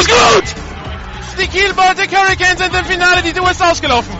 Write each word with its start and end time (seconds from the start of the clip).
ist 0.00 0.08
gut! 0.08 0.44
Die 1.40 1.46
Kiel 1.46 1.72
Baltic 1.74 2.10
Hurricanes 2.14 2.58
sind 2.58 2.74
im 2.74 2.84
Finale, 2.84 3.22
die 3.22 3.32
Tour 3.32 3.50
ist 3.50 3.62
ausgelaufen. 3.62 4.14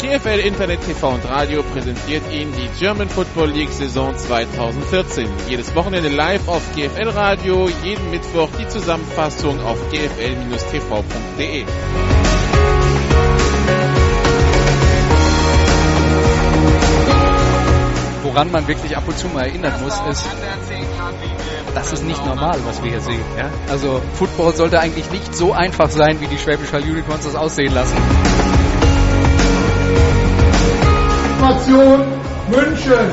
GFL 0.00 0.40
Internet 0.46 0.80
TV 0.86 1.08
und 1.08 1.24
Radio 1.28 1.62
präsentiert 1.64 2.22
Ihnen 2.32 2.52
die 2.52 2.68
German 2.78 3.08
Football 3.08 3.50
League 3.50 3.72
Saison 3.72 4.16
2014. 4.16 5.28
Jedes 5.48 5.74
Wochenende 5.74 6.08
live 6.08 6.46
auf 6.46 6.62
GFL 6.76 7.08
Radio, 7.08 7.68
jeden 7.82 8.10
Mittwoch 8.10 8.48
die 8.58 8.68
Zusammenfassung 8.68 9.60
auf 9.60 9.78
gfl-tv.de. 9.90 11.64
woran 18.34 18.50
man 18.50 18.66
wirklich 18.66 18.96
ab 18.96 19.04
und 19.06 19.16
zu 19.16 19.28
mal 19.28 19.42
erinnern 19.46 19.72
muss, 19.80 19.94
ist, 20.10 20.24
das 21.72 21.92
ist 21.92 22.04
nicht 22.04 22.26
normal, 22.26 22.58
was 22.64 22.82
wir 22.82 22.90
hier 22.90 23.00
sehen. 23.00 23.22
Ja? 23.38 23.48
Also 23.70 24.02
Football 24.14 24.52
sollte 24.54 24.80
eigentlich 24.80 25.08
nicht 25.12 25.36
so 25.36 25.52
einfach 25.52 25.88
sein, 25.88 26.20
wie 26.20 26.26
die 26.26 26.38
Schwäbisch 26.38 26.72
Hall 26.72 26.82
Unicorns 26.82 27.24
das 27.24 27.36
aussehen 27.36 27.72
lassen. 27.72 27.96
Information 31.36 32.00
München. 32.50 33.10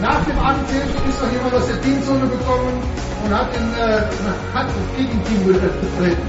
Nach 0.00 0.24
dem 0.24 0.38
Anpfiff 0.38 1.08
ist 1.08 1.22
noch 1.22 1.30
jemand 1.30 1.54
aus 1.54 1.66
der 1.66 1.80
Teamzone 1.82 2.28
gekommen 2.28 2.82
und 3.24 3.34
hat, 3.34 3.54
in, 3.54 3.74
äh, 3.74 4.02
hat 4.54 4.66
das 4.66 4.96
Gegenteam 4.96 5.46
getreten. 5.46 6.26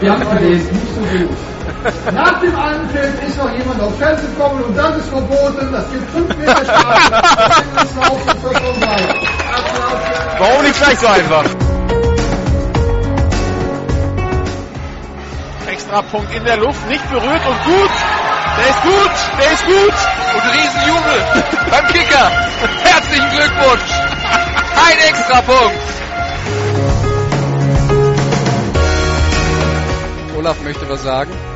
Wir 0.00 0.12
haben 0.12 0.22
es 0.22 0.38
gelesen, 0.38 0.72
nicht 0.72 0.94
so 0.94 1.00
gut. 1.00 1.53
Nach 2.12 2.40
dem 2.40 2.56
Anpfiff 2.56 3.28
ist 3.28 3.38
noch 3.38 3.50
jemand 3.52 3.80
aufs 3.80 3.98
Feld 3.98 4.20
gekommen 4.20 4.64
und 4.64 4.76
das 4.76 4.96
ist 4.96 5.08
verboten. 5.08 5.72
Das 5.72 5.84
gibt 5.90 6.10
5 6.10 6.36
Meter 6.36 6.64
Strafe. 6.64 7.22
Warum 10.38 10.62
nicht 10.62 10.78
gleich 10.78 10.98
so 10.98 11.06
einfach? 11.06 11.44
Extra 15.70 16.02
Punkt 16.02 16.34
in 16.34 16.44
der 16.44 16.56
Luft, 16.56 16.88
nicht 16.88 17.10
berührt 17.10 17.46
und 17.46 17.64
gut. 17.64 17.90
Der 18.56 18.70
ist 18.70 18.82
gut, 18.82 19.10
der 19.38 19.52
ist 19.52 19.66
gut. 19.66 19.94
Und 20.34 20.42
Riesenjubel 20.52 21.44
beim 21.70 21.86
Kicker. 21.88 22.30
Herzlichen 22.84 23.30
Glückwunsch. 23.30 23.90
Ein 24.86 24.98
Extrapunkt. 25.08 25.94
Olaf 30.36 30.60
möchte 30.62 30.88
was 30.88 31.02
sagen. 31.02 31.32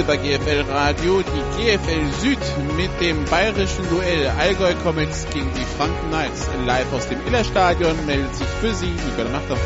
Heute 0.00 0.06
bei 0.06 0.16
GFL 0.16 0.64
Radio 0.70 1.20
die 1.20 1.62
GFL 1.62 2.10
Süd 2.22 2.38
mit 2.74 2.88
dem 3.02 3.22
bayerischen 3.26 3.86
Duell 3.90 4.32
Allgäu 4.38 4.72
Comics 4.82 5.26
gegen 5.30 5.52
die 5.52 5.76
Franken 5.76 6.08
Knights. 6.08 6.48
Live 6.64 6.90
aus 6.94 7.06
dem 7.08 7.18
Illerstadion 7.26 8.06
meldet 8.06 8.34
sich 8.34 8.46
für 8.46 8.72
Sie 8.72 8.92
Nicola 8.92 9.28
Machter. 9.28 9.58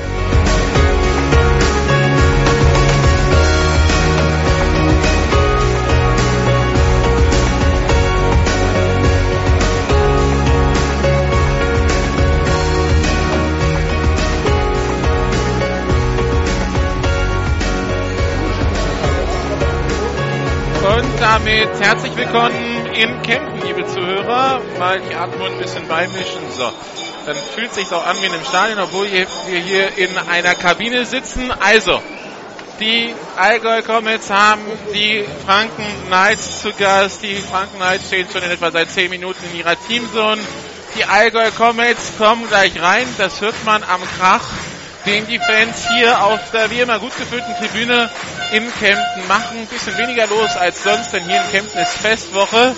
Damit 21.25 21.71
herzlich 21.81 22.15
willkommen 22.17 22.85
in 22.93 23.23
Kempten, 23.23 23.63
liebe 23.67 23.87
Zuhörer. 23.87 24.61
Mal 24.79 25.01
die 25.01 25.15
Atmung 25.15 25.47
ein 25.47 25.59
bisschen 25.59 25.89
beimischen. 25.89 26.53
So, 26.55 26.71
dann 27.25 27.37
fühlt 27.55 27.73
sich 27.73 27.91
auch 27.93 28.07
an 28.07 28.19
wie 28.21 28.27
in 28.27 28.33
einem 28.35 28.45
Stadion, 28.45 28.79
obwohl 28.79 29.07
wir 29.11 29.59
hier 29.59 29.97
in 29.97 30.19
einer 30.19 30.55
Kabine 30.55 31.07
sitzen. 31.07 31.51
Also, 31.51 32.03
die 32.79 33.15
Allgäu 33.37 33.81
Comets 33.81 34.29
haben 34.29 34.61
die 34.93 35.25
Franken 35.47 35.87
Knights 36.09 36.61
zu 36.61 36.73
Gast. 36.75 37.23
Die 37.23 37.37
Franken 37.37 37.79
Knights 37.79 38.09
stehen 38.09 38.29
schon 38.31 38.43
in 38.43 38.51
etwa 38.51 38.71
seit 38.71 38.91
10 38.91 39.09
Minuten 39.09 39.43
in 39.51 39.61
ihrer 39.61 39.77
Teamzone. 39.89 40.43
Die 40.95 41.07
Allgäu 41.07 41.51
Comets 41.53 42.19
kommen 42.19 42.47
gleich 42.49 42.83
rein. 42.83 43.07
Das 43.17 43.41
hört 43.41 43.65
man 43.65 43.83
am 43.83 44.03
Krach, 44.19 44.45
den 45.07 45.27
die 45.27 45.39
Fans 45.39 45.89
hier 45.89 46.23
auf 46.23 46.41
der 46.53 46.71
wie 46.71 46.81
immer 46.81 46.99
gut 46.99 47.17
gefüllten 47.17 47.55
Tribüne 47.57 48.11
in 48.53 48.73
Kempten 48.79 49.29
machen. 49.29 49.59
Ein 49.59 49.67
bisschen 49.67 49.97
weniger 49.99 50.27
los 50.27 50.57
als 50.57 50.83
sonst, 50.83 51.13
denn 51.13 51.25
hier 51.25 51.43
in 51.43 51.51
Kempten 51.51 51.81
ist 51.81 51.97
Festwoche. 51.99 52.75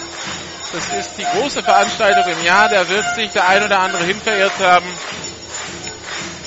Das 0.72 0.98
ist 0.98 1.14
die 1.18 1.24
große 1.24 1.62
Veranstaltung 1.62 2.24
im 2.32 2.44
Jahr. 2.44 2.68
Da 2.68 2.88
wird 2.88 3.14
sich 3.14 3.30
der 3.30 3.48
ein 3.48 3.62
oder 3.64 3.80
andere 3.80 4.04
hin 4.04 4.20
verirrt 4.20 4.58
haben. 4.60 4.86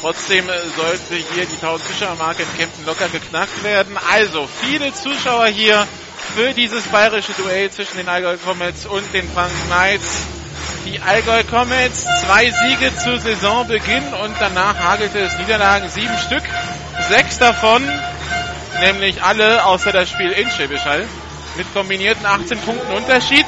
Trotzdem 0.01 0.45
sollte 0.77 1.15
hier 1.33 1.45
die 1.45 1.55
1000 1.55 1.89
Zuschauermarke 1.89 2.43
in 2.43 2.57
Kempten 2.57 2.85
locker 2.85 3.09
geknackt 3.09 3.63
werden. 3.63 3.97
Also 4.11 4.47
viele 4.61 4.93
Zuschauer 4.93 5.47
hier 5.47 5.87
für 6.35 6.53
dieses 6.53 6.83
bayerische 6.83 7.33
Duell 7.33 7.69
zwischen 7.71 7.97
den 7.97 8.07
Allgäu 8.07 8.37
Comets 8.37 8.85
und 8.85 9.13
den 9.13 9.29
Franken 9.29 9.67
Knights. 9.67 10.38
Die 10.85 10.99
Allgäu 11.01 11.43
Comets, 11.43 12.05
zwei 12.21 12.51
Siege 12.51 12.95
zu 12.95 13.19
Saisonbeginn 13.19 14.13
und 14.13 14.35
danach 14.39 14.77
hagelte 14.79 15.19
es 15.19 15.37
Niederlagen, 15.37 15.89
sieben 15.89 16.17
Stück. 16.17 16.43
Sechs 17.09 17.37
davon, 17.37 17.83
nämlich 18.79 19.21
alle 19.23 19.65
außer 19.65 19.91
das 19.91 20.09
Spiel 20.09 20.31
in 20.31 20.49
Schäbischall, 20.51 21.05
mit 21.57 21.73
kombinierten 21.73 22.25
18 22.25 22.59
Punkten 22.59 22.91
Unterschied. 22.93 23.45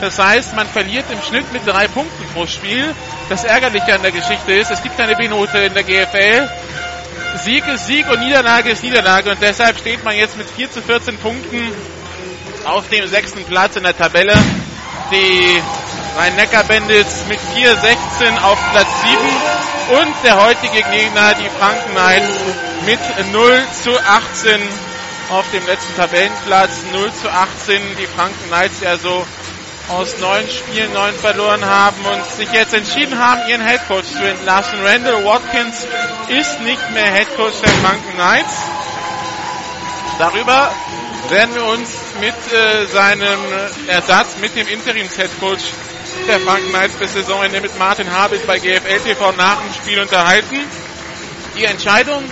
Das 0.00 0.18
heißt, 0.18 0.54
man 0.54 0.68
verliert 0.68 1.06
im 1.10 1.20
Schnitt 1.22 1.52
mit 1.52 1.66
drei 1.66 1.88
Punkten 1.88 2.24
pro 2.32 2.46
Spiel. 2.46 2.94
Das 3.28 3.44
Ärgerliche 3.44 3.94
an 3.94 4.02
der 4.02 4.12
Geschichte 4.12 4.52
ist, 4.52 4.70
es 4.70 4.82
gibt 4.82 4.96
keine 4.96 5.16
B-Note 5.16 5.58
in 5.58 5.74
der 5.74 5.82
GFL. 5.82 6.48
Sieg 7.38 7.66
ist 7.68 7.86
Sieg 7.86 8.08
und 8.10 8.20
Niederlage 8.20 8.70
ist 8.70 8.82
Niederlage 8.82 9.30
und 9.30 9.42
deshalb 9.42 9.78
steht 9.78 10.04
man 10.04 10.16
jetzt 10.16 10.36
mit 10.36 10.48
4 10.48 10.70
zu 10.70 10.82
14 10.82 11.18
Punkten 11.18 11.72
auf 12.64 12.88
dem 12.88 13.06
sechsten 13.06 13.44
Platz 13.44 13.76
in 13.76 13.82
der 13.82 13.96
Tabelle. 13.96 14.34
Die 15.10 15.62
Rhein-Neckar-Bandits 16.18 17.26
mit 17.28 17.38
4-16 17.54 18.42
auf 18.42 18.58
Platz 18.72 18.88
7 19.88 20.00
und 20.00 20.14
der 20.24 20.44
heutige 20.44 20.82
Gegner, 20.82 21.34
die 21.34 21.48
Franken 21.48 21.92
Knights, 21.92 22.34
mit 22.84 22.98
0 23.32 23.62
zu 23.84 23.96
18 23.96 24.60
auf 25.30 25.48
dem 25.52 25.64
letzten 25.64 25.94
Tabellenplatz. 25.94 26.70
0 26.92 27.12
zu 27.12 27.30
18, 27.30 27.80
die 28.00 28.06
Franken 28.08 28.48
Knights 28.48 28.80
ja 28.80 28.96
so 28.96 29.24
aus 29.90 30.18
neun 30.18 30.44
Spielen 30.50 30.92
neun 30.92 31.14
verloren 31.14 31.64
haben 31.64 32.04
und 32.04 32.24
sich 32.32 32.50
jetzt 32.50 32.74
entschieden 32.74 33.16
haben, 33.16 33.48
ihren 33.48 33.62
Headcoach 33.62 34.12
zu 34.12 34.28
entlassen. 34.28 34.80
Randall 34.84 35.24
Watkins 35.24 35.86
ist 36.26 36.60
nicht 36.62 36.90
mehr 36.94 37.12
Headcoach 37.12 37.60
der 37.62 37.72
Franken 37.74 38.14
Knights. 38.14 38.56
Darüber 40.18 40.72
werden 41.28 41.54
wir 41.54 41.64
uns 41.64 41.90
mit 42.20 42.34
äh, 42.52 42.86
seinem 42.86 43.38
Ersatz, 43.86 44.36
mit 44.40 44.56
dem 44.56 44.66
Interims-Headcoach 44.66 45.60
der 46.26 46.40
Franken 46.40 46.70
Knights 46.70 46.96
bis 46.96 47.12
Saisonende 47.12 47.60
mit 47.60 47.78
Martin 47.78 48.10
Habit 48.10 48.46
bei 48.46 48.58
GFL 48.58 49.00
TV 49.00 49.32
nach 49.32 49.60
dem 49.60 49.72
Spiel 49.74 50.00
unterhalten. 50.00 50.56
Die 51.56 51.64
Entscheidung 51.64 52.24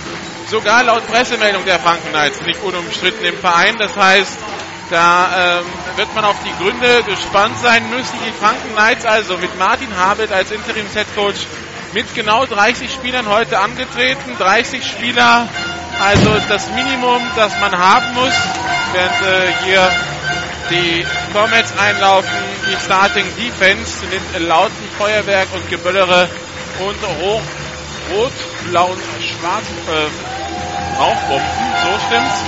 sogar 0.49 0.83
laut 0.83 1.05
Pressemeldung 1.07 1.65
der 1.65 1.79
Franken 1.79 2.09
Knights 2.09 2.41
nicht 2.41 2.61
unumstritten 2.63 3.25
im 3.25 3.37
Verein. 3.37 3.77
Das 3.77 3.95
heißt, 3.95 4.37
da 4.89 5.59
ähm, 5.59 5.65
wird 5.95 6.13
man 6.15 6.25
auf 6.25 6.37
die 6.45 6.63
Gründe 6.63 7.03
gespannt 7.03 7.57
sein 7.59 7.89
müssen. 7.89 8.15
Die 8.25 8.31
Franken 8.31 8.73
Knights 8.73 9.05
also 9.05 9.37
mit 9.37 9.57
Martin 9.57 9.95
Habit 9.97 10.31
als 10.31 10.51
Interims-Headcoach 10.51 11.45
mit 11.93 12.13
genau 12.15 12.45
30 12.45 12.91
Spielern 12.91 13.27
heute 13.27 13.59
angetreten. 13.59 14.35
30 14.37 14.85
Spieler, 14.85 15.47
also 15.99 16.35
das 16.47 16.69
Minimum, 16.71 17.21
das 17.35 17.59
man 17.59 17.77
haben 17.77 18.13
muss, 18.13 18.33
während 18.93 19.21
äh, 19.21 19.65
hier 19.65 19.91
die 20.69 21.05
Comets 21.33 21.73
einlaufen, 21.77 22.29
die 22.69 22.75
Starting 22.83 23.25
Defense 23.35 24.05
mit 24.07 24.47
lauten 24.47 24.89
Feuerwerk 24.97 25.47
und 25.53 25.69
Geböllere 25.69 26.29
und 26.79 26.97
hoch 27.21 27.41
rot, 28.13 28.31
blau 28.69 28.87
und 28.87 29.01
schwarz 29.21 29.65
äh, 29.87 30.99
Rauchbomben, 30.99 31.47
so 31.83 31.99
stimmt's. 32.07 32.41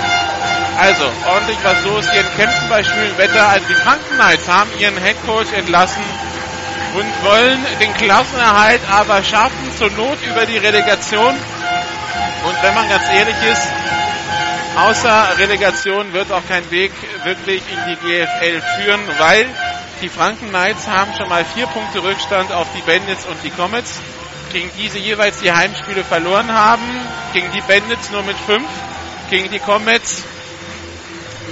Also, 0.79 1.03
ordentlich 1.27 1.57
was 1.63 1.83
los 1.83 2.09
hier 2.11 2.21
in 2.21 2.35
Kempten 2.37 2.69
bei 2.69 2.83
schwülem 2.83 3.17
Wetter. 3.17 3.47
Also 3.49 3.67
die 3.67 3.73
Franken 3.73 4.15
Knights 4.15 4.47
haben 4.47 4.69
ihren 4.79 4.97
Headcoach 4.97 5.51
entlassen 5.53 6.01
und 6.95 7.23
wollen 7.23 7.59
den 7.81 7.93
Klassenerhalt 7.93 8.81
aber 8.89 9.21
schaffen, 9.23 9.75
zur 9.77 9.91
Not 9.91 10.17
über 10.25 10.45
die 10.45 10.57
Relegation. 10.57 11.35
Und 11.35 12.63
wenn 12.63 12.73
man 12.73 12.87
ganz 12.87 13.03
ehrlich 13.11 13.35
ist, 13.51 13.67
außer 14.87 15.37
Relegation 15.37 16.13
wird 16.13 16.31
auch 16.31 16.45
kein 16.47 16.69
Weg 16.71 16.91
wirklich 17.23 17.61
in 17.71 17.79
die 17.87 17.95
GFL 17.95 18.61
führen, 18.77 19.01
weil 19.17 19.45
die 20.01 20.09
Franken 20.09 20.49
Knights 20.49 20.87
haben 20.87 21.13
schon 21.17 21.27
mal 21.27 21.43
vier 21.43 21.67
Punkte 21.67 22.01
Rückstand 22.01 22.51
auf 22.51 22.67
die 22.75 22.81
Bandits 22.81 23.25
und 23.25 23.37
die 23.43 23.49
Comets, 23.49 23.99
gegen 24.51 24.69
die 24.77 24.87
sie 24.87 24.99
jeweils 24.99 25.39
die 25.39 25.51
Heimspiele 25.51 26.03
verloren 26.03 26.51
haben. 26.53 26.83
Gegen 27.33 27.51
die 27.51 27.61
Bandits 27.61 28.09
nur 28.11 28.23
mit 28.23 28.37
fünf, 28.37 28.67
gegen 29.29 29.49
die 29.51 29.59
Comets 29.59 30.23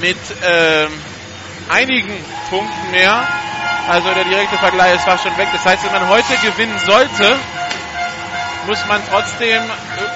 mit 0.01 0.17
äh, 0.41 0.87
einigen 1.69 2.13
Punkten 2.49 2.91
mehr. 2.91 3.27
Also 3.89 4.13
der 4.13 4.23
direkte 4.23 4.57
Vergleich 4.57 4.95
ist 4.95 5.03
fast 5.03 5.23
schon 5.23 5.37
weg. 5.37 5.47
Das 5.51 5.65
heißt, 5.65 5.83
wenn 5.83 5.91
man 5.91 6.07
heute 6.09 6.35
gewinnen 6.41 6.77
sollte, 6.85 7.37
muss 8.67 8.85
man 8.85 9.01
trotzdem 9.09 9.63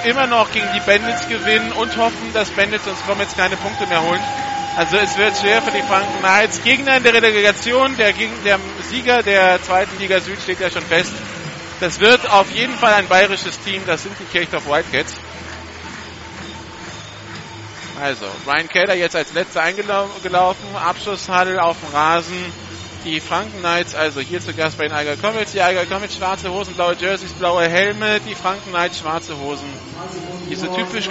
immer 0.04 0.26
noch 0.26 0.52
gegen 0.52 0.68
die 0.74 0.80
Bandits 0.80 1.26
gewinnen 1.26 1.72
und 1.72 1.96
hoffen, 1.96 2.32
dass 2.34 2.50
Bandits 2.50 2.86
und 2.86 3.06
Comets 3.06 3.34
keine 3.34 3.56
Punkte 3.56 3.86
mehr 3.86 4.02
holen. 4.02 4.20
Also 4.76 4.96
es 4.98 5.16
wird 5.16 5.36
schwer 5.36 5.62
für 5.62 5.70
die 5.70 5.82
Franken 5.82 6.18
Knights. 6.20 6.62
Gegner 6.62 6.98
in 6.98 7.02
der 7.02 7.14
Relegation, 7.14 7.96
der, 7.96 8.12
der 8.12 8.58
Sieger 8.88 9.22
der 9.22 9.62
zweiten 9.62 9.98
Liga 9.98 10.20
Süd 10.20 10.38
steht 10.40 10.60
ja 10.60 10.70
schon 10.70 10.82
fest. 10.82 11.12
Das 11.80 11.98
wird 11.98 12.30
auf 12.30 12.50
jeden 12.52 12.74
Fall 12.74 12.94
ein 12.94 13.08
bayerisches 13.08 13.58
Team, 13.60 13.82
das 13.86 14.02
sind 14.04 14.14
die 14.20 14.24
Kirchdorf 14.24 14.66
Wildcats. 14.66 15.14
Also, 18.00 18.26
Ryan 18.46 18.68
Keller 18.68 18.94
jetzt 18.94 19.16
als 19.16 19.32
letzter 19.32 19.62
eingelaufen, 19.62 20.76
Abschlusshandel 20.76 21.58
auf 21.58 21.76
dem 21.80 21.94
Rasen. 21.94 22.71
Die 23.04 23.20
Franken 23.20 23.58
Knights, 23.58 23.96
also 23.96 24.20
hier 24.20 24.40
zu 24.40 24.54
Gast 24.54 24.78
bei 24.78 24.84
den 24.84 24.92
Eiger 24.92 25.16
Comets. 25.16 25.52
Die 25.52 25.60
Eiger 25.60 25.86
Comets, 25.86 26.14
schwarze 26.14 26.52
Hosen, 26.52 26.74
blaue 26.74 26.94
Jerseys, 26.94 27.32
blaue 27.32 27.68
Helme. 27.68 28.20
Die 28.20 28.34
Franken 28.34 28.70
Knights, 28.70 29.00
schwarze 29.00 29.36
Hosen. 29.38 29.68
Diese 30.48 30.72
typisch 30.72 31.08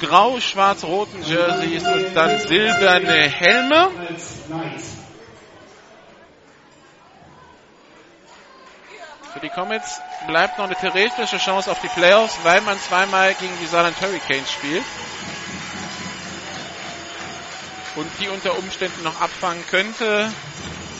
grau-schwarz-roten 0.00 1.22
Jerseys 1.22 1.84
und 1.84 2.14
dann 2.14 2.38
silberne 2.40 3.28
Helme. 3.28 3.90
Für 9.32 9.40
die 9.40 9.48
Comets 9.48 10.02
bleibt 10.26 10.58
noch 10.58 10.66
eine 10.66 10.74
theoretische 10.74 11.38
Chance 11.38 11.70
auf 11.70 11.80
die 11.80 11.88
Playoffs, 11.88 12.36
weil 12.42 12.60
man 12.60 12.78
zweimal 12.78 13.32
gegen 13.34 13.54
die 13.62 13.66
Saarland 13.66 13.98
Hurricanes 14.00 14.50
spielt. 14.50 14.84
Und 17.96 18.10
die 18.20 18.28
unter 18.28 18.58
Umständen 18.58 19.02
noch 19.02 19.20
abfangen 19.20 19.64
könnte. 19.70 20.30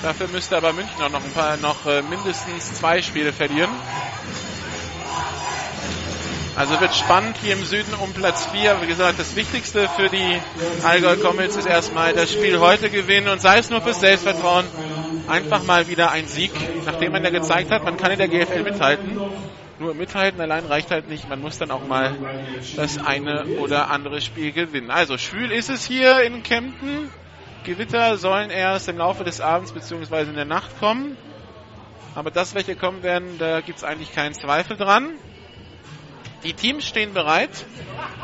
Dafür 0.02 0.26
müsste 0.28 0.56
aber 0.56 0.72
München 0.72 1.00
auch 1.00 1.10
noch 1.10 1.24
ein 1.24 1.32
paar, 1.32 1.56
noch 1.58 1.86
äh, 1.86 2.02
mindestens 2.02 2.74
zwei 2.74 3.02
Spiele 3.02 3.32
verlieren. 3.32 3.70
Also 6.56 6.78
wird 6.80 6.94
spannend 6.94 7.36
hier 7.40 7.54
im 7.54 7.64
Süden 7.64 7.94
um 7.94 8.12
Platz 8.12 8.46
4. 8.46 8.82
Wie 8.82 8.86
gesagt, 8.86 9.18
das 9.18 9.36
Wichtigste 9.36 9.88
für 9.88 10.08
die 10.08 10.38
Allgäu 10.82 11.16
Comets 11.16 11.56
ist 11.56 11.66
erstmal 11.66 12.12
das 12.12 12.32
Spiel 12.32 12.58
heute 12.58 12.90
gewinnen 12.90 13.28
und 13.28 13.40
sei 13.40 13.58
es 13.58 13.70
nur 13.70 13.80
fürs 13.80 14.00
Selbstvertrauen. 14.00 14.66
Einfach 15.28 15.62
mal 15.62 15.88
wieder 15.88 16.10
ein 16.10 16.26
Sieg, 16.26 16.50
nachdem 16.84 17.12
man 17.12 17.24
ja 17.24 17.30
gezeigt 17.30 17.70
hat, 17.70 17.84
man 17.84 17.96
kann 17.96 18.10
in 18.10 18.18
der 18.18 18.28
GFL 18.28 18.64
mithalten. 18.64 19.18
Nur 19.78 19.94
mithalten 19.94 20.40
allein 20.40 20.66
reicht 20.66 20.90
halt 20.90 21.08
nicht. 21.08 21.28
Man 21.28 21.40
muss 21.40 21.58
dann 21.58 21.70
auch 21.70 21.86
mal 21.86 22.14
das 22.76 22.98
eine 22.98 23.44
oder 23.60 23.90
andere 23.90 24.20
Spiel 24.20 24.52
gewinnen. 24.52 24.90
Also 24.90 25.16
schwül 25.16 25.52
ist 25.52 25.70
es 25.70 25.86
hier 25.86 26.22
in 26.22 26.42
Kempten. 26.42 27.08
Gewitter 27.64 28.16
sollen 28.16 28.50
erst 28.50 28.88
im 28.88 28.98
Laufe 28.98 29.22
des 29.22 29.40
Abends 29.40 29.72
bzw. 29.72 30.22
in 30.22 30.34
der 30.34 30.44
Nacht 30.44 30.78
kommen. 30.80 31.16
Aber 32.14 32.30
das, 32.30 32.54
welche 32.54 32.76
kommen 32.76 33.02
werden, 33.02 33.38
da 33.38 33.60
gibt 33.60 33.78
es 33.78 33.84
eigentlich 33.84 34.12
keinen 34.12 34.34
Zweifel 34.34 34.76
dran. 34.76 35.14
Die 36.42 36.54
Teams 36.54 36.84
stehen 36.84 37.14
bereit. 37.14 37.64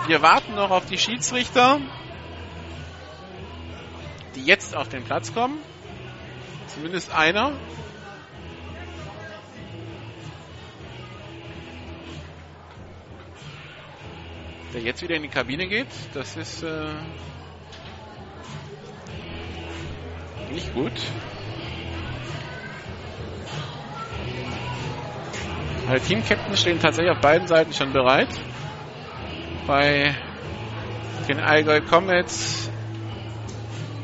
Wir 0.09 0.23
warten 0.23 0.57
noch 0.57 0.71
auf 0.71 0.87
die 0.87 0.99
Schiedsrichter, 0.99 1.81
die 4.35 4.45
jetzt 4.45 4.77
auf 4.77 4.89
den 4.89 5.05
Platz 5.05 5.33
kommen. 5.33 5.59
Zumindest 6.67 7.15
einer. 7.15 7.53
Der 14.75 14.83
jetzt 14.83 15.01
wieder 15.01 15.15
in 15.15 15.23
die 15.23 15.29
Kabine 15.29 15.69
geht. 15.69 15.87
Das 16.13 16.37
ist 16.37 16.63
äh, 16.63 16.89
nicht 20.51 20.73
gut. 20.75 20.93
Also 25.89 26.07
Team-Captains 26.07 26.61
stehen 26.61 26.81
tatsächlich 26.81 27.11
auf 27.13 27.21
beiden 27.21 27.49
Seiten 27.49 27.73
schon 27.73 27.93
bereit. 27.93 28.29
Bei 29.67 30.15
den 31.29 31.41
Allgäu 31.41 31.81
Comets 31.81 32.71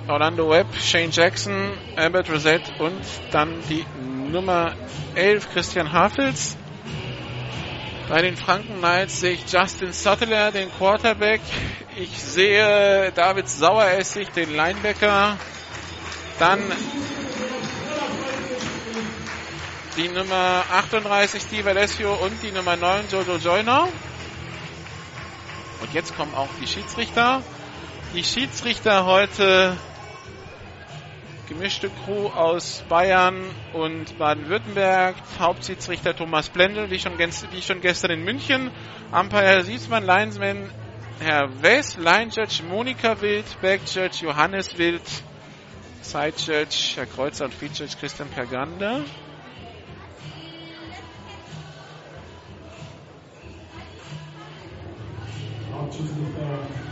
Orlando 0.06 0.50
Webb, 0.50 0.66
Shane 0.74 1.10
Jackson, 1.10 1.72
Albert 1.96 2.30
Rosette 2.30 2.70
und 2.78 3.00
dann 3.30 3.54
die 3.70 3.86
Nummer 4.30 4.74
11 5.14 5.50
Christian 5.50 5.92
Hafels. 5.92 6.58
Bei 8.08 8.20
den 8.20 8.36
Franken 8.36 8.78
Knights 8.78 9.20
sehe 9.20 9.32
ich 9.32 9.50
Justin 9.50 9.92
Suttler, 9.92 10.52
den 10.52 10.70
Quarterback. 10.72 11.40
Ich 11.96 12.22
sehe 12.22 13.12
David 13.14 13.48
Saueressig, 13.48 14.28
den 14.30 14.54
Linebacker. 14.54 15.38
Dann 16.38 16.72
die 19.96 20.08
Nummer 20.08 20.64
38 20.72 21.40
Steve 21.40 21.70
Alessio 21.70 22.14
und 22.14 22.42
die 22.42 22.50
Nummer 22.50 22.76
9 22.76 23.04
Jojo 23.10 23.36
Joyner. 23.36 23.88
Und 25.80 25.94
jetzt 25.94 26.16
kommen 26.16 26.34
auch 26.34 26.48
die 26.60 26.66
Schiedsrichter. 26.66 27.42
Die 28.14 28.24
Schiedsrichter 28.24 29.06
heute 29.06 29.76
gemischte 31.48 31.90
Crew 32.04 32.28
aus 32.28 32.82
Bayern 32.88 33.44
und 33.72 34.18
Baden-Württemberg. 34.18 35.14
Hauptschiedsrichter 35.38 36.16
Thomas 36.16 36.48
Blendl, 36.48 36.90
wie 36.90 36.98
schon, 36.98 37.16
wie 37.18 37.62
schon 37.62 37.80
gestern 37.80 38.10
in 38.10 38.24
München. 38.24 38.70
Umpire 39.12 39.42
Herr 39.42 39.62
Siesmann, 39.62 40.04
Linesman 40.04 40.70
Herr 41.20 41.48
West, 41.62 41.96
Line 41.96 42.30
Judge 42.34 42.62
Monika 42.68 43.20
Wild, 43.20 43.44
Back 43.60 43.82
Judge 43.86 44.24
Johannes 44.24 44.76
Wild, 44.78 45.02
Judge 46.12 46.92
Herr 46.96 47.06
Kreuzer 47.06 47.46
und 47.46 47.54
Judge 47.60 47.96
Christian 47.98 48.28
Pergander. 48.28 49.00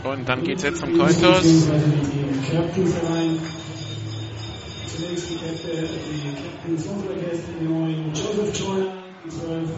Und 0.03 0.27
dann 0.27 0.43
geht 0.43 0.57
es 0.57 0.63
jetzt 0.63 0.79
zum 0.81 0.97
Cointos. 0.97 1.41
Zunächst 4.95 5.29
die 5.29 5.37
Captains 5.37 6.87
unserer 6.87 7.15
Gäste, 7.15 7.51
die 7.59 7.65
neuen 7.65 8.13
Joseph 8.13 8.59
Joyner, 8.59 8.93
die 9.23 9.29
12 9.29 9.69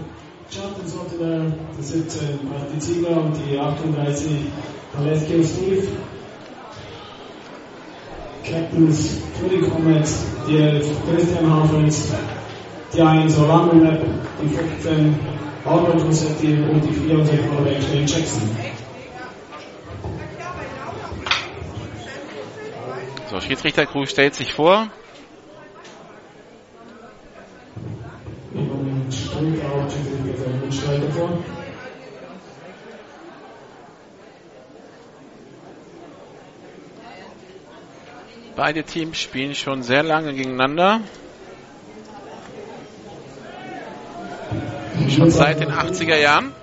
Jonathan 0.51 0.87
Sotteler, 0.87 1.53
die 1.77 1.83
17 1.83 2.49
Martin 2.49 2.81
Ziegler 2.81 3.17
und 3.23 3.35
die 3.35 3.57
38 3.57 4.31
Paleski 4.93 5.43
Steve. 5.43 5.87
Captains 8.49 9.17
die 9.49 9.61
Comets, 9.61 10.25
die 10.47 10.57
11 10.57 10.87
Christian 11.07 11.51
Hafels, 11.51 12.13
die 12.93 13.01
1 13.01 13.37
Orlando 13.39 13.77
Lab, 13.77 13.99
die 14.41 14.47
15 14.47 15.15
Albert 15.65 16.03
Rossetti 16.03 16.53
und 16.53 16.81
die 16.83 16.93
64 16.93 17.39
Shane 17.83 18.07
Jackson. 18.07 18.57
So, 23.29 23.41
Schiedsrichtercrew 23.41 24.05
stellt 24.05 24.35
sich 24.35 24.53
vor. 24.53 24.87
Beide 38.55 38.83
Teams 38.83 39.17
spielen 39.19 39.53
schon 39.53 39.83
sehr 39.83 40.01
lange 40.01 40.33
gegeneinander. 40.33 41.01
Schon 45.09 45.29
seit 45.29 45.59
den 45.59 45.71
80er 45.71 46.15
Jahren. 46.15 46.53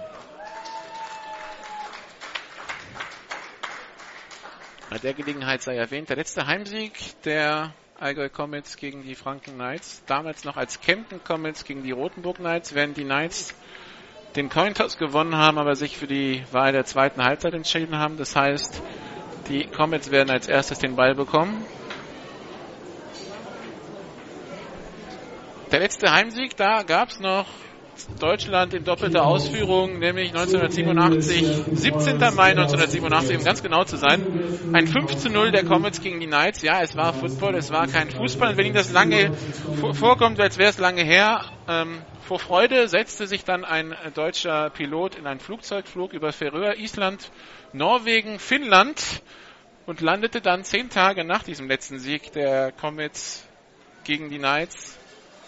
Bei 4.88 4.98
der 4.98 5.12
Gelegenheit 5.12 5.62
sei 5.62 5.76
erwähnt, 5.76 6.08
der 6.08 6.16
letzte 6.16 6.46
Heimsieg 6.46 6.92
der 7.24 7.74
Allgäu 8.00 8.30
Comets 8.30 8.78
gegen 8.78 9.02
die 9.02 9.14
Franken 9.14 9.54
Knights, 9.54 10.02
damals 10.06 10.44
noch 10.44 10.56
als 10.56 10.80
Kempten 10.80 11.22
Comets 11.22 11.64
gegen 11.64 11.82
die 11.82 11.92
Rotenburg 11.92 12.36
Knights, 12.36 12.74
während 12.74 12.96
die 12.96 13.04
Knights 13.04 13.54
den 14.34 14.48
Cointoss 14.48 14.96
gewonnen 14.96 15.36
haben, 15.36 15.58
aber 15.58 15.76
sich 15.76 15.98
für 15.98 16.06
die 16.06 16.42
Wahl 16.52 16.72
der 16.72 16.84
zweiten 16.84 17.22
Halbzeit 17.22 17.52
entschieden 17.52 17.98
haben. 17.98 18.16
Das 18.16 18.34
heißt, 18.34 18.82
die 19.48 19.66
Comets 19.66 20.10
werden 20.10 20.30
als 20.30 20.48
erstes 20.48 20.78
den 20.78 20.96
Ball 20.96 21.14
bekommen. 21.14 21.64
Der 25.72 25.80
letzte 25.80 26.12
Heimsieg, 26.12 26.54
da 26.58 26.82
gab 26.82 27.08
es 27.08 27.18
noch 27.18 27.46
Deutschland 28.20 28.74
in 28.74 28.84
doppelter 28.84 29.24
Ausführung, 29.24 30.00
nämlich 30.00 30.28
1987, 30.28 31.46
17. 31.72 32.18
Mai 32.34 32.50
1987, 32.50 33.38
um 33.38 33.42
ganz 33.42 33.62
genau 33.62 33.82
zu 33.84 33.96
sein. 33.96 34.20
Ein 34.74 34.86
5 34.86 35.16
zu 35.16 35.30
0 35.30 35.50
der 35.50 35.64
Comets 35.64 36.02
gegen 36.02 36.20
die 36.20 36.26
Knights. 36.26 36.60
Ja, 36.60 36.82
es 36.82 36.94
war 36.94 37.14
Football, 37.14 37.54
es 37.54 37.70
war 37.70 37.86
kein 37.86 38.10
Fußball. 38.10 38.50
Und 38.50 38.58
wenn 38.58 38.66
Ihnen 38.66 38.74
das 38.74 38.92
lange 38.92 39.32
vorkommt, 39.94 40.38
als 40.40 40.58
wäre 40.58 40.68
es 40.68 40.76
lange 40.76 41.04
her, 41.04 41.42
ähm, 41.66 42.02
vor 42.20 42.38
Freude 42.38 42.86
setzte 42.88 43.26
sich 43.26 43.44
dann 43.44 43.64
ein 43.64 43.96
deutscher 44.12 44.68
Pilot 44.68 45.14
in 45.14 45.26
einen 45.26 45.40
Flugzeugflug 45.40 46.12
über 46.12 46.34
Färöer, 46.34 46.76
Island, 46.76 47.30
Norwegen, 47.72 48.38
Finnland 48.38 49.22
und 49.86 50.02
landete 50.02 50.42
dann 50.42 50.64
zehn 50.64 50.90
Tage 50.90 51.24
nach 51.24 51.42
diesem 51.42 51.66
letzten 51.66 51.98
Sieg 51.98 52.30
der 52.32 52.72
Comets 52.72 53.48
gegen 54.04 54.28
die 54.28 54.36
Knights 54.36 54.98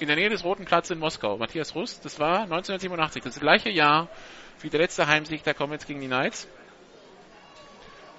in 0.01 0.09
der 0.09 0.17
Nähe 0.17 0.29
des 0.29 0.45
Roten 0.45 0.65
Platzes 0.65 0.93
in 0.93 0.99
Moskau. 0.99 1.37
Matthias 1.37 1.75
Rust, 1.75 2.05
das 2.05 2.19
war 2.19 2.43
1987, 2.43 3.23
das 3.23 3.41
gleiche 3.41 3.71
Jahr 3.71 4.09
wie 4.61 4.71
der 4.71 4.81
letzte 4.81 5.07
Heimsieg 5.07 5.45
der 5.45 5.55
Comets 5.55 5.87
gegen 5.87 6.01
die 6.01 6.07
Knights. 6.07 6.49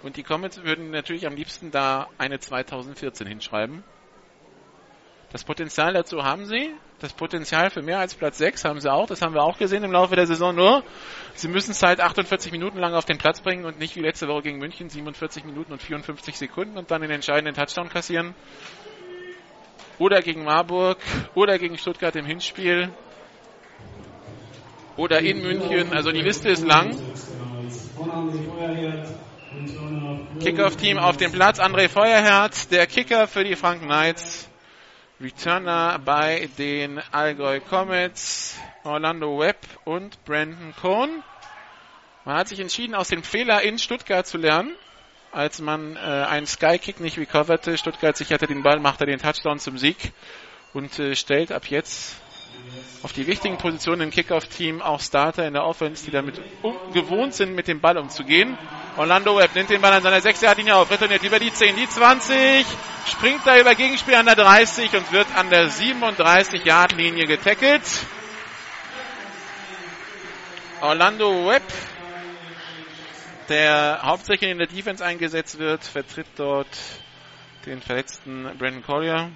Und 0.04 0.18
die 0.18 0.24
Comets 0.24 0.64
würden 0.64 0.92
natürlich 0.92 1.26
am 1.26 1.36
liebsten 1.36 1.72
da 1.72 2.08
eine 2.18 2.40
2014 2.40 3.26
hinschreiben. 3.26 3.84
Das 5.32 5.44
Potenzial 5.44 5.94
dazu 5.94 6.24
haben 6.24 6.46
sie. 6.46 6.72
Das 7.00 7.12
Potenzial 7.12 7.70
für 7.72 7.82
mehr 7.82 8.00
als 8.00 8.16
Platz 8.16 8.38
6 8.38 8.64
haben 8.64 8.80
sie 8.80 8.92
auch. 8.92 9.08
Das 9.08 9.22
haben 9.22 9.34
wir 9.34 9.44
auch 9.44 9.58
gesehen 9.58 9.84
im 9.84 9.92
Laufe 9.92 10.16
der 10.16 10.28
Saison. 10.28 10.56
Nur, 10.56 10.84
sie 11.34 11.48
müssen 11.48 11.72
es 11.72 11.82
halt 11.84 12.00
48 12.00 12.52
Minuten 12.52 12.78
lang 12.78 12.94
auf 12.94 13.06
den 13.06 13.18
Platz 13.18 13.42
bringen 13.42 13.66
und 13.66 13.80
nicht 13.80 13.96
wie 13.96 14.02
letzte 14.02 14.28
Woche 14.28 14.44
gegen 14.44 14.60
München 14.60 14.90
47 14.90 15.44
Minuten 15.44 15.74
und 15.74 15.82
54 15.82 16.38
Sekunden 16.38 16.78
und 16.78 16.92
dann 16.92 17.02
den 17.02 17.12
entscheidenden 17.12 17.56
Touchdown 17.56 17.90
kassieren 17.90 18.34
oder 20.00 20.22
gegen 20.22 20.44
Marburg 20.44 20.98
oder 21.34 21.58
gegen 21.58 21.78
Stuttgart 21.78 22.16
im 22.16 22.26
Hinspiel 22.26 22.90
oder 24.98 25.20
in 25.22 25.42
München. 25.42 25.94
Also 25.94 26.12
die 26.12 26.22
Liste 26.22 26.50
ist 26.50 26.66
lang. 26.66 26.98
Kickoff-Team 30.42 30.98
auf 30.98 31.18
dem 31.18 31.32
Platz. 31.32 31.60
André 31.60 31.90
Feuerherz, 31.90 32.68
der 32.68 32.88
Kicker 32.88 33.28
für 33.28 33.44
die 33.44 33.56
Franken 33.56 33.86
Knights. 33.86 34.50
Returner 35.22 35.98
bei 36.04 36.50
den 36.58 37.00
Allgäu 37.12 37.60
Comets. 37.62 38.58
Orlando 38.84 39.40
Webb 39.40 39.66
und 39.86 40.24
Brandon 40.26 40.74
Cohn. 40.82 41.24
Man 42.26 42.38
hat 42.38 42.48
sich 42.48 42.60
entschieden, 42.60 42.96
aus 42.96 43.08
dem 43.08 43.24
Fehler 43.24 43.62
in 43.62 43.78
Stuttgart 43.80 44.28
zu 44.28 44.38
lernen 44.38 44.76
als 45.36 45.60
man 45.60 45.98
äh, 45.98 46.00
einen 46.00 46.48
Skykick 46.48 47.00
nicht 47.02 47.18
recoverte. 47.18 47.78
Stuttgart 47.78 48.16
sicherte 48.16 48.48
den 48.48 48.64
Ball, 48.64 48.80
machte 48.80 49.06
den 49.06 49.20
Touchdown 49.20 49.60
zum 49.60 49.78
Sieg 49.78 50.14
und 50.74 50.98
äh, 50.98 51.16
stellt 51.16 51.52
ab 51.52 51.66
jetzt 51.70 52.16
auf 53.04 53.12
die 53.12 53.28
wichtigen 53.28 53.58
Positionen 53.58 54.02
im 54.02 54.10
Kickoff-Team 54.12 54.82
auch 54.82 55.00
Starter 55.00 55.46
in 55.46 55.54
der 55.54 55.66
Offense, 55.66 56.06
die 56.06 56.12
damit 56.12 56.42
um, 56.62 56.76
gewohnt 56.94 57.34
sind, 57.34 57.54
mit 57.54 57.68
dem 57.68 57.82
Ball 57.82 57.98
umzugehen. 57.98 58.58
Orlando 58.98 59.38
Webb 59.38 59.54
nimmt 59.56 59.70
den 59.70 59.82
Ball 59.82 59.92
an 59.92 60.02
seiner 60.02 60.22
6 60.22 60.42
Yard 60.42 60.58
linie 60.58 60.76
auf, 60.78 60.90
retourniert 60.90 61.22
über 61.22 61.38
die 61.38 61.52
10, 61.52 61.76
die 61.76 61.88
20, 61.88 62.66
springt 63.08 63.42
da 63.46 63.60
über 63.60 63.76
Gegenspiel 63.76 64.16
an 64.16 64.26
der 64.26 64.36
30 64.36 64.96
und 64.96 65.12
wird 65.12 65.28
an 65.36 65.50
der 65.50 65.70
37-Yard-Linie 65.70 67.28
getackelt. 67.28 67.84
Orlando 70.82 71.48
Webb 71.48 71.64
der 73.50 74.02
hauptsächlich 74.04 74.50
in 74.50 74.58
der 74.58 74.68
Defense 74.68 75.04
eingesetzt 75.04 75.60
wird, 75.60 75.84
vertritt 75.84 76.28
dort 76.36 76.68
den 77.66 77.82
verletzten 77.82 78.44
Brandon 78.58 78.84
Collier, 78.84 79.32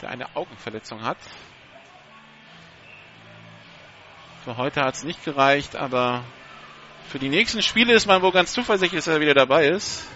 der 0.00 0.10
eine 0.10 0.34
Augenverletzung 0.36 1.02
hat. 1.02 1.18
Für 4.44 4.56
heute 4.56 4.82
hat 4.82 4.94
es 4.94 5.04
nicht 5.04 5.24
gereicht, 5.24 5.76
aber 5.76 6.24
für 7.08 7.18
die 7.18 7.28
nächsten 7.28 7.62
Spiele 7.62 7.94
ist 7.94 8.06
man 8.06 8.22
wohl 8.22 8.32
ganz 8.32 8.52
zuversichtlich, 8.52 9.04
dass 9.04 9.14
er 9.14 9.20
wieder 9.20 9.34
dabei 9.34 9.68
ist. 9.68 10.06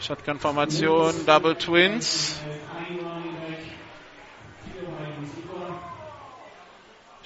Shotgun-Formation, 0.00 1.26
Double 1.26 1.56
Twins. 1.56 2.40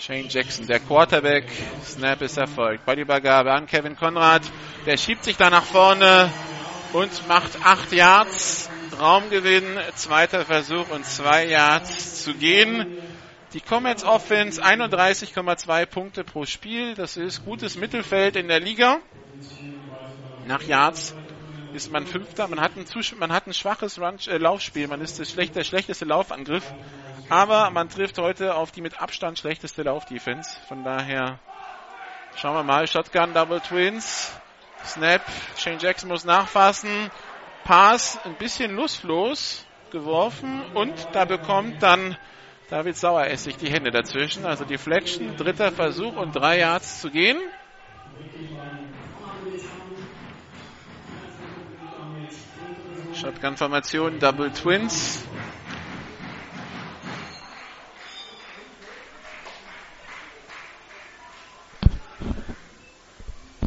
Shane 0.04 0.26
Jackson, 0.28 0.66
der 0.66 0.80
Quarterback. 0.80 1.44
Snap 1.84 2.22
ist 2.22 2.36
erfolgt. 2.36 2.84
Ballübergabe 2.84 3.52
an 3.52 3.66
Kevin 3.66 3.94
Konrad. 3.94 4.42
Der 4.84 4.96
schiebt 4.96 5.22
sich 5.22 5.36
da 5.36 5.48
nach 5.48 5.62
vorne 5.62 6.28
und 6.92 7.28
macht 7.28 7.64
acht 7.64 7.92
Yards. 7.92 8.68
Raumgewinn, 8.98 9.78
zweiter 9.94 10.44
Versuch 10.44 10.90
und 10.90 11.06
zwei 11.06 11.46
Yards 11.46 12.24
zu 12.24 12.34
gehen. 12.34 12.98
Die 13.52 13.60
Comets 13.60 14.02
Offense 14.02 14.60
31,2 14.60 15.86
Punkte 15.86 16.24
pro 16.24 16.46
Spiel. 16.46 16.96
Das 16.96 17.16
ist 17.16 17.44
gutes 17.44 17.76
Mittelfeld 17.76 18.34
in 18.34 18.48
der 18.48 18.58
Liga. 18.58 18.98
Nach 20.48 20.64
Yards 20.64 21.14
ist 21.74 21.92
man 21.92 22.08
Fünfter. 22.08 22.48
Man 22.48 22.60
hat 22.60 22.72
ein, 22.76 22.86
man 23.20 23.32
hat 23.32 23.46
ein 23.46 23.54
schwaches 23.54 24.00
Run 24.00 24.16
äh, 24.26 24.36
Laufspiel. 24.36 24.88
Man 24.88 25.00
ist 25.00 25.20
der 25.20 25.62
schlechteste 25.62 26.04
Laufangriff. 26.06 26.74
Aber 27.28 27.70
man 27.70 27.88
trifft 27.88 28.18
heute 28.18 28.54
auf 28.54 28.72
die 28.72 28.80
mit 28.80 29.00
Abstand 29.00 29.38
schlechteste 29.38 29.82
Laufdefense. 29.82 30.50
Von 30.68 30.84
daher 30.84 31.38
schauen 32.36 32.54
wir 32.54 32.62
mal. 32.62 32.86
Shotgun, 32.86 33.34
Double 33.34 33.60
Twins. 33.60 34.32
Snap. 34.84 35.22
Shane 35.56 35.78
Jackson 35.78 36.08
muss 36.08 36.24
nachfassen. 36.24 37.10
Pass 37.64 38.18
ein 38.24 38.34
bisschen 38.34 38.74
lustlos 38.74 39.64
geworfen 39.90 40.64
und 40.74 40.94
da 41.12 41.24
bekommt 41.24 41.82
dann 41.82 42.16
David 42.68 42.96
Saueressig 42.96 43.56
die 43.58 43.70
Hände 43.70 43.90
dazwischen. 43.90 44.44
Also 44.44 44.64
die 44.64 44.78
Fletchen, 44.78 45.36
dritter 45.36 45.70
Versuch 45.70 46.16
und 46.16 46.32
drei 46.32 46.58
Yards 46.58 47.00
zu 47.00 47.10
gehen. 47.10 47.38
Shotgun-Formation, 53.14 54.18
Double 54.18 54.50
Twins. 54.50 55.24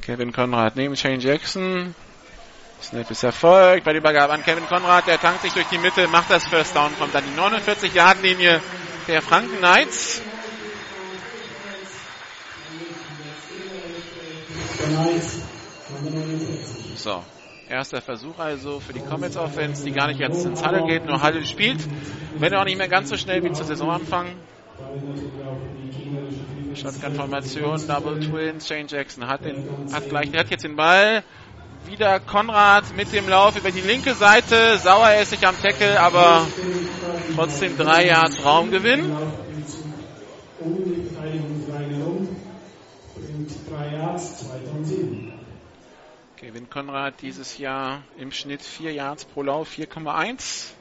Kevin 0.05 0.31
Conrad 0.31 0.75
neben 0.75 0.95
Shane 0.95 1.19
Jackson. 1.19 1.95
Snap 2.79 3.09
ist 3.09 3.23
erfolgt 3.23 3.85
bei 3.85 3.93
der 3.93 4.01
Übergabe 4.01 4.33
an 4.33 4.43
Kevin 4.43 4.67
Conrad. 4.67 5.07
Der 5.07 5.19
tankt 5.19 5.41
sich 5.41 5.53
durch 5.53 5.65
die 5.67 5.79
Mitte, 5.79 6.07
macht 6.07 6.29
das 6.29 6.45
First 6.45 6.75
Down, 6.75 6.91
kommt 6.99 7.15
an 7.15 7.23
die 7.25 7.39
49-Yard-Linie 7.39 8.61
der 9.07 9.21
Franken 9.23 9.57
Knights. 9.57 10.21
So, 16.95 17.23
erster 17.67 18.01
Versuch 18.01 18.37
also 18.37 18.79
für 18.79 18.93
die 18.93 18.99
Comets 18.99 19.37
Offense, 19.37 19.83
die 19.83 19.91
gar 19.91 20.07
nicht 20.07 20.19
jetzt 20.19 20.45
ins 20.45 20.63
Halle 20.63 20.85
geht, 20.85 21.07
nur 21.07 21.21
Halle 21.23 21.43
spielt. 21.45 21.79
Wenn 22.37 22.53
auch 22.53 22.65
nicht 22.65 22.77
mehr 22.77 22.89
ganz 22.89 23.09
so 23.09 23.17
schnell 23.17 23.43
wie 23.43 23.53
zur 23.53 23.65
Saisonanfang. 23.65 24.27
Shotgun-Formation, 26.75 27.87
Double 27.87 28.19
Twins, 28.19 28.67
Shane 28.67 28.87
Jackson 28.87 29.27
hat, 29.27 29.45
den, 29.45 29.63
hat 29.91 30.09
gleich, 30.09 30.29
der 30.31 30.41
hat 30.41 30.49
jetzt 30.51 30.63
den 30.63 30.75
Ball. 30.75 31.23
Wieder 31.85 32.19
Konrad 32.19 32.95
mit 32.95 33.13
dem 33.13 33.29
Lauf 33.29 33.55
über 33.55 33.71
die 33.71 33.81
linke 33.81 34.15
Seite. 34.15 34.77
Sauer 34.77 35.13
ist 35.21 35.29
sich 35.29 35.45
am 35.45 35.59
Tackle, 35.61 35.99
aber 35.99 36.47
trotzdem 37.35 37.77
drei 37.77 38.07
Yards 38.07 38.43
Raumgewinn. 38.43 39.11
Kevin 46.37 46.69
Konrad 46.69 47.21
dieses 47.21 47.57
Jahr 47.57 48.03
im 48.17 48.31
Schnitt 48.31 48.61
4 48.61 48.93
Yards 48.93 49.25
pro 49.25 49.43
Lauf, 49.43 49.69
4,1. 49.71 50.71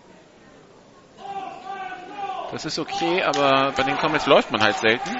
Das 2.54 2.64
ist 2.64 2.78
okay, 2.78 3.20
aber 3.20 3.72
bei 3.72 3.82
den 3.82 3.96
Comets 3.98 4.26
läuft 4.26 4.52
man 4.52 4.62
halt 4.62 4.76
selten. 4.76 5.10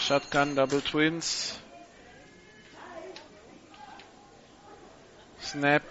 Shotgun, 0.00 0.56
Double 0.56 0.82
Twins. 0.82 1.60
Snap. 5.40 5.84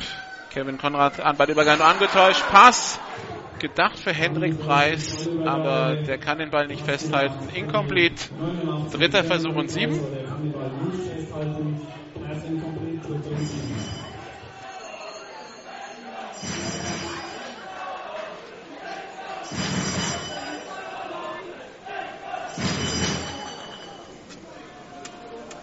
Kevin 0.50 0.78
Konrad 0.78 1.22
an 1.22 1.38
bei 1.38 1.46
Übergang 1.46 1.80
angetäuscht. 1.80 2.44
Pass. 2.52 3.00
Gedacht 3.60 3.98
für 3.98 4.12
Hendrik 4.12 4.60
Preis, 4.60 5.30
aber 5.46 5.96
der 5.96 6.18
kann 6.18 6.40
den 6.40 6.52
Ball 6.52 6.68
nicht 6.68 6.84
festhalten. 6.84 7.48
Incomplete. 7.54 8.26
Dritter 8.92 9.24
Versuch 9.24 9.56
und 9.56 9.72
sieben. 9.72 9.98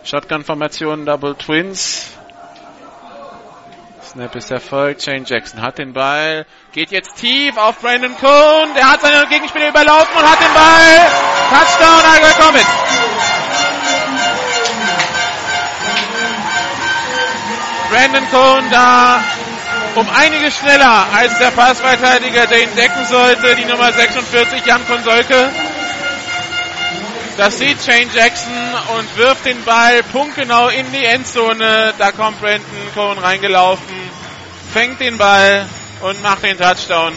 Shotgun-Formation, 0.09 1.05
Double 1.05 1.35
Twins. 1.35 2.17
Snap 4.03 4.35
ist 4.37 4.51
erfolgt. 4.51 5.03
Shane 5.03 5.27
Jackson 5.27 5.61
hat 5.61 5.77
den 5.77 5.93
Ball. 5.93 6.47
Geht 6.73 6.91
jetzt 6.93 7.17
tief 7.17 7.55
auf 7.59 7.79
Brandon 7.81 8.17
Cohn. 8.17 8.75
Der 8.75 8.91
hat 8.91 9.03
seine 9.03 9.27
Gegenspieler 9.27 9.69
überlaufen 9.69 10.17
und 10.17 10.23
hat 10.23 10.41
den 10.41 10.55
Ball. 10.55 11.11
Touchdown, 11.51 12.05
Allgäu 12.11 12.43
Comets. 12.43 12.71
Brandon 17.91 18.31
Cohn 18.31 18.71
da 18.71 19.23
um 19.95 20.09
einiges 20.09 20.57
schneller 20.57 21.07
als 21.13 21.37
der 21.39 21.51
Passverteidiger, 21.51 22.47
der 22.47 22.63
ihn 22.63 22.75
decken 22.77 23.05
sollte. 23.05 23.57
Die 23.57 23.67
Nummer 23.67 23.93
46, 23.93 24.65
Jan 24.65 24.87
Konsolke. 24.87 25.51
Das 27.39 27.57
sieht 27.57 27.81
Shane 27.81 28.11
Jackson 28.13 28.53
und 28.99 29.17
wirft 29.17 29.47
den 29.47 29.63
Ball 29.63 30.03
punktgenau 30.03 30.71
in 30.71 30.91
die 30.91 31.05
Endzone. 31.05 31.95
Da 31.97 32.11
kommt 32.11 32.41
Brandon 32.41 32.65
Cohn 32.95 33.17
reingelaufen, 33.17 33.95
fängt 34.73 34.99
den 35.01 35.17
Ball 35.19 35.65
und 36.01 36.21
macht 36.21 36.43
den 36.43 36.59
Touchdown. 36.59 37.13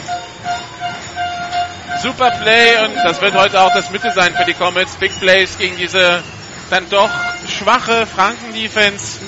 Super 2.04 2.30
Play 2.40 2.86
und 2.86 2.98
das 3.04 3.20
wird 3.20 3.34
heute 3.34 3.60
auch 3.62 3.74
das 3.74 3.90
Mitte 3.90 4.12
sein 4.14 4.36
für 4.36 4.46
die 4.46 4.54
Comets. 4.54 4.96
Big 4.98 5.20
Plays 5.20 5.58
gegen 5.58 5.76
diese 5.78 6.22
dann 6.70 6.88
doch 6.92 7.10
schwache 7.48 8.06
Franken-Defense. 8.06 9.22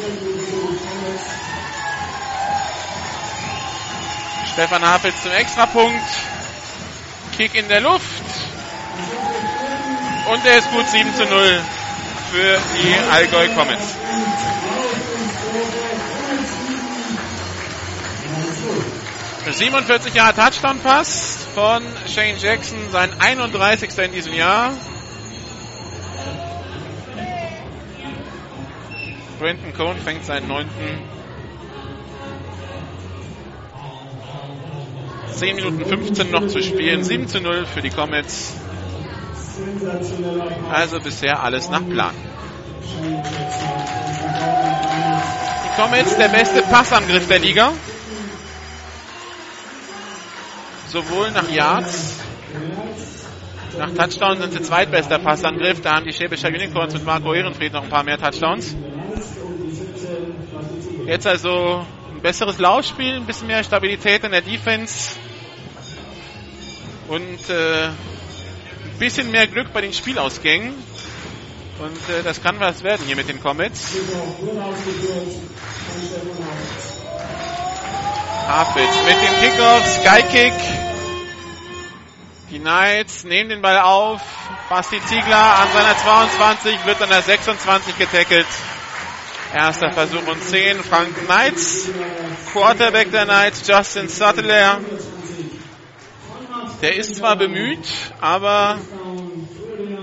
Stefan 4.54 4.86
Hafels 4.86 5.24
zum 5.24 5.32
Extrapunkt. 5.32 6.06
Kick 7.36 7.56
in 7.56 7.68
der 7.68 7.82
Luft. 7.82 8.23
Und 10.26 10.46
er 10.46 10.58
ist 10.58 10.72
gut 10.72 10.88
7 10.88 11.14
zu 11.16 11.26
0 11.26 11.62
für 12.32 12.58
die 12.76 13.12
Allgäu 13.12 13.48
Comets. 13.50 13.96
Für 19.44 19.54
47 19.54 20.14
Jahre 20.14 20.34
Touchdown-Pass 20.34 21.48
von 21.54 21.84
Shane 22.08 22.38
Jackson, 22.38 22.78
sein 22.92 23.10
31. 23.20 23.98
in 23.98 24.12
diesem 24.14 24.34
Jahr. 24.34 24.72
Brenton 29.40 29.74
Cohn 29.74 29.98
fängt 29.98 30.24
seinen 30.24 30.48
neunten. 30.48 31.02
10 35.34 35.56
Minuten 35.58 35.86
15 35.86 36.32
noch 36.32 36.48
zu 36.48 36.62
spielen. 36.62 37.04
7 37.04 37.28
zu 37.28 37.42
0 37.42 37.66
für 37.66 37.82
die 37.82 37.90
Comets. 37.90 38.63
Also 40.72 41.00
bisher 41.00 41.44
alles 41.44 41.70
nach 41.70 41.88
Plan. 41.88 42.14
Die 45.66 45.82
Comets 45.82 46.18
der 46.18 46.30
beste 46.30 46.62
Passangriff 46.64 47.28
der 47.28 47.40
Liga. 47.40 47.72
Sowohl 50.88 51.32
nach 51.32 51.50
Yards, 51.50 52.20
nach 53.78 53.90
Touchdowns 53.92 54.42
sind 54.42 54.54
sie 54.54 54.62
zweitbester 54.62 55.18
Passangriff. 55.20 55.82
Da 55.82 55.96
haben 55.96 56.06
die 56.06 56.14
Schäbischer 56.14 56.50
Unicorns 56.50 56.94
mit 56.94 57.06
Marco 57.06 57.34
Ehrenfried 57.34 57.74
noch 57.74 57.84
ein 57.84 57.90
paar 57.90 58.04
mehr 58.04 58.20
Touchdowns. 58.20 58.76
Jetzt 61.08 61.26
also 61.28 61.86
ein 62.14 62.22
besseres 62.22 62.60
Laufspiel, 62.60 63.16
ein 63.16 63.26
bisschen 63.26 63.48
mehr 63.48 63.64
Stabilität 63.64 64.24
in 64.24 64.32
der 64.32 64.42
Defense 64.42 65.18
und 67.08 67.50
äh, 67.50 67.90
bisschen 69.00 69.32
mehr 69.32 69.48
Glück 69.48 69.74
bei 69.74 69.82
den 69.82 69.94
Spielausgängen. 69.94 70.74
Und 71.80 72.16
äh, 72.16 72.24
das 72.24 72.42
kann 72.42 72.60
was 72.60 72.84
werden 72.84 73.06
hier 73.06 73.16
mit 73.16 73.28
den 73.28 73.42
Comets. 73.42 73.94
Harfitz 78.48 78.96
mit 79.06 79.16
dem 79.16 79.40
Kickoff, 79.40 79.86
Skykick. 79.88 80.54
Die 82.52 82.60
Knights 82.60 83.24
nehmen 83.24 83.50
den 83.50 83.62
Ball 83.62 83.80
auf. 83.80 84.22
Basti 84.70 85.02
Ziegler 85.08 85.60
an 85.60 85.68
seiner 85.74 85.98
22 85.98 86.86
wird 86.86 87.02
an 87.02 87.10
der 87.10 87.22
26 87.22 87.98
getackelt. 87.98 88.46
Erster 89.54 89.92
Versuch 89.92 90.28
und 90.28 90.44
10. 90.44 90.84
Frank 90.84 91.16
Knights. 91.26 91.90
Quarterback 92.52 93.12
der 93.12 93.26
Knights, 93.26 93.68
Justin 93.68 94.08
Suttler. 94.08 94.80
Der 96.84 96.98
ist 96.98 97.16
zwar 97.16 97.38
bemüht, 97.38 97.88
aber 98.20 98.78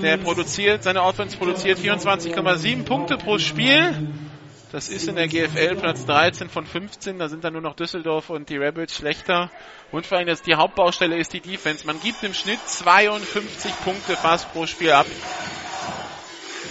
der 0.01 0.17
produziert, 0.17 0.83
seine 0.83 1.03
Offense 1.03 1.37
produziert 1.37 1.79
24,7 1.79 2.85
Punkte 2.87 3.19
pro 3.19 3.37
Spiel. 3.37 4.09
Das 4.73 4.89
ist 4.89 5.07
in 5.07 5.17
der 5.17 5.29
GFL 5.29 5.77
Platz 5.77 6.07
13 6.07 6.49
von 6.49 6.65
15. 6.65 7.19
Da 7.19 7.29
sind 7.29 7.45
dann 7.45 7.53
nur 7.53 7.61
noch 7.61 7.77
Düsseldorf 7.77 8.31
und 8.31 8.49
die 8.49 8.57
Rebels 8.57 8.97
schlechter. 8.97 9.51
Und 9.93 10.07
vor 10.07 10.17
allem 10.17 10.29
jetzt 10.29 10.47
die 10.47 10.55
Hauptbaustelle 10.55 11.19
ist 11.19 11.35
die 11.35 11.41
Defense. 11.41 11.87
Man 11.87 12.01
gibt 12.01 12.25
im 12.25 12.33
Schnitt 12.33 12.61
52 12.67 13.73
Punkte 13.85 14.17
fast 14.17 14.51
pro 14.55 14.65
Spiel 14.65 14.93
ab. 14.93 15.07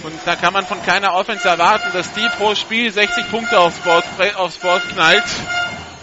Und 0.02 0.14
da 0.26 0.36
kann 0.36 0.54
man 0.54 0.66
von 0.66 0.82
keiner 0.82 1.14
Offense 1.14 1.48
erwarten, 1.48 1.92
dass 1.94 2.12
die 2.14 2.28
pro 2.40 2.56
Spiel 2.56 2.92
60 2.92 3.30
Punkte 3.30 3.60
aufs 3.60 3.78
Board, 3.82 4.06
aufs 4.38 4.58
Board 4.58 4.82
knallt. 4.90 5.26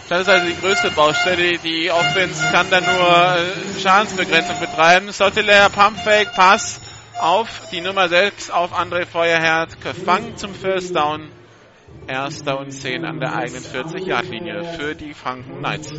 Das 0.09 0.21
ist 0.21 0.29
also 0.29 0.47
die 0.47 0.57
größte 0.61 0.91
Baustelle. 0.93 1.59
Die 1.59 1.91
Offense 1.91 2.41
kann 2.53 2.67
da 2.71 2.81
nur 2.81 3.37
äh, 3.37 3.81
Schadensbegrenzung 3.81 4.61
betreiben. 4.61 5.11
Sotteler, 5.11 5.69
Pumpfake, 5.69 6.31
Pass 6.37 6.81
auf 7.19 7.49
die 7.73 7.81
Nummer 7.81 8.09
6 8.09 8.51
auf 8.51 8.73
André 8.73 9.05
Feuerherd. 9.05 9.81
Gefangen 9.81 10.37
zum 10.37 10.55
First 10.55 10.95
Down. 10.95 11.29
Erster 12.07 12.61
und 12.61 12.71
10 12.71 13.05
an 13.05 13.19
der 13.19 13.35
eigenen 13.35 13.65
40-Yard-Linie 13.65 14.77
für 14.79 14.95
die 14.95 15.13
Franken 15.13 15.59
Knights. 15.59 15.93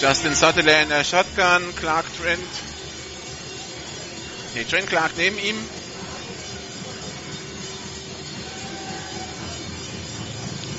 Justin 0.00 0.32
Sutherland 0.32 0.82
in 0.82 0.88
der 0.90 1.02
Shotgun, 1.02 1.74
Clark 1.74 2.06
Trent. 2.16 2.48
Nee, 4.54 4.62
Trent 4.62 4.88
Clark 4.88 5.10
neben 5.16 5.36
ihm. 5.38 5.56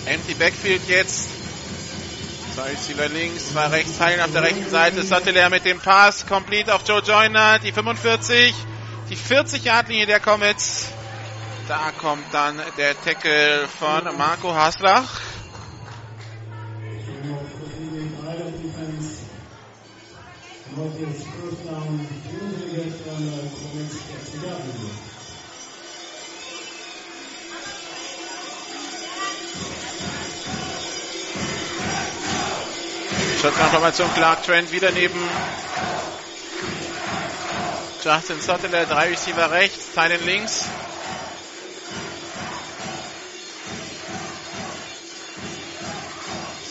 Empty 0.05 0.35
Backfield 0.35 0.87
jetzt. 0.87 1.27
Zwei 2.55 2.69
Receiver 2.69 3.09
links, 3.09 3.51
zwei 3.51 3.67
rechts, 3.67 3.99
Heilen 3.99 4.21
auf 4.21 4.31
der 4.31 4.43
rechten 4.43 4.69
Seite. 4.69 5.03
Sutherland 5.03 5.51
mit 5.51 5.65
dem 5.65 5.79
Pass, 5.79 6.25
complete 6.25 6.73
auf 6.73 6.87
Joe 6.87 7.01
Joyner, 7.01 7.59
die 7.59 7.73
45, 7.73 8.55
die 9.09 9.15
40 9.17 9.65
Yard 9.65 9.89
Linie 9.89 10.05
der 10.05 10.21
Comets. 10.21 10.87
Da 11.67 11.91
kommt 11.99 12.23
dann 12.31 12.61
der 12.77 12.99
Tackle 13.01 13.67
von 13.67 14.17
Marco 14.17 14.55
Haslach. 14.55 15.28
Shotgun-Formation 33.41 34.13
Clark 34.15 34.43
Trent 34.43 34.71
wieder 34.71 34.91
neben 34.91 35.19
Justin 38.03 38.41
Sutherland, 38.41 38.89
drei 38.89 39.09
Receiver 39.09 39.49
rechts, 39.51 39.93
Teilen 39.93 40.25
links. 40.25 40.65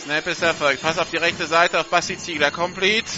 Snap 0.03 0.25
ist 0.27 0.41
erfolgt. 0.41 0.81
Pass 0.81 0.97
auf 0.97 1.09
die 1.09 1.17
rechte 1.17 1.45
Seite 1.47 1.79
auf 1.79 1.87
Basti 1.87 2.17
Ziegler. 2.17 2.51
Complete. 2.51 3.11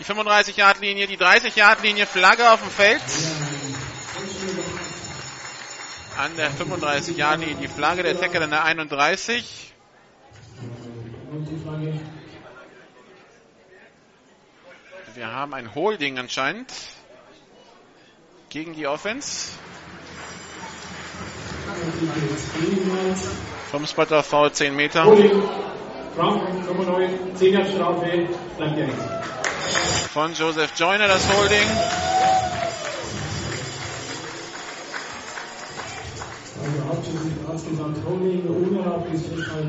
Die 0.00 0.04
35-Yard-Linie, 0.06 1.06
die 1.06 1.18
30-Yard-Linie, 1.18 2.06
Flagge 2.06 2.50
auf 2.50 2.60
dem 2.62 2.70
Feld. 2.70 3.02
An 6.16 6.34
der 6.36 6.50
35-Yard-Linie 6.50 7.56
die 7.56 7.68
Flagge, 7.68 8.02
der 8.02 8.18
Tackle 8.18 8.44
an 8.44 8.50
der 8.50 8.64
31. 8.64 9.74
Wir 15.14 15.26
haben 15.26 15.52
ein 15.52 15.74
Holding 15.74 16.18
anscheinend 16.18 16.72
gegen 18.48 18.72
die 18.72 18.86
Offense. 18.86 19.50
Vom 23.70 23.86
Spot 23.86 24.14
auf 24.16 24.26
V 24.26 24.48
10 24.48 24.74
Meter. 24.74 25.04
Von 30.12 30.34
Joseph 30.34 30.72
Joyner 30.76 31.08
das 31.08 31.28
Holding. 31.28 31.68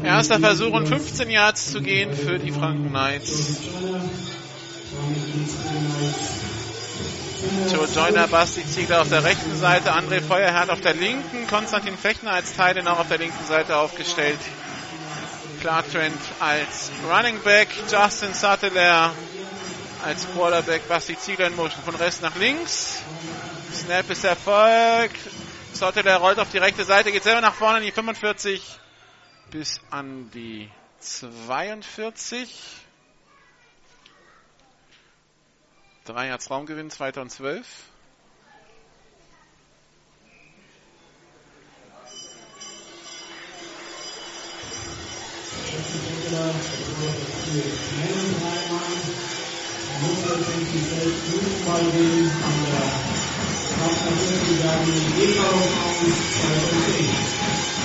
Erster 0.04 0.40
Versuch 0.40 0.74
und 0.74 0.88
15 0.88 1.30
Yards 1.30 1.72
zu 1.72 1.82
gehen 1.82 2.14
für 2.14 2.40
die 2.40 2.52
Franken 2.52 2.90
Knights. 2.90 3.58
Joe 7.72 7.88
Joyner, 7.96 8.28
Basti 8.28 8.66
Ziegler 8.66 9.02
auf 9.02 9.10
der 9.10 9.24
rechten 9.24 9.56
Seite, 9.56 9.94
André 9.94 10.22
Feuerherd 10.22 10.70
auf 10.70 10.82
der 10.82 10.94
linken, 10.94 11.48
Konstantin 11.48 11.98
Fechner 11.98 12.32
als 12.32 12.54
Teil 12.56 12.86
auch 12.88 13.00
auf 13.00 13.08
der 13.08 13.20
linken 13.20 13.46
Seite 13.48 13.78
aufgestellt. 13.78 14.40
Clark 15.62 15.90
Trent 15.92 16.20
als 16.40 16.92
Running 17.10 17.40
Back, 17.44 17.70
Justin 17.90 18.34
Sattler 18.34 19.14
als 20.04 20.28
Quarterback, 20.32 20.88
Basti 20.88 21.18
Ziegler 21.18 21.48
in 21.48 21.56
Motion 21.56 21.84
von 21.84 21.96
rechts 21.96 22.22
nach 22.22 22.36
links. 22.36 23.02
Snap 23.74 24.10
ist 24.10 24.24
Erfolg. 24.24 25.12
Sattler 25.74 26.18
rollt 26.18 26.40
auf 26.40 26.50
die 26.50 26.58
rechte 26.58 26.84
Seite, 26.84 27.12
geht 27.12 27.24
selber 27.24 27.42
nach 27.42 27.54
vorne 27.54 27.80
in 27.80 27.86
die 27.86 27.92
45 27.92 28.80
bis 29.52 29.80
an 29.90 30.30
die 30.32 30.70
42. 31.00 32.50
Drei 36.06 36.28
Yards 36.28 36.50
Raumgewinn, 36.50 36.90
2012. 36.90 37.66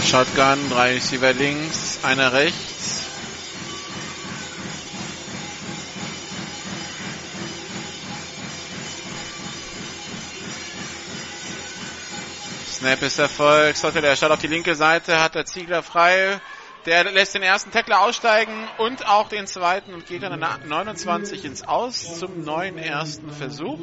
Shotgun, 0.05 0.71
drei 0.71 0.95
Receiver 0.95 1.33
links, 1.33 1.99
einer 2.03 2.33
rechts. 2.33 3.07
Snap 12.77 13.03
ist 13.03 13.19
Erfolg. 13.19 13.77
Sotte, 13.77 14.01
der 14.01 14.17
schaut 14.17 14.31
auf 14.31 14.39
die 14.39 14.47
linke 14.47 14.75
Seite, 14.75 15.21
hat 15.21 15.35
der 15.35 15.45
Ziegler 15.45 15.83
frei. 15.83 16.41
Der 16.87 17.03
lässt 17.11 17.35
den 17.35 17.43
ersten 17.43 17.73
Tackler 17.73 18.01
aussteigen 18.01 18.69
und 18.79 19.09
auch 19.09 19.29
den 19.29 19.49
zweiten 19.49 19.93
und 19.93 20.07
geht 20.07 20.23
dann 20.23 20.39
29 20.39 21.45
ins 21.45 21.67
Aus 21.67 22.17
zum 22.17 22.45
neuen 22.45 22.79
ersten 22.79 23.33
Versuch. 23.33 23.81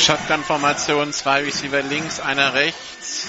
Shotgun-Formation, 0.00 1.12
zwei 1.12 1.42
Receiver 1.42 1.82
links, 1.82 2.20
einer 2.20 2.54
rechts. 2.54 3.28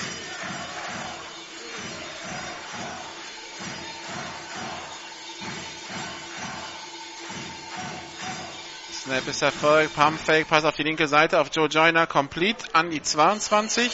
Snap 9.03 9.27
ist 9.27 9.41
Erfolg, 9.41 9.93
Pump 9.93 10.17
Fake, 10.19 10.47
Pass 10.47 10.63
auf 10.63 10.75
die 10.75 10.83
linke 10.83 11.09
Seite 11.09 11.41
auf 11.41 11.49
Joe 11.51 11.67
Joyner, 11.67 12.07
complete 12.07 12.63
an 12.73 12.89
die 12.89 13.01
22. 13.01 13.91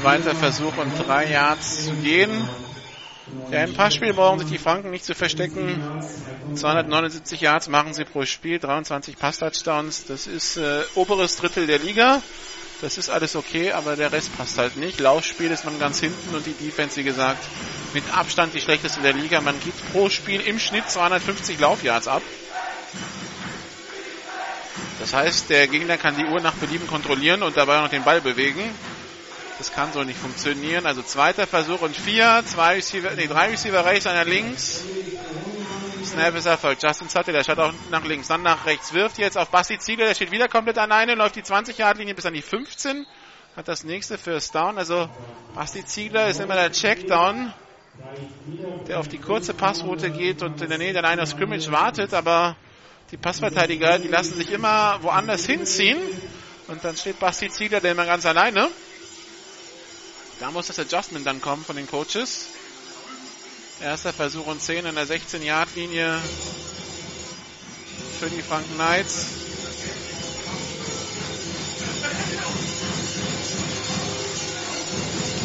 Zweiter 0.00 0.34
Versuch 0.34 0.76
und 0.76 0.92
drei 1.06 1.30
Yards 1.30 1.86
zu 1.86 1.92
gehen. 1.94 2.48
Ja, 3.50 3.64
im 3.64 3.74
Passspiel 3.74 4.12
brauchen 4.12 4.38
sich 4.40 4.48
die 4.48 4.58
Franken 4.58 4.90
nicht 4.90 5.04
zu 5.04 5.14
verstecken. 5.14 5.80
279 6.54 7.40
Yards 7.40 7.68
machen 7.68 7.94
sie 7.94 8.04
pro 8.04 8.24
Spiel, 8.24 8.58
23 8.58 9.18
Pass-Touchdowns. 9.18 10.04
Das 10.06 10.26
ist 10.26 10.56
äh, 10.56 10.82
oberes 10.94 11.36
Drittel 11.36 11.66
der 11.66 11.78
Liga. 11.78 12.22
Das 12.82 12.98
ist 12.98 13.10
alles 13.10 13.36
okay, 13.36 13.72
aber 13.72 13.96
der 13.96 14.10
Rest 14.10 14.36
passt 14.36 14.58
halt 14.58 14.76
nicht. 14.76 14.98
Laufspiel 14.98 15.50
ist 15.50 15.64
man 15.64 15.78
ganz 15.78 16.00
hinten 16.00 16.34
und 16.34 16.44
die 16.44 16.52
Defense, 16.52 16.96
wie 16.96 17.04
gesagt, 17.04 17.42
mit 17.94 18.04
Abstand 18.12 18.54
die 18.54 18.60
schlechteste 18.60 19.00
der 19.00 19.12
Liga. 19.12 19.40
Man 19.40 19.58
gibt 19.60 19.92
pro 19.92 20.08
Spiel 20.08 20.40
im 20.40 20.58
Schnitt 20.58 20.90
250 20.90 21.60
Laufyards 21.60 22.08
ab. 22.08 22.22
Das 24.98 25.14
heißt, 25.14 25.50
der 25.50 25.68
Gegner 25.68 25.96
kann 25.96 26.16
die 26.16 26.24
Uhr 26.24 26.40
nach 26.40 26.54
Belieben 26.54 26.86
kontrollieren 26.86 27.42
und 27.42 27.56
dabei 27.56 27.80
noch 27.80 27.88
den 27.88 28.04
Ball 28.04 28.20
bewegen. 28.20 28.62
Das 29.62 29.70
kann 29.70 29.92
so 29.92 30.02
nicht 30.02 30.18
funktionieren. 30.18 30.86
Also 30.86 31.02
zweiter 31.02 31.46
Versuch 31.46 31.82
und 31.82 31.94
vier. 31.94 32.42
Zwei 32.46 32.74
Receiver, 32.74 33.12
nee, 33.12 33.28
drei 33.28 33.50
Receiver 33.50 33.84
rechts, 33.84 34.08
einer 34.08 34.24
links. 34.24 34.82
Snap 36.04 36.34
ist 36.34 36.46
erfolgt. 36.46 36.82
Justin 36.82 37.08
Sutter, 37.08 37.30
der 37.30 37.44
schaut 37.44 37.60
auch 37.60 37.72
nach 37.92 38.04
links, 38.04 38.26
dann 38.26 38.42
nach 38.42 38.66
rechts. 38.66 38.92
Wirft 38.92 39.18
jetzt 39.18 39.38
auf 39.38 39.50
Basti 39.50 39.78
Ziegler, 39.78 40.06
der 40.06 40.16
steht 40.16 40.32
wieder 40.32 40.48
komplett 40.48 40.78
alleine, 40.78 41.14
läuft 41.14 41.36
die 41.36 41.44
20-Yard-Linie 41.44 42.12
bis 42.16 42.26
an 42.26 42.34
die 42.34 42.42
15. 42.42 43.06
Hat 43.54 43.68
das 43.68 43.84
nächste 43.84 44.18
First 44.18 44.52
Down. 44.52 44.78
Also 44.78 45.08
Basti 45.54 45.84
Ziegler 45.84 46.26
ist 46.26 46.40
immer 46.40 46.56
der 46.56 46.72
Checkdown, 46.72 47.54
der 48.88 48.98
auf 48.98 49.06
die 49.06 49.18
kurze 49.18 49.54
Passroute 49.54 50.10
geht 50.10 50.42
und 50.42 50.60
in 50.60 50.70
der 50.70 50.78
Nähe 50.78 50.92
der 50.92 51.02
Line 51.02 51.22
of 51.22 51.28
Scrimmage 51.28 51.70
wartet, 51.70 52.14
aber 52.14 52.56
die 53.12 53.16
Passverteidiger, 53.16 54.00
die 54.00 54.08
lassen 54.08 54.34
sich 54.34 54.50
immer 54.50 54.98
woanders 55.02 55.46
hinziehen. 55.46 55.98
Und 56.66 56.82
dann 56.82 56.96
steht 56.96 57.20
Basti 57.20 57.48
Ziegler, 57.48 57.78
der 57.78 57.92
immer 57.92 58.06
ganz 58.06 58.26
alleine. 58.26 58.68
Da 60.42 60.50
muss 60.50 60.66
das 60.66 60.80
Adjustment 60.80 61.24
dann 61.24 61.40
kommen 61.40 61.64
von 61.64 61.76
den 61.76 61.86
Coaches. 61.86 62.48
Erster 63.80 64.12
Versuch 64.12 64.44
und 64.48 64.60
10 64.60 64.86
an 64.86 64.96
der 64.96 65.06
16-Yard-Linie 65.06 66.18
für 68.18 68.28
die 68.28 68.42
Franken 68.42 68.74
Knights. 68.74 69.26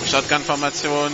Shotgun-Formation. 0.09 1.11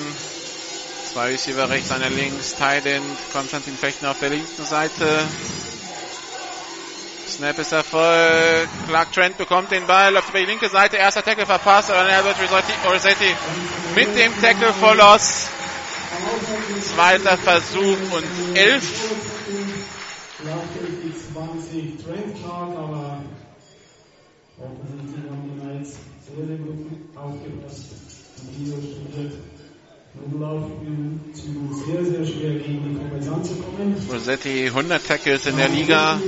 Zwei 1.11 1.31
Receiver 1.31 1.69
rechts, 1.69 1.91
einer 1.91 2.09
links. 2.09 2.55
Thailand, 2.55 3.03
Konstantin 3.33 3.75
Fechtner 3.75 4.11
auf 4.11 4.19
der 4.19 4.29
linken 4.29 4.63
Seite. 4.63 5.27
Snap 7.27 7.57
ist 7.57 7.71
Erfolg. 7.71 8.67
Clark 8.87 9.11
Trent 9.11 9.37
bekommt 9.37 9.71
den 9.71 9.87
Ball, 9.87 10.13
läuft 10.13 10.29
über 10.29 10.39
die 10.39 10.45
linke 10.45 10.69
Seite. 10.69 10.97
Erster 10.97 11.23
Tackle 11.23 11.45
verpasst, 11.45 11.89
aber 11.89 12.07
dann 12.07 12.25
wird 12.25 12.35
Rossetti 12.85 13.35
mit 13.95 14.15
dem 14.17 14.39
Tackle 14.41 14.73
for 14.73 14.95
Loss. 14.95 15.47
Zweiter 16.81 17.37
Versuch 17.37 17.97
und 18.11 18.57
elf. 18.57 18.83
Rossetti 34.11 34.67
100 34.67 35.07
Tackles 35.07 35.45
in 35.47 35.57
der 35.57 35.69
Liga. 35.69 36.19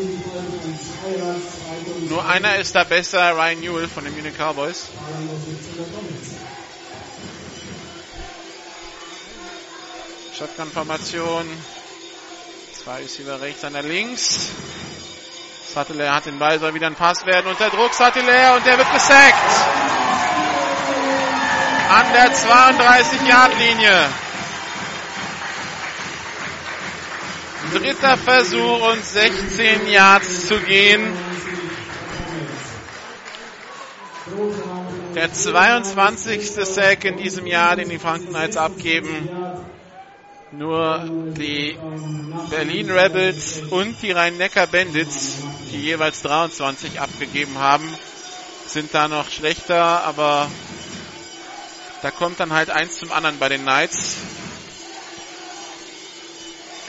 Nur 2.10 2.26
einer 2.26 2.58
ist 2.58 2.76
da 2.76 2.84
besser, 2.84 3.36
Ryan 3.36 3.60
Newell 3.60 3.88
von 3.88 4.04
den 4.04 4.16
Munich 4.16 4.36
Cowboys. 4.38 4.90
Shotgun-Formation. 10.38 11.46
Zwei 12.84 13.02
ist 13.02 13.20
über 13.20 13.40
rechts, 13.42 13.64
einer 13.64 13.82
links. 13.82 14.50
Sattler 15.74 16.14
hat 16.14 16.26
den 16.26 16.40
Ball, 16.40 16.60
soll 16.60 16.74
wieder 16.74 16.88
ein 16.88 16.96
Pass 16.96 17.26
werden. 17.26 17.48
Unter 17.48 17.70
Druck 17.70 17.94
Sattler 17.94 18.56
und 18.56 18.66
der 18.66 18.78
wird 18.78 18.92
gesackt. 18.94 19.36
An 21.90 22.14
der 22.14 22.34
32-Yard-Linie. 22.34 24.10
Dritter 27.74 28.18
Versuch 28.18 28.92
und 28.92 29.04
16 29.04 29.88
Yards 29.88 30.48
zu 30.48 30.60
gehen. 30.60 31.14
Der 35.16 35.32
22. 35.32 36.52
Sack 36.52 37.06
in 37.06 37.18
diesem 37.18 37.48
Jahr, 37.48 37.76
den 37.76 37.90
die 37.90 38.00
Franken 38.00 38.30
Knights 38.30 38.58
abgeben. 38.58 39.30
Nur 40.52 41.06
die 41.38 41.78
Berlin 42.50 42.92
Rebels 42.92 43.62
und 43.70 44.02
die 44.02 44.12
Rhein-Neckar 44.12 44.68
Bandits, 44.68 45.44
die 45.72 45.82
jeweils 45.82 46.22
23 46.22 47.00
abgegeben 47.00 47.58
haben, 47.58 47.88
sind 48.68 48.94
da 48.94 49.08
noch 49.08 49.30
schlechter, 49.30 50.04
aber 50.04 50.50
da 52.02 52.12
kommt 52.12 52.40
dann 52.40 52.54
halt 52.54 52.70
eins 52.70 52.98
zum 52.98 53.12
anderen 53.12 53.40
bei 53.40 53.50
den 53.50 53.62
Knights. 53.62 54.18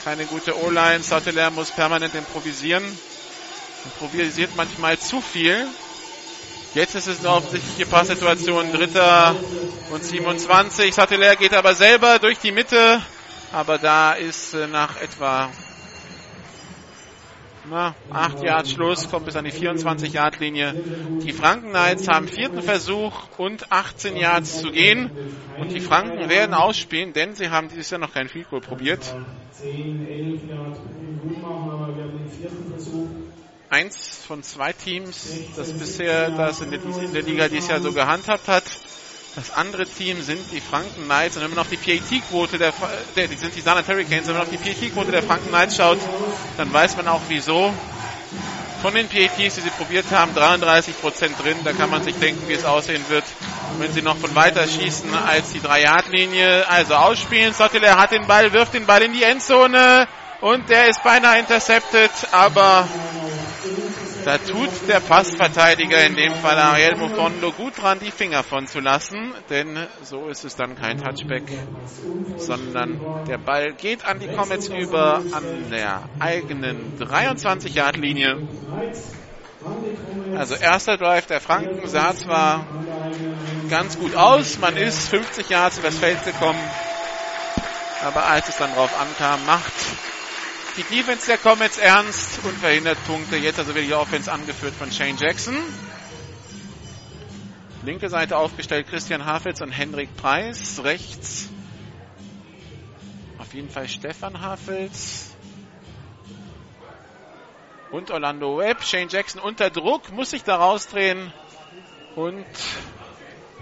Keine 0.07 0.25
gute 0.25 0.57
O-Line. 0.57 1.03
Sotteler 1.03 1.51
muss 1.51 1.69
permanent 1.69 2.15
improvisieren. 2.15 2.81
Improvisiert 3.83 4.51
manchmal 4.55 4.97
zu 4.97 5.19
viel. 5.19 5.67
Jetzt 6.73 6.95
ist 6.95 7.07
es 7.07 7.19
eine 7.19 7.31
offensichtliche 7.31 7.85
Passsituation. 7.85 8.71
Dritter 8.71 9.35
und 9.91 10.05
27. 10.05 10.95
Sotteler 10.95 11.35
geht 11.35 11.53
aber 11.53 11.75
selber 11.75 12.19
durch 12.19 12.39
die 12.39 12.53
Mitte. 12.53 13.01
Aber 13.51 13.77
da 13.79 14.13
ist 14.13 14.53
äh, 14.53 14.67
nach 14.67 14.95
etwa 15.01 15.49
na, 17.69 17.95
8 18.11 18.43
Yards 18.43 18.71
Schluss, 18.71 19.09
kommt 19.09 19.25
bis 19.25 19.35
an 19.35 19.45
die 19.45 19.51
24 19.51 20.13
Yard 20.13 20.39
Linie. 20.39 20.73
Die 21.23 21.31
Franken 21.31 21.69
Knights 21.69 22.07
haben 22.07 22.27
vierten 22.27 22.61
Versuch 22.61 23.13
und 23.37 23.71
18 23.71 24.17
Yards 24.17 24.59
zu 24.59 24.71
gehen. 24.71 25.11
Und 25.59 25.71
die 25.71 25.79
Franken 25.79 26.29
werden 26.29 26.53
ausspielen, 26.53 27.13
denn 27.13 27.35
sie 27.35 27.49
haben 27.49 27.69
dieses 27.69 27.89
Jahr 27.89 27.99
noch 27.99 28.13
kein 28.13 28.29
Field 28.29 28.49
Goal 28.49 28.61
probiert. 28.61 29.03
10, 29.51 30.07
11 30.07 30.49
Yards 30.49 30.79
gut 31.23 31.41
machen, 31.41 31.69
aber 31.71 31.95
wir 31.95 32.03
haben 32.03 32.17
den 32.17 32.29
vierten 32.29 32.71
Versuch. 32.71 33.07
Eins 33.69 34.23
von 34.25 34.43
zwei 34.43 34.71
Teams, 34.71 35.41
das 35.57 35.73
bisher 35.73 36.29
das 36.31 36.61
in 36.61 36.71
der 36.71 37.21
Liga 37.21 37.49
dieses 37.49 37.67
Jahr 37.67 37.81
so 37.81 37.91
gehandhabt 37.91 38.47
hat. 38.47 38.63
Das 39.37 39.51
andere 39.51 39.85
Team 39.85 40.23
sind 40.23 40.51
die 40.51 40.59
Franken 40.59 41.03
Knights. 41.03 41.37
Und 41.37 41.43
wenn 41.43 41.51
man 41.51 41.59
auf 41.59 41.67
die 41.69 41.77
PAT-Quote 41.77 42.57
der, 42.57 42.73
der, 43.15 43.27
die 43.27 43.35
sind 43.35 43.55
die 43.55 43.61
Saarland 43.61 43.87
Hurricanes, 43.87 44.25
wenn 44.25 44.33
man 44.33 44.41
auf 44.41 44.49
die 44.49 44.57
PAT-Quote 44.57 45.11
der 45.11 45.21
Franken 45.21 45.49
Knights 45.49 45.75
schaut, 45.75 45.99
dann 46.57 46.73
weiß 46.73 46.97
man 46.97 47.07
auch 47.07 47.21
wieso. 47.27 47.71
Von 48.81 48.95
den 48.95 49.07
PATs, 49.07 49.35
die 49.37 49.49
sie 49.61 49.69
probiert 49.69 50.05
haben, 50.09 50.31
33% 50.35 50.91
drin. 51.39 51.57
Da 51.63 51.73
kann 51.73 51.91
man 51.91 52.01
sich 52.01 52.15
denken, 52.15 52.47
wie 52.47 52.53
es 52.53 52.65
aussehen 52.65 53.05
wird, 53.09 53.25
wenn 53.77 53.93
sie 53.93 54.01
noch 54.01 54.17
von 54.17 54.33
weiter 54.33 54.67
schießen 54.67 55.13
als 55.13 55.51
die 55.51 55.59
3-Yard-Linie. 55.59 56.67
Also 56.67 56.95
ausspielen. 56.95 57.53
Sotteler 57.53 57.95
hat 57.95 58.13
den 58.13 58.25
Ball, 58.25 58.51
wirft 58.53 58.73
den 58.73 58.87
Ball 58.87 59.03
in 59.03 59.13
die 59.13 59.21
Endzone. 59.21 60.07
Und 60.41 60.67
der 60.71 60.89
ist 60.89 61.03
beinahe 61.03 61.37
intercepted, 61.37 62.09
aber 62.31 62.87
da 64.27 64.37
tut 64.37 64.69
der 64.89 64.99
Passverteidiger, 64.99 66.05
in 66.05 66.17
dem 66.17 66.35
Fall 66.35 66.59
Ariel 66.59 66.97
Mofondo, 66.97 67.53
gut 67.53 67.81
dran, 67.81 67.97
die 68.01 68.11
Finger 68.11 68.43
von 68.43 68.67
zu 68.67 68.81
lassen, 68.81 69.33
denn 69.49 69.87
so 70.03 70.27
ist 70.27 70.43
es 70.43 70.53
dann 70.57 70.75
kein 70.75 70.97
Touchback, 70.97 71.43
sondern 72.37 72.99
der 73.27 73.37
Ball 73.37 73.71
geht 73.71 74.05
an 74.05 74.19
die 74.19 74.27
Comets 74.27 74.67
über, 74.67 75.21
an 75.31 75.69
der 75.71 76.01
eigenen 76.19 76.91
23-Yard-Linie. 76.99 78.37
Also 80.35 80.55
erster 80.55 80.97
Drive 80.97 81.27
der 81.27 81.39
Franken 81.39 81.87
sah 81.87 82.13
zwar 82.13 82.65
ganz 83.69 83.97
gut 83.97 84.13
aus, 84.13 84.59
man 84.59 84.75
ist 84.75 85.07
50 85.07 85.49
Yards 85.49 85.77
übers 85.77 85.99
Feld 85.99 86.21
gekommen, 86.25 86.59
aber 88.03 88.25
als 88.25 88.49
es 88.49 88.57
dann 88.57 88.73
drauf 88.73 88.91
ankam, 88.99 89.45
macht 89.45 89.71
die 90.77 90.83
Defense 90.83 91.25
der 91.25 91.37
Comets 91.37 91.77
ernst 91.77 92.39
und 92.43 92.55
verhindert 92.57 93.03
Punkte. 93.05 93.35
Jetzt 93.35 93.59
also 93.59 93.73
wieder 93.75 93.85
die 93.85 93.93
Offense 93.93 94.31
angeführt 94.31 94.75
von 94.75 94.91
Shane 94.91 95.17
Jackson. 95.17 95.57
Linke 97.83 98.09
Seite 98.09 98.37
aufgestellt 98.37 98.87
Christian 98.87 99.25
Hafels 99.25 99.61
und 99.61 99.71
Hendrik 99.71 100.15
Preis. 100.17 100.81
Rechts 100.83 101.49
auf 103.47 103.53
jeden 103.53 103.69
Fall 103.69 103.87
Stefan 103.87 104.41
Hafels. 104.41 105.33
Und 107.91 108.11
Orlando 108.11 108.57
Webb. 108.57 108.83
Shane 108.83 109.07
Jackson 109.07 109.41
unter 109.41 109.69
Druck, 109.69 110.11
muss 110.11 110.31
sich 110.31 110.43
da 110.43 110.57
rausdrehen. 110.57 111.31
Und 112.15 112.45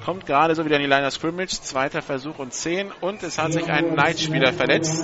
kommt 0.06 0.28
gerade 0.28 0.54
so 0.54 0.64
wieder 0.64 0.76
in 0.76 0.84
die 0.84 0.88
Line 0.88 1.08
of 1.08 1.14
Scrimmage. 1.14 1.62
Zweiter 1.62 2.04
Versuch 2.04 2.38
und 2.38 2.54
10. 2.54 2.92
Und 3.02 3.24
es 3.24 3.40
hat 3.40 3.54
sich 3.54 3.70
ein 3.72 3.94
Knight-Spieler 3.94 4.54
verletzt. 4.54 5.04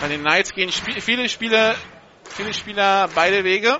Bei 0.00 0.08
den 0.08 0.20
Knights 0.20 0.52
gehen 0.52 0.70
viele 0.70 1.28
Spieler, 1.28 1.74
viele 2.28 2.52
Spieler 2.52 3.08
beide 3.14 3.42
Wege. 3.44 3.78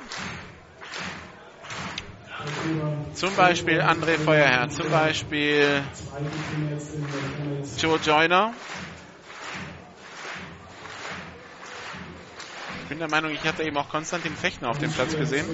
Zum 3.12 3.36
Beispiel 3.36 3.80
André 3.82 4.18
Feuerherr, 4.18 4.70
zum 4.70 4.88
Beispiel 4.90 5.82
Joe 7.76 7.98
Joyner. 7.98 8.54
Bin 12.92 12.98
der 12.98 13.08
Meinung, 13.08 13.32
ich 13.32 13.42
hatte 13.44 13.62
eben 13.62 13.78
auch 13.78 13.88
Konstantin 13.88 14.36
Fechner 14.36 14.68
auf 14.68 14.78
dem 14.78 14.92
Platz 14.92 15.16
gesehen. 15.16 15.46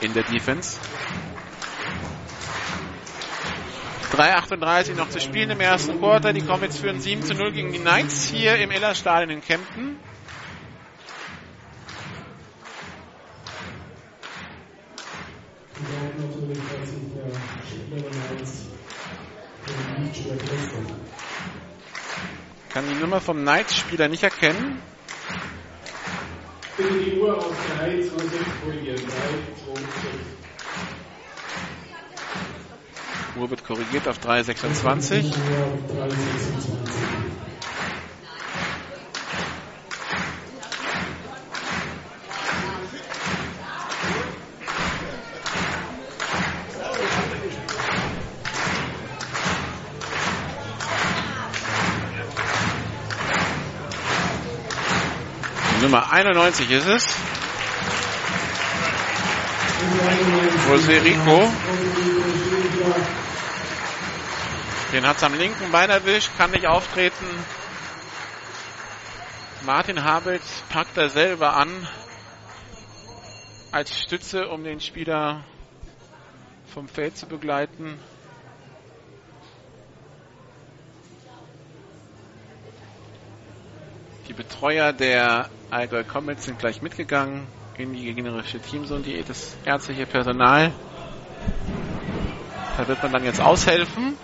In 0.00 0.14
der 0.14 0.24
Defense. 0.24 0.80
3,38 4.10 4.94
noch 4.96 5.10
zu 5.10 5.20
spielen 5.20 5.50
im 5.50 5.60
ersten 5.60 5.96
Quarter. 6.00 6.32
Die 6.32 6.40
Comets 6.40 6.76
führen 6.78 6.98
7 6.98 7.22
zu 7.22 7.34
0 7.34 7.52
gegen 7.52 7.72
die 7.72 7.78
Knights 7.78 8.24
hier 8.24 8.56
im 8.56 8.72
Ellerstadion 8.72 9.30
in 9.30 9.40
Kempten. 9.40 9.96
natürlich, 16.18 16.58
dass 16.58 16.90
sich 16.90 16.98
der 17.14 17.30
Spieler 17.64 18.00
der 18.00 18.10
Knights 18.10 18.66
nicht 20.00 20.16
schwer 20.16 20.36
kann 22.76 22.84
die 22.90 23.00
Nummer 23.00 23.22
vom 23.22 23.38
Knights-Spieler 23.38 24.06
nicht 24.08 24.22
erkennen. 24.22 24.82
Bitte 26.76 26.92
die 26.92 27.16
Uhr 27.18 27.34
auf 27.34 27.56
3, 27.78 28.02
2, 28.02 28.18
6 28.26 28.44
korrigieren. 28.62 28.96
3, 28.98 29.04
2, 29.06 29.80
6. 29.80 29.86
Uhr 33.40 33.48
wird 33.48 33.64
korrigiert 33.64 34.06
auf 34.06 34.18
3,26. 34.18 35.24
Nummer 55.86 56.10
91 56.10 56.68
ist 56.68 56.86
es. 56.88 57.06
José 60.68 61.00
Rico. 61.00 61.48
Den 64.92 65.06
hat 65.06 65.18
es 65.18 65.22
am 65.22 65.34
linken 65.34 65.70
Bein 65.70 65.88
erwischt, 65.88 66.30
kann 66.36 66.50
nicht 66.50 66.66
auftreten. 66.66 67.24
Martin 69.64 70.02
Habelt 70.02 70.42
packt 70.70 70.96
er 70.96 71.08
selber 71.08 71.54
an 71.54 71.68
als 73.70 73.96
Stütze, 73.96 74.48
um 74.48 74.64
den 74.64 74.80
Spieler 74.80 75.44
vom 76.66 76.88
Feld 76.88 77.16
zu 77.16 77.26
begleiten. 77.26 77.96
Die 84.26 84.32
Betreuer 84.32 84.92
der 84.92 85.48
Allgäu 85.70 86.04
Comets 86.04 86.44
sind 86.44 86.58
gleich 86.58 86.80
mitgegangen 86.80 87.48
in 87.76 87.92
die 87.92 88.04
gegnerische 88.04 88.60
Teamzone, 88.60 89.02
die, 89.02 89.22
das 89.22 89.56
ärztliche 89.64 90.06
Personal. 90.06 90.72
Da 92.76 92.86
wird 92.88 93.02
man 93.02 93.12
dann 93.12 93.24
jetzt 93.24 93.40
aushelfen. 93.40 94.16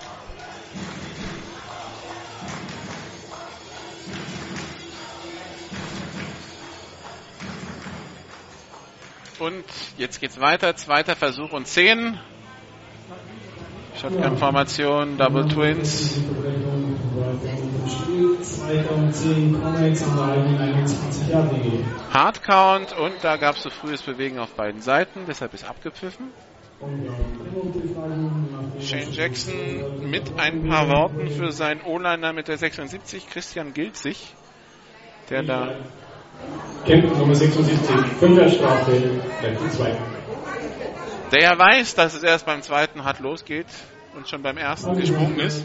Und 9.39 9.65
jetzt 9.97 10.21
geht's 10.21 10.39
weiter. 10.39 10.75
Zweiter 10.75 11.15
Versuch 11.15 11.51
und 11.51 11.67
10. 11.67 12.17
Shotgun-Formation, 13.99 15.17
Double 15.17 15.47
Twins. 15.47 16.19
Hardcount 22.11 22.97
und 22.97 23.13
da 23.21 23.37
gab 23.37 23.55
es 23.55 23.63
so 23.63 23.69
frühes 23.69 24.01
Bewegen 24.01 24.39
auf 24.39 24.51
beiden 24.51 24.81
Seiten, 24.81 25.21
deshalb 25.27 25.53
ist 25.53 25.63
abgepfiffen. 25.63 26.31
Shane 28.81 29.11
Jackson 29.11 30.09
mit 30.09 30.37
ein 30.37 30.67
paar 30.67 30.89
Worten 30.89 31.29
für 31.29 31.51
seinen 31.51 31.81
O-Liner 31.81 32.33
mit 32.33 32.47
der 32.47 32.57
76, 32.57 33.29
Christian 33.29 33.73
Gilzig, 33.73 34.33
der 35.29 35.43
da. 35.43 35.75
Nummer 36.85 37.35
76, 37.35 37.95
5 38.19 38.53
Strafe, 38.53 39.01
Der 41.33 41.41
ja 41.41 41.57
weiß, 41.57 41.95
dass 41.95 42.13
es 42.13 42.21
erst 42.21 42.45
beim 42.45 42.61
zweiten 42.61 43.05
Hard 43.05 43.19
losgeht 43.19 43.65
und 44.13 44.29
schon 44.29 44.43
beim 44.43 44.55
ersten 44.55 44.95
gesprungen 44.95 45.39
ist. 45.39 45.63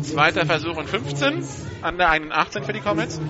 Zweiter 0.00 0.46
Versuch 0.46 0.74
und 0.78 0.88
15 0.88 1.34
an 1.82 1.98
der 1.98 2.08
18 2.08 2.62
für 2.62 2.72
die 2.72 2.80
Comets. 2.80 3.20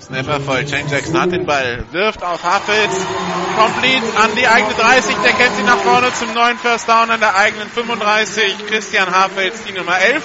Snapper 0.00 0.40
voll. 0.40 0.64
Jackson 0.64 1.20
hat 1.20 1.32
den 1.32 1.44
Ball, 1.44 1.84
wirft 1.90 2.22
auf 2.22 2.42
Huffels. 2.42 3.06
Complete 3.56 4.16
an 4.16 4.30
die 4.36 4.46
eigene 4.46 4.72
30. 4.74 5.16
Der 5.16 5.32
kennt 5.32 5.56
sie 5.56 5.64
nach 5.64 5.78
vorne 5.78 6.12
zum 6.14 6.32
neuen 6.32 6.56
First 6.58 6.88
Down 6.88 7.10
an 7.10 7.20
der 7.20 7.34
eigenen 7.34 7.68
35. 7.68 8.66
Christian 8.66 9.08
Huffels, 9.08 9.64
die 9.64 9.72
Nummer 9.72 9.98
11. 9.98 10.22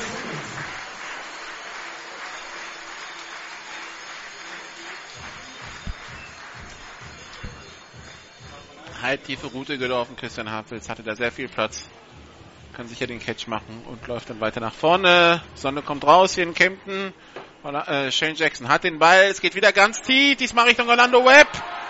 Halt 9.02 9.26
tiefe 9.26 9.48
Route 9.48 9.78
gelaufen. 9.78 10.16
Christian 10.16 10.56
Huffels 10.56 10.88
hatte 10.88 11.04
da 11.04 11.16
sehr 11.16 11.32
viel 11.32 11.50
Platz. 11.50 11.90
Kann 12.74 12.88
sicher 12.88 13.06
den 13.06 13.20
Catch 13.20 13.48
machen 13.48 13.84
und 13.90 14.08
läuft 14.08 14.30
dann 14.30 14.40
weiter 14.40 14.62
nach 14.62 14.74
vorne. 14.74 15.42
Sonne 15.56 15.82
kommt 15.82 16.06
raus 16.06 16.36
hier 16.36 16.44
in 16.44 16.54
Kempten. 16.54 17.14
Äh, 17.64 18.12
Shane 18.12 18.36
Jackson 18.36 18.68
hat 18.68 18.84
den 18.84 19.00
Ball, 19.00 19.28
es 19.30 19.40
geht 19.40 19.56
wieder 19.56 19.72
ganz 19.72 20.02
tief, 20.02 20.36
diesmal 20.36 20.66
Richtung 20.66 20.90
Orlando 20.90 21.24
Webb 21.24 21.48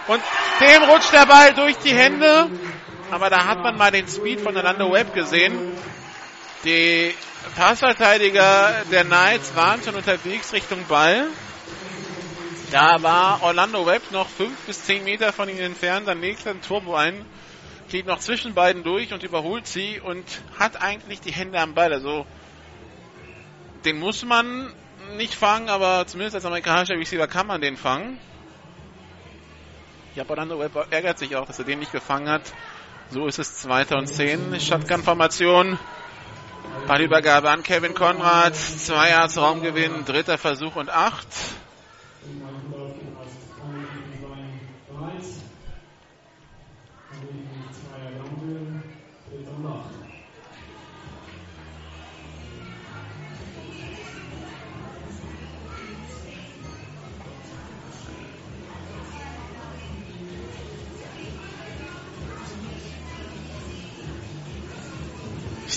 und 0.07 0.21
dem 0.61 0.83
rutscht 0.83 1.11
der 1.11 1.25
Ball 1.25 1.51
durch 1.55 1.75
die 1.77 1.93
Hände. 1.95 2.47
Aber 3.09 3.31
da 3.31 3.45
hat 3.45 3.57
man 3.63 3.75
mal 3.75 3.89
den 3.89 4.07
Speed 4.07 4.41
von 4.41 4.55
Orlando 4.55 4.91
Webb 4.91 5.15
gesehen. 5.15 5.57
Die 6.63 7.15
Passverteidiger 7.55 8.83
der 8.91 9.03
Knights 9.03 9.55
waren 9.55 9.81
schon 9.81 9.95
unterwegs 9.95 10.53
Richtung 10.53 10.85
Ball. 10.87 11.25
Da 12.71 13.01
war 13.01 13.41
Orlando 13.41 13.83
Webb 13.87 14.11
noch 14.11 14.29
fünf 14.29 14.55
bis 14.67 14.85
zehn 14.85 15.03
Meter 15.03 15.33
von 15.33 15.49
ihnen 15.49 15.59
entfernt, 15.59 16.07
dann 16.07 16.21
legt 16.21 16.45
ein 16.45 16.61
Turbo 16.61 16.93
ein, 16.95 17.25
geht 17.89 18.05
noch 18.05 18.19
zwischen 18.19 18.53
beiden 18.53 18.83
durch 18.83 19.11
und 19.11 19.23
überholt 19.23 19.65
sie 19.65 19.99
und 19.99 20.23
hat 20.59 20.79
eigentlich 20.83 21.19
die 21.19 21.31
Hände 21.31 21.59
am 21.59 21.73
Ball. 21.73 21.91
Also 21.91 22.27
den 23.85 23.97
muss 23.99 24.23
man 24.23 24.71
nicht 25.17 25.35
fangen, 25.35 25.69
aber 25.69 26.05
zumindest 26.07 26.35
als 26.35 26.45
amerikanischer 26.45 26.95
Receiver 26.95 27.27
kann 27.27 27.47
man 27.47 27.61
den 27.61 27.77
fangen. 27.77 28.19
Ja, 30.15 30.27
Webb 30.29 30.87
ärgert 30.91 31.17
sich 31.17 31.35
auch, 31.35 31.45
dass 31.45 31.57
er 31.57 31.65
den 31.65 31.79
nicht 31.79 31.91
gefangen 31.91 32.29
hat. 32.29 32.53
So 33.09 33.25
ist 33.27 33.39
es 33.39 33.57
2. 33.57 33.95
und 33.95 34.07
10. 34.07 34.59
Shotgun-Formation. 34.59 35.79
Ballübergabe 36.87 37.49
an 37.49 37.63
Kevin 37.63 37.93
Konrad. 37.93 38.55
Zwei 38.55 39.09
Yards 39.09 39.37
Raumgewinn. 39.37 40.05
Dritter 40.05 40.37
Versuch 40.37 40.75
und 40.75 40.89
acht. 40.89 41.27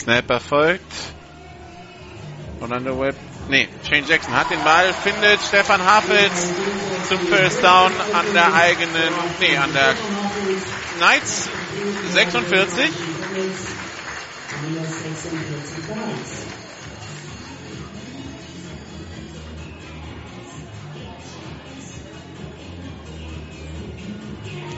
Snap 0.06 0.30
erfolgt. 0.30 0.92
Und 2.60 2.72
an 2.72 2.84
der 2.84 2.96
Web. 2.96 3.16
Nee, 3.48 3.68
Shane 3.82 4.06
Jackson 4.06 4.36
hat 4.36 4.48
den 4.52 4.62
Ball, 4.62 4.92
findet 4.92 5.40
Stefan 5.42 5.84
Hafels 5.84 6.52
zum 7.08 7.18
First 7.18 7.60
Down 7.64 7.90
an 8.12 8.32
der 8.32 8.54
eigenen, 8.54 9.12
nee, 9.40 9.56
an 9.56 9.72
der 9.72 9.96
Knights 10.98 11.48
46. 12.12 12.88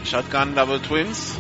Shotgun 0.05 0.55
Double 0.55 0.81
Twins. 0.81 1.35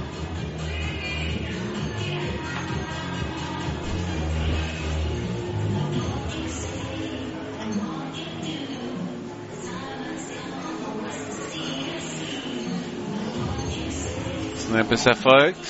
Snap 14.78 14.92
ist 14.92 15.06
erfolgt. 15.06 15.66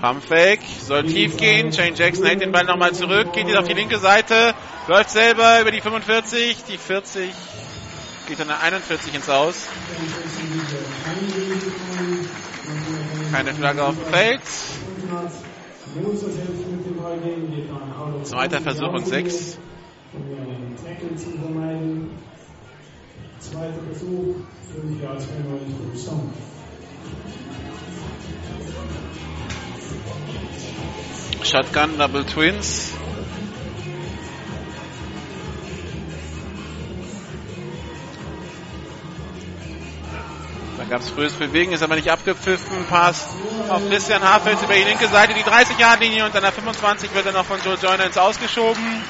Pumpfake, 0.00 0.60
soll 0.86 1.02
tief 1.02 1.36
gehen. 1.36 1.72
Shane 1.72 1.96
Jackson 1.96 2.26
hält 2.26 2.40
den 2.40 2.52
Ball 2.52 2.62
nochmal 2.62 2.94
zurück, 2.94 3.32
geht 3.32 3.48
jetzt 3.48 3.56
auf 3.56 3.66
die 3.66 3.74
linke 3.74 3.98
Seite, 3.98 4.54
läuft 4.86 5.10
selber 5.10 5.60
über 5.60 5.72
die 5.72 5.80
45, 5.80 6.58
die 6.68 6.78
40, 6.78 7.32
geht 8.28 8.38
dann 8.38 8.46
der 8.46 8.60
41 8.60 9.16
ins 9.16 9.28
Aus. 9.28 9.66
Keine 13.32 13.52
Flagge 13.52 13.82
auf 13.84 13.96
dem 13.96 14.06
Feld. 14.06 14.40
Zweiter 18.22 18.60
Versuch 18.60 18.92
und 18.92 19.08
sechs. 19.08 19.58
Zweiter 23.40 23.82
Versuch, 23.90 24.36
5 24.72 25.02
Jahre 25.02 25.18
92 25.18 26.49
Shotgun 31.50 31.98
Double 31.98 32.24
Twins. 32.24 32.92
Da 40.78 40.84
gab 40.84 41.00
es 41.00 41.10
frühes 41.10 41.32
Bewegen, 41.32 41.72
ist 41.72 41.82
aber 41.82 41.96
nicht 41.96 42.08
abgepfiffen. 42.08 42.86
Pass 42.88 43.26
auf 43.68 43.82
Christian 43.88 44.22
Hafels 44.22 44.62
über 44.62 44.74
die 44.74 44.84
linke 44.84 45.08
Seite, 45.08 45.34
die 45.34 45.42
30-Yard-Linie 45.42 46.24
und 46.24 46.36
an 46.36 46.42
der 46.42 46.52
25 46.52 47.12
wird 47.12 47.26
er 47.26 47.32
noch 47.32 47.44
von 47.44 47.58
Joe 47.64 47.74
Joyner 47.74 48.06
ins 48.06 48.16
Ausgeschoben. 48.16 49.02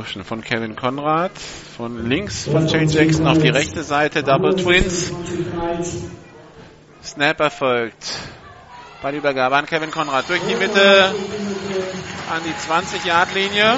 Motion 0.00 0.24
von 0.24 0.40
Kevin 0.40 0.76
Conrad. 0.76 1.32
Von 1.76 2.08
links 2.08 2.48
von 2.48 2.66
Shane 2.66 2.88
Jackson 2.88 3.26
auf 3.26 3.38
die 3.38 3.50
rechte 3.50 3.82
Seite. 3.82 4.22
Double 4.22 4.56
Twins. 4.56 5.12
Snap 7.04 7.38
erfolgt. 7.38 8.14
Ballübergabe 9.02 9.56
an 9.56 9.66
Kevin 9.66 9.90
Conrad 9.90 10.26
durch 10.30 10.40
die 10.48 10.54
Mitte 10.54 11.14
an 12.30 12.40
die 12.46 12.54
20-Yard-Linie. 12.54 13.76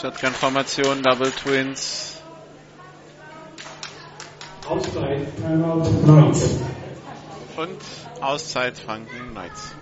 Shotgun-Formation, 0.00 1.02
Double 1.02 1.32
Twins. 1.32 2.22
Auszeit, 4.68 5.26
Timeout, 5.36 5.82
Knights. 6.04 6.60
Und 7.56 8.22
Auszeit 8.22 8.78
Franken 8.78 9.32
Knights. 9.32 9.74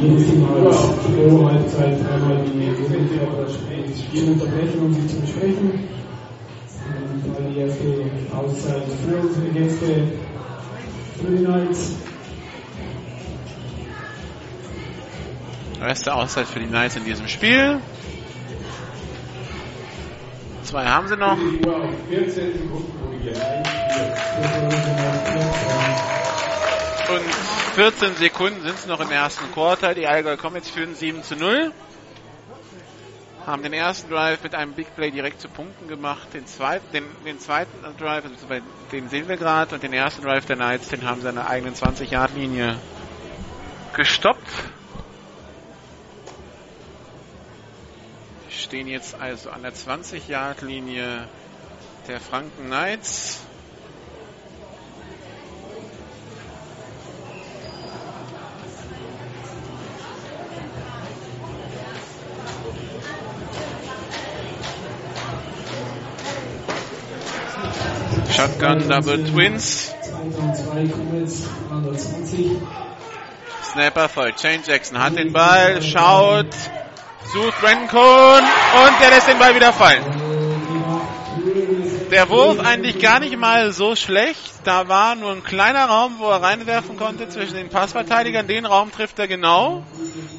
Jedes 0.00 0.34
Mal 0.36 0.72
vor 0.72 1.52
Halbzeit 1.52 1.98
einmal 2.08 2.44
die 2.44 2.56
Momente 2.56 3.26
oder 3.26 3.42
das 3.46 3.54
Spiel 3.54 4.30
unterbrechen, 4.30 4.80
um 4.80 4.94
sie 4.94 5.08
zu 5.08 5.20
besprechen. 5.20 5.88
Und 6.86 7.36
weil 7.36 7.52
die 7.52 7.60
erste 7.60 8.10
Auszeit 8.32 8.84
für 9.04 9.16
unsere 9.16 9.48
Gäste 9.48 10.29
Knights. 11.20 11.96
Erste 15.80 16.14
Auszeit 16.14 16.46
für 16.46 16.60
die 16.60 16.66
Knights 16.66 16.96
in 16.96 17.04
diesem 17.04 17.28
Spiel. 17.28 17.80
Zwei 20.62 20.84
haben 20.86 21.08
sie 21.08 21.16
noch. 21.16 21.38
Und 21.38 21.54
14 27.74 28.14
Sekunden 28.16 28.62
sind 28.62 28.74
es 28.74 28.86
noch 28.86 29.00
im 29.00 29.10
ersten 29.10 29.50
Quarter. 29.52 29.94
Die 29.94 30.06
Allgäu 30.06 30.36
Comets 30.36 30.68
führen 30.70 30.94
7 30.94 31.22
zu 31.22 31.34
0. 31.34 31.72
haben 33.46 33.62
den 33.62 33.72
ersten 33.72 34.10
Drive 34.10 34.42
mit 34.42 34.54
einem 34.54 34.74
Big 34.74 34.94
Play 34.94 35.10
direkt 35.10 35.40
zu 35.40 35.48
Punkten 35.48 35.88
gemacht. 35.88 36.32
Den 36.34 36.46
zweiten, 36.46 36.84
den, 36.92 37.04
den 37.24 37.38
zweiten 37.38 37.78
Drive, 37.96 38.24
also 38.24 38.46
den 38.92 39.08
sehen 39.08 39.28
wir 39.28 39.36
gerade, 39.36 39.74
und 39.74 39.82
den 39.82 39.92
ersten 39.92 40.22
Drive 40.22 40.46
der 40.46 40.56
Knights, 40.56 40.88
den 40.88 41.04
haben 41.04 41.20
sie 41.20 41.28
an 41.28 41.36
der 41.36 41.48
eigenen 41.48 41.74
20-Yard-Linie 41.74 42.78
gestoppt. 43.94 44.48
Stehen 48.48 48.88
jetzt 48.88 49.20
also 49.20 49.50
an 49.50 49.62
der 49.62 49.72
20-Yard-Linie 49.72 51.28
der 52.08 52.20
Franken 52.20 52.66
Knights. 52.66 53.46
Shotgun 68.40 68.88
Double 68.88 69.22
Twins. 69.22 69.94
Snapper 73.62 74.08
voll. 74.08 74.32
Shane 74.40 74.62
Jackson 74.66 74.98
hat 74.98 75.14
den 75.14 75.30
Ball, 75.30 75.82
schaut, 75.82 76.54
sucht 77.34 77.60
Brandon 77.60 77.88
Cohn 77.88 78.42
und 78.42 79.00
der 79.02 79.10
lässt 79.10 79.28
den 79.28 79.38
Ball 79.38 79.54
wieder 79.54 79.74
fallen. 79.74 80.02
Der 82.10 82.30
Wurf 82.30 82.60
eigentlich 82.60 82.98
gar 82.98 83.20
nicht 83.20 83.36
mal 83.36 83.72
so 83.72 83.94
schlecht. 83.94 84.54
Da 84.64 84.88
war 84.88 85.16
nur 85.16 85.32
ein 85.32 85.44
kleiner 85.44 85.84
Raum, 85.84 86.14
wo 86.16 86.30
er 86.30 86.40
reinwerfen 86.40 86.96
konnte 86.96 87.28
zwischen 87.28 87.56
den 87.56 87.68
Passverteidigern. 87.68 88.46
Den 88.46 88.64
Raum 88.64 88.90
trifft 88.90 89.18
er 89.18 89.28
genau. 89.28 89.84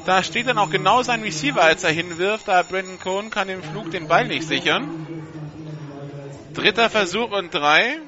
Da 0.06 0.24
steht 0.24 0.48
dann 0.48 0.58
auch 0.58 0.70
genau 0.70 1.04
sein 1.04 1.22
Receiver, 1.22 1.62
als 1.62 1.84
er 1.84 1.92
hinwirft. 1.92 2.48
Da 2.48 2.64
Brandon 2.64 2.98
Cohn 2.98 3.30
kann 3.30 3.48
im 3.48 3.62
Flug 3.62 3.92
den 3.92 4.08
Ball 4.08 4.26
nicht 4.26 4.48
sichern. 4.48 4.88
Dritter 6.54 6.90
Versuch 6.90 7.30
und 7.30 7.52
drei. 7.52 7.98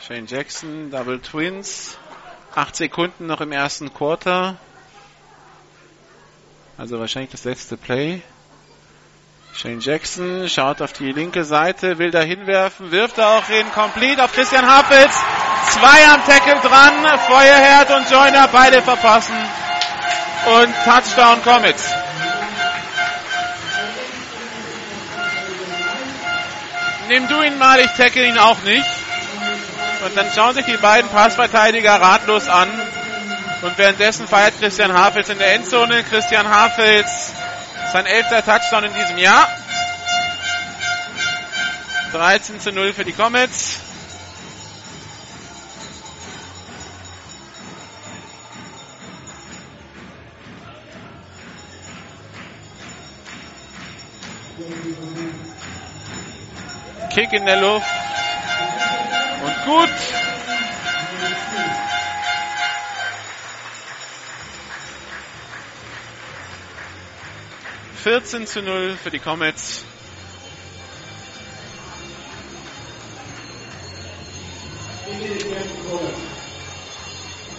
Shane 0.00 0.26
Jackson, 0.26 0.90
Double 0.90 1.18
Twins. 1.18 1.96
Acht 2.54 2.76
Sekunden 2.76 3.26
noch 3.26 3.40
im 3.40 3.52
ersten 3.52 3.92
Quarter. 3.92 4.58
Also 6.76 7.00
wahrscheinlich 7.00 7.30
das 7.30 7.44
letzte 7.44 7.78
Play. 7.78 8.22
Shane 9.56 9.78
Jackson 9.78 10.48
schaut 10.48 10.82
auf 10.82 10.92
die 10.92 11.12
linke 11.12 11.44
Seite, 11.44 11.98
will 11.98 12.10
da 12.10 12.20
hinwerfen, 12.20 12.90
wirft 12.90 13.20
auch 13.20 13.46
hin, 13.46 13.64
complete 13.72 14.24
auf 14.24 14.32
Christian 14.32 14.66
Hafels. 14.66 15.14
Zwei 15.70 16.04
am 16.12 16.24
Tackle 16.26 16.60
dran, 16.60 17.18
Feuerherd 17.28 17.90
und 17.92 18.10
Joiner 18.10 18.48
beide 18.48 18.82
verpassen. 18.82 19.36
Und 20.46 20.74
Touchdown 20.84 21.40
Comets. 21.44 21.88
Nimm 27.08 27.28
du 27.28 27.40
ihn 27.42 27.56
mal, 27.56 27.78
ich 27.78 27.92
tackle 27.92 28.26
ihn 28.26 28.38
auch 28.38 28.60
nicht. 28.62 28.90
Und 30.04 30.16
dann 30.16 30.26
schauen 30.34 30.54
sich 30.54 30.66
die 30.66 30.76
beiden 30.76 31.08
Passverteidiger 31.10 32.00
ratlos 32.00 32.48
an. 32.48 32.68
Und 33.62 33.78
währenddessen 33.78 34.26
feiert 34.26 34.58
Christian 34.58 34.92
Hafels 34.92 35.28
in 35.28 35.38
der 35.38 35.54
Endzone. 35.54 36.02
Christian 36.02 36.48
Hafels 36.48 37.32
sein 37.94 38.06
elfter 38.06 38.44
Touchdown 38.44 38.82
in 38.82 38.92
diesem 38.92 39.18
Jahr. 39.18 39.48
13 42.10 42.58
zu 42.58 42.72
0 42.72 42.92
für 42.92 43.04
die 43.04 43.12
Comets. 43.12 43.78
Kick 57.14 57.32
in 57.32 57.46
der 57.46 57.60
Luft. 57.60 57.86
Und 59.44 59.64
gut. 59.66 59.90
Vierzehn 68.04 68.46
zu 68.46 68.60
null 68.60 68.98
für 69.02 69.10
die 69.10 69.18
Comets. 69.18 69.82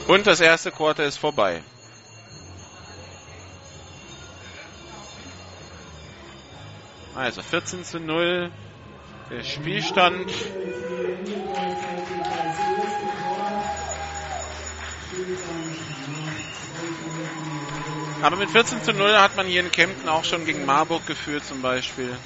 Und 0.08 0.28
das 0.28 0.40
erste 0.42 0.70
Quarter 0.70 1.04
ist 1.06 1.18
vorbei. 1.18 1.64
Also 7.16 7.42
14 7.42 7.84
zu 7.84 8.00
0 8.00 8.52
der 9.32 9.44
Spielstand. 9.44 10.32
Aber 18.26 18.38
mit 18.38 18.50
14 18.50 18.82
zu 18.82 18.92
0 18.92 19.16
hat 19.20 19.36
man 19.36 19.46
hier 19.46 19.60
in 19.60 19.72
Kempten 19.72 20.10
auch 20.10 20.24
schon 20.24 20.48
gegen 20.48 20.66
Marburg 20.66 21.06
geführt 21.06 21.46
zum 21.46 21.62
Beispiel. 21.62 22.18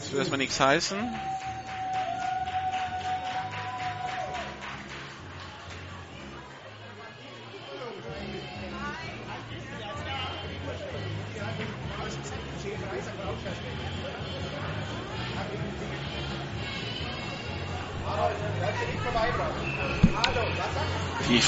Das 0.00 0.10
will 0.10 0.20
erstmal 0.20 0.38
nichts 0.38 0.58
heißen. 0.58 1.20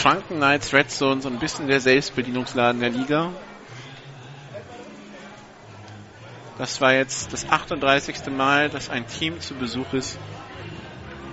Franken 0.06 0.36
Knights 0.36 0.72
Red 0.72 0.88
Zone 0.88 1.20
so 1.20 1.28
ein 1.28 1.40
bisschen 1.40 1.66
der 1.66 1.80
Selbstbedienungsladen 1.80 2.80
der 2.80 2.90
Liga. 2.90 3.32
Das 6.58 6.80
war 6.80 6.92
jetzt 6.92 7.32
das 7.32 7.50
38. 7.50 8.28
Mal, 8.28 8.70
dass 8.70 8.88
ein 8.88 9.08
Team 9.08 9.40
zu 9.40 9.54
Besuch 9.54 9.92
ist. 9.94 10.16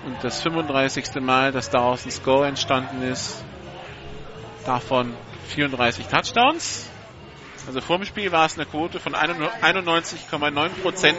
Und 0.08 0.24
das 0.24 0.42
35. 0.42 1.22
Mal, 1.22 1.52
dass 1.52 1.70
daraus 1.70 2.04
ein 2.04 2.10
Score 2.10 2.48
entstanden 2.48 3.04
ist. 3.04 3.46
Davon 4.66 5.14
34 5.50 6.08
Touchdowns. 6.08 6.90
Also 7.68 7.80
vor 7.80 8.00
dem 8.00 8.06
Spiel 8.06 8.32
war 8.32 8.48
es 8.48 8.56
eine 8.56 8.66
Quote 8.66 9.00
von 9.00 9.14
91,9% 9.14 11.14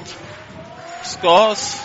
Scores 1.05 1.78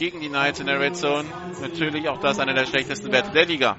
gegen 0.00 0.20
die 0.20 0.30
Knights 0.30 0.58
in 0.60 0.66
der 0.66 0.80
Red 0.80 0.96
Zone. 0.96 1.28
Natürlich 1.60 2.08
auch 2.08 2.16
das 2.16 2.38
einer 2.38 2.54
der 2.54 2.64
schlechtesten 2.64 3.12
Werte 3.12 3.32
der 3.32 3.44
Liga. 3.44 3.76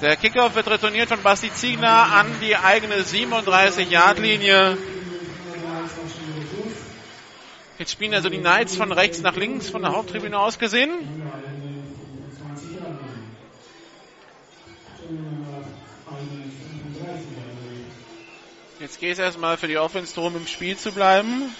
Der 0.00 0.16
Kickoff 0.16 0.54
wird 0.54 0.66
retourniert 0.68 1.10
von 1.10 1.22
Basti 1.22 1.52
Ziegler 1.52 2.14
an 2.14 2.26
die 2.40 2.56
eigene 2.56 2.96
37-Yard-Linie. 3.02 4.78
Jetzt 7.78 7.92
spielen 7.92 8.14
also 8.14 8.30
die 8.30 8.38
Knights 8.38 8.74
von 8.74 8.90
rechts 8.90 9.20
nach 9.20 9.36
links 9.36 9.68
von 9.68 9.82
der 9.82 9.92
Haupttribüne 9.92 10.38
aus 10.38 10.58
gesehen. 10.58 10.90
Jetzt 18.80 18.98
geht 18.98 19.12
es 19.12 19.18
erstmal 19.18 19.58
für 19.58 19.68
die 19.68 19.76
Offense 19.76 20.14
drum, 20.14 20.36
im 20.36 20.46
Spiel 20.46 20.78
zu 20.78 20.90
bleiben. 20.90 21.54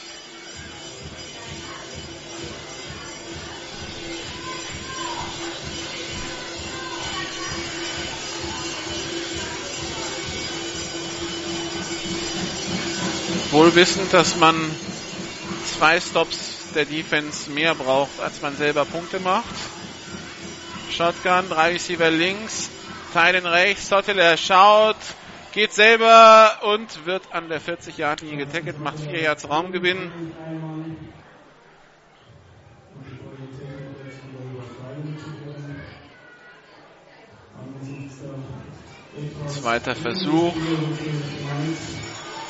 Wohl 13.54 13.72
wissend, 13.76 14.12
dass 14.12 14.36
man 14.36 14.56
zwei 15.78 16.00
Stops 16.00 16.72
der 16.74 16.84
Defense 16.86 17.48
mehr 17.52 17.76
braucht, 17.76 18.18
als 18.18 18.42
man 18.42 18.56
selber 18.56 18.84
Punkte 18.84 19.20
macht. 19.20 19.44
Shotgun, 20.90 21.48
drei 21.48 21.74
Receiver 21.74 22.10
links, 22.10 22.68
Teilen 23.12 23.46
rechts, 23.46 23.90
Sotteler 23.90 24.36
schaut, 24.36 24.96
geht 25.52 25.72
selber 25.72 26.58
und 26.62 27.06
wird 27.06 27.22
an 27.32 27.48
der 27.48 27.60
40-Yard-Linie 27.60 28.38
getackelt, 28.38 28.80
macht 28.80 28.98
vier 28.98 29.20
Yards 29.20 29.48
Raumgewinn. 29.48 30.10
Zweiter 39.46 39.94
Versuch. 39.94 40.54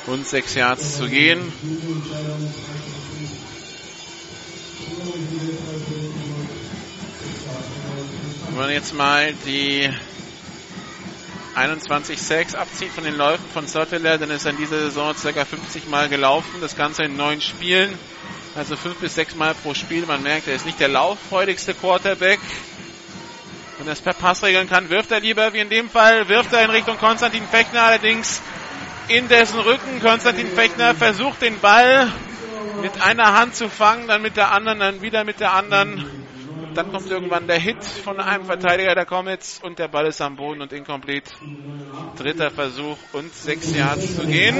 Und 0.07 0.27
sechs 0.27 0.55
Yards 0.55 0.99
zu 0.99 1.09
gehen. 1.09 1.53
Wenn 8.49 8.57
man 8.57 8.71
jetzt 8.71 8.93
mal 8.95 9.33
die 9.47 9.91
21 11.55 12.21
Sacks 12.21 12.55
abzieht 12.55 12.91
von 12.91 13.05
den 13.05 13.17
Läufen 13.17 13.45
von 13.53 13.67
Sotteler, 13.67 14.19
dann 14.19 14.31
ist 14.31 14.45
er 14.45 14.51
in 14.51 14.59
dieser 14.59 14.79
Saison 14.81 15.15
ca. 15.15 15.45
50 15.45 15.89
Mal 15.89 16.09
gelaufen. 16.09 16.61
Das 16.61 16.77
Ganze 16.77 17.05
in 17.05 17.17
neun 17.17 17.41
Spielen. 17.41 17.99
Also 18.55 18.77
fünf 18.77 18.99
bis 18.99 19.15
sechs 19.15 19.35
Mal 19.35 19.55
pro 19.55 19.75
Spiel. 19.75 20.07
Man 20.07 20.23
merkt, 20.23 20.49
er 20.49 20.55
ist 20.55 20.67
nicht 20.67 20.81
der 20.81 20.89
lauffreudigste 20.89 21.75
Quarterback. 21.75 22.41
Wenn 23.79 23.89
er 23.89 23.95
es 23.95 24.01
per 24.01 24.15
Pass 24.15 24.43
regeln 24.43 24.69
kann, 24.69 24.91
wirft 24.91 25.11
er 25.11 25.21
lieber, 25.21 25.53
wie 25.53 25.59
in 25.59 25.71
dem 25.71 25.91
Fall, 25.91 26.29
wirft 26.29 26.53
er 26.53 26.65
in 26.65 26.71
Richtung 26.71 26.97
Konstantin 26.99 27.47
Fechner, 27.49 27.83
allerdings 27.83 28.41
in 29.09 29.29
dessen 29.29 29.61
Rücken. 29.61 30.01
Konstantin 30.01 30.47
Fechner 30.47 30.95
versucht 30.95 31.43
den 31.43 31.59
Ball 31.61 32.11
mit 32.83 33.01
einer 33.03 33.39
Hand 33.39 33.55
zu 33.55 33.69
fangen, 33.69 34.09
dann 34.09 34.23
mit 34.23 34.37
der 34.37 34.53
anderen, 34.53 34.79
dann 34.81 35.03
wieder 35.03 35.25
mit 35.25 35.41
der 35.41 35.53
anderen. 35.53 36.05
Dann 36.75 36.91
kommt 36.91 37.11
irgendwann 37.11 37.47
der 37.47 37.59
Hit 37.59 37.85
von 37.85 38.21
einem 38.21 38.45
Verteidiger 38.45 38.95
der 38.95 39.07
Comets 39.07 39.61
und 39.63 39.79
der 39.79 39.89
Ball 39.89 40.07
ist 40.07 40.21
am 40.21 40.37
Boden 40.37 40.61
und 40.61 40.73
incomplete. 40.73 41.31
Dritter 42.17 42.51
Versuch 42.51 42.97
und 43.13 43.33
sechs 43.35 43.73
Yards 43.75 44.17
zu 44.17 44.27
gehen. 44.27 44.57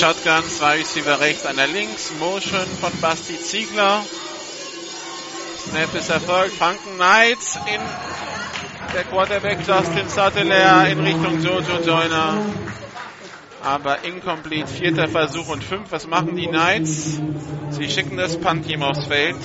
Shotgun, 0.00 0.48
zwei 0.48 0.78
Receiver 0.78 1.20
rechts, 1.20 1.44
einer 1.44 1.66
links. 1.66 2.10
Motion 2.18 2.64
von 2.80 2.90
Basti 3.02 3.38
Ziegler. 3.38 4.02
Snap 5.58 5.94
ist 5.94 6.08
erfolgt. 6.08 6.54
Franken 6.54 6.94
Knights 6.94 7.58
in 7.66 7.82
der 8.94 9.04
Quarterback 9.04 9.58
Justin 9.58 10.08
Sutteler 10.08 10.88
in 10.88 11.00
Richtung 11.00 11.38
Jojo 11.42 11.82
Joyner. 11.84 12.38
Aber 13.62 14.02
incomplete. 14.02 14.68
Vierter 14.68 15.06
Versuch 15.06 15.48
und 15.48 15.62
fünf. 15.62 15.92
Was 15.92 16.06
machen 16.06 16.34
die 16.34 16.46
Knights? 16.46 17.20
Sie 17.68 17.90
schicken 17.90 18.16
das 18.16 18.38
Punt-Team 18.38 18.82
aufs 18.82 19.04
Feld. 19.04 19.36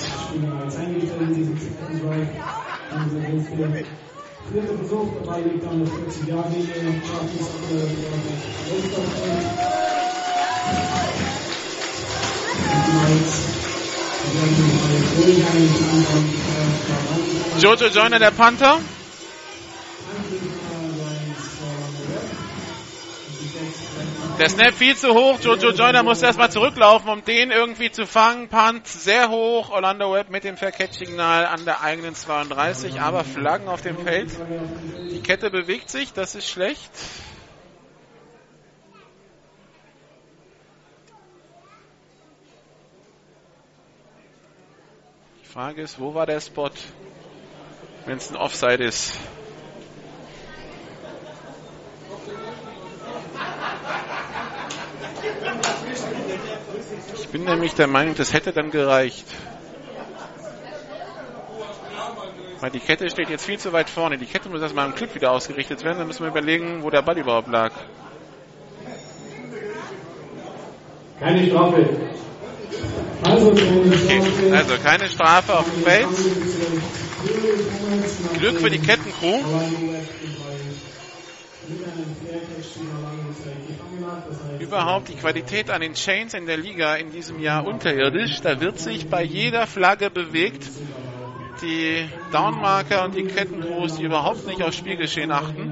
Jojo 17.58 17.86
Joyner, 17.88 18.18
der 18.18 18.30
Panther. 18.32 18.78
Der 24.38 24.50
Snap 24.50 24.74
viel 24.74 24.94
zu 24.94 25.14
hoch. 25.14 25.40
Jojo 25.40 25.70
Joyner 25.70 26.02
muss 26.02 26.20
erstmal 26.22 26.50
zurücklaufen, 26.50 27.08
um 27.08 27.24
den 27.24 27.50
irgendwie 27.50 27.90
zu 27.90 28.06
fangen. 28.06 28.48
Punt 28.48 28.86
sehr 28.86 29.30
hoch. 29.30 29.70
Orlando 29.70 30.12
Webb 30.12 30.28
mit 30.28 30.44
dem 30.44 30.58
Verkettsignal 30.58 31.46
an 31.46 31.64
der 31.64 31.80
eigenen 31.80 32.14
32, 32.14 33.00
aber 33.00 33.24
Flaggen 33.24 33.68
auf 33.68 33.80
dem 33.80 33.96
Feld. 33.98 34.30
Die 35.10 35.22
Kette 35.22 35.50
bewegt 35.50 35.88
sich, 35.88 36.12
das 36.12 36.34
ist 36.34 36.48
schlecht. 36.48 36.90
Frage 45.56 45.80
ist, 45.80 45.98
wo 45.98 46.12
war 46.12 46.26
der 46.26 46.38
Spot, 46.38 46.68
wenn 48.04 48.18
es 48.18 48.30
ein 48.30 48.36
Offside 48.36 48.84
ist? 48.84 49.14
Ich 57.14 57.28
bin 57.28 57.44
nämlich 57.44 57.72
der 57.72 57.86
Meinung, 57.86 58.14
das 58.16 58.34
hätte 58.34 58.52
dann 58.52 58.70
gereicht. 58.70 59.24
Weil 62.60 62.70
die 62.70 62.80
Kette 62.80 63.08
steht 63.08 63.30
jetzt 63.30 63.46
viel 63.46 63.58
zu 63.58 63.72
weit 63.72 63.88
vorne. 63.88 64.18
Die 64.18 64.26
Kette 64.26 64.50
muss 64.50 64.60
erstmal 64.60 64.84
im 64.84 64.94
Clip 64.94 65.14
wieder 65.14 65.30
ausgerichtet 65.30 65.82
werden. 65.84 65.96
Dann 65.96 66.06
müssen 66.06 66.22
wir 66.22 66.28
überlegen, 66.28 66.82
wo 66.82 66.90
der 66.90 67.00
Ball 67.00 67.16
überhaupt 67.16 67.48
lag. 67.48 67.72
Keine 71.18 71.46
Strafe. 71.46 72.05
Okay, 73.22 74.52
also 74.52 74.76
keine 74.76 75.08
Strafe 75.08 75.58
auf 75.58 75.64
dem 75.64 75.82
Feld. 75.82 76.08
Glück 78.38 78.60
für 78.60 78.70
die 78.70 78.78
Kettencrew. 78.78 79.42
Überhaupt 84.58 85.08
die 85.08 85.14
Qualität 85.14 85.70
an 85.70 85.80
den 85.80 85.94
Chains 85.94 86.34
in 86.34 86.46
der 86.46 86.56
Liga 86.56 86.96
in 86.96 87.10
diesem 87.10 87.38
Jahr 87.38 87.66
unterirdisch. 87.66 88.40
Da 88.42 88.60
wird 88.60 88.78
sich 88.78 89.06
bei 89.06 89.22
jeder 89.22 89.66
Flagge 89.66 90.10
bewegt. 90.10 90.68
Die 91.62 92.06
Downmarker 92.32 93.04
und 93.04 93.14
die 93.14 93.22
Kettencrews, 93.22 93.96
die 93.96 94.04
überhaupt 94.04 94.46
nicht 94.46 94.62
aufs 94.62 94.76
Spielgeschehen 94.76 95.30
achten. 95.30 95.70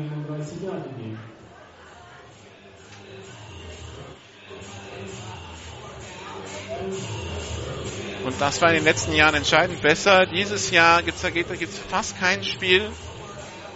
Und 8.25 8.41
das 8.41 8.62
war 8.62 8.70
in 8.70 8.77
den 8.77 8.85
letzten 8.85 9.12
Jahren 9.12 9.35
entscheidend 9.35 9.83
besser. 9.83 10.25
Dieses 10.25 10.70
Jahr 10.70 11.03
gibt 11.03 11.22
es 11.22 11.79
fast 11.91 12.18
kein 12.18 12.43
Spiel, 12.43 12.91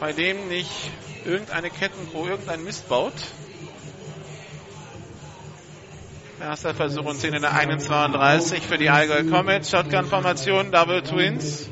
bei 0.00 0.12
dem 0.12 0.48
nicht 0.48 0.70
irgendeine 1.26 1.68
Kettencrew 1.68 2.28
irgendein 2.28 2.64
Mist 2.64 2.88
baut. 2.88 3.12
Erster 6.40 6.72
Versuch 6.72 7.04
und 7.04 7.20
10 7.20 7.34
in 7.34 7.42
der 7.42 7.52
31 7.52 8.62
für 8.62 8.78
die 8.78 8.88
Allgäu 8.88 9.24
Comets. 9.24 9.70
Shotgun-Formation, 9.70 10.70
Double 10.70 11.02
Twins. 11.02 11.68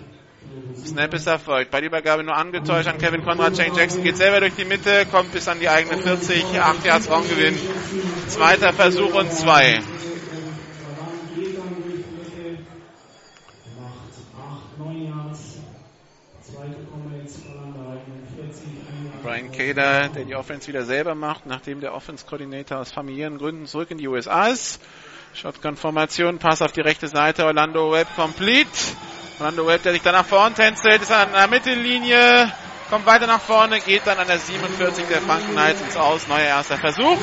Snap 0.85 1.15
ist 1.15 1.27
erfolgt. 1.27 1.71
Bei 1.71 1.81
der 1.81 1.89
Übergabe 1.89 2.25
nur 2.25 2.37
angetäuscht 2.37 2.89
an 2.89 2.99
Kevin 2.99 3.25
Conrad. 3.25 3.57
Shane 3.57 3.75
Jackson 3.75 4.03
geht 4.03 4.17
selber 4.17 4.41
durch 4.41 4.55
die 4.55 4.65
Mitte, 4.65 5.07
kommt 5.11 5.33
bis 5.33 5.49
an 5.49 5.61
die 5.61 5.69
eigene 5.69 5.97
40. 5.97 6.61
8 6.61 6.85
Yards 6.85 7.11
Raumgewinn. 7.11 7.57
Zweiter 8.29 8.73
Versuch 8.73 9.15
und 9.15 9.33
2. 9.33 9.81
Brian 19.27 19.51
Kader, 19.51 20.09
der 20.09 20.25
die 20.25 20.37
Offense 20.37 20.69
wieder 20.69 20.85
selber 20.85 21.17
macht, 21.17 21.47
nachdem 21.47 21.81
der 21.81 21.95
Offense-Koordinator 21.95 22.79
aus 22.79 22.93
familiären 22.93 23.39
Gründen 23.39 23.67
zurück 23.67 23.91
in 23.91 23.99
die 23.99 24.07
USA 24.07 24.47
ist. 24.47 24.81
Shotgun-Formation, 25.35 26.39
Pass 26.39 26.63
auf 26.63 26.71
die 26.71 26.81
rechte 26.81 27.09
Seite, 27.09 27.45
Orlando 27.45 27.91
Webb 27.91 28.07
complete. 28.15 28.71
Orlando 29.41 29.67
Webb, 29.67 29.83
der 29.83 29.95
sich 29.95 30.03
dann 30.03 30.15
nach 30.15 30.27
vorne 30.27 30.55
tänzelt, 30.55 31.03
ist 31.03 31.11
an 31.11 31.33
der 31.33 31.49
Mittellinie, 31.49 32.53
kommt 32.89 33.05
weiter 33.05 33.27
nach 33.27 33.41
vorne, 33.41 33.81
geht 33.81 34.07
dann 34.07 34.17
an 34.17 34.29
der 34.29 34.39
47 34.39 35.07
der 35.09 35.21
Franken 35.21 35.51
Knights 35.55 35.81
ins 35.81 35.97
Aus. 35.97 36.29
Neuer 36.29 36.47
erster 36.47 36.79
Versuch. 36.79 37.19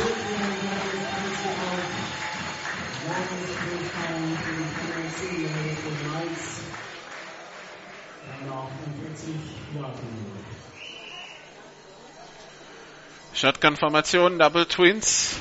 Shotgun-Formation, 13.36 14.38
Double 14.38 14.66
Twins. 14.66 15.36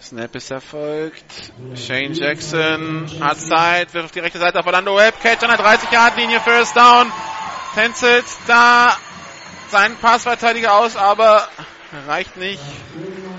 Snap 0.00 0.34
ist 0.34 0.50
erfolgt. 0.50 1.52
Shane 1.76 2.14
Jackson 2.14 3.06
hat 3.20 3.38
Zeit, 3.38 3.92
wirft 3.92 4.14
die 4.14 4.20
rechte 4.20 4.38
Seite 4.38 4.58
auf 4.58 4.66
Orlando 4.66 4.96
Webb. 4.96 5.20
Catch 5.20 5.42
an 5.42 5.50
der 5.50 5.58
30-Yard-Linie, 5.58 6.40
First 6.40 6.74
Down. 6.74 7.12
Tänzelt 7.74 8.24
da 8.46 8.96
seinen 9.70 9.96
Passverteidiger 9.96 10.74
aus, 10.74 10.96
aber 10.96 11.46
reicht 12.08 12.36
nicht. 12.38 12.62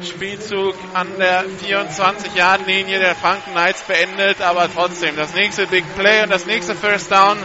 Spielzug 0.04 0.76
an 0.94 1.18
der 1.18 1.46
24-Yard-Linie 1.46 3.00
der 3.00 3.16
Franken 3.16 3.52
Knights 3.52 3.82
beendet, 3.84 4.42
aber 4.42 4.72
trotzdem 4.72 5.16
das 5.16 5.34
nächste 5.34 5.68
Big 5.68 5.84
Play 5.96 6.24
und 6.24 6.30
das 6.30 6.46
nächste 6.46 6.76
First 6.76 7.12
Down 7.12 7.38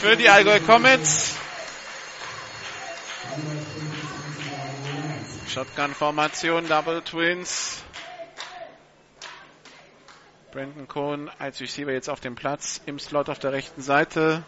für 0.00 0.16
die 0.16 0.28
Allgäu 0.28 0.60
Comets. 0.60 1.41
Shotgun-Formation, 5.48 6.66
Double 6.68 7.02
Twins. 7.02 7.82
Brandon 10.50 10.86
Cohn 10.86 11.30
als 11.38 11.60
Receiver 11.60 11.92
jetzt 11.92 12.10
auf 12.10 12.20
dem 12.20 12.34
Platz 12.34 12.80
im 12.84 12.98
Slot 12.98 13.28
auf 13.30 13.38
der 13.38 13.52
rechten 13.52 13.80
Seite. 13.80 14.44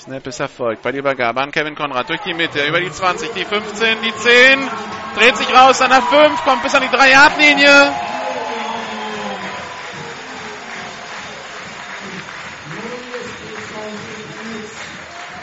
Snap 0.00 0.26
ist 0.26 0.40
erfolgt 0.40 0.82
bei 0.82 0.92
der 0.92 1.00
Übergabe 1.00 1.40
an 1.40 1.52
Kevin 1.52 1.74
Konrad 1.74 2.08
durch 2.08 2.20
die 2.22 2.32
Mitte, 2.32 2.66
über 2.66 2.80
die 2.80 2.90
20, 2.90 3.32
die 3.32 3.44
15, 3.44 3.98
die 4.02 4.16
10, 4.16 4.70
dreht 5.16 5.36
sich 5.36 5.54
raus 5.54 5.80
an 5.82 5.90
der 5.90 6.02
5, 6.02 6.42
kommt 6.42 6.62
bis 6.62 6.74
an 6.74 6.82
die 6.82 6.88
3-Yard-Linie. 6.88 7.92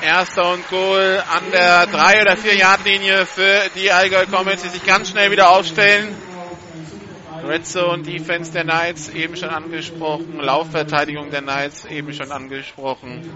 Erster 0.08 0.54
und 0.54 0.66
Goal 0.70 1.22
an 1.30 1.52
der 1.52 1.86
3 1.86 2.22
oder 2.22 2.38
4 2.38 2.56
Yard 2.56 2.86
Linie 2.86 3.26
für 3.26 3.70
die 3.76 3.92
Allgäu 3.92 4.26
Comets, 4.26 4.64
die 4.64 4.70
sich 4.70 4.86
ganz 4.86 5.10
schnell 5.10 5.32
wieder 5.32 5.50
aufstellen. 5.50 6.16
Red 7.46 7.68
Zone 7.68 8.04
Defense 8.04 8.54
der 8.54 8.64
Knights 8.64 9.10
eben 9.10 9.36
schon 9.36 9.50
angesprochen, 9.50 10.40
Laufverteidigung 10.40 11.30
der 11.30 11.42
Knights 11.42 11.84
eben 11.84 12.14
schon 12.14 12.32
angesprochen. 12.32 13.30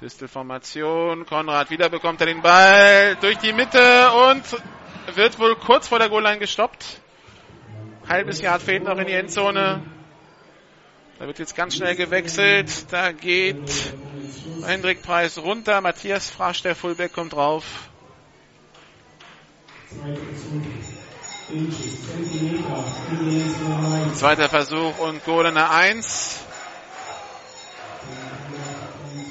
Pistolformation, 0.00 1.24
Konrad 1.24 1.70
wieder 1.70 1.88
bekommt 1.88 2.20
er 2.22 2.26
den 2.26 2.42
Ball 2.42 3.16
durch 3.20 3.38
die 3.38 3.52
Mitte 3.52 4.10
und 4.30 4.42
wird 5.14 5.38
wohl 5.38 5.54
kurz 5.54 5.86
vor 5.86 6.00
der 6.00 6.08
Goal-Line 6.08 6.40
gestoppt. 6.40 7.00
Halbes 8.08 8.40
Jahr 8.40 8.58
fehlt 8.58 8.82
noch 8.82 8.98
in 8.98 9.06
die 9.06 9.12
Endzone. 9.12 9.93
Da 11.18 11.26
wird 11.26 11.38
jetzt 11.38 11.54
ganz 11.54 11.76
schnell 11.76 11.94
gewechselt. 11.94 12.86
Da 12.90 13.12
geht 13.12 13.70
Hendrik 14.64 15.02
Preis 15.02 15.38
runter. 15.38 15.80
Matthias 15.80 16.30
Frasch, 16.30 16.62
der 16.62 16.74
Fullback, 16.74 17.12
kommt 17.12 17.32
drauf. 17.32 17.64
Zweiter 24.14 24.48
Versuch 24.48 24.98
und 24.98 25.24
Goal 25.24 25.46
in 25.46 25.54
der 25.54 25.70
1. 25.70 26.40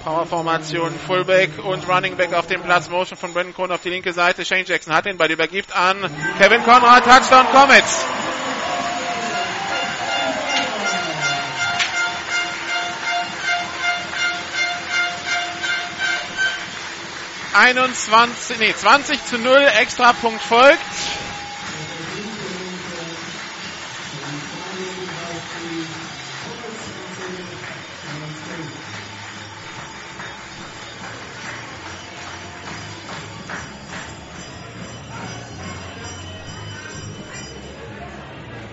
Powerformation, 0.04 0.92
Fullback 1.08 1.64
und 1.64 1.88
Running 1.88 2.16
Back 2.16 2.34
auf 2.34 2.48
dem 2.48 2.62
Platz. 2.62 2.90
Motion 2.90 3.18
von 3.18 3.34
Brendan 3.34 3.54
Cohn 3.54 3.72
auf 3.72 3.82
die 3.82 3.90
linke 3.90 4.14
Seite. 4.14 4.46
Shane 4.46 4.66
Jackson 4.66 4.94
hat 4.94 5.06
den 5.06 5.18
Ball, 5.18 5.32
übergibt 5.32 5.76
an 5.76 5.98
Kevin 6.38 6.64
Conrad. 6.64 7.04
Touchdown 7.04 7.46
Comets. 7.52 8.06
Einundzwanzig, 17.54 18.58
nee, 18.60 18.74
20 18.74 19.26
zu 19.26 19.38
0, 19.38 19.56
Extrapunkt 19.80 20.41
folgt. 20.41 20.80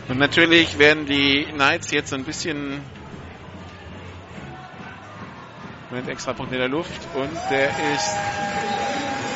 Und 0.08 0.18
natürlich 0.18 0.78
werden 0.78 1.06
die 1.06 1.44
Knights 1.52 1.90
jetzt 1.92 2.12
ein 2.12 2.24
bisschen 2.24 2.82
Moment, 5.90 6.08
extra 6.08 6.32
Punkt 6.32 6.52
in 6.52 6.60
der 6.60 6.68
Luft 6.68 7.00
und 7.14 7.36
der 7.50 7.68
ist 7.68 8.16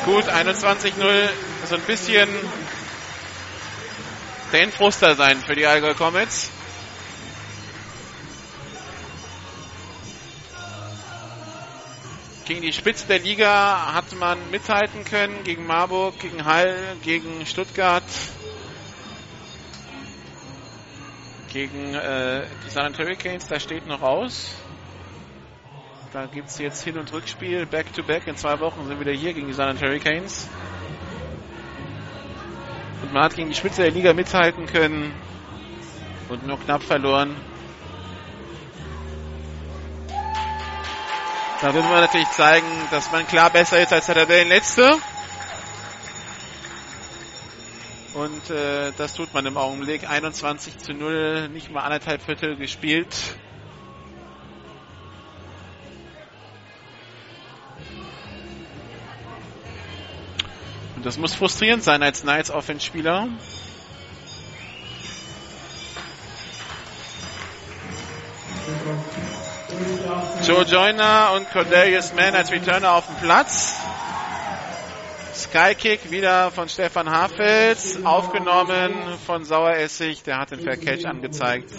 gut, 0.05 0.23
21-0, 0.23 1.29
so 1.65 1.75
ein 1.75 1.81
bisschen 1.81 2.29
der 4.53 4.61
Endfruster 4.61 5.15
sein 5.15 5.37
für 5.41 5.53
die 5.53 5.65
Allgäu 5.65 5.93
Comets. 5.95 6.49
Gegen 12.45 12.61
die 12.61 12.71
Spitze 12.71 13.05
der 13.07 13.19
Liga 13.19 13.93
hat 13.93 14.13
man 14.13 14.37
mithalten 14.49 15.03
können, 15.03 15.43
gegen 15.43 15.67
Marburg, 15.67 16.17
gegen 16.19 16.45
Hall, 16.45 16.95
gegen 17.01 17.45
Stuttgart, 17.45 18.03
gegen 21.51 21.95
äh, 21.95 22.45
die 22.65 22.69
San 22.69 22.85
Antonio 22.85 23.09
Hurricanes, 23.09 23.47
da 23.47 23.59
steht 23.59 23.87
noch 23.87 24.01
aus. 24.01 24.51
Da 26.15 26.27
gibt 26.27 26.47
es 26.47 26.59
jetzt 26.59 26.81
Hin- 26.81 26.97
und 26.97 27.11
Rückspiel, 27.11 27.65
Back-to-Back. 27.65 28.23
-back. 28.23 28.29
In 28.29 28.37
zwei 28.37 28.57
Wochen 28.61 28.85
sind 28.85 28.91
wir 28.91 29.01
wieder 29.01 29.11
hier 29.11 29.33
gegen 29.33 29.47
die 29.47 29.53
San 29.53 29.67
Antonio 29.67 29.89
Hurricanes. 29.89 30.47
Und 33.01 33.11
man 33.11 33.23
hat 33.23 33.35
gegen 33.35 33.49
die 33.49 33.53
Spitze 33.53 33.81
der 33.81 33.91
Liga 33.91 34.13
mithalten 34.13 34.65
können 34.65 35.13
und 36.29 36.47
nur 36.47 36.57
knapp 36.57 36.83
verloren. 36.83 37.35
Da 41.59 41.73
will 41.73 41.81
man 41.81 41.99
natürlich 41.99 42.29
zeigen, 42.29 42.65
dass 42.91 43.11
man 43.11 43.27
klar 43.27 43.49
besser 43.49 43.81
ist 43.81 43.91
als 43.91 44.05
der 44.05 44.15
Tabellenletzte. 44.15 44.97
Und 48.13 48.49
äh, 48.51 48.93
das 48.97 49.15
tut 49.15 49.33
man 49.33 49.45
im 49.45 49.57
Augenblick. 49.57 50.09
21 50.09 50.77
zu 50.77 50.93
0, 50.93 51.49
nicht 51.49 51.71
mal 51.71 51.81
anderthalb 51.81 52.21
Viertel 52.21 52.55
gespielt. 52.55 53.13
Das 61.05 61.17
muss 61.19 61.35
frustrierend 61.35 61.83
sein 61.83 62.01
als 62.01 62.23
Knights 62.23 62.49
Offense-Spieler. 62.49 63.27
Joe 70.43 70.63
Joyner 70.63 71.33
und 71.35 71.49
Cordelius 71.51 72.13
Mann 72.13 72.33
als 72.33 72.51
Returner 72.51 72.93
auf 72.93 73.05
dem 73.05 73.15
Platz. 73.17 73.75
Skykick 75.35 76.09
wieder 76.09 76.49
von 76.49 76.69
Stefan 76.69 77.09
Hafels, 77.09 78.03
aufgenommen 78.03 78.93
von 79.25 79.43
Saueressig, 79.45 80.23
der 80.23 80.39
hat 80.39 80.51
den 80.51 80.61
Fair 80.61 80.77
Catch 80.77 81.05
angezeigt. 81.05 81.69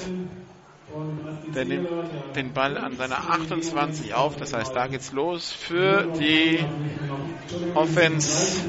Der 1.54 1.64
nimmt 1.64 1.88
den 2.36 2.52
Ball 2.52 2.76
an 2.76 2.96
seiner 2.96 3.18
28 3.18 4.14
auf, 4.14 4.36
das 4.36 4.52
heißt, 4.52 4.74
da 4.76 4.86
geht's 4.86 5.12
los 5.12 5.50
für 5.50 6.06
die 6.18 6.64
Offense 7.74 8.62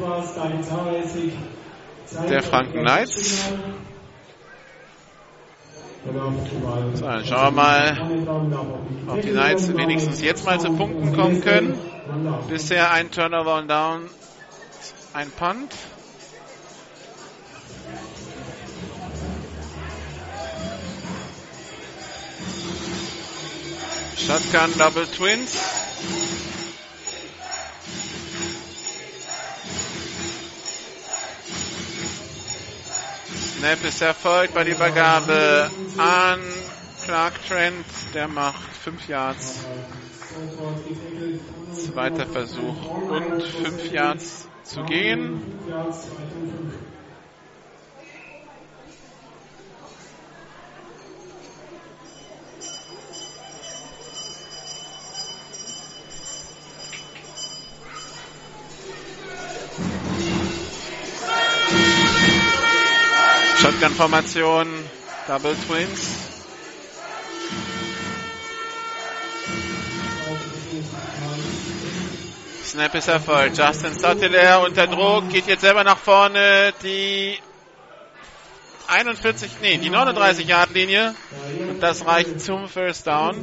der 2.29 2.41
Franken 2.41 2.79
Knights. 2.81 3.51
So, 6.93 7.05
dann 7.05 7.25
schauen 7.25 7.43
wir 7.43 7.51
mal, 7.51 8.09
ob 9.07 9.21
die 9.21 9.31
Knights 9.31 9.75
wenigstens 9.75 10.21
jetzt 10.21 10.45
mal 10.45 10.59
zu 10.59 10.71
Punkten 10.71 11.15
kommen 11.15 11.41
können. 11.41 11.77
Bisher 12.49 12.91
ein 12.91 13.11
Turnover 13.11 13.57
und 13.57 13.67
Down, 13.67 14.09
ein 15.13 15.29
Punt. 15.31 15.73
Shotgun 24.17 24.77
Double 24.77 25.05
Twins. 25.05 25.53
Snap 33.57 33.83
ist 33.85 34.01
erfolgt 34.01 34.53
bei 34.53 34.63
der 34.63 34.73
Übergabe 34.73 35.69
an 35.97 36.39
Clark 37.05 37.33
Trent. 37.47 37.85
Der 38.13 38.27
macht 38.27 38.75
5 38.83 39.07
Yards. 39.07 39.59
Zweiter 41.73 42.25
Versuch 42.25 42.75
und 43.09 43.41
5 43.41 43.91
Yards 43.91 44.47
zu 44.63 44.83
gehen. 44.83 45.41
Shotgun-Formation, 63.67 64.65
Double 65.27 65.53
Twins. 65.67 66.17
Snap 72.63 72.95
ist 72.95 73.09
erfolgt. 73.09 73.57
Justin 73.57 73.93
Sottler 73.93 74.61
unter 74.61 74.87
Druck, 74.87 75.29
geht 75.29 75.47
jetzt 75.47 75.59
selber 75.59 75.83
nach 75.83 75.97
vorne. 75.97 76.73
Die 76.81 77.37
41, 78.87 79.51
nee, 79.61 79.77
die 79.77 79.89
39 79.89 80.47
Yard 80.47 80.73
Linie. 80.73 81.13
Und 81.69 81.83
das 81.83 82.05
reicht 82.05 82.39
zum 82.39 82.69
First 82.69 83.05
Down. 83.05 83.35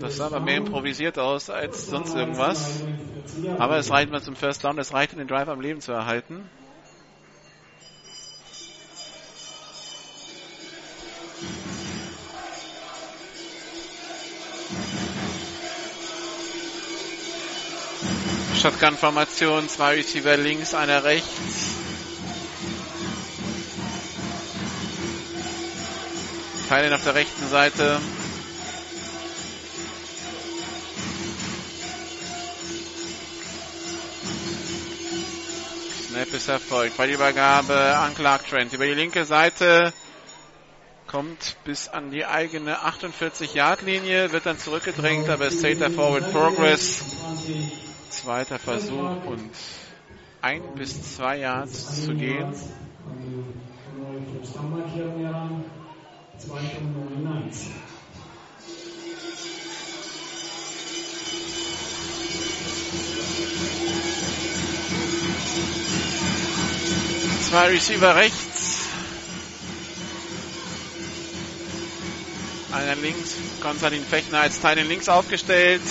Das 0.00 0.16
sah 0.16 0.26
aber 0.26 0.40
mehr 0.40 0.56
improvisiert 0.56 1.18
aus 1.18 1.50
als 1.50 1.88
sonst 1.88 2.14
irgendwas. 2.14 2.82
Aber 3.58 3.76
es 3.76 3.90
reicht 3.90 4.10
mal 4.10 4.22
zum 4.22 4.34
First 4.36 4.64
Down, 4.64 4.78
es 4.78 4.92
reicht, 4.94 5.12
um 5.12 5.18
den 5.18 5.28
Drive 5.28 5.48
am 5.48 5.60
Leben 5.60 5.80
zu 5.80 5.92
erhalten. 5.92 6.48
Shotgun-Formation, 18.60 19.68
zwei 19.68 19.94
Receiver 19.94 20.36
links, 20.36 20.74
einer 20.74 21.04
rechts. 21.04 21.69
Teilen 26.70 26.92
auf 26.92 27.02
der 27.02 27.16
rechten 27.16 27.48
Seite. 27.48 28.00
Snap 36.06 36.32
ist 36.32 36.48
erfolgt. 36.48 36.96
Bei 36.96 37.06
der 37.06 37.16
Übergabe 37.16 37.74
an 37.74 38.14
Clark 38.14 38.46
Trent. 38.48 38.72
Über 38.72 38.84
die 38.86 38.94
linke 38.94 39.24
Seite 39.24 39.92
kommt 41.08 41.56
bis 41.64 41.88
an 41.88 42.12
die 42.12 42.24
eigene 42.24 42.76
48-Yard-Linie, 42.76 44.30
wird 44.30 44.46
dann 44.46 44.56
zurückgedrängt, 44.60 45.28
aber 45.28 45.48
es 45.48 45.60
zählt 45.60 45.80
der 45.80 45.90
Forward 45.90 46.30
Progress. 46.30 47.02
Zweiter 48.10 48.60
Versuch 48.60 49.10
und 49.26 49.50
ein 50.40 50.62
bis 50.76 51.16
zwei 51.16 51.38
Yards 51.38 52.04
zu 52.04 52.14
gehen. 52.14 52.54
Zwei 67.50 67.68
Receiver 67.68 68.16
rechts. 68.16 68.80
Einer 72.72 72.96
links. 72.96 73.34
Konstantin 73.60 74.04
Fechner 74.04 74.40
als 74.40 74.60
Teil 74.60 74.80
links 74.80 75.08
aufgestellt. 75.10 75.82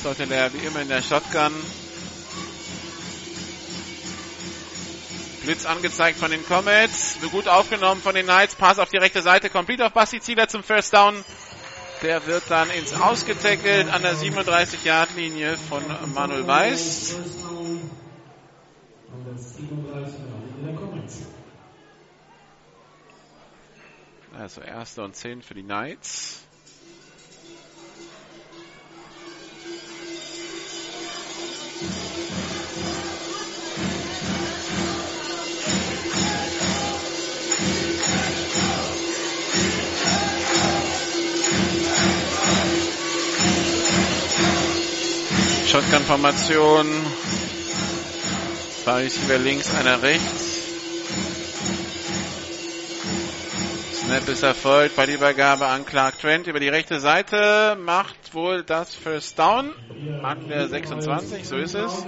Sollte 0.00 0.26
der 0.28 0.52
wie 0.52 0.58
immer 0.58 0.82
in 0.82 0.88
der 0.88 1.02
Shotgun. 1.02 1.52
Blitz 5.42 5.64
angezeigt 5.64 6.18
von 6.18 6.30
den 6.30 6.44
Comets. 6.44 7.18
Gut 7.30 7.48
aufgenommen 7.48 8.02
von 8.02 8.14
den 8.14 8.26
Knights. 8.26 8.54
Pass 8.54 8.78
auf 8.78 8.90
die 8.90 8.98
rechte 8.98 9.22
Seite. 9.22 9.48
Complete 9.50 9.86
auf 9.86 9.92
Basti 9.92 10.20
Zieler 10.20 10.48
zum 10.48 10.62
First 10.62 10.92
Down. 10.92 11.24
Der 12.02 12.26
wird 12.26 12.44
dann 12.48 12.70
ins 12.70 12.94
Ausgetackelt 12.94 13.88
an 13.90 14.02
der 14.02 14.14
37-Yard-Linie 14.14 15.56
von 15.56 15.82
Manuel 16.14 16.46
Weiß. 16.46 17.16
Also 24.38 24.60
erste 24.62 25.02
und 25.02 25.16
zehn 25.16 25.42
für 25.42 25.54
die 25.54 25.62
Knights. 25.62 26.42
Shotgun-Formation. 45.70 46.84
Zwei 48.82 49.02
Receiver 49.04 49.38
links, 49.38 49.72
einer 49.72 50.02
rechts. 50.02 50.64
Snap 53.92 54.28
ist 54.28 54.42
erfolgt 54.42 54.96
bei 54.96 55.06
der 55.06 55.14
Übergabe 55.14 55.66
an 55.66 55.86
Clark 55.86 56.18
Trent 56.18 56.48
über 56.48 56.58
die 56.58 56.68
rechte 56.68 56.98
Seite. 56.98 57.78
Macht 57.80 58.34
wohl 58.34 58.64
das 58.64 58.96
First 58.96 59.38
Down 59.38 59.70
an 60.24 60.48
der 60.48 60.66
26, 60.66 61.46
so 61.46 61.56
ist 61.56 61.76
es. 61.76 62.04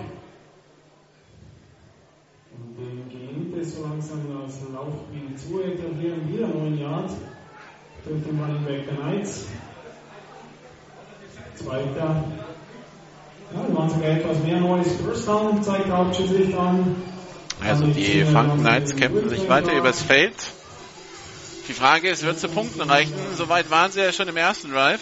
So 3.63 3.83
langsam 3.85 4.43
das 4.45 4.59
Laufspiel 4.73 5.37
zu 5.37 5.61
etablieren. 5.63 6.29
Wieder 6.33 6.49
9 6.49 6.79
Yards 6.79 7.15
durch 8.05 8.25
den 8.25 8.41
Running 8.41 8.67
der 8.67 8.83
Knights. 8.87 9.47
Zweiter. 11.55 12.25
Ja, 13.55 13.63
die 13.69 13.75
waren 13.75 13.91
sogar 13.91 14.11
etwas 14.11 14.39
mehr 14.45 14.61
neues 14.61 14.89
First 15.05 15.29
Down, 15.29 15.63
zeigt 15.63 15.91
Hauptschiedsrichter 15.91 16.59
an. 16.59 17.03
Also 17.61 17.87
die 17.87 18.25
Franken 18.25 18.61
Knights 18.61 18.97
kämpfen 18.97 19.29
sich 19.29 19.49
weiter 19.49 19.73
übers 19.73 20.03
Feld. 20.03 20.35
Die 21.69 21.75
Frage 21.75 22.09
ist, 22.09 22.23
wird 22.23 22.39
zu 22.39 22.49
Punkten 22.49 22.83
reichen? 22.83 23.15
Soweit 23.37 23.71
waren 23.71 23.93
sie 23.93 24.01
ja 24.01 24.13
schon 24.13 24.29
im 24.29 24.37
ersten 24.37 24.73
Drive. 24.73 25.01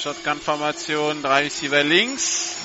Shotgun-Formation, 0.00 1.22
drei 1.22 1.42
Receiver 1.42 1.84
links. 1.84 2.56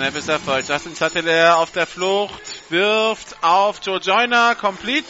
Snap 0.00 0.16
ist 0.16 0.28
erfolgt. 0.30 0.68
Justin 0.70 0.94
Sattler 0.94 1.58
auf 1.58 1.72
der 1.72 1.86
Flucht, 1.86 2.70
wirft 2.70 3.36
auf 3.42 3.80
Joe 3.82 3.98
Joyner, 3.98 4.54
complete. 4.54 5.04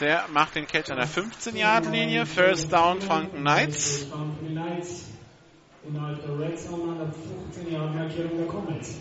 Der 0.00 0.26
macht 0.32 0.56
den 0.56 0.66
Catch 0.66 0.90
an 0.90 0.96
der 0.96 1.06
15-Yard-Linie. 1.06 2.26
First 2.26 2.72
down 2.72 3.00
Franken 3.00 3.38
Knights. 3.38 4.08
Innerhalb 5.84 6.22
der 6.22 6.38
Red 6.40 6.58
Zone 6.58 6.90
an 6.90 6.98
der 6.98 7.12
15 7.62 7.72
Yard 7.72 7.94
Markierung 7.94 8.36
der 8.36 8.46
Comets. 8.48 8.96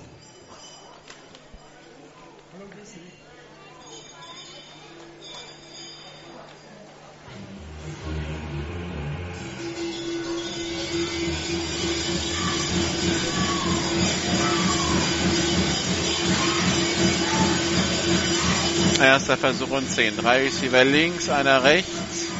Erster 18.99 19.37
Versuch 19.37 19.69
und 19.69 19.87
10. 19.87 20.17
Drei 20.17 20.43
Receiver 20.43 20.83
links, 20.83 21.29
einer 21.29 21.63
rechts. 21.63 22.31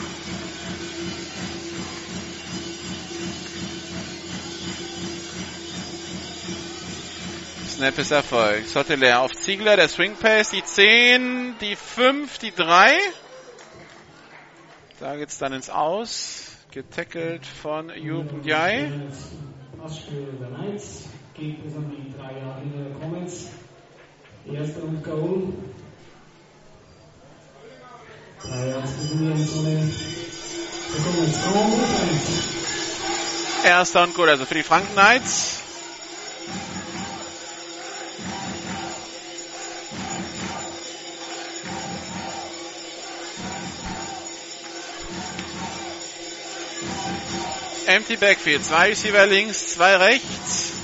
Snap 7.70 7.98
ist 8.00 8.12
erfolgt. 8.12 8.70
Sotteler 8.70 9.22
auf 9.22 9.36
Ziegler, 9.36 9.76
der 9.76 9.88
Swing 9.88 10.16
Pace, 10.16 10.50
die 10.50 10.64
10, 10.64 11.56
die 11.62 11.76
5, 11.76 12.40
die 12.40 12.52
3. 12.52 12.92
Da 15.00 15.16
geht's 15.16 15.38
dann 15.38 15.54
ins 15.54 15.70
Aus. 15.70 16.52
Getackelt 16.72 17.46
von 17.46 17.92
Juben 17.96 18.44
Jai. 18.44 18.92
Passspiel 19.80 20.28
der 20.40 20.48
Knights. 20.48 21.04
Erster 33.64 34.04
und 34.04 34.14
gut, 34.16 34.30
also 34.30 34.46
für 34.46 34.54
die 34.54 34.64
Franken 34.64 34.94
Knights. 34.94 35.58
Empty 47.88 48.18
Backfield. 48.18 48.64
Zwei 48.66 48.90
Receiver 48.90 49.26
links, 49.28 49.74
zwei 49.74 49.96
rechts. 49.96 50.77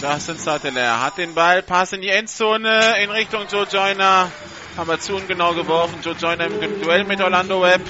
Justin 0.00 0.38
Sutteler 0.38 1.02
hat 1.02 1.18
den 1.18 1.34
Ball, 1.34 1.62
Pass 1.62 1.92
in 1.92 2.00
die 2.00 2.08
Endzone 2.08 3.02
in 3.02 3.10
Richtung 3.10 3.46
Joe 3.50 3.66
Joyner. 3.70 4.30
Haben 4.74 4.88
wir 4.88 4.98
zu 4.98 5.14
ungenau 5.14 5.52
geworfen. 5.52 5.98
Joe 6.02 6.14
Joyner 6.14 6.46
im 6.46 6.80
Duell 6.80 7.04
mit 7.04 7.20
Orlando 7.20 7.60
Webb. 7.60 7.82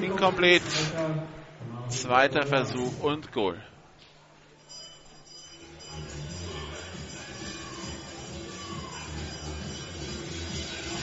Incomplete. 0.00 0.64
Zweiter 1.88 2.46
Versuch 2.46 3.02
und 3.02 3.32
Goal. 3.32 3.60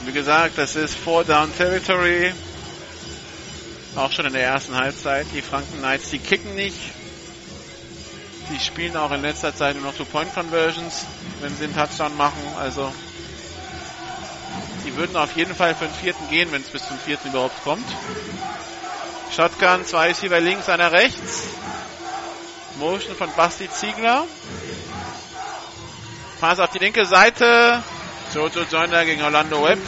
Wie 0.06 0.14
gesagt, 0.14 0.58
das 0.58 0.78
ist 0.78 0.96
Four 0.96 1.26
Down 1.26 1.54
Territory. 1.58 2.32
Auch 3.98 4.14
schon 4.14 4.28
in 4.28 4.34
der 4.34 4.44
ersten 4.44 4.76
Halbzeit. 4.76 5.28
Die 5.36 5.42
Franken 5.42 5.80
Knights, 5.80 6.10
die 6.10 6.20
kicken 6.20 6.56
nicht. 6.56 7.01
Die 8.52 8.60
spielen 8.60 8.98
auch 8.98 9.12
in 9.12 9.22
letzter 9.22 9.56
Zeit 9.56 9.76
nur 9.76 9.86
noch 9.86 9.96
Two-Point-Conversions, 9.96 11.06
wenn 11.40 11.56
sie 11.56 11.66
einen 11.66 11.76
Touchdown 11.76 12.16
machen. 12.18 12.42
Also, 12.60 12.92
die 14.86 14.96
würden 14.98 15.16
auf 15.16 15.36
jeden 15.38 15.56
Fall 15.56 15.74
für 15.74 15.86
den 15.86 15.94
vierten 15.94 16.30
gehen, 16.30 16.52
wenn 16.52 16.62
es 16.62 16.68
bis 16.68 16.86
zum 16.86 17.00
vierten 17.00 17.30
überhaupt 17.30 17.64
kommt. 17.64 17.86
Shotgun, 19.34 19.86
zwei 19.86 20.10
Receiver 20.10 20.42
links, 20.42 20.68
einer 20.68 20.92
rechts. 20.92 21.44
Motion 22.78 23.16
von 23.16 23.30
Basti 23.38 23.70
Ziegler. 23.70 24.26
Pass 26.42 26.60
auf 26.60 26.72
die 26.72 26.80
linke 26.80 27.06
Seite. 27.06 27.82
Jojo 28.34 28.64
Joyner 28.70 29.06
gegen 29.06 29.22
Orlando 29.22 29.64
Webb. 29.64 29.80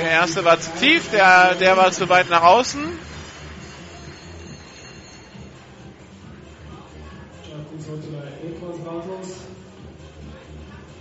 Der 0.00 0.10
erste 0.10 0.44
war 0.44 0.58
zu 0.58 0.70
tief, 0.80 1.10
der, 1.10 1.54
der 1.54 1.76
war 1.76 1.92
zu 1.92 2.08
weit 2.08 2.28
nach 2.28 2.42
außen. 2.42 3.03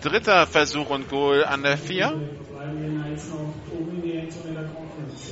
Dritter 0.04 0.46
Versuch 0.46 0.90
und 0.90 1.10
Goal 1.10 1.46
an 1.46 1.64
der 1.64 1.78
4. 1.78 2.08
Bleiben 2.08 2.78
die 2.78 2.90
Knights 2.90 3.24
noch 3.30 3.54
oben 3.72 3.96
in 3.96 4.02
die 4.02 4.18
Endzone 4.18 4.54
der 4.54 4.64
Conference. 4.64 5.32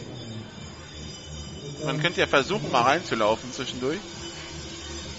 Man 1.85 2.01
könnte 2.01 2.21
ja 2.21 2.27
versuchen, 2.27 2.71
mal 2.71 2.83
reinzulaufen 2.83 3.51
zwischendurch. 3.51 3.99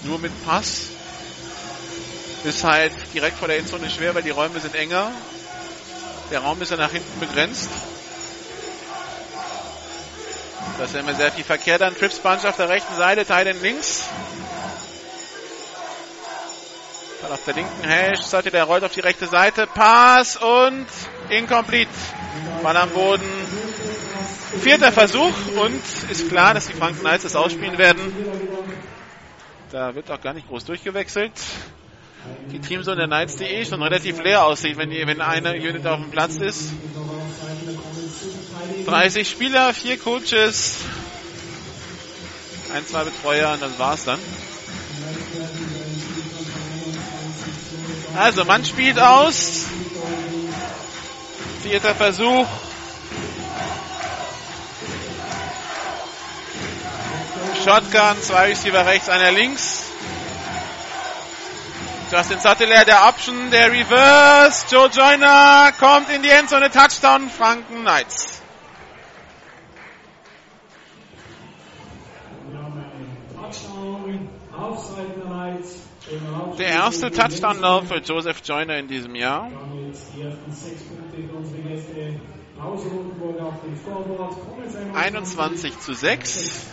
Nur 0.04 0.18
mit 0.20 0.32
Pass. 0.46 0.88
Ist 2.44 2.64
halt 2.64 2.92
direkt 3.12 3.36
vor 3.36 3.46
der 3.46 3.58
Endzone 3.58 3.90
schwer, 3.90 4.14
weil 4.14 4.22
die 4.22 4.30
Räume 4.30 4.58
sind 4.58 4.74
enger. 4.74 5.12
Der 6.30 6.40
Raum 6.40 6.62
ist 6.62 6.70
ja 6.70 6.78
nach 6.78 6.90
hinten 6.90 7.20
begrenzt. 7.20 7.68
Da 10.78 10.84
ist 10.84 10.94
immer 10.94 11.14
sehr 11.14 11.30
viel 11.30 11.44
Verkehr 11.44 11.78
dann. 11.78 11.94
Trips 11.94 12.20
Bunch 12.20 12.46
auf 12.46 12.56
der 12.56 12.70
rechten 12.70 12.94
Seite, 12.96 13.26
Teilen 13.26 13.60
links. 13.60 14.04
Dann 17.22 17.30
auf 17.30 17.44
der 17.44 17.54
linken 17.54 17.84
Hash, 17.84 18.22
Seite, 18.22 18.50
der 18.50 18.64
rollt 18.64 18.82
auf 18.82 18.92
die 18.92 19.00
rechte 19.00 19.28
Seite. 19.28 19.68
Pass 19.68 20.36
und 20.36 20.86
incomplete. 21.30 21.88
Ball 22.62 22.76
am 22.76 22.90
Boden. 22.90 23.22
Vierter 24.60 24.90
Versuch 24.90 25.32
und 25.56 25.82
ist 26.10 26.28
klar, 26.28 26.52
dass 26.54 26.66
die 26.66 26.72
Franken 26.72 27.00
Knights 27.00 27.22
das 27.22 27.36
ausspielen 27.36 27.78
werden. 27.78 28.12
Da 29.70 29.94
wird 29.94 30.10
auch 30.10 30.20
gar 30.20 30.34
nicht 30.34 30.48
groß 30.48 30.64
durchgewechselt. 30.64 31.32
Die 32.50 32.58
Teamzone 32.58 32.96
der 32.96 33.06
Knights, 33.06 33.36
die 33.36 33.44
eh 33.44 33.64
schon 33.64 33.82
relativ 33.82 34.22
leer 34.22 34.44
aussieht, 34.44 34.76
wenn, 34.76 34.90
wenn 34.90 35.20
eine 35.20 35.52
Unit 35.52 35.86
auf 35.86 36.00
dem 36.00 36.10
Platz 36.10 36.36
ist. 36.36 36.72
30 38.86 39.28
Spieler, 39.28 39.72
vier 39.72 39.98
Coaches, 39.98 40.78
ein, 42.74 42.86
zwei 42.86 43.04
Betreuer 43.04 43.52
und 43.52 43.62
das 43.62 43.78
war's 43.78 44.04
dann. 44.04 44.18
Also, 48.16 48.44
man 48.44 48.64
spielt 48.64 48.98
aus. 48.98 49.64
Vierter 51.62 51.94
Versuch. 51.94 52.46
Shotgun, 57.64 58.22
zwei 58.22 58.48
Receiver 58.48 58.84
rechts, 58.84 59.08
einer 59.08 59.30
links. 59.30 59.84
Justin 62.10 62.40
Sattler, 62.40 62.84
der 62.84 63.08
Option, 63.08 63.50
der 63.50 63.72
Reverse. 63.72 64.66
Joe 64.68 64.88
Joyner 64.88 65.72
kommt 65.78 66.10
in 66.10 66.22
die 66.22 66.28
Endzone, 66.28 66.70
Touchdown, 66.70 67.30
Franken 67.30 67.82
Knights. 67.82 68.42
Touchdown 73.34 74.28
der 74.96 75.24
Knights. 75.24 75.81
Der 76.58 76.68
erste 76.68 77.10
Touchdown-Lauf 77.10 77.86
für 77.86 77.98
Joseph 77.98 78.40
Joyner 78.44 78.78
in 78.78 78.88
diesem 78.88 79.14
Jahr. 79.14 79.48
Die 84.94 84.98
ersten 84.98 85.94
sechs 85.94 86.68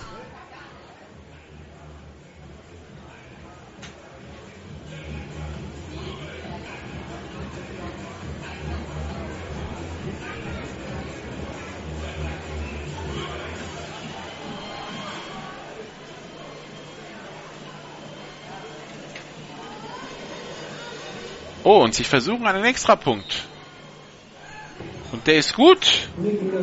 Oh, 21.71 21.83
und 21.83 21.93
sie 21.93 22.03
versuchen 22.03 22.47
einen 22.47 22.65
Extrapunkt. 22.65 23.43
Und 25.11 25.27
der 25.27 25.35
ist 25.35 25.53
gut. 25.53 26.09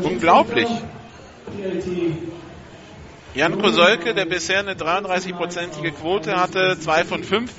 Unglaublich. 0.02 0.66
Jan 3.32 3.56
Kosolke, 3.56 4.14
der 4.14 4.24
bisher 4.24 4.58
eine 4.58 4.74
33-prozentige 4.74 5.92
Quote 5.92 6.34
hatte, 6.34 6.76
2 6.80 7.04
von 7.04 7.22
5, 7.22 7.52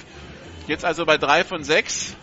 jetzt 0.67 0.83
also 0.83 1.05
bei 1.05 1.17
3 1.17 1.45
von 1.45 1.63
6. 1.63 2.17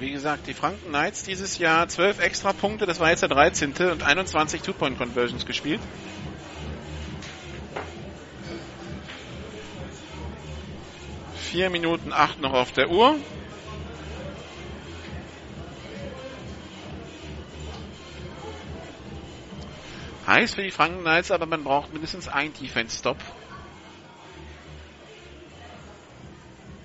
Wie 0.00 0.10
gesagt, 0.10 0.48
die 0.48 0.54
Franken 0.54 0.88
Knights 0.88 1.22
dieses 1.22 1.58
Jahr 1.58 1.86
12 1.86 2.18
extra 2.18 2.52
Punkte, 2.52 2.86
das 2.86 2.98
war 2.98 3.10
jetzt 3.10 3.22
der 3.22 3.28
13. 3.28 3.72
und 3.92 4.02
21 4.02 4.62
Two-Point-Conversions 4.62 5.46
gespielt. 5.46 5.80
Vier 11.48 11.70
Minuten 11.70 12.12
acht 12.12 12.38
noch 12.42 12.52
auf 12.52 12.72
der 12.72 12.90
Uhr. 12.90 13.16
Heiß 20.26 20.56
für 20.56 20.62
die 20.62 20.70
Franken 20.70 21.00
Knights, 21.00 21.30
aber 21.30 21.46
man 21.46 21.64
braucht 21.64 21.90
mindestens 21.90 22.28
einen 22.28 22.52
Defense-Stop. 22.52 23.16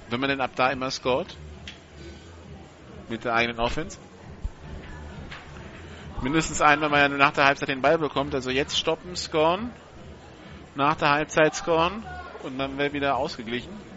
Wenn 0.10 0.22
man 0.22 0.30
denn 0.30 0.40
ab 0.40 0.52
da 0.56 0.70
immer 0.72 0.92
scored. 0.92 1.36
Mit 3.10 3.26
der 3.26 3.34
eigenen 3.34 3.60
Offense. 3.60 3.98
Mindestens 6.22 6.62
einen, 6.62 6.82
wenn 6.82 6.90
man 6.90 7.02
ja 7.02 7.10
nach 7.10 7.34
der 7.34 7.44
Halbzeit 7.44 7.68
den 7.68 7.82
Ball 7.82 7.98
bekommt. 7.98 8.34
Also 8.34 8.50
jetzt 8.50 8.80
stoppen, 8.80 9.18
scoren. 9.18 9.74
Nach 10.76 10.96
der 10.96 11.10
Halbzeit 11.10 11.54
scoren. 11.54 12.06
Und 12.44 12.58
dann 12.58 12.78
wäre 12.78 12.94
wieder 12.94 13.18
ausgeglichen. 13.18 13.93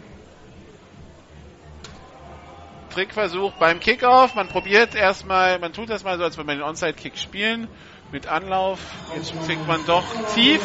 Trickversuch 2.97 3.53
beim 3.59 3.79
Kickoff. 3.79 4.33
Man 4.33 4.47
probiert 4.47 4.95
erstmal, 4.95 5.59
man 5.59 5.71
tut 5.71 5.87
das 5.87 6.03
mal 6.03 6.17
so, 6.17 6.23
als 6.23 6.35
würde 6.35 6.47
man 6.47 6.57
den 6.57 6.63
Onside-Kick 6.63 7.15
spielen. 7.15 7.67
Mit 8.11 8.25
Anlauf. 8.25 8.79
Jetzt 9.15 9.33
kriegt 9.45 9.67
man 9.67 9.85
doch 9.85 10.03
tief. 10.33 10.61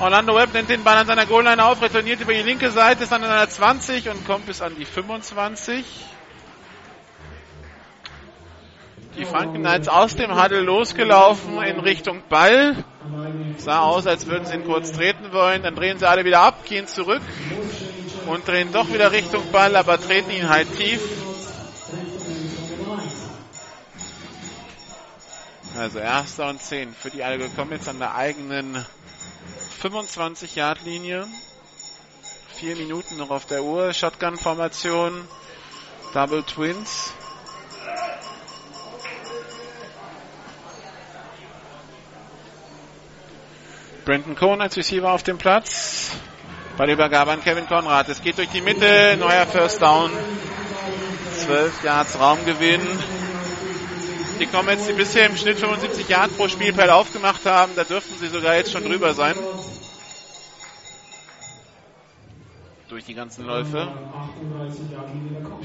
Orlando 0.00 0.34
Webb 0.36 0.52
nimmt 0.52 0.68
den 0.68 0.84
Ball 0.84 0.98
an 0.98 1.06
seiner 1.06 1.24
Goalline 1.24 1.64
auf, 1.64 1.80
retourniert 1.80 2.20
über 2.20 2.34
die 2.34 2.42
linke 2.42 2.70
Seite, 2.70 3.04
ist 3.04 3.12
an 3.12 3.22
der 3.22 3.48
20 3.48 4.10
und 4.10 4.26
kommt 4.26 4.44
bis 4.44 4.60
an 4.60 4.74
die 4.78 4.84
25. 4.84 5.82
Die 9.16 9.24
Franken 9.24 9.60
Knights 9.60 9.88
aus 9.88 10.14
dem 10.14 10.38
Huddle 10.38 10.60
losgelaufen 10.60 11.62
in 11.62 11.80
Richtung 11.80 12.22
Ball. 12.28 12.84
Sah 13.56 13.80
aus, 13.80 14.06
als 14.06 14.26
würden 14.26 14.44
sie 14.44 14.56
ihn 14.56 14.64
kurz 14.66 14.92
treten 14.92 15.32
wollen. 15.32 15.62
Dann 15.62 15.74
drehen 15.74 15.98
sie 15.98 16.06
alle 16.06 16.26
wieder 16.26 16.40
ab, 16.40 16.66
gehen 16.66 16.86
zurück 16.86 17.22
und 18.28 18.46
drehen 18.46 18.72
doch 18.72 18.92
wieder 18.92 19.10
Richtung 19.10 19.50
Ball, 19.50 19.74
aber 19.74 20.00
treten 20.00 20.30
ihn 20.30 20.48
halt 20.48 20.76
tief. 20.76 21.00
Also 25.76 25.98
erster 25.98 26.48
und 26.48 26.60
10 26.60 26.92
für 26.92 27.10
die 27.10 27.22
Alge 27.22 27.48
kommen 27.50 27.72
jetzt 27.72 27.88
an 27.88 27.98
der 27.98 28.14
eigenen 28.14 28.84
25-Yard-Linie. 29.82 31.26
Vier 32.54 32.76
Minuten 32.76 33.16
noch 33.16 33.30
auf 33.30 33.46
der 33.46 33.62
Uhr. 33.62 33.92
Shotgun-Formation. 33.92 35.26
Double 36.12 36.42
Twins. 36.42 37.12
Brandon 44.04 44.34
Cohn 44.34 44.60
als 44.60 44.76
Receiver 44.76 45.12
auf 45.12 45.22
dem 45.22 45.38
Platz. 45.38 46.10
Ballübergabe 46.78 47.32
an 47.32 47.40
Kevin 47.40 47.66
Konrad. 47.66 48.08
Es 48.08 48.22
geht 48.22 48.38
durch 48.38 48.50
die 48.50 48.60
Mitte. 48.60 49.16
Neuer 49.18 49.46
First 49.46 49.82
Down. 49.82 50.12
12 51.34 51.82
Yards 51.82 52.20
Raumgewinn. 52.20 52.80
Die 54.38 54.46
jetzt, 54.46 54.88
die 54.88 54.92
bisher 54.92 55.26
im 55.26 55.36
Schnitt 55.36 55.58
75 55.58 56.08
Yards 56.08 56.34
pro 56.34 56.46
Spielfeld 56.46 56.90
aufgemacht 56.90 57.44
haben. 57.46 57.72
Da 57.74 57.82
dürften 57.82 58.14
sie 58.20 58.28
sogar 58.28 58.54
jetzt 58.54 58.70
schon 58.70 58.84
drüber 58.84 59.12
sein. 59.12 59.34
Durch 62.88 63.04
die 63.04 63.14
ganzen 63.14 63.44
Läufe. 63.44 63.88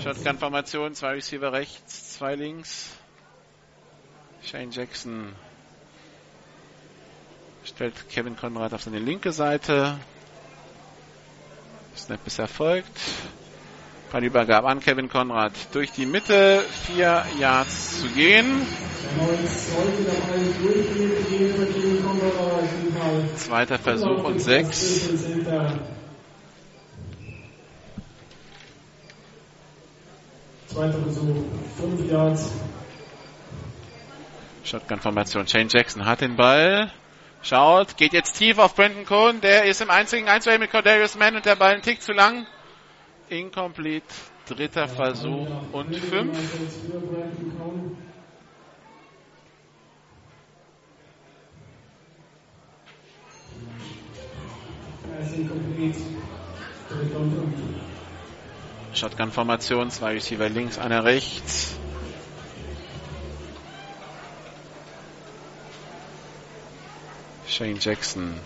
Shotgun-Formation. 0.02 0.96
Zwei 0.96 1.12
Receiver 1.12 1.54
rechts, 1.54 2.16
zwei 2.16 2.34
links. 2.34 2.90
Shane 4.44 4.72
Jackson 4.72 5.36
stellt 7.66 8.10
Kevin 8.10 8.36
Konrad 8.36 8.74
auf 8.74 8.82
seine 8.82 8.98
linke 8.98 9.32
Seite. 9.32 10.00
Snap 11.96 12.20
ist 12.26 12.40
erfolgt. 12.40 13.00
Ballübergabe 14.12 14.68
an 14.68 14.80
Kevin 14.80 15.10
Konrad. 15.10 15.54
Durch 15.72 15.92
die 15.92 16.06
Mitte, 16.06 16.64
vier 16.86 17.26
Yards 17.40 18.02
zu 18.02 18.08
gehen. 18.10 18.66
Zweiter 23.36 23.80
Versuch 23.80 24.24
und 24.24 24.40
sechs. 24.40 25.10
Zweiter 30.68 31.00
Versuch, 31.00 31.36
fünf 31.78 32.12
Yards. 32.12 32.52
Shotgun-Formation. 34.64 35.48
Shane 35.48 35.68
Jackson 35.70 36.06
hat 36.06 36.22
den 36.22 36.36
Ball. 36.36 36.92
Schaut, 37.44 37.98
geht 37.98 38.14
jetzt 38.14 38.38
tief 38.38 38.58
auf 38.58 38.74
Brandon 38.74 39.06
Cohn. 39.06 39.42
Der 39.42 39.66
ist 39.66 39.82
im 39.82 39.90
einzigen 39.90 40.30
1 40.30 40.46
mit 40.60 40.72
Cordarius 40.72 41.16
Mann 41.18 41.36
und 41.36 41.46
der 41.46 41.58
Ball 41.58 41.76
ein 41.76 41.82
Tick 41.82 42.02
zu 42.02 42.14
lang. 42.14 42.48
Incomplete. 43.28 44.06
Dritter 44.48 44.88
Versuch 44.88 45.48
und 45.74 45.94
fünf. 45.94 46.38
Shotgun-Formation, 58.94 59.92
zwei 59.92 60.14
Receiver 60.14 60.48
links, 60.48 60.78
einer 60.78 61.04
rechts. 61.04 61.78
Shane 67.54 67.78
Jackson 67.80 68.40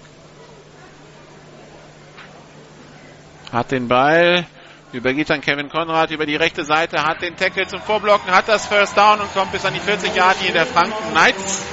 hat 3.54 3.72
den 3.72 3.88
Ball, 3.88 4.46
übergeht 4.92 5.30
dann 5.30 5.40
Kevin 5.40 5.70
Konrad 5.70 6.12
über 6.12 6.26
die 6.26 6.36
rechte 6.36 6.66
Seite, 6.66 7.02
hat 7.02 7.22
den 7.22 7.38
Tackle 7.38 7.66
zum 7.68 7.80
Vorblocken, 7.82 8.30
hat 8.32 8.50
das 8.50 8.66
First 8.66 8.98
Down 8.98 9.22
und 9.22 9.34
kommt 9.34 9.54
bis 9.54 9.64
an 9.64 9.74
die 9.74 9.80
40 9.80 10.14
Yard 10.14 10.36
in 10.46 10.54
der 10.54 10.66
Franken 10.66 11.12
Knights. 11.12 11.64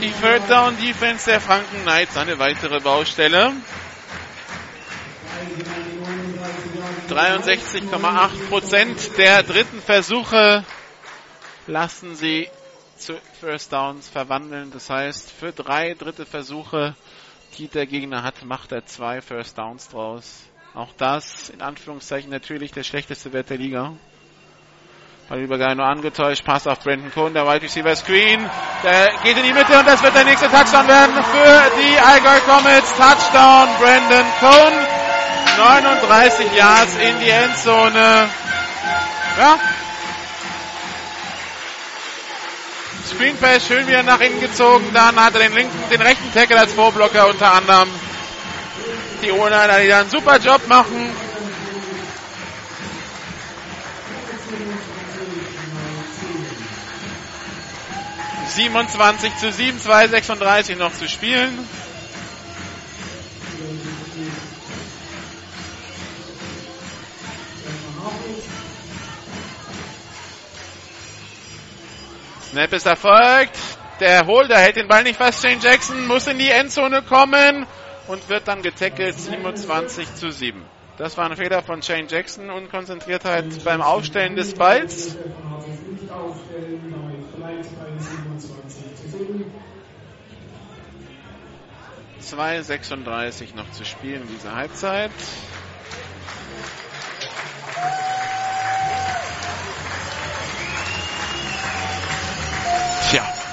Die 0.00 0.10
Third 0.10 0.50
Down 0.50 0.76
Defense 0.78 1.30
der 1.30 1.40
Franken 1.40 1.82
Knights, 1.82 2.16
eine 2.16 2.36
weitere 2.40 2.80
Baustelle. 2.80 3.52
63,8 7.08 8.48
Prozent 8.48 9.16
der 9.16 9.44
dritten 9.44 9.80
Versuche 9.80 10.64
lassen 11.68 12.16
sie 12.16 12.48
zu 12.98 13.18
First 13.40 13.72
Downs 13.72 14.08
verwandeln. 14.08 14.70
Das 14.70 14.90
heißt, 14.90 15.30
für 15.30 15.52
drei 15.52 15.94
dritte 15.94 16.26
Versuche, 16.26 16.94
die 17.58 17.68
der 17.68 17.86
Gegner 17.86 18.22
hat, 18.22 18.44
macht 18.44 18.72
er 18.72 18.86
zwei 18.86 19.20
First 19.20 19.58
Downs 19.58 19.88
draus. 19.88 20.44
Auch 20.74 20.92
das 20.98 21.48
in 21.48 21.62
Anführungszeichen 21.62 22.30
natürlich 22.30 22.72
der 22.72 22.82
schlechteste 22.82 23.32
Wert 23.32 23.50
der 23.50 23.58
Liga. 23.58 23.94
Ballübergabe 25.28 25.76
nur 25.76 25.86
angetäuscht. 25.86 26.44
Pass 26.44 26.66
auf 26.66 26.80
Brandon 26.80 27.10
Cohn, 27.10 27.34
der 27.34 27.46
Wide 27.46 27.62
Receiver 27.62 27.96
Screen. 27.96 28.48
Der 28.84 29.10
geht 29.24 29.36
in 29.36 29.42
die 29.42 29.52
Mitte 29.52 29.78
und 29.78 29.86
das 29.86 30.02
wird 30.02 30.14
der 30.14 30.24
nächste 30.24 30.48
Touchdown 30.48 30.86
werden 30.86 31.14
für 31.14 31.70
die 31.80 31.98
Allgäu 31.98 32.40
Comets. 32.40 32.94
Touchdown 32.96 33.68
Brandon 33.80 34.26
Cohn. 34.38 34.72
39 35.58 36.52
Yards 36.54 36.94
in 36.98 37.18
die 37.18 37.30
Endzone. 37.30 38.28
Ja. 39.38 39.58
Screen 43.06 43.36
Pass 43.36 43.66
schön 43.66 43.86
wieder 43.86 44.02
nach 44.02 44.20
innen 44.20 44.40
gezogen. 44.40 44.84
Dann 44.92 45.16
hat 45.16 45.34
er 45.34 45.40
den 45.40 45.54
linken, 45.54 45.90
den 45.90 46.02
rechten 46.02 46.32
Tackle 46.32 46.58
als 46.58 46.72
Vorblocker 46.72 47.28
unter 47.28 47.52
anderem. 47.52 47.88
Die 49.22 49.30
O-Liner, 49.30 49.80
die 49.80 49.88
da 49.88 50.00
einen 50.00 50.10
super 50.10 50.38
Job 50.38 50.66
machen. 50.66 51.14
27 58.56 59.36
zu 59.36 59.52
7, 59.52 59.80
2, 59.80 60.08
36 60.08 60.78
noch 60.78 60.92
zu 60.94 61.08
spielen. 61.08 61.68
Snap 72.50 72.72
ist 72.72 72.86
erfolgt. 72.86 73.58
Der 73.98 74.26
Holder 74.26 74.56
hält 74.58 74.76
den 74.76 74.86
Ball 74.86 75.02
nicht 75.02 75.16
fast. 75.16 75.42
Shane 75.42 75.58
Jackson 75.60 76.06
muss 76.06 76.26
in 76.28 76.38
die 76.38 76.48
Endzone 76.48 77.02
kommen 77.02 77.66
und 78.06 78.28
wird 78.28 78.46
dann 78.46 78.62
getackelt 78.62 79.18
27 79.18 80.14
zu 80.14 80.30
7. 80.30 80.64
Das 80.96 81.16
war 81.16 81.28
ein 81.28 81.36
Fehler 81.36 81.62
von 81.62 81.82
Shane 81.82 82.06
Jackson. 82.08 82.50
Unkonzentriertheit 82.50 83.46
beim 83.64 83.82
Aufstellen 83.82 84.36
des 84.36 84.54
Balls. 84.54 85.16
2,36 92.22 93.56
noch 93.56 93.70
zu 93.72 93.84
spielen 93.84 94.22
in 94.22 94.28
dieser 94.28 94.54
Halbzeit. 94.54 95.10
Chao. 103.10 103.45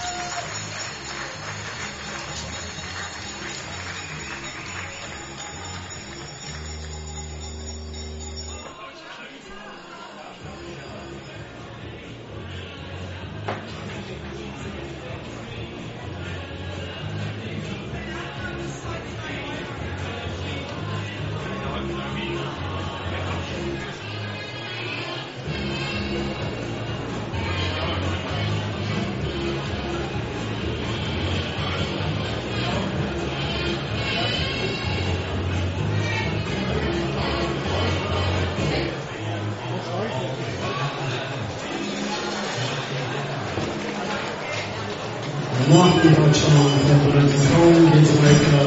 Nach 46.03 46.09
dem 46.09 46.33
Touchdown 46.33 46.81
der 46.89 47.11
Präsentation 47.11 47.91
geht 47.93 48.09
weiter. 48.23 48.63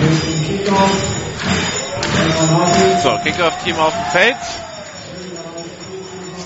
Nächsten 0.00 0.44
Kickoff. 0.46 0.96
So, 3.02 3.18
Kickoff-Team 3.22 3.76
auf 3.76 3.92
dem 3.92 4.04
Feld. 4.06 4.36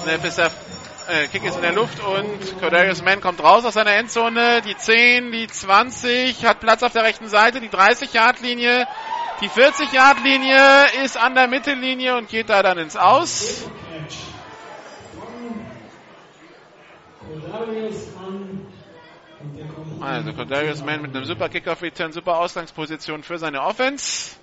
Snap 0.03 0.25
ist 0.25 0.39
der, 0.39 0.51
äh, 1.07 1.29
Kick 1.29 1.45
ist 1.45 1.55
in 1.55 1.63
der 1.63 1.73
Luft 1.73 2.01
und 2.01 2.61
Cordarius 2.61 3.03
Mann 3.03 3.21
kommt 3.21 3.41
raus 3.41 3.65
aus 3.65 3.75
seiner 3.75 3.93
Endzone. 3.95 4.63
Die 4.63 4.77
10, 4.77 5.31
die 5.31 5.47
20, 5.47 6.45
hat 6.45 6.59
Platz 6.59 6.83
auf 6.83 6.93
der 6.93 7.05
rechten 7.05 7.29
Seite, 7.29 7.61
die 7.61 7.69
30-Yard-Linie. 7.69 8.85
Die 9.41 9.49
40-Yard-Linie 9.49 11.05
ist 11.05 11.17
an 11.17 11.37
der 11.37 11.47
Mittellinie 11.47 12.17
und 12.17 12.29
geht 12.29 12.51
da 12.51 12.65
dann 12.65 12.79
ins 12.79 12.97
Aus. 12.97 13.63
Also 20.01 20.33
Cordarius 20.33 20.85
Mann 20.85 21.03
mit 21.03 21.15
einem 21.15 21.25
super 21.25 21.49
Kickoff-Return, 21.49 22.13
super 22.13 22.39
Ausgangsposition 22.39 23.23
für 23.23 23.39
seine 23.39 23.63
Offense. 23.63 24.37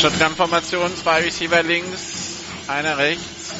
Shotgun-Formation, 0.00 0.96
zwei 0.96 1.20
Receiver 1.20 1.62
links, 1.62 2.40
einer 2.68 2.96
rechts. 2.96 3.52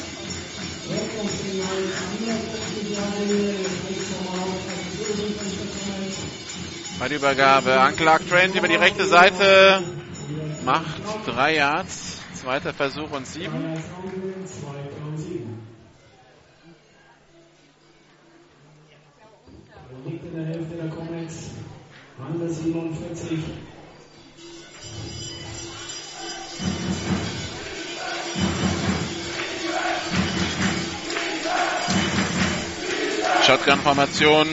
Bei 6.97 7.09
der 7.09 7.17
Übergabe 7.19 7.79
an 7.79 7.95
Clark 7.95 8.27
Trent 8.27 8.55
über 8.55 8.67
die 8.67 8.73
rechte 8.73 9.05
Seite 9.05 9.83
macht 10.65 11.03
drei 11.27 11.57
Yards. 11.57 12.17
Zweiter 12.33 12.73
Versuch 12.73 13.11
und 13.11 13.27
sieben. 13.27 13.75
Liegt 20.07 20.25
in 20.25 20.33
der 20.33 20.45
Hälfte 20.47 20.75
der 20.75 20.89
Comets. 20.89 21.51
An 22.17 22.39
der 22.39 22.49
47. 22.49 23.37
Shotgun-Formation. 33.51 34.47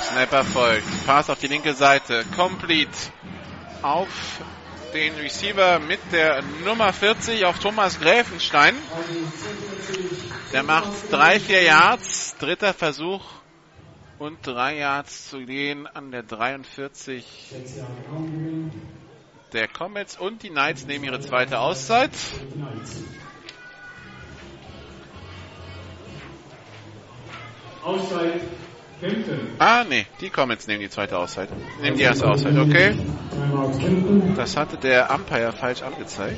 Snapper 0.00 0.44
folgt. 0.44 1.06
Pass 1.06 1.28
auf 1.28 1.40
die 1.40 1.48
linke 1.48 1.74
Seite. 1.74 2.24
Complete 2.36 2.92
auf 3.82 4.06
den 4.94 5.16
Receiver 5.16 5.80
mit 5.80 5.98
der 6.12 6.40
Nummer 6.64 6.92
40 6.92 7.46
auf 7.46 7.58
Thomas 7.58 7.98
Gräfenstein. 7.98 8.76
Der 10.52 10.62
macht 10.62 10.92
drei, 11.10 11.40
vier 11.40 11.64
Yards. 11.64 12.36
Dritter 12.38 12.72
Versuch 12.72 13.24
und 14.20 14.38
drei 14.46 14.76
Yards 14.76 15.30
zu 15.30 15.40
gehen 15.40 15.88
an 15.88 16.12
der 16.12 16.22
43 16.22 17.24
der 19.52 19.68
Comets 19.68 20.18
und 20.18 20.42
die 20.42 20.50
Knights 20.50 20.86
nehmen 20.86 21.04
ihre 21.04 21.20
zweite 21.20 21.58
Auszeit. 21.60 22.10
Auszeit 27.84 28.40
Kempten. 29.00 29.40
Ah, 29.58 29.84
nee, 29.88 30.06
die 30.20 30.30
Comets 30.30 30.66
nehmen 30.66 30.80
die 30.80 30.90
zweite 30.90 31.16
Auszeit. 31.18 31.48
Nehmen 31.80 31.96
die 31.96 32.02
erste 32.02 32.28
Auszeit, 32.28 32.56
okay. 32.58 32.96
Das 34.36 34.56
hatte 34.56 34.76
der 34.76 35.10
Umpire 35.14 35.52
falsch 35.52 35.82
angezeigt. 35.82 36.36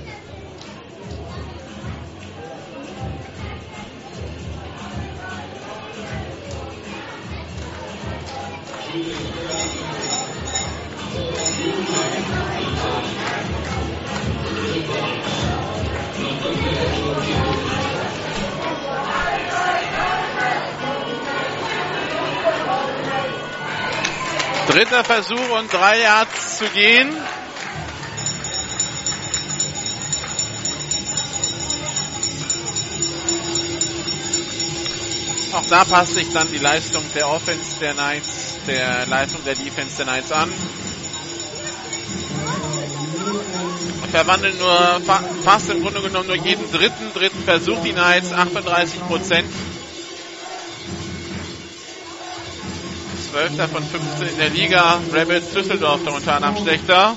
Dritter 24.71 25.03
Versuch 25.03 25.59
und 25.59 25.73
drei 25.73 25.99
Yards 25.99 26.59
zu 26.59 26.65
gehen. 26.67 27.13
Auch 35.53 35.67
da 35.69 35.85
passt 35.85 36.15
sich 36.15 36.33
dann 36.33 36.49
die 36.53 36.59
Leistung 36.59 37.03
der 37.17 37.29
Offense 37.29 37.81
der 37.81 37.95
Knights, 37.95 38.59
der 38.69 39.07
Leistung 39.07 39.43
der 39.45 39.57
Defense 39.57 39.97
der 39.97 40.07
Knights 40.07 40.31
an. 40.31 40.53
Verwandeln 44.13 44.57
nur 44.57 45.01
fa 45.05 45.25
fast 45.43 45.71
im 45.71 45.83
Grunde 45.83 46.01
genommen 46.01 46.29
nur 46.29 46.37
jeden 46.37 46.71
dritten, 46.71 47.13
dritten 47.13 47.43
Versuch 47.43 47.83
die 47.83 47.93
Knights, 47.93 48.33
38 48.33 49.01
Prozent. 49.09 49.49
12. 53.49 53.71
von 53.71 53.83
15 53.83 54.29
in 54.29 54.39
der 54.39 54.51
Liga. 54.51 54.99
Rebels 55.15 55.51
Düsseldorf 55.53 56.01
unter 56.07 56.35
anderem 56.35 56.59
schlechter. 56.59 57.17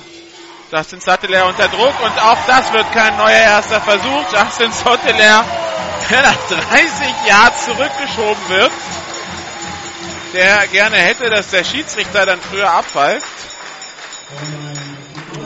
Justin 0.72 1.00
Sattler 1.00 1.46
unter 1.46 1.68
Druck 1.68 1.94
und 2.02 2.22
auch 2.22 2.38
das 2.46 2.72
wird 2.72 2.90
kein 2.92 3.14
neuer 3.18 3.28
erster 3.28 3.78
Versuch. 3.82 4.24
Justin 4.32 4.72
Sattler, 4.72 5.12
der 5.12 6.22
nach 6.22 6.36
30 6.48 7.28
Jahren 7.28 7.52
zurückgeschoben 7.58 8.48
wird. 8.48 8.72
Der 10.32 10.66
gerne 10.68 10.96
hätte, 10.96 11.28
dass 11.28 11.50
der 11.50 11.62
Schiedsrichter 11.62 12.24
dann 12.24 12.40
früher 12.40 12.70
abpfeift. 12.72 13.26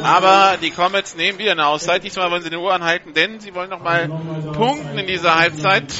Aber 0.04 0.58
die 0.62 0.70
Comets 0.70 1.16
nehmen 1.16 1.38
wieder 1.38 1.52
eine 1.52 1.66
Auszeit. 1.66 2.04
Diesmal 2.04 2.30
wollen 2.30 2.42
sie 2.42 2.50
den 2.50 2.60
Uhr 2.60 2.72
anhalten, 2.72 3.14
denn 3.14 3.40
sie 3.40 3.52
wollen 3.52 3.68
nochmal 3.68 4.08
punkten 4.54 4.96
in 4.96 5.08
dieser 5.08 5.34
Halbzeit. 5.34 5.92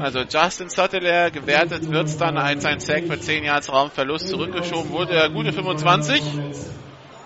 Also 0.00 0.20
Justin 0.20 0.68
Sutteler 0.70 1.30
gewertet 1.30 1.90
wird's 1.90 2.16
dann 2.16 2.36
als 2.36 2.64
ein 2.64 2.80
Sack 2.80 3.04
für 3.04 3.18
10 3.18 3.44
Yards 3.44 3.72
Raumverlust 3.72 4.28
zurückgeschoben 4.28 4.90
wurde 4.90 5.14
er 5.14 5.30
gute 5.30 5.52
25. 5.52 6.22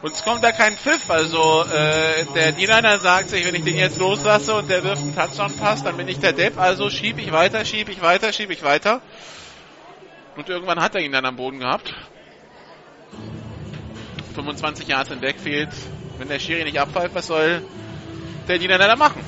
Und 0.01 0.13
es 0.13 0.23
kommt 0.23 0.45
da 0.45 0.53
kein 0.53 0.75
Pfiff. 0.75 1.11
Also 1.11 1.65
äh, 1.65 2.25
der 2.35 2.53
D-Liner 2.53 2.99
sagt 2.99 3.31
sich, 3.31 3.45
wenn 3.45 3.55
ich 3.55 3.65
den 3.65 3.77
jetzt 3.77 3.99
loslasse 3.99 4.55
und 4.55 4.71
der 4.71 4.85
wirft 4.85 5.03
einen 5.03 5.15
Touchdown-Pass, 5.15 5.83
dann 5.83 5.97
bin 5.97 6.07
ich 6.07 6.21
der 6.21 6.33
Depp. 6.33 6.59
Also 6.59 6.89
schieb 6.89 7.19
ich 7.19 7.33
weiter, 7.33 7.65
schieb 7.65 7.89
ich 7.89 8.01
weiter, 8.01 8.33
schieb 8.33 8.51
ich 8.51 8.63
weiter. 8.63 9.01
Und 10.37 10.49
irgendwann 10.49 10.81
hat 10.81 10.95
er 10.95 11.01
ihn 11.01 11.11
dann 11.11 11.25
am 11.25 11.35
Boden 11.35 11.59
gehabt. 11.59 11.95
25 14.35 14.87
Yards 14.87 15.11
im 15.11 15.21
Backfield. 15.21 15.71
Wenn 16.19 16.29
der 16.29 16.39
Schiri 16.39 16.65
nicht 16.65 16.79
abpfeift, 16.79 17.15
was 17.15 17.27
soll 17.27 17.63
der 18.47 18.59
D-Liner 18.59 18.79
da 18.87 18.97
machen? 18.97 19.21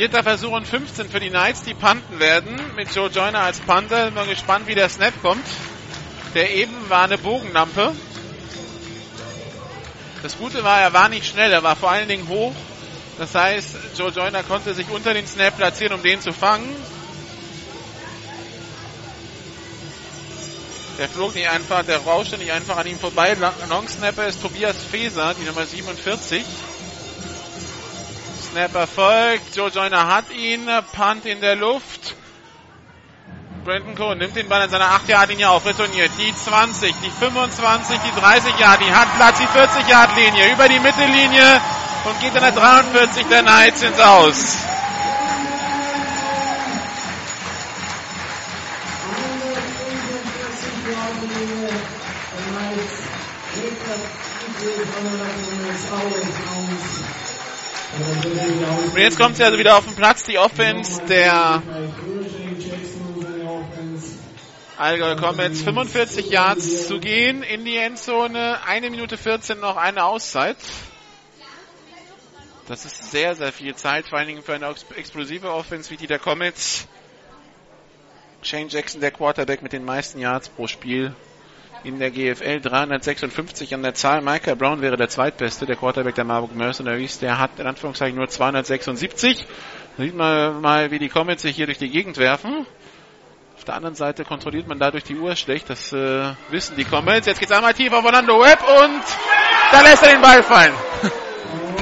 Vierter 0.00 0.22
Versuch 0.22 0.52
und 0.52 0.66
15 0.66 1.10
für 1.10 1.20
die 1.20 1.28
Knights, 1.28 1.62
die 1.62 1.74
panten 1.74 2.20
werden. 2.20 2.58
Mit 2.74 2.94
Joe 2.94 3.10
Joyner 3.10 3.40
als 3.40 3.60
Panther. 3.60 4.06
Bin 4.06 4.14
mal 4.14 4.26
gespannt, 4.26 4.66
wie 4.66 4.74
der 4.74 4.88
Snap 4.88 5.12
kommt. 5.20 5.44
Der 6.34 6.54
eben 6.54 6.88
war 6.88 7.02
eine 7.02 7.18
Bogenlampe. 7.18 7.92
Das 10.22 10.38
Gute 10.38 10.64
war, 10.64 10.80
er 10.80 10.94
war 10.94 11.10
nicht 11.10 11.26
schnell, 11.26 11.52
er 11.52 11.62
war 11.62 11.76
vor 11.76 11.90
allen 11.90 12.08
Dingen 12.08 12.26
hoch. 12.30 12.54
Das 13.18 13.34
heißt, 13.34 13.76
Joe 13.98 14.08
Joyner 14.08 14.42
konnte 14.42 14.72
sich 14.72 14.88
unter 14.88 15.12
den 15.12 15.26
Snap 15.26 15.58
platzieren, 15.58 15.92
um 15.92 16.02
den 16.02 16.22
zu 16.22 16.32
fangen. 16.32 16.74
Der 20.96 21.10
flog 21.10 21.34
nicht 21.34 21.50
einfach, 21.50 21.84
der 21.84 21.98
rauschte 21.98 22.38
nicht 22.38 22.52
einfach 22.52 22.78
an 22.78 22.86
ihm 22.86 22.98
vorbei. 22.98 23.36
Long 23.68 23.86
Snapper 23.86 24.26
ist 24.26 24.40
Tobias 24.40 24.76
Feser, 24.82 25.34
die 25.38 25.44
Nummer 25.44 25.66
47. 25.66 26.42
Snap 28.50 28.74
erfolgt. 28.74 29.54
Joe 29.54 29.68
Joyner 29.68 30.08
hat 30.08 30.30
ihn. 30.32 30.66
Punt 30.92 31.24
in 31.24 31.40
der 31.40 31.54
Luft. 31.54 32.16
Brandon 33.64 33.94
Cohen 33.94 34.18
nimmt 34.18 34.34
den 34.34 34.48
Ball 34.48 34.64
in 34.64 34.70
seiner 34.70 34.86
8-Yard-Linie 34.86 35.50
auf, 35.50 35.64
retourniert. 35.64 36.10
Die 36.18 36.34
20, 36.34 36.92
die 37.04 37.10
25, 37.10 38.00
die 38.00 38.20
30 38.20 38.58
Yard, 38.58 38.80
die 38.80 38.92
hat 38.92 39.14
Platz, 39.16 39.38
die 39.38 39.46
40 39.46 39.86
Yard 39.86 40.16
Linie, 40.16 40.52
über 40.52 40.68
die 40.68 40.80
Mittellinie 40.80 41.60
und 42.04 42.20
geht 42.20 42.34
an 42.34 42.42
der 42.42 42.52
43 42.52 43.26
der 43.26 43.42
Knights 43.42 43.82
ins 43.82 44.00
Aus. 44.00 44.56
Und 58.00 58.96
jetzt 58.96 59.18
kommt 59.18 59.36
sie 59.36 59.44
also 59.44 59.58
wieder 59.58 59.76
auf 59.76 59.84
den 59.84 59.94
Platz, 59.94 60.24
die 60.24 60.38
Offense 60.38 61.02
der 61.08 61.62
Allgäu 64.76 65.14
Comets. 65.16 65.62
45 65.62 66.30
Yards 66.30 66.86
zu 66.86 67.00
gehen 67.00 67.42
in 67.42 67.64
die 67.64 67.76
Endzone. 67.76 68.58
Eine 68.66 68.90
Minute 68.90 69.16
14 69.16 69.60
noch 69.60 69.76
eine 69.76 70.04
Auszeit. 70.04 70.56
Das 72.66 72.84
ist 72.84 73.10
sehr, 73.10 73.34
sehr 73.34 73.52
viel 73.52 73.74
Zeit, 73.74 74.08
vor 74.08 74.18
allen 74.18 74.28
Dingen 74.28 74.42
für 74.42 74.54
eine 74.54 74.74
explosive 74.96 75.52
Offense 75.52 75.90
wie 75.90 75.96
die 75.96 76.06
der 76.06 76.18
Comets. 76.18 76.86
Shane 78.42 78.68
Jackson, 78.68 79.00
der 79.00 79.10
Quarterback 79.10 79.60
mit 79.60 79.72
den 79.72 79.84
meisten 79.84 80.18
Yards 80.18 80.48
pro 80.48 80.66
Spiel 80.66 81.14
in 81.84 81.98
der 81.98 82.10
GFL 82.10 82.60
356 82.60 83.74
an 83.74 83.82
der 83.82 83.94
Zahl. 83.94 84.20
Michael 84.20 84.56
Brown 84.56 84.82
wäre 84.82 84.96
der 84.96 85.08
zweitbeste, 85.08 85.66
der 85.66 85.76
Quarterback 85.76 86.14
der 86.14 86.24
Marburg 86.24 86.54
Mercenaries. 86.54 87.18
Der 87.18 87.38
hat 87.38 87.58
in 87.58 87.66
Anführungszeichen 87.66 88.16
nur 88.16 88.28
276. 88.28 89.46
Da 89.96 90.02
sieht 90.02 90.14
man 90.14 90.60
mal, 90.60 90.90
wie 90.90 90.98
die 90.98 91.08
Comets 91.08 91.42
sich 91.42 91.56
hier 91.56 91.66
durch 91.66 91.78
die 91.78 91.90
Gegend 91.90 92.18
werfen. 92.18 92.66
Auf 93.56 93.64
der 93.64 93.74
anderen 93.74 93.94
Seite 93.94 94.24
kontrolliert 94.24 94.66
man 94.66 94.78
dadurch 94.78 95.04
die 95.04 95.16
Uhr 95.16 95.36
schlecht. 95.36 95.68
Das 95.68 95.92
äh, 95.92 96.32
wissen 96.50 96.76
die 96.76 96.84
Comets. 96.84 97.26
Jetzt 97.26 97.40
geht's 97.40 97.52
einmal 97.52 97.74
tief 97.74 97.92
auf 97.92 98.04
Orlando 98.04 98.40
Webb 98.40 98.60
und 98.60 99.02
da 99.72 99.82
lässt 99.82 100.02
er 100.02 100.12
den 100.12 100.22
Ball 100.22 100.42
fallen. 100.42 100.72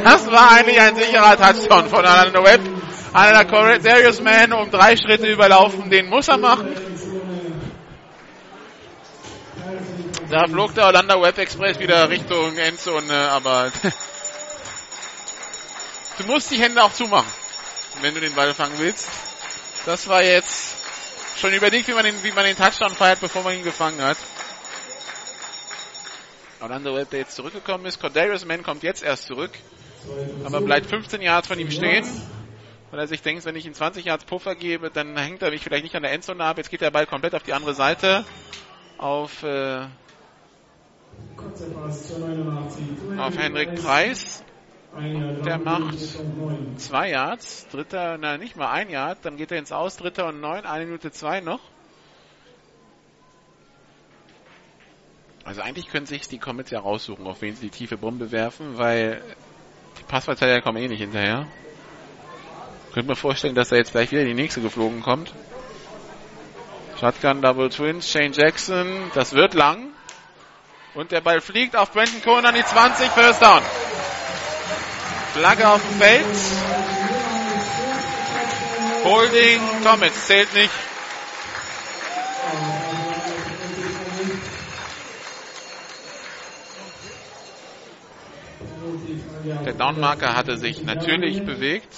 Das 0.04 0.30
war 0.30 0.52
eigentlich 0.52 0.80
ein 0.80 0.94
sicherer 0.94 1.36
Touchdown 1.36 1.88
von 1.88 2.04
Orlando 2.04 2.44
Webb. 2.44 2.60
Einer 3.12 3.44
der 3.44 3.78
Darius 3.78 4.20
Man 4.20 4.52
um 4.52 4.70
drei 4.70 4.96
Schritte 4.96 5.26
überlaufen, 5.26 5.90
den 5.90 6.08
muss 6.08 6.28
er 6.28 6.38
machen. 6.38 6.68
Da 10.30 10.46
flog 10.46 10.74
der 10.74 10.84
Orlando 10.84 11.22
Web 11.22 11.38
Express 11.38 11.78
wieder 11.78 12.10
Richtung 12.10 12.54
Endzone, 12.58 13.30
aber 13.30 13.72
du 16.18 16.26
musst 16.26 16.50
die 16.50 16.58
Hände 16.58 16.84
auch 16.84 16.92
zumachen, 16.92 17.32
wenn 18.02 18.12
du 18.12 18.20
den 18.20 18.34
Ball 18.34 18.52
fangen 18.52 18.78
willst. 18.78 19.08
Das 19.86 20.06
war 20.06 20.22
jetzt 20.22 20.76
schon 21.38 21.54
überlegt, 21.54 21.88
wie 21.88 21.94
man 21.94 22.04
den, 22.04 22.22
wie 22.22 22.32
man 22.32 22.44
den 22.44 22.56
Touchdown 22.56 22.90
feiert, 22.90 23.20
bevor 23.20 23.42
man 23.42 23.54
ihn 23.54 23.64
gefangen 23.64 24.02
hat. 24.02 24.18
Orlando 26.60 26.94
Web, 26.94 27.08
der 27.08 27.20
jetzt 27.20 27.34
zurückgekommen 27.34 27.86
ist. 27.86 27.98
Cordarius 27.98 28.44
Mann 28.44 28.62
kommt 28.62 28.82
jetzt 28.82 29.02
erst 29.02 29.28
zurück, 29.28 29.52
aber 30.44 30.60
bleibt 30.60 30.90
15 30.90 31.22
Yards 31.22 31.48
von 31.48 31.58
ihm 31.58 31.70
stehen. 31.70 32.06
Weil 32.90 33.00
er 33.00 33.06
sich 33.06 33.22
denkt, 33.22 33.46
wenn 33.46 33.56
ich 33.56 33.64
ihm 33.64 33.72
20 33.72 34.04
Yards 34.04 34.26
Puffer 34.26 34.54
gebe, 34.54 34.90
dann 34.90 35.16
hängt 35.16 35.40
er 35.40 35.50
mich 35.50 35.62
vielleicht 35.62 35.84
nicht 35.84 35.96
an 35.96 36.02
der 36.02 36.12
Endzone 36.12 36.44
ab. 36.44 36.58
Jetzt 36.58 36.68
geht 36.68 36.82
der 36.82 36.90
Ball 36.90 37.06
komplett 37.06 37.34
auf 37.34 37.44
die 37.44 37.54
andere 37.54 37.72
Seite. 37.72 38.26
auf, 38.98 39.42
äh, 39.42 39.46
Kurzer 39.48 39.86
Pass 39.86 39.88
zur 39.88 39.98
89. 41.06 41.07
auf 43.18 43.36
Henrik 43.36 43.74
Preis. 43.76 44.44
Der 45.44 45.58
macht 45.58 45.98
zwei 46.78 47.10
Yards, 47.10 47.68
dritter, 47.68 48.16
na 48.18 48.38
nicht 48.38 48.56
mal 48.56 48.70
ein 48.70 48.88
Yard, 48.88 49.18
dann 49.22 49.36
geht 49.36 49.52
er 49.52 49.58
ins 49.58 49.70
Aus, 49.70 49.96
dritter 49.96 50.26
und 50.26 50.40
neun, 50.40 50.64
eine 50.64 50.86
Minute 50.86 51.12
zwei 51.12 51.40
noch. 51.40 51.60
Also 55.44 55.60
eigentlich 55.62 55.88
können 55.88 56.06
sich 56.06 56.26
die 56.28 56.38
Comets 56.38 56.70
ja 56.70 56.80
raussuchen, 56.80 57.26
auf 57.26 57.42
wen 57.42 57.54
sie 57.54 57.66
die 57.66 57.70
tiefe 57.70 57.96
Bombe 57.96 58.32
werfen, 58.32 58.76
weil 58.76 59.22
die 59.98 60.02
Passverteidiger 60.04 60.62
kommen 60.62 60.78
eh 60.78 60.88
nicht 60.88 61.00
hinterher. 61.00 61.46
Könnte 62.92 63.10
mir 63.10 63.16
vorstellen, 63.16 63.54
dass 63.54 63.68
da 63.68 63.76
jetzt 63.76 63.92
gleich 63.92 64.10
wieder 64.10 64.24
die 64.24 64.34
nächste 64.34 64.60
geflogen 64.60 65.02
kommt. 65.02 65.32
Shotgun 66.98 67.42
Double 67.42 67.68
Twins, 67.68 68.10
Shane 68.10 68.32
Jackson, 68.32 69.10
das 69.14 69.32
wird 69.34 69.54
lang. 69.54 69.90
Und 70.98 71.12
der 71.12 71.20
Ball 71.20 71.40
fliegt 71.40 71.76
auf 71.76 71.92
Brandon 71.92 72.20
Cohen 72.24 72.44
an 72.44 72.56
die 72.56 72.64
20, 72.64 73.08
First 73.10 73.40
Down. 73.40 73.62
Flagge 75.32 75.68
auf 75.68 75.80
dem 75.80 75.96
Feld. 75.96 76.26
Holding 79.04 79.60
Comets 79.84 80.26
zählt 80.26 80.52
nicht. 80.54 80.72
Der 89.64 89.74
Downmarker 89.74 90.34
hatte 90.34 90.58
sich 90.58 90.82
natürlich 90.82 91.44
bewegt. 91.44 91.94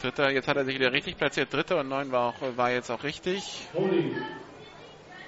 Dritter, 0.00 0.30
jetzt 0.30 0.46
hat 0.46 0.56
er 0.56 0.64
sich 0.64 0.76
wieder 0.76 0.92
richtig 0.92 1.16
platziert. 1.16 1.52
Dritter 1.52 1.80
und 1.80 1.88
neun 1.88 2.12
war, 2.12 2.28
auch, 2.28 2.56
war 2.56 2.70
jetzt 2.70 2.90
auch 2.90 3.02
richtig. 3.02 3.66
Holding. 3.74 4.16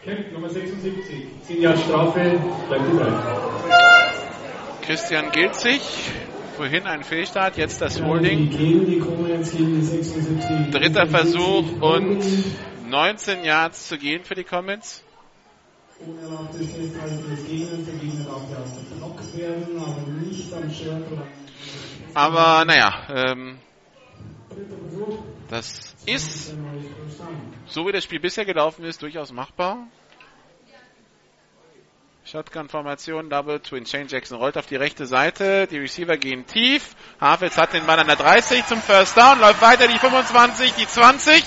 Camp 0.05 0.32
Nummer 0.32 0.48
76. 0.48 1.26
10 1.47 1.62
Jahre 1.62 1.76
Strafe, 1.76 2.40
bleibt 2.68 2.84
dabei. 2.94 3.12
Christian 4.82 5.30
Gilzig. 5.32 5.82
Vorhin 6.56 6.86
ein 6.86 7.05
Fehlstart, 7.05 7.56
jetzt 7.56 7.80
das 7.80 8.02
Holding. 8.02 8.51
gehen, 8.51 8.86
die 8.86 8.98
kommen 8.98 9.28
jetzt 9.28 9.56
gegen 9.56 9.74
die 9.76 9.82
76. 9.82 10.70
Dritter 10.70 11.06
Versuch 11.06 11.80
und 11.80 12.22
19 12.88 13.44
Yards 13.44 13.88
zu 13.88 13.98
gehen 13.98 14.24
für 14.24 14.34
die 14.34 14.44
Comets. 14.44 15.02
Werden, 19.34 19.66
aber 22.14 22.64
naja, 22.64 22.94
ähm. 23.14 23.59
Das 25.48 25.94
ist, 26.06 26.55
so 27.66 27.86
wie 27.86 27.93
das 27.93 28.05
Spiel 28.05 28.20
bisher 28.20 28.44
gelaufen 28.44 28.85
ist, 28.85 29.02
durchaus 29.02 29.32
machbar. 29.32 29.86
Shotgun-Formation, 32.24 33.28
Double 33.28 33.59
Twin. 33.60 33.86
Shane 33.86 34.06
Jackson 34.06 34.36
rollt 34.36 34.56
auf 34.56 34.66
die 34.66 34.77
rechte 34.77 35.06
Seite. 35.06 35.66
Die 35.66 35.78
Receiver 35.78 36.16
gehen 36.16 36.47
tief. 36.47 36.94
Havels 37.20 37.56
hat 37.56 37.72
den 37.72 37.86
Ball 37.86 37.98
an 37.98 38.06
der 38.06 38.16
30 38.16 38.66
zum 38.66 38.81
First 38.81 39.16
Down. 39.16 39.40
Läuft 39.40 39.60
weiter 39.60 39.89
die 39.89 39.98
25, 39.98 40.74
die 40.74 40.86
20. 40.86 41.39
Ich 41.39 41.44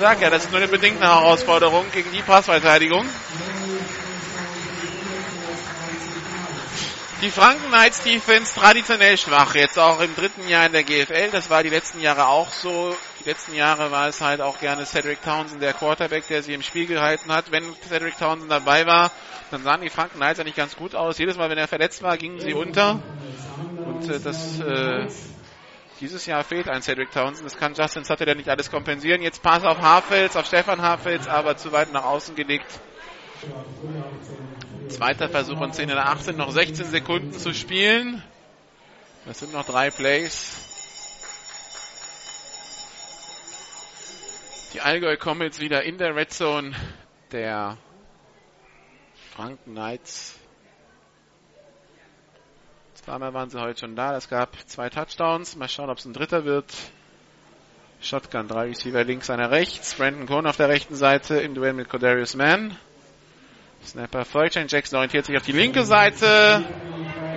sag 0.00 0.20
ja, 0.20 0.30
das 0.30 0.44
ist 0.44 0.50
nur 0.50 0.60
eine 0.60 0.68
bedingte 0.68 1.04
Herausforderung 1.04 1.84
gegen 1.92 2.10
die 2.12 2.22
Passverteidigung. 2.22 3.04
Die 7.22 7.30
Franken 7.30 7.68
Knights 7.68 8.02
Defense 8.02 8.52
traditionell 8.52 9.16
schwach, 9.16 9.54
jetzt 9.54 9.78
auch 9.78 10.00
im 10.00 10.12
dritten 10.16 10.48
Jahr 10.48 10.66
in 10.66 10.72
der 10.72 10.82
GFL. 10.82 11.30
Das 11.30 11.50
war 11.50 11.62
die 11.62 11.68
letzten 11.68 12.00
Jahre 12.00 12.26
auch 12.26 12.48
so. 12.48 12.96
Die 13.20 13.28
letzten 13.28 13.54
Jahre 13.54 13.92
war 13.92 14.08
es 14.08 14.20
halt 14.20 14.40
auch 14.40 14.58
gerne 14.58 14.84
Cedric 14.84 15.22
Townsend, 15.22 15.62
der 15.62 15.72
Quarterback, 15.72 16.26
der 16.26 16.42
sie 16.42 16.52
im 16.52 16.62
Spiel 16.62 16.86
gehalten 16.86 17.30
hat. 17.30 17.52
Wenn 17.52 17.62
Cedric 17.88 18.18
Townsend 18.18 18.50
dabei 18.50 18.86
war, 18.86 19.12
dann 19.52 19.62
sahen 19.62 19.82
die 19.82 19.88
Franken 19.88 20.16
Knights 20.16 20.40
eigentlich 20.40 20.56
ganz 20.56 20.74
gut 20.74 20.96
aus. 20.96 21.16
Jedes 21.18 21.36
Mal, 21.36 21.48
wenn 21.48 21.58
er 21.58 21.68
verletzt 21.68 22.02
war, 22.02 22.16
gingen 22.16 22.40
sie 22.40 22.54
unter. 22.54 23.00
Und 23.86 24.08
äh, 24.08 24.18
das 24.18 24.58
äh, 24.58 25.06
dieses 26.00 26.26
Jahr 26.26 26.42
fehlt 26.42 26.68
ein 26.68 26.82
Cedric 26.82 27.12
Townsend. 27.12 27.46
Das 27.46 27.56
kann 27.56 27.74
Justin 27.74 28.02
Sutter 28.02 28.26
ja 28.26 28.34
nicht 28.34 28.48
alles 28.48 28.68
kompensieren. 28.68 29.22
Jetzt 29.22 29.44
Pass 29.44 29.62
auf 29.62 29.80
Hafels, 29.80 30.36
auf 30.36 30.46
Stefan 30.46 30.82
Hafels, 30.82 31.28
aber 31.28 31.56
zu 31.56 31.70
weit 31.70 31.92
nach 31.92 32.04
außen 32.04 32.34
gelegt. 32.34 32.80
Zweiter 34.88 35.28
Versuch 35.28 35.60
und 35.60 35.74
10 35.74 35.88
in 35.88 35.94
der 35.94 36.08
18, 36.08 36.36
noch 36.36 36.50
16 36.50 36.86
Sekunden 36.86 37.32
zu 37.32 37.54
spielen. 37.54 38.22
Das 39.24 39.38
sind 39.38 39.52
noch 39.52 39.64
drei 39.64 39.90
Plays. 39.90 40.68
Die 44.72 44.80
Allgäu 44.80 45.16
Comets 45.16 45.60
wieder 45.60 45.82
in 45.82 45.98
der 45.98 46.16
Red 46.16 46.32
Zone 46.32 46.74
der 47.30 47.76
Franken 49.34 49.72
Knights. 49.72 50.38
Zweimal 52.94 53.34
waren 53.34 53.50
sie 53.50 53.60
heute 53.60 53.80
schon 53.80 53.96
da. 53.96 54.16
Es 54.16 54.28
gab 54.28 54.56
zwei 54.68 54.88
Touchdowns. 54.88 55.56
Mal 55.56 55.68
schauen, 55.68 55.90
ob 55.90 55.98
es 55.98 56.04
ein 56.04 56.12
dritter 56.12 56.44
wird. 56.44 56.72
Shotgun, 58.00 58.48
drei 58.48 58.68
Receiver 58.68 59.04
links, 59.04 59.30
einer 59.30 59.50
rechts. 59.50 59.94
Brandon 59.94 60.26
Cohn 60.26 60.46
auf 60.46 60.56
der 60.56 60.68
rechten 60.68 60.94
Seite 60.94 61.40
im 61.40 61.54
Duell 61.54 61.72
mit 61.72 61.88
Cordarius 61.88 62.34
Mann. 62.34 62.76
Snapper. 63.86 64.24
Shane 64.50 64.68
Jackson 64.68 64.96
orientiert 64.96 65.26
sich 65.26 65.36
auf 65.36 65.42
die 65.42 65.52
linke 65.52 65.84
Seite. 65.84 66.64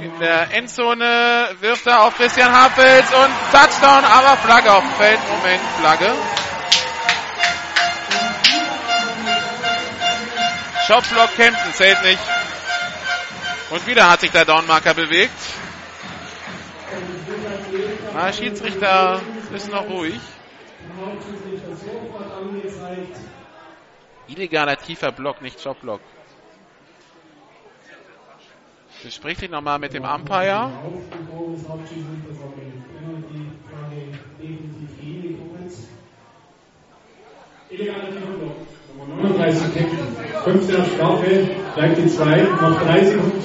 In 0.01 0.19
der 0.19 0.53
Endzone 0.53 1.49
wirft 1.59 1.87
er 1.87 2.03
auf 2.03 2.15
Christian 2.15 2.51
Hafels 2.51 3.07
und 3.13 3.31
Touchdown, 3.51 4.03
aber 4.03 4.37
Flagge 4.37 4.71
auf 4.71 4.83
dem 4.83 4.93
Feld. 4.93 5.19
Moment, 5.29 5.61
Flagge. 5.79 6.13
Shopblock 10.87 11.35
Kempten 11.35 11.73
zählt 11.73 12.03
nicht. 12.03 12.21
Und 13.71 13.87
wieder 13.87 14.09
hat 14.09 14.21
sich 14.21 14.31
der 14.31 14.45
Downmarker 14.45 14.93
bewegt. 14.93 15.33
Na, 18.13 18.31
Schiedsrichter 18.31 19.21
ist 19.53 19.71
noch 19.71 19.89
ruhig. 19.89 20.19
Illegaler 24.27 24.77
tiefer 24.77 25.11
Block, 25.11 25.41
nicht 25.41 25.59
Shopblock. 25.59 26.01
Bespricht 29.05 29.43
ihn 29.43 29.51
nochmal 29.51 29.77
mit 29.77 29.93
dem 29.93 30.03
Umpire. 30.03 30.71
Nummer 38.97 39.29
39 39.29 39.73
Kämpfen. 39.75 40.07
15er 40.43 40.85
Strafe, 40.95 41.47
bleibt 41.75 41.97
die 41.99 42.07
2, 42.07 42.41
noch 42.41 42.81
3 42.81 43.05
Sekunden 43.05 43.41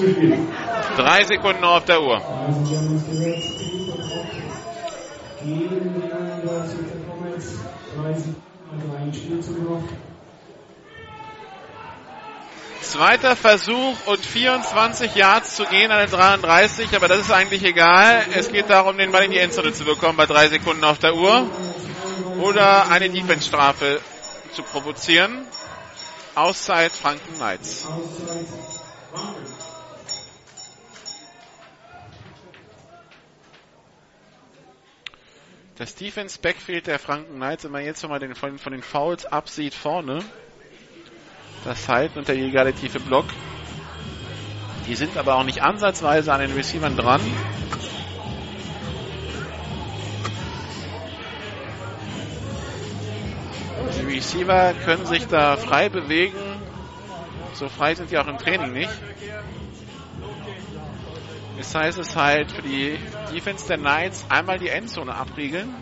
Sekunden 1.25 1.63
auf 1.63 1.85
der 1.85 2.01
Uhr. 2.01 2.19
Gegen 5.43 5.69
die 5.69 6.09
39 6.09 6.79
der 6.87 6.97
Comments. 7.07 7.59
30, 8.01 8.33
also 8.71 8.97
ein 8.99 9.13
Spielzug 9.13 9.69
noch. 9.69 9.83
Zweiter 12.91 13.37
Versuch 13.37 13.95
und 14.05 14.25
24 14.25 15.15
Yards 15.15 15.55
zu 15.55 15.63
gehen 15.63 15.91
an 15.91 15.99
der 15.99 16.07
33, 16.07 16.93
aber 16.93 17.07
das 17.07 17.21
ist 17.21 17.31
eigentlich 17.31 17.63
egal. 17.63 18.25
Es 18.35 18.51
geht 18.51 18.69
darum, 18.69 18.97
den 18.97 19.13
Ball 19.13 19.23
in 19.23 19.31
die 19.31 19.37
Endzone 19.37 19.71
zu 19.71 19.85
bekommen 19.85 20.17
bei 20.17 20.25
drei 20.25 20.49
Sekunden 20.49 20.83
auf 20.83 20.99
der 20.99 21.15
Uhr. 21.15 21.49
Oder 22.41 22.89
eine 22.91 23.09
Defense-Strafe 23.09 24.01
zu 24.53 24.63
provozieren. 24.63 25.45
Auszeit 26.35 26.91
Franken 26.91 27.33
Knights. 27.35 27.87
Das 35.77 35.95
Defense 35.95 36.37
Backfield 36.41 36.87
der 36.87 36.99
Franken 36.99 37.37
Knights, 37.37 37.63
wenn 37.63 37.71
man 37.71 37.85
jetzt 37.85 38.03
nochmal 38.03 38.19
den, 38.19 38.35
von, 38.35 38.59
von 38.59 38.73
den 38.73 38.83
Fouls 38.83 39.25
absieht 39.25 39.75
vorne, 39.75 40.25
das 41.63 41.87
Halten 41.87 42.19
und 42.19 42.27
der 42.27 42.35
illegale 42.35 42.73
tiefe 42.73 42.99
Block, 42.99 43.25
die 44.87 44.95
sind 44.95 45.17
aber 45.17 45.35
auch 45.35 45.43
nicht 45.43 45.61
ansatzweise 45.61 46.33
an 46.33 46.41
den 46.41 46.51
Receivern 46.51 46.97
dran. 46.97 47.21
Die 53.99 54.15
Receiver 54.15 54.73
können 54.85 55.05
sich 55.05 55.27
da 55.27 55.55
frei 55.57 55.89
bewegen. 55.89 56.35
So 57.53 57.69
frei 57.69 57.93
sind 57.95 58.09
die 58.09 58.17
auch 58.17 58.27
im 58.27 58.37
Training 58.37 58.73
nicht. 58.73 58.91
Das 61.57 61.75
heißt 61.75 61.99
es 61.99 62.15
halt 62.15 62.51
für 62.51 62.63
die 62.63 62.97
Defense 63.31 63.67
der 63.67 63.77
Knights 63.77 64.25
einmal 64.29 64.57
die 64.57 64.69
Endzone 64.69 65.13
abriegeln. 65.13 65.75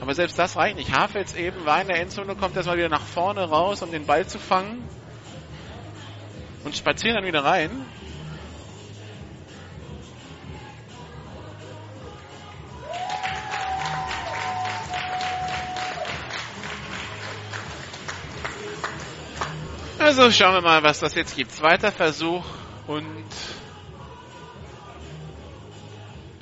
Aber 0.00 0.14
selbst 0.14 0.38
das 0.38 0.56
reicht 0.56 0.76
nicht. 0.76 0.92
Havels 0.92 1.34
eben 1.34 1.66
war 1.66 1.80
in 1.80 1.88
der 1.88 2.00
Endzone, 2.00 2.36
kommt 2.36 2.56
erstmal 2.56 2.76
wieder 2.76 2.88
nach 2.88 3.02
vorne 3.02 3.42
raus, 3.44 3.82
um 3.82 3.90
den 3.90 4.06
Ball 4.06 4.26
zu 4.26 4.38
fangen. 4.38 4.82
Und 6.64 6.76
spazieren 6.76 7.16
dann 7.16 7.26
wieder 7.26 7.44
rein. 7.44 7.70
Also 19.98 20.30
schauen 20.30 20.54
wir 20.54 20.62
mal, 20.62 20.82
was 20.82 21.00
das 21.00 21.14
jetzt 21.16 21.36
gibt. 21.36 21.52
Zweiter 21.52 21.92
Versuch 21.92 22.44
und 22.86 23.26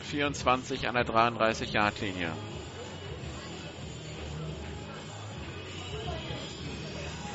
24 0.02 0.86
an 0.88 0.94
der 0.94 1.06
33-Yard-Linie. 1.06 2.30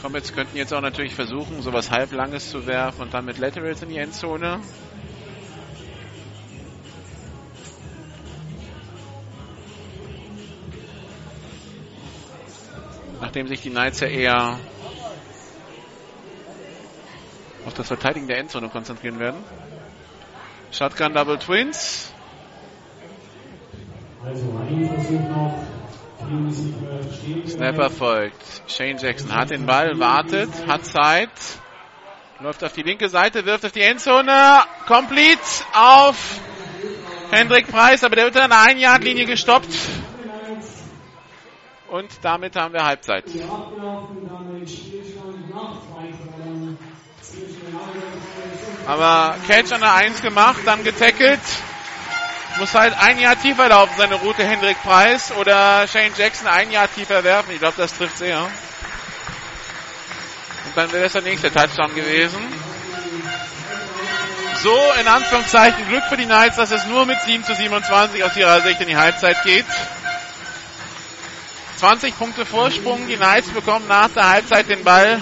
Comets 0.02 0.34
könnten 0.34 0.58
jetzt 0.58 0.74
auch 0.74 0.82
natürlich 0.82 1.14
versuchen, 1.14 1.62
sowas 1.62 1.92
halblanges 1.92 2.50
zu 2.50 2.66
werfen 2.66 3.04
und 3.04 3.14
dann 3.14 3.24
mit 3.24 3.38
Laterals 3.38 3.84
in 3.84 3.90
die 3.90 3.98
Endzone. 3.98 4.60
Nachdem 13.20 13.48
sich 13.48 13.62
die 13.62 13.70
Knights 13.70 14.00
ja 14.00 14.08
eher 14.08 14.60
auf 17.68 17.76
das 17.76 17.88
Verteidigen 17.88 18.28
der 18.28 18.40
Endzone 18.40 18.70
konzentrieren 18.70 19.20
werden. 19.20 19.44
Shotgun 20.72 21.14
Double 21.14 21.38
Twins. 21.38 22.12
Also 24.26 24.58
ein 24.58 24.88
Versuch 24.88 25.30
noch. 25.30 25.81
Snapper 27.48 27.90
folgt. 27.90 28.42
Shane 28.68 28.98
Jackson 28.98 29.34
hat 29.34 29.50
den 29.50 29.66
Ball, 29.66 30.00
wartet, 30.00 30.50
hat 30.68 30.86
Zeit. 30.86 31.30
Läuft 32.40 32.64
auf 32.64 32.74
die 32.74 32.82
linke 32.82 33.08
Seite, 33.10 33.46
wirft 33.46 33.66
auf 33.66 33.72
die 33.72 33.82
Endzone. 33.82 34.64
Complete 34.88 35.42
auf 35.74 36.40
Hendrik 37.30 37.68
Preis, 37.68 38.04
aber 38.04 38.16
der 38.16 38.26
wird 38.26 38.38
an 38.38 38.50
der 38.50 38.62
1 38.62 38.82
Yard 38.82 39.04
Linie 39.04 39.26
gestoppt. 39.26 39.70
Und 41.90 42.10
damit 42.22 42.56
haben 42.56 42.74
wir 42.74 42.84
Halbzeit. 42.84 43.26
Aber 48.88 49.36
Catch 49.48 49.72
an 49.74 49.82
der 49.82 49.94
1 49.94 50.22
gemacht, 50.22 50.62
dann 50.66 50.84
getackelt. 50.84 51.40
Muss 52.58 52.74
halt 52.74 52.94
ein 53.00 53.18
Jahr 53.18 53.40
tiefer 53.40 53.70
laufen, 53.70 53.94
seine 53.98 54.16
Route 54.16 54.44
Hendrik 54.44 54.82
Preis 54.84 55.32
oder 55.32 55.88
Shane 55.88 56.12
Jackson 56.18 56.48
ein 56.48 56.70
Jahr 56.72 56.94
tiefer 56.94 57.24
werfen. 57.24 57.52
Ich 57.52 57.60
glaube, 57.60 57.76
das 57.78 57.96
trifft 57.96 58.18
sehr. 58.18 58.42
Und 58.42 58.52
dann 60.76 60.92
wäre 60.92 61.04
das 61.04 61.14
der 61.14 61.22
nächste 61.22 61.52
Touchdown 61.52 61.94
gewesen. 61.96 62.42
So, 64.62 64.78
in 65.00 65.08
Anführungszeichen, 65.08 65.88
Glück 65.88 66.04
für 66.04 66.18
die 66.18 66.26
Knights, 66.26 66.58
dass 66.58 66.72
es 66.72 66.86
nur 66.86 67.06
mit 67.06 67.20
7 67.22 67.44
zu 67.44 67.56
27 67.56 68.24
aus 68.24 68.36
ihrer 68.38 68.62
Sicht 68.62 68.80
in 68.80 68.88
die 68.88 68.96
Halbzeit 68.96 69.42
geht. 69.44 69.66
20 71.78 72.16
Punkte 72.16 72.46
Vorsprung. 72.46 73.08
Die 73.08 73.16
Knights 73.16 73.50
bekommen 73.50 73.88
nach 73.88 74.10
der 74.10 74.30
Halbzeit 74.30 74.70
den 74.70 74.84
Ball, 74.84 75.20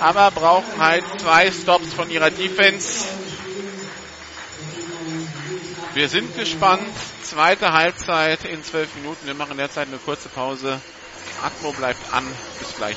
aber 0.00 0.30
brauchen 0.30 0.80
halt 0.80 1.04
zwei 1.18 1.52
Stops 1.52 1.92
von 1.92 2.10
ihrer 2.10 2.30
Defense. 2.30 3.04
Wir 5.98 6.08
sind 6.08 6.36
gespannt. 6.36 6.86
Zweite 7.24 7.72
Halbzeit 7.72 8.44
in 8.44 8.62
zwölf 8.62 8.94
Minuten. 8.94 9.26
Wir 9.26 9.34
machen 9.34 9.56
derzeit 9.56 9.88
eine 9.88 9.96
kurze 9.96 10.28
Pause. 10.28 10.80
Atmo 11.42 11.72
bleibt 11.72 11.98
an. 12.14 12.24
Bis 12.60 12.76
gleich. 12.76 12.96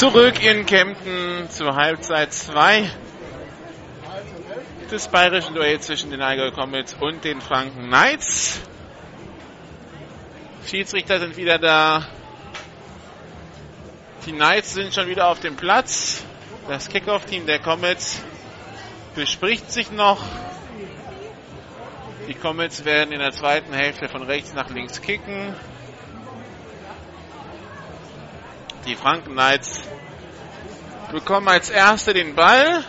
Zurück 0.00 0.42
in 0.42 0.64
Kempten 0.64 1.50
zur 1.50 1.76
Halbzeit 1.76 2.32
2 2.32 2.90
des 4.90 5.08
bayerischen 5.08 5.54
Duells 5.54 5.84
zwischen 5.84 6.10
den 6.10 6.22
Allgäu 6.22 6.52
Comets 6.52 6.96
und 6.98 7.22
den 7.22 7.42
Franken 7.42 7.88
Knights. 7.88 8.62
Schiedsrichter 10.66 11.20
sind 11.20 11.36
wieder 11.36 11.58
da. 11.58 12.06
Die 14.24 14.32
Knights 14.32 14.72
sind 14.72 14.94
schon 14.94 15.06
wieder 15.06 15.28
auf 15.28 15.40
dem 15.40 15.56
Platz. 15.56 16.24
Das 16.66 16.88
Kickoff-Team 16.88 17.44
der 17.44 17.58
Comets 17.58 18.22
bespricht 19.14 19.70
sich 19.70 19.92
noch. 19.92 20.22
Die 22.26 22.32
Comets 22.32 22.86
werden 22.86 23.12
in 23.12 23.18
der 23.18 23.32
zweiten 23.32 23.74
Hälfte 23.74 24.08
von 24.08 24.22
rechts 24.22 24.54
nach 24.54 24.70
links 24.70 25.02
kicken. 25.02 25.54
Die 28.86 28.96
Franken 28.96 29.32
Knights 29.32 29.82
bekommen 31.12 31.48
als 31.48 31.68
Erste 31.68 32.14
den 32.14 32.34
Ball. 32.34 32.82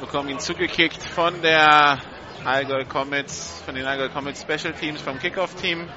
Bekommen 0.00 0.30
ihn 0.30 0.38
zugekickt 0.38 1.02
von 1.02 1.42
der 1.42 2.00
Allgäu 2.44 2.86
Comets, 2.86 3.60
von 3.66 3.74
den 3.74 3.84
Allgäu 3.84 4.08
Comets 4.08 4.40
Special 4.40 4.72
Teams, 4.72 5.02
vom 5.02 5.18
Kickoff 5.18 5.54
Team. 5.56 5.88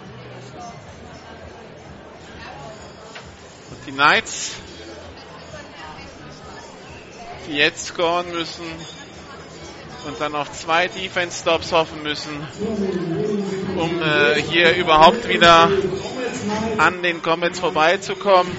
Und 3.70 3.86
die 3.86 3.92
Knights, 3.94 4.56
die 7.48 7.54
jetzt 7.54 7.86
scoren 7.86 8.30
müssen 8.32 8.66
und 10.08 10.20
dann 10.22 10.32
noch 10.32 10.50
zwei 10.52 10.88
Defense 10.88 11.42
Stops 11.42 11.72
hoffen 11.72 12.02
müssen, 12.02 12.48
um 13.76 14.02
äh, 14.02 14.42
hier 14.42 14.76
überhaupt 14.76 15.28
wieder 15.28 15.70
an 16.78 17.04
den 17.04 17.22
Comets 17.22 17.60
vorbeizukommen. 17.60 18.52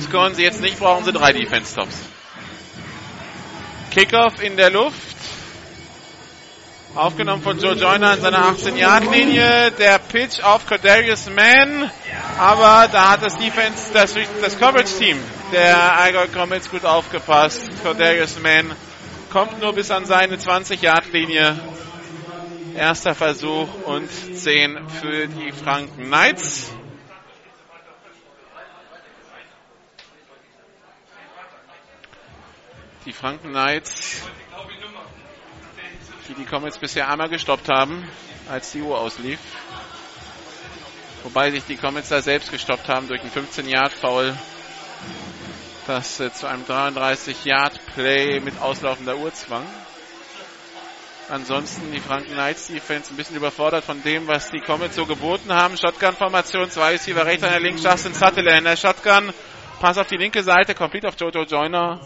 Scoren 0.00 0.34
sie 0.34 0.42
jetzt 0.42 0.60
nicht, 0.60 0.78
brauchen 0.78 1.04
sie 1.04 1.12
drei 1.12 1.32
Defense 1.32 1.72
Stops. 1.72 1.98
Kickoff 3.90 4.42
in 4.42 4.56
der 4.56 4.70
Luft. 4.70 5.13
Aufgenommen 6.94 7.42
von 7.42 7.58
Joe 7.58 7.74
Joyner 7.74 8.10
an 8.10 8.20
seiner 8.20 8.52
18-Yard-Linie. 8.52 9.72
Der 9.72 9.98
Pitch 9.98 10.40
auf 10.40 10.64
Cordarius 10.64 11.28
Mann. 11.28 11.90
Aber 12.38 12.86
da 12.86 13.10
hat 13.10 13.22
das 13.22 13.36
Defense, 13.36 13.92
das, 13.92 14.14
das 14.40 14.56
Coverage-Team 14.56 15.18
der 15.50 15.98
Allgäu 15.98 16.28
Comets 16.28 16.70
gut 16.70 16.84
aufgepasst. 16.84 17.68
Cordarius 17.82 18.38
Mann 18.40 18.70
kommt 19.32 19.60
nur 19.60 19.72
bis 19.72 19.90
an 19.90 20.04
seine 20.04 20.36
20-Yard-Linie. 20.36 21.58
Erster 22.76 23.16
Versuch 23.16 23.68
und 23.86 24.08
10 24.08 24.78
für 24.88 25.26
die 25.26 25.50
Franken 25.50 26.04
Knights. 26.04 26.72
Die 33.04 33.12
Franken 33.12 33.50
Knights, 33.50 34.22
die 36.28 36.34
die 36.34 36.44
Comets 36.44 36.78
bisher 36.78 37.08
einmal 37.08 37.28
gestoppt 37.28 37.68
haben, 37.68 38.08
als 38.48 38.72
die 38.72 38.82
Uhr 38.82 38.98
auslief. 38.98 39.38
Wobei 41.22 41.50
sich 41.50 41.64
die 41.64 41.76
Comets 41.76 42.08
da 42.08 42.20
selbst 42.20 42.50
gestoppt 42.50 42.88
haben 42.88 43.08
durch 43.08 43.20
einen 43.20 43.30
15-Yard-Foul, 43.30 44.36
das 45.86 46.20
äh, 46.20 46.32
zu 46.32 46.46
einem 46.46 46.64
33-Yard-Play 46.64 48.40
mit 48.40 48.60
auslaufender 48.60 49.16
Uhr 49.16 49.32
zwang. 49.32 49.66
Ansonsten 51.30 51.90
die 51.92 52.00
Franken 52.00 52.32
Knights 52.32 52.66
Defense 52.66 53.12
ein 53.12 53.16
bisschen 53.16 53.36
überfordert 53.36 53.84
von 53.84 54.02
dem, 54.02 54.26
was 54.26 54.50
die 54.50 54.60
Comets 54.60 54.96
so 54.96 55.06
geboten 55.06 55.52
haben. 55.52 55.78
Shotgun-Formation, 55.78 56.70
zwei 56.70 56.92
Receiver 56.92 57.24
rechts, 57.24 57.44
einer 57.44 57.60
links, 57.60 57.82
Justin 57.82 58.12
Sutherland. 58.12 58.66
Der 58.66 58.76
Shotgun, 58.76 59.32
Pass 59.80 59.98
auf 59.98 60.06
die 60.06 60.16
linke 60.16 60.42
Seite, 60.42 60.74
complete 60.74 61.08
auf 61.08 61.14
Jojo 61.20 61.42
Joyner. 61.42 62.00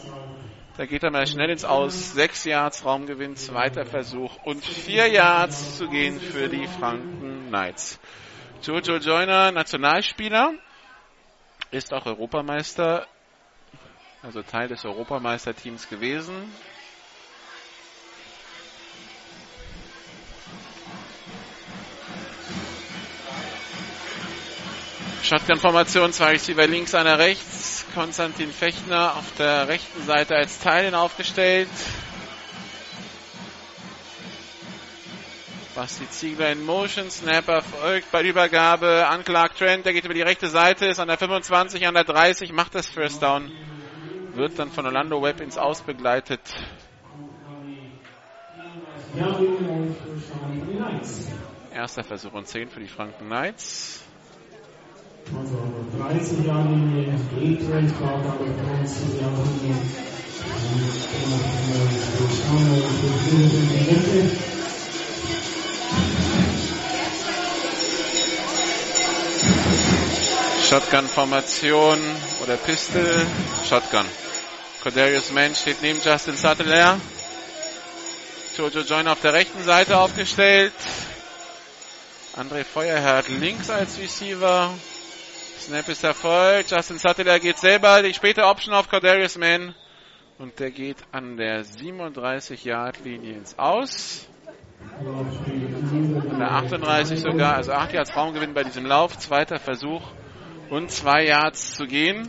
Da 0.79 0.87
geht 0.87 1.03
er 1.03 1.11
mal 1.11 1.27
schnell 1.27 1.51
ins 1.51 1.65
Aus. 1.65 2.13
Sechs 2.13 2.45
Yards 2.45 2.85
Raumgewinn, 2.85 3.35
zweiter 3.35 3.85
Versuch 3.85 4.37
und 4.45 4.65
vier 4.65 5.09
Yards 5.09 5.77
zu 5.77 5.89
gehen 5.89 6.21
für 6.21 6.49
die 6.49 6.69
Franken 6.69 7.49
Knights. 7.49 7.99
Jojo 8.63 8.99
Joyner, 8.99 9.51
Nationalspieler, 9.51 10.53
ist 11.73 11.93
auch 11.93 12.07
Europameister, 12.07 13.09
also 14.23 14.41
Teil 14.43 14.69
des 14.69 14.85
Europameisterteams 14.85 15.89
gewesen. 15.89 16.33
Shotgun-Formation, 25.25 26.13
zwei 26.13 26.31
Receiver 26.35 26.69
links, 26.69 26.95
einer 26.95 27.19
rechts. 27.19 27.68
Konstantin 27.95 28.53
Fechner 28.53 29.17
auf 29.17 29.35
der 29.39 29.69
rechten 29.69 30.03
Seite 30.05 30.35
als 30.37 30.59
Teilen 30.59 30.95
aufgestellt. 30.95 31.69
Basti 35.75 36.11
Ziegler 36.11 36.51
in 36.51 36.65
Motion, 36.65 37.09
Snapper 37.09 37.63
folgt 37.63 38.11
bei 38.11 38.25
Übergabe 38.25 39.07
an 39.07 39.23
Clark 39.23 39.57
Trent, 39.57 39.87
der 39.87 39.93
geht 39.93 40.05
über 40.05 40.15
die 40.15 40.23
rechte 40.23 40.49
Seite, 40.49 40.87
ist 40.87 40.99
an 40.99 41.07
der 41.07 41.19
25, 41.19 41.87
an 41.87 41.95
der 41.95 42.03
30, 42.03 42.53
macht 42.53 42.75
das 42.75 42.89
First 42.89 43.23
Down. 43.23 43.53
wird 44.33 44.59
dann 44.59 44.71
von 44.73 44.87
Orlando 44.87 45.23
Webb 45.23 45.41
ins 45.41 45.57
Aus 45.57 45.83
begleitet. 45.83 46.41
Erster 51.73 52.03
Versuch 52.03 52.33
und 52.33 52.49
10 52.49 52.71
für 52.71 52.81
die 52.81 52.89
Franken 52.89 53.27
Knights. 53.27 54.03
Also 55.37 55.59
30 55.99 56.47
Jahre 56.47 56.69
Linie, 56.69 57.13
E-Trade, 57.39 57.93
Baugabe, 58.01 58.45
Bronze, 58.45 59.03
Jahre 59.21 59.45
Linie. 59.61 59.77
Shotgun-Formation 70.69 71.99
oder 72.43 72.57
Pistol. 72.57 73.27
Shotgun. 73.69 74.07
Cordarius 74.83 75.33
Mann 75.33 75.55
steht 75.55 75.83
neben 75.83 76.01
Justin 76.03 76.37
Sattler. 76.37 76.99
Jojo 78.57 78.81
Joyner 78.81 79.13
auf 79.13 79.21
der 79.21 79.35
rechten 79.35 79.63
Seite 79.63 79.99
aufgestellt. 79.99 80.73
André 82.37 82.65
Feuerherd 82.65 83.29
links 83.29 83.71
als 83.71 83.99
Receiver. 83.99 84.71
Snap 85.61 85.89
ist 85.89 86.05
erfolgt. 86.05 86.71
Justin 86.71 86.99
Sattler 86.99 87.39
geht 87.41 87.59
selber. 87.59 88.03
Die 88.03 88.15
späte 88.15 88.45
Option 88.45 88.75
auf 88.75 88.89
Cordarius 88.89 89.37
Mann. 89.37 89.75
Und 90.39 90.59
der 90.61 90.71
geht 90.71 90.99
an 91.11 91.37
der 91.37 91.65
37-Yard-Linie 91.65 93.35
ins 93.35 93.59
Aus. 93.59 94.29
An 95.01 96.39
der 96.39 96.53
38 96.53 97.21
sogar, 97.21 97.57
also 97.57 97.73
8 97.73 97.93
Yards 97.93 98.17
Raumgewinn 98.17 98.55
bei 98.55 98.63
diesem 98.63 98.87
Lauf. 98.87 99.19
Zweiter 99.19 99.59
Versuch 99.59 100.03
und 100.71 100.91
2 100.91 101.25
Yards 101.25 101.75
zu 101.75 101.87
gehen. 101.87 102.29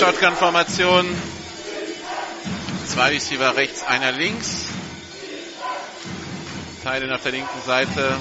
Shotgun-Formation. 0.00 1.04
Zwei 2.86 3.10
Receiver 3.10 3.54
rechts, 3.54 3.82
einer 3.82 4.12
links. 4.12 4.64
Teilen 6.82 7.12
auf 7.12 7.22
der 7.22 7.32
linken 7.32 7.60
Seite. 7.66 8.16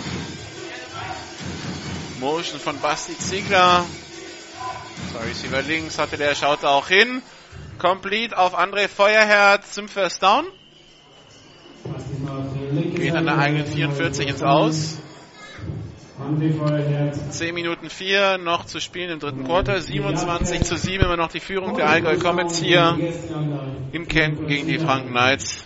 Motion 2.20 2.60
von 2.60 2.78
Basti 2.82 3.18
Ziegler. 3.18 3.86
Zwei 5.14 5.24
Receiver 5.30 5.62
links 5.62 5.98
hatte 5.98 6.18
der, 6.18 6.36
schaut 6.36 6.66
auch 6.66 6.90
hin. 6.90 7.22
Complete 7.78 8.38
auf 8.38 8.60
André 8.60 8.90
Feuerherd 8.90 9.66
zum 9.66 9.88
First 9.88 10.22
Down. 10.22 10.48
Geht 12.96 13.16
an 13.16 13.24
der 13.24 13.38
eigenen 13.38 13.66
44 13.66 14.28
ins 14.28 14.44
Aus. 14.44 14.98
10 17.32 17.54
Minuten 17.56 17.90
4 17.90 18.38
noch 18.38 18.66
zu 18.66 18.80
spielen 18.80 19.10
im 19.10 19.20
dritten 19.20 19.46
Quarter. 19.46 19.82
27 19.82 20.62
zu 20.62 20.78
7 20.78 21.04
immer 21.04 21.18
noch 21.18 21.30
die 21.30 21.40
Führung 21.40 21.76
der 21.76 21.90
Allgäu 21.90 22.18
Comets 22.18 22.60
hier 22.60 22.98
in 23.92 24.08
Kempten 24.08 24.48
gegen 24.48 24.68
die 24.68 24.78
Franken 24.78 25.10
Knights. 25.10 25.66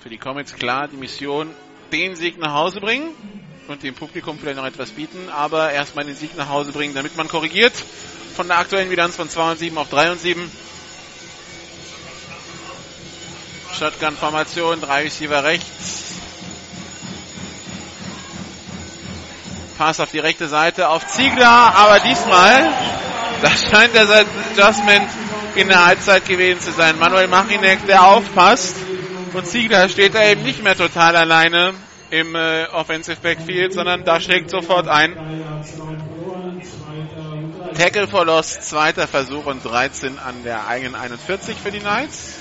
Für 0.00 0.08
die 0.08 0.18
Comets 0.18 0.54
klar 0.54 0.88
die 0.88 0.96
Mission, 0.96 1.50
den 1.92 2.16
Sieg 2.16 2.38
nach 2.38 2.54
Hause 2.54 2.80
bringen 2.80 3.10
und 3.68 3.82
dem 3.82 3.94
Publikum 3.94 4.38
vielleicht 4.38 4.56
noch 4.58 4.66
etwas 4.66 4.90
bieten, 4.90 5.28
aber 5.30 5.70
erstmal 5.70 6.04
den 6.04 6.14
Sieg 6.14 6.36
nach 6.36 6.48
Hause 6.48 6.72
bringen, 6.72 6.94
damit 6.94 7.16
man 7.16 7.28
korrigiert 7.28 7.74
von 8.34 8.48
der 8.48 8.58
aktuellen 8.58 8.88
Bilanz 8.88 9.16
von 9.16 9.28
2 9.28 9.50
und 9.52 9.58
7 9.58 9.78
auf 9.78 9.90
3 9.90 10.12
und 10.12 10.20
7. 10.20 10.50
Shotgun-Formation, 13.78 14.80
drei 14.80 15.02
Receiver 15.02 15.44
rechts. 15.44 15.97
Pass 19.78 20.00
auf 20.00 20.10
die 20.10 20.18
rechte 20.18 20.48
Seite 20.48 20.88
auf 20.88 21.06
Ziegler, 21.06 21.48
aber 21.48 22.00
diesmal, 22.00 22.68
das 23.40 23.70
scheint 23.70 23.94
das 23.94 24.10
Adjustment 24.10 25.08
in 25.54 25.68
der 25.68 25.86
Halbzeit 25.86 26.26
gewesen 26.26 26.60
zu 26.60 26.72
sein. 26.72 26.98
Manuel 26.98 27.28
Machinek, 27.28 27.86
der 27.86 28.04
aufpasst. 28.04 28.74
Und 29.34 29.46
Ziegler 29.46 29.88
steht 29.88 30.16
da 30.16 30.24
eben 30.24 30.42
nicht 30.42 30.64
mehr 30.64 30.76
total 30.76 31.14
alleine 31.14 31.74
im 32.10 32.34
äh, 32.34 32.64
Offensive 32.72 33.18
Backfield, 33.22 33.72
sondern 33.72 34.02
da 34.02 34.20
schlägt 34.20 34.50
sofort 34.50 34.88
ein. 34.88 35.14
Tackle 37.76 38.08
for 38.08 38.26
Loss, 38.26 38.58
zweiter 38.60 39.06
Versuch 39.06 39.46
und 39.46 39.64
13 39.64 40.18
an 40.18 40.42
der 40.42 40.66
eigenen 40.66 40.96
41 40.96 41.56
für 41.56 41.70
die 41.70 41.78
Knights. 41.78 42.40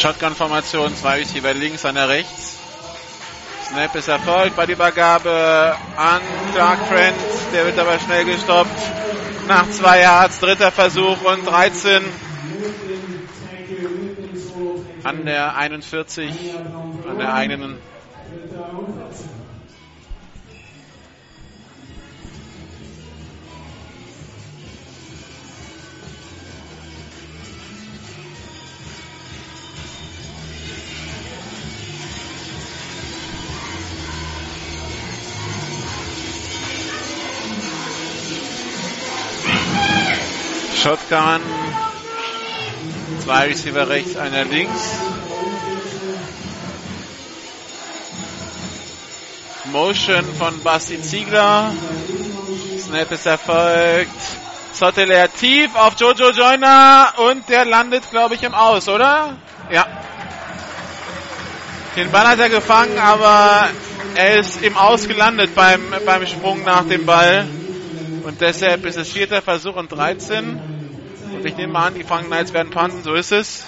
Shotgun-Formation, 0.00 0.96
zwei 0.96 1.18
Receiver 1.18 1.52
links, 1.52 1.84
einer 1.84 2.08
rechts. 2.08 2.56
Snap 3.68 3.94
ist 3.94 4.08
erfolgt 4.08 4.56
bei 4.56 4.64
der 4.64 4.74
Übergabe 4.74 5.76
an 5.94 6.22
Clark 6.52 6.78
Trent. 6.88 7.16
Der 7.52 7.66
wird 7.66 7.78
aber 7.78 7.98
schnell 7.98 8.24
gestoppt. 8.24 8.70
Nach 9.46 9.68
zwei 9.68 10.00
Yards, 10.00 10.40
dritter 10.40 10.72
Versuch 10.72 11.22
und 11.22 11.44
13 11.46 12.02
an 15.02 15.26
der 15.26 15.54
41, 15.56 16.32
an 17.06 17.18
der 17.18 17.34
eigenen 17.34 17.78
Shotgun. 40.82 41.42
Zwei 43.22 43.48
Receiver 43.48 43.86
rechts, 43.86 44.16
einer 44.16 44.46
links. 44.46 44.80
Motion 49.66 50.24
von 50.38 50.62
Basti 50.62 51.02
Ziegler. 51.02 51.70
Snap 52.78 53.12
ist 53.12 53.26
erfolgt. 53.26 54.08
Sotteler 54.72 55.30
tief 55.30 55.74
auf 55.74 56.00
Jojo 56.00 56.30
Joyner 56.30 57.12
und 57.28 57.46
der 57.50 57.66
landet, 57.66 58.08
glaube 58.10 58.36
ich, 58.36 58.42
im 58.42 58.54
Aus, 58.54 58.88
oder? 58.88 59.36
Ja. 59.70 59.86
Den 61.94 62.10
Ball 62.10 62.26
hat 62.26 62.38
er 62.38 62.48
gefangen, 62.48 62.98
aber 62.98 63.68
er 64.14 64.38
ist 64.38 64.62
im 64.62 64.78
Aus 64.78 65.06
gelandet 65.06 65.54
beim, 65.54 65.82
beim 66.06 66.26
Sprung 66.26 66.64
nach 66.64 66.84
dem 66.84 67.04
Ball. 67.04 67.46
Und 68.22 68.40
deshalb 68.40 68.84
ist 68.84 68.96
es 68.96 69.10
vierter 69.10 69.40
Versuch 69.40 69.76
und 69.76 69.90
13. 69.90 70.60
Und 71.32 71.44
ich 71.44 71.56
nehme 71.56 71.78
an, 71.78 71.94
die 71.94 72.04
Franken 72.04 72.28
Knights 72.28 72.52
werden 72.52 72.70
panten, 72.70 73.02
so 73.02 73.14
ist 73.14 73.32
es. 73.32 73.64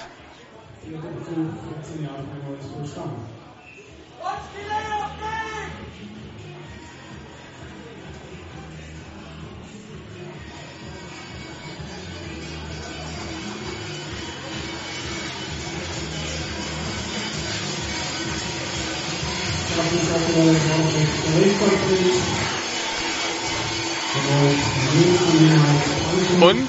Und 26.40 26.68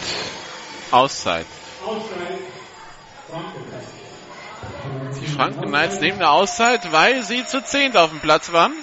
Auszeit. 0.92 1.46
Die 5.20 5.28
Franken 5.28 5.68
Knights 5.68 6.00
nehmen 6.00 6.18
eine 6.18 6.30
Auszeit, 6.30 6.92
weil 6.92 7.24
sie 7.24 7.46
zu 7.46 7.64
zehnt 7.64 7.98
auf 7.98 8.10
dem 8.10 8.20
Platz 8.20 8.52
waren. 8.52 8.74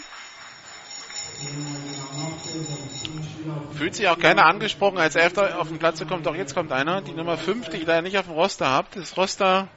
Fühlt 3.77 3.95
sich 3.95 4.09
auch 4.09 4.19
keiner 4.19 4.47
angesprochen, 4.47 4.99
als 4.99 5.15
Elfter 5.17 5.59
auf 5.59 5.69
den 5.69 5.79
Platz 5.79 5.99
zu 5.99 6.07
kommen. 6.07 6.23
Doch 6.23 6.35
jetzt 6.35 6.55
kommt 6.55 6.73
einer. 6.73 7.01
Die 7.01 7.13
Nummer 7.13 7.39
5, 7.39 7.69
die 7.69 7.79
ich 7.79 7.87
leider 7.87 8.03
nicht 8.03 8.19
auf 8.19 8.27
dem 8.27 8.35
Roster 8.35 8.69
habe. 8.69 8.89
Das 8.95 9.17
Roster 9.17 9.69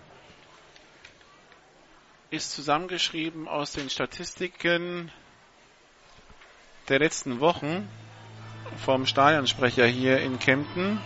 ist 2.30 2.52
zusammengeschrieben 2.52 3.48
aus 3.48 3.74
den 3.74 3.90
Statistiken 3.90 5.12
der 6.90 7.00
letzten 7.00 7.40
Wochen 7.40 7.88
vom 8.78 9.06
Stadionsprecher 9.06 9.86
hier 9.86 10.20
in 10.20 10.40
Kempten. 10.40 11.00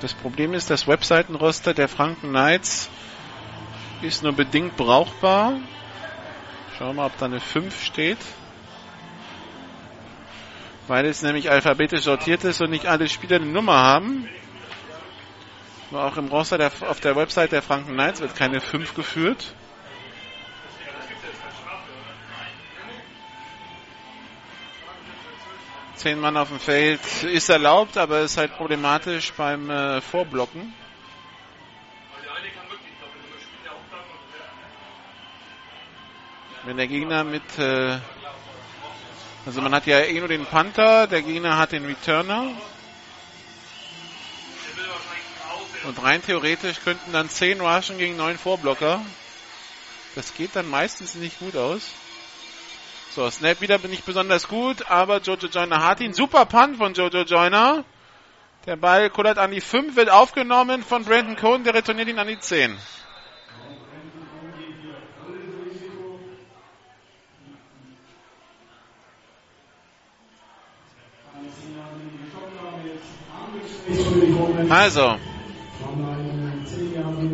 Das 0.00 0.14
Problem 0.14 0.54
ist, 0.54 0.70
das 0.70 0.86
Webseitenroster 0.86 1.74
der 1.74 1.88
Franken 1.88 2.28
Knights 2.28 2.88
ist 4.02 4.22
nur 4.22 4.32
bedingt 4.32 4.76
brauchbar. 4.76 5.58
Schauen 6.76 6.88
wir 6.88 6.94
mal, 6.94 7.06
ob 7.06 7.18
da 7.18 7.26
eine 7.26 7.40
5 7.40 7.84
steht. 7.84 8.18
Weil 10.86 11.06
es 11.06 11.22
nämlich 11.22 11.50
alphabetisch 11.50 12.02
sortiert 12.02 12.44
ist 12.44 12.60
und 12.60 12.70
nicht 12.70 12.86
alle 12.86 13.08
Spieler 13.08 13.36
eine 13.36 13.46
Nummer 13.46 13.78
haben. 13.78 14.28
Nur 15.90 16.04
auch 16.04 16.16
im 16.16 16.28
Roster 16.28 16.58
der, 16.58 16.70
auf 16.82 17.00
der 17.00 17.16
Website 17.16 17.52
der 17.52 17.62
Franken 17.62 17.94
Knights 17.94 18.20
wird 18.20 18.36
keine 18.36 18.60
5 18.60 18.94
geführt. 18.94 19.54
Zehn 25.98 26.20
Mann 26.20 26.36
auf 26.36 26.48
dem 26.48 26.60
Feld 26.60 27.00
ist 27.24 27.48
erlaubt, 27.48 27.96
aber 27.96 28.20
ist 28.20 28.36
halt 28.36 28.56
problematisch 28.56 29.32
beim 29.32 29.68
äh, 29.68 30.00
Vorblocken. 30.00 30.72
Wenn 36.62 36.76
der 36.76 36.86
Gegner 36.86 37.24
mit, 37.24 37.42
äh, 37.58 37.98
also 39.44 39.60
man 39.60 39.74
hat 39.74 39.86
ja 39.86 39.98
eh 39.98 40.20
nur 40.20 40.28
den 40.28 40.46
Panther, 40.46 41.08
der 41.08 41.22
Gegner 41.22 41.58
hat 41.58 41.72
den 41.72 41.84
Returner. 41.84 42.52
Und 45.82 46.00
rein 46.00 46.22
theoretisch 46.22 46.78
könnten 46.84 47.10
dann 47.10 47.28
10 47.28 47.60
rushen 47.60 47.98
gegen 47.98 48.16
9 48.16 48.38
Vorblocker. 48.38 49.04
Das 50.14 50.32
geht 50.32 50.54
dann 50.54 50.70
meistens 50.70 51.16
nicht 51.16 51.40
gut 51.40 51.56
aus. 51.56 51.82
So, 53.10 53.30
Snap 53.30 53.60
wieder 53.62 53.78
bin 53.78 53.92
ich 53.92 54.04
besonders 54.04 54.48
gut, 54.48 54.90
aber 54.90 55.20
Jojo 55.20 55.48
Joyner 55.48 55.82
hat 55.82 56.00
ihn. 56.00 56.12
Super 56.12 56.44
Punt 56.44 56.76
von 56.76 56.92
Jojo 56.92 57.22
Joyner. 57.22 57.84
Der 58.66 58.76
Ball 58.76 59.08
kullert 59.08 59.38
an 59.38 59.50
die 59.50 59.62
5, 59.62 59.96
wird 59.96 60.10
aufgenommen 60.10 60.82
von 60.82 61.04
Brandon 61.04 61.36
Cohn, 61.36 61.64
der 61.64 61.72
retourniert 61.72 62.08
ihn 62.08 62.18
an 62.18 62.28
die 62.28 62.38
10. 62.38 62.76
Also, 74.68 75.16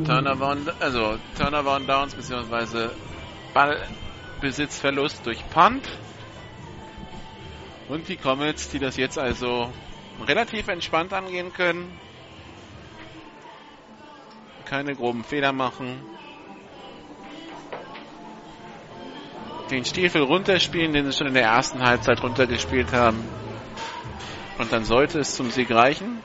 Turnover 0.07 0.51
und, 0.51 0.73
also 0.81 1.19
Turnover 1.37 1.77
und 1.77 1.89
Downs 1.89 2.15
beziehungsweise 2.15 2.93
Ballbesitzverlust 4.41 5.25
durch 5.27 5.49
Punt. 5.51 5.89
Und 7.89 8.09
die 8.09 8.17
Comets, 8.17 8.69
die 8.69 8.79
das 8.79 8.97
jetzt 8.97 9.19
also 9.19 9.71
relativ 10.27 10.69
entspannt 10.69 11.13
angehen 11.13 11.53
können. 11.53 11.99
Keine 14.65 14.95
groben 14.95 15.25
Fehler 15.25 15.53
machen. 15.53 16.01
Den 19.71 19.85
Stiefel 19.85 20.23
runterspielen, 20.23 20.93
den 20.93 21.11
sie 21.11 21.17
schon 21.17 21.27
in 21.29 21.35
der 21.35 21.45
ersten 21.45 21.81
Halbzeit 21.81 22.23
runtergespielt 22.23 22.93
haben. 22.93 23.23
Und 24.59 24.73
dann 24.73 24.85
sollte 24.85 25.19
es 25.21 25.35
zum 25.35 25.51
Sieg 25.51 25.71
reichen. 25.71 26.23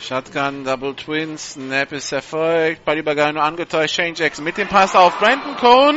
Shotgun, 0.00 0.64
Double 0.64 0.94
Twins, 0.94 1.54
Snap 1.54 1.92
ist 1.92 2.12
erfolgt. 2.12 2.84
Ballübergabe 2.84 3.34
nur 3.34 3.42
angetäuscht. 3.42 3.94
Shane 3.94 4.14
Jackson 4.14 4.44
mit 4.44 4.56
dem 4.56 4.68
Pass 4.68 4.94
auf 4.94 5.18
Brandon 5.18 5.56
Cohn. 5.56 5.96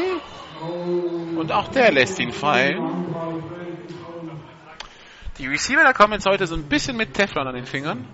Und 1.38 1.52
auch 1.52 1.69
der 1.69 1.91
lässt 1.91 2.19
ihn 2.19 2.32
fallen. 2.32 3.15
Die 5.38 5.48
Receiver 5.48 5.84
da 5.84 5.94
kommen 5.94 6.14
jetzt 6.14 6.26
heute 6.26 6.45
so 6.45 6.56
ein 6.56 6.68
bisschen 6.68 6.98
mit 6.98 7.14
Teflon 7.14 7.48
an 7.48 7.56
den 7.56 7.65
Fingern. 7.65 8.07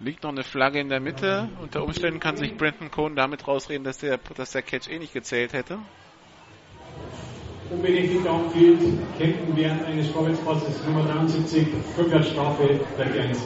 Liegt 0.00 0.22
noch 0.22 0.30
eine 0.30 0.42
Flagge 0.42 0.80
in 0.80 0.88
der 0.88 1.00
Mitte. 1.00 1.48
Unter 1.60 1.82
Umständen 1.82 2.20
kann 2.20 2.36
sich 2.36 2.56
Brandon 2.56 2.90
Cohn 2.90 3.14
damit 3.14 3.46
rausreden, 3.46 3.84
dass 3.84 3.98
der, 3.98 4.18
dass 4.18 4.50
der 4.50 4.62
Catch 4.62 4.88
eh 4.88 4.98
nicht 4.98 5.12
gezählt 5.12 5.52
hätte. 5.52 5.78
Unbedingt 7.70 8.26
downfield, 8.26 8.80
Kempten 9.18 9.56
während 9.56 9.84
eines 9.84 10.08
Vorwärtspasses 10.08 10.84
Nummer 10.86 11.04
73, 11.04 11.68
Rückwärtsstrafe, 11.96 12.80
Flag 12.94 13.10
1. 13.18 13.38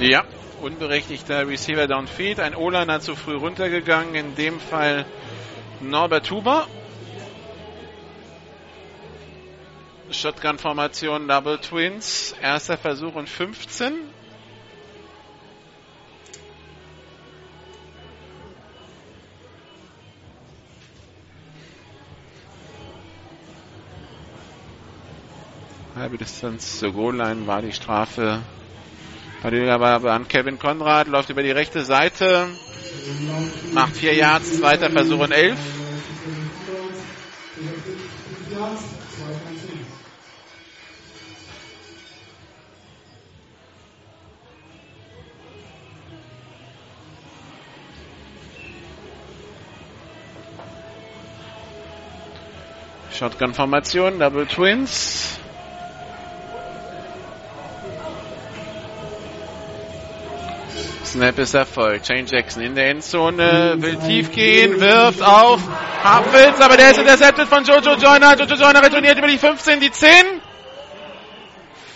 Ja, 0.00 0.24
unberechtigter 0.60 1.48
Receiver 1.48 1.86
downfield. 1.86 2.40
Ein 2.40 2.54
O-Liner 2.54 3.00
zu 3.00 3.16
früh 3.16 3.36
runtergegangen, 3.36 4.14
in 4.14 4.34
dem 4.34 4.60
Fall 4.60 5.06
Norbert 5.80 6.30
Huber. 6.30 6.66
Shotgun-Formation 10.10 11.28
Double 11.28 11.58
Twins. 11.58 12.34
Erster 12.40 12.76
Versuch 12.76 13.14
und 13.14 13.28
15. 13.28 13.92
Halbe 25.94 26.18
Distanz 26.18 26.80
zur 26.80 26.92
Goal-Line 26.92 27.46
war 27.46 27.62
die 27.62 27.72
Strafe. 27.72 28.42
Aber 29.44 30.12
an 30.12 30.26
Kevin 30.26 30.58
Konrad 30.58 31.06
läuft 31.06 31.30
über 31.30 31.44
die 31.44 31.52
rechte 31.52 31.84
Seite. 31.84 32.48
Macht 33.72 33.94
vier 33.96 34.12
Yards, 34.12 34.58
zweiter 34.58 34.90
Versuch 34.90 35.20
und 35.20 35.30
elf. 35.30 35.56
Shotgun-Formation, 53.12 54.18
Double 54.18 54.46
Twins. 54.46 55.38
Snap 61.14 61.38
ist 61.38 61.54
erfolgt. 61.54 62.08
Shane 62.08 62.26
Jackson 62.26 62.60
in 62.60 62.74
der 62.74 62.90
Endzone, 62.90 63.76
will 63.78 63.96
tief 63.98 64.32
gehen, 64.32 64.80
wirft 64.80 65.22
auf 65.22 65.60
Hapfels, 66.02 66.60
aber 66.60 66.76
der 66.76 66.90
ist 66.90 66.98
intercepted 66.98 67.46
von 67.46 67.62
Jojo 67.62 67.94
Joyner. 67.94 68.36
Jojo 68.36 68.56
Joyner 68.56 68.82
retourniert 68.82 69.16
über 69.16 69.28
die 69.28 69.38
15, 69.38 69.78
die 69.78 69.92
10. 69.92 70.10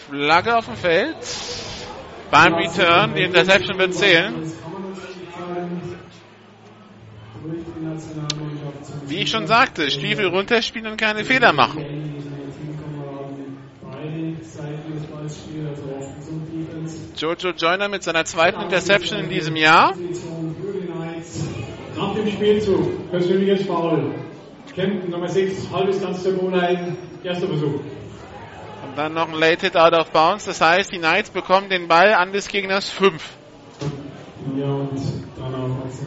Flagge 0.08 0.56
auf 0.56 0.66
dem 0.66 0.76
Feld. 0.76 1.16
Beim 2.30 2.54
Return, 2.54 3.16
die 3.16 3.24
Interception 3.24 3.76
wird 3.76 3.94
zählen. 3.94 4.52
Wie 9.06 9.16
ich 9.16 9.30
schon 9.30 9.48
sagte, 9.48 9.90
Stiefel 9.90 10.26
runterspielen 10.26 10.92
und 10.92 10.96
keine 10.96 11.24
Fehler 11.24 11.52
machen. 11.52 12.08
Jojo 17.20 17.50
Joyner 17.50 17.88
mit 17.88 18.02
seiner 18.02 18.24
zweiten 18.24 18.60
Interception 18.60 19.18
in 19.18 19.28
diesem 19.28 19.56
Jahr. 19.56 19.94
Nach 21.96 22.14
dem 22.14 22.30
Spielzug, 22.30 23.10
persönliches 23.10 23.66
Foul. 23.66 24.14
Kempten 24.74 25.10
Nummer 25.10 25.28
6, 25.28 25.68
halbes 25.72 26.00
ganz 26.00 26.22
zur 26.22 26.34
Goal 26.34 26.54
erster 27.24 27.48
Versuch. 27.48 27.80
Und 27.80 28.96
dann 28.96 29.14
noch 29.14 29.28
ein 29.28 29.34
Late 29.34 29.66
Hit 29.66 29.76
out 29.76 29.92
of 29.92 30.10
bounds. 30.12 30.44
Das 30.44 30.60
heißt, 30.60 30.92
die 30.92 30.98
Knights 30.98 31.30
bekommen 31.30 31.68
den 31.68 31.88
Ball 31.88 32.14
an 32.14 32.32
des 32.32 32.46
Gegners 32.48 32.88
5. 32.88 33.22
Ja, 34.56 34.66
und 34.66 34.90
danach 35.36 35.84
hat 35.84 35.90
es 35.90 36.06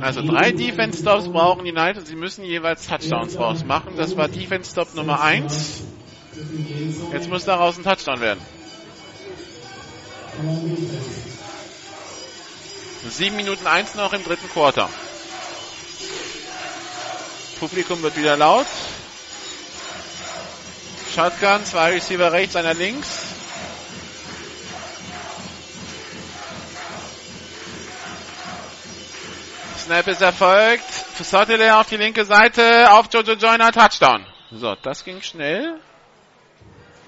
also 0.00 0.22
drei 0.22 0.52
Defense 0.52 1.00
Stops 1.00 1.28
brauchen 1.28 1.64
die 1.64 1.72
Knights 1.72 1.98
und 1.98 2.06
sie 2.06 2.16
müssen 2.16 2.44
jeweils 2.44 2.86
Touchdowns 2.86 3.38
rausmachen. 3.38 3.96
Das 3.96 4.16
war 4.16 4.28
Defense 4.28 4.70
Stop 4.70 4.94
Nummer 4.94 5.20
1. 5.20 5.84
Jetzt 7.12 7.28
muss 7.28 7.44
daraus 7.44 7.76
ein 7.76 7.84
Touchdown 7.84 8.20
werden. 8.20 8.40
Sieben 13.08 13.36
Minuten 13.36 13.66
eins 13.66 13.94
noch 13.94 14.12
im 14.12 14.24
dritten 14.24 14.48
Quarter. 14.48 14.88
Publikum 17.60 18.02
wird 18.02 18.16
wieder 18.16 18.36
laut. 18.36 18.66
Shotgun, 21.14 21.64
zwei 21.66 21.90
Receiver 21.90 22.32
rechts, 22.32 22.56
einer 22.56 22.74
links. 22.74 23.26
Snap 29.84 30.08
ist 30.08 30.22
erfolgt. 30.22 30.84
Sottile 31.22 31.76
auf 31.76 31.88
die 31.88 31.98
linke 31.98 32.24
Seite, 32.24 32.90
auf 32.90 33.06
Jojo 33.12 33.34
Joyner, 33.34 33.70
Touchdown. 33.70 34.26
So, 34.50 34.74
das 34.82 35.04
ging 35.04 35.20
schnell. 35.22 35.78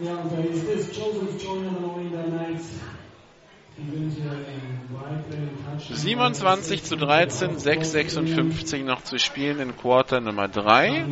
Ja, 0.00 0.12
und 0.16 0.32
da 0.32 0.38
ist 0.38 0.66
das 0.66 0.96
Joseph 0.96 1.40
in 1.40 2.10
Knights. 2.10 2.64
Die 3.78 3.92
wünsche 3.92 4.22
einen 4.22 4.88
weiteren 4.92 5.50
Touchdown. 5.78 5.96
27 5.96 6.82
zu 6.82 6.96
13, 6.96 7.58
6,56 7.58 8.82
noch 8.84 9.04
zu 9.04 9.18
spielen 9.18 9.60
in 9.60 9.76
Quarter 9.76 10.20
Nummer 10.20 10.48
3. 10.48 11.04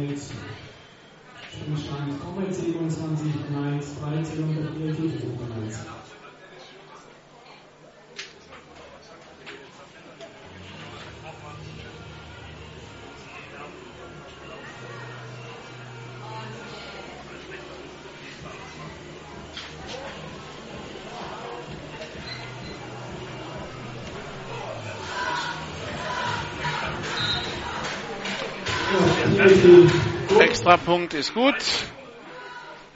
Extrapunkt 30.73 31.13
ist 31.13 31.35
gut. 31.35 31.55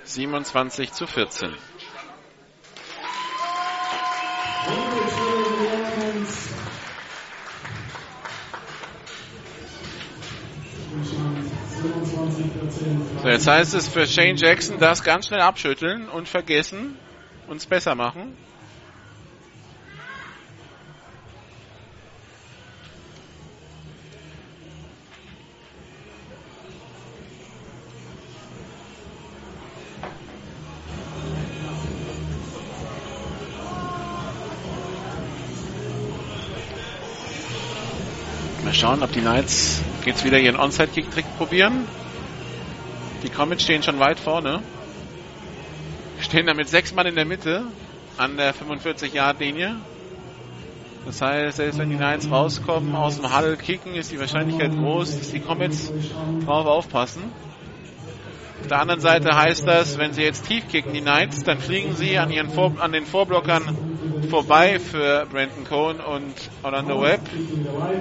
27 0.04 0.92
zu 0.92 1.06
14. 1.06 1.54
So, 13.22 13.28
jetzt 13.28 13.46
heißt 13.46 13.74
es 13.74 13.88
für 13.88 14.06
Shane 14.06 14.36
Jackson, 14.36 14.78
das 14.78 15.04
ganz 15.04 15.26
schnell 15.26 15.42
abschütteln 15.42 16.08
und 16.08 16.30
vergessen, 16.30 16.96
uns 17.46 17.66
besser 17.66 17.94
machen. 17.94 18.38
Schauen, 38.86 39.02
ob 39.02 39.10
die 39.10 39.20
Knights 39.20 39.82
jetzt 40.04 40.24
wieder 40.24 40.38
ihren 40.38 40.54
Onside-Kick-Trick 40.54 41.24
probieren. 41.38 41.88
Die 43.24 43.28
Comets 43.28 43.64
stehen 43.64 43.82
schon 43.82 43.98
weit 43.98 44.20
vorne. 44.20 44.62
Stehen 46.20 46.46
da 46.46 46.54
mit 46.54 46.68
sechs 46.68 46.94
Mann 46.94 47.04
in 47.04 47.16
der 47.16 47.24
Mitte 47.24 47.64
an 48.16 48.36
der 48.36 48.54
45-Yard-Linie. 48.54 49.74
Das 51.04 51.20
heißt, 51.20 51.56
selbst 51.56 51.80
wenn 51.80 51.90
die 51.90 51.96
Knights 51.96 52.30
rauskommen, 52.30 52.94
aus 52.94 53.16
dem 53.16 53.36
Huddle 53.36 53.56
kicken, 53.56 53.96
ist 53.96 54.12
die 54.12 54.20
Wahrscheinlichkeit 54.20 54.70
groß, 54.70 55.18
dass 55.18 55.32
die 55.32 55.40
Comets 55.40 55.92
drauf 56.44 56.66
aufpassen. 56.66 57.24
Auf 58.60 58.68
der 58.68 58.80
anderen 58.80 59.00
Seite 59.00 59.36
heißt 59.36 59.66
das, 59.66 59.98
wenn 59.98 60.12
sie 60.12 60.22
jetzt 60.22 60.46
tief 60.46 60.68
kicken, 60.68 60.92
die 60.92 61.00
Knights, 61.00 61.42
dann 61.42 61.58
fliegen 61.58 61.96
sie 61.96 62.18
an, 62.18 62.30
ihren 62.30 62.50
Vor 62.50 62.74
an 62.78 62.92
den 62.92 63.04
Vorblockern 63.04 63.95
vorbei 64.30 64.78
für 64.78 65.26
Brandon 65.26 65.64
Cohn 65.68 66.00
und 66.00 66.34
Orlando 66.62 67.02
Webb. 67.02 67.20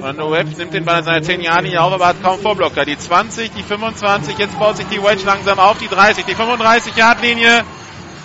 Orlando 0.01 0.31
Webb 0.31 0.57
nimmt 0.57 0.73
den 0.73 0.85
Ball 0.85 0.95
an 0.95 1.03
seiner 1.03 1.21
10 1.21 1.41
Jahre 1.41 1.63
Linie 1.63 1.81
auf, 1.81 1.93
aber 1.93 2.07
hat 2.07 2.21
kaum 2.21 2.39
Vorblocker. 2.39 2.85
Die 2.85 2.97
20, 2.97 3.51
die 3.51 3.63
25, 3.63 4.37
jetzt 4.37 4.57
baut 4.57 4.77
sich 4.77 4.87
die 4.87 5.01
Wedge 5.01 5.25
langsam 5.25 5.59
auf, 5.59 5.77
die 5.77 5.87
30, 5.87 6.25
die 6.25 6.35
35 6.35 6.95
Yard 6.95 7.21
Linie 7.21 7.63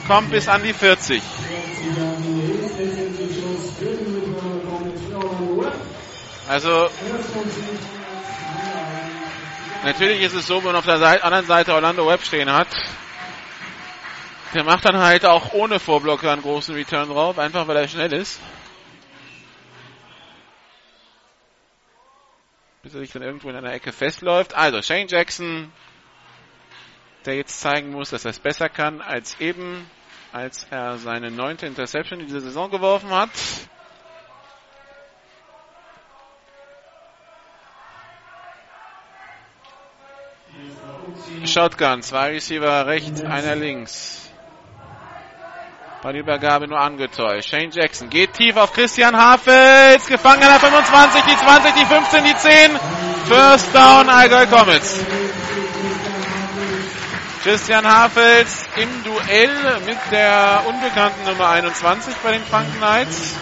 kommt 0.07 0.31
bis 0.31 0.49
an 0.49 0.63
die 0.63 0.73
40. 0.73 1.23
Also 6.49 6.89
natürlich 9.85 10.21
ist 10.23 10.35
es 10.35 10.47
so, 10.47 10.57
wenn 10.59 10.65
man 10.65 10.77
auf 10.77 10.85
der 10.85 10.99
Seite, 10.99 11.23
anderen 11.23 11.47
Seite 11.47 11.75
Orlando 11.75 12.07
Webb 12.09 12.25
stehen 12.25 12.53
hat, 12.53 12.67
der 14.55 14.65
macht 14.65 14.85
dann 14.85 14.99
halt 14.99 15.25
auch 15.25 15.53
ohne 15.53 15.79
Vorblocker 15.79 16.33
einen 16.33 16.43
großen 16.43 16.75
Return 16.75 17.09
drauf, 17.09 17.39
einfach 17.39 17.69
weil 17.69 17.77
er 17.77 17.89
schnell 17.89 18.13
ist. 18.13 18.41
Bis 22.83 22.95
er 22.95 23.01
sich 23.01 23.13
dann 23.13 23.23
irgendwo 23.23 23.49
in 23.51 23.57
einer 23.57 23.73
Ecke 23.73 23.93
festläuft. 23.93 24.55
Also 24.55 24.83
Shane 24.83 25.07
Jackson, 25.07 25.71
der 27.27 27.37
jetzt 27.37 27.61
zeigen 27.61 27.91
muss, 27.91 28.11
dass 28.11 28.25
er 28.25 28.31
es 28.31 28.39
besser 28.39 28.69
kann 28.69 29.01
als 29.01 29.39
eben, 29.39 29.89
als 30.33 30.67
er 30.71 30.99
seine 30.99 31.31
neunte 31.31 31.67
Interception 31.67 32.21
in 32.21 32.27
dieser 32.27 32.41
Saison 32.41 32.71
geworfen 32.71 33.11
hat. 33.11 33.31
Shotgun, 41.45 42.03
zwei 42.03 42.31
Receiver 42.31 42.87
rechts, 42.87 43.23
einer 43.23 43.57
links. 43.57 44.30
Bei 46.03 46.13
der 46.13 46.23
Übergabe 46.23 46.67
nur 46.67 46.81
angetäuscht. 46.81 47.51
Shane 47.51 47.71
Jackson 47.71 48.09
geht 48.09 48.33
tief 48.33 48.57
auf 48.57 48.73
Christian 48.73 49.15
Hafels. 49.15 50.07
Gefangen 50.07 50.43
an 50.43 50.49
der 50.49 50.61
25, 50.61 51.23
die 51.25 51.37
20, 51.37 51.75
die 51.75 51.85
15, 51.85 52.25
die 52.25 52.37
10. 52.37 52.79
First 53.27 53.75
down, 53.75 54.09
Allgäu 54.09 54.47
Comets. 54.47 54.99
Christian 57.43 57.87
Hafels 57.87 58.65
im 58.77 59.05
Duell 59.05 59.81
mit 59.85 59.99
der 60.11 60.63
unbekannten 60.67 61.25
Nummer 61.27 61.51
21 61.51 62.15
bei 62.23 62.33
den 62.33 62.45
Franken 62.45 62.79
Knights. 62.79 63.37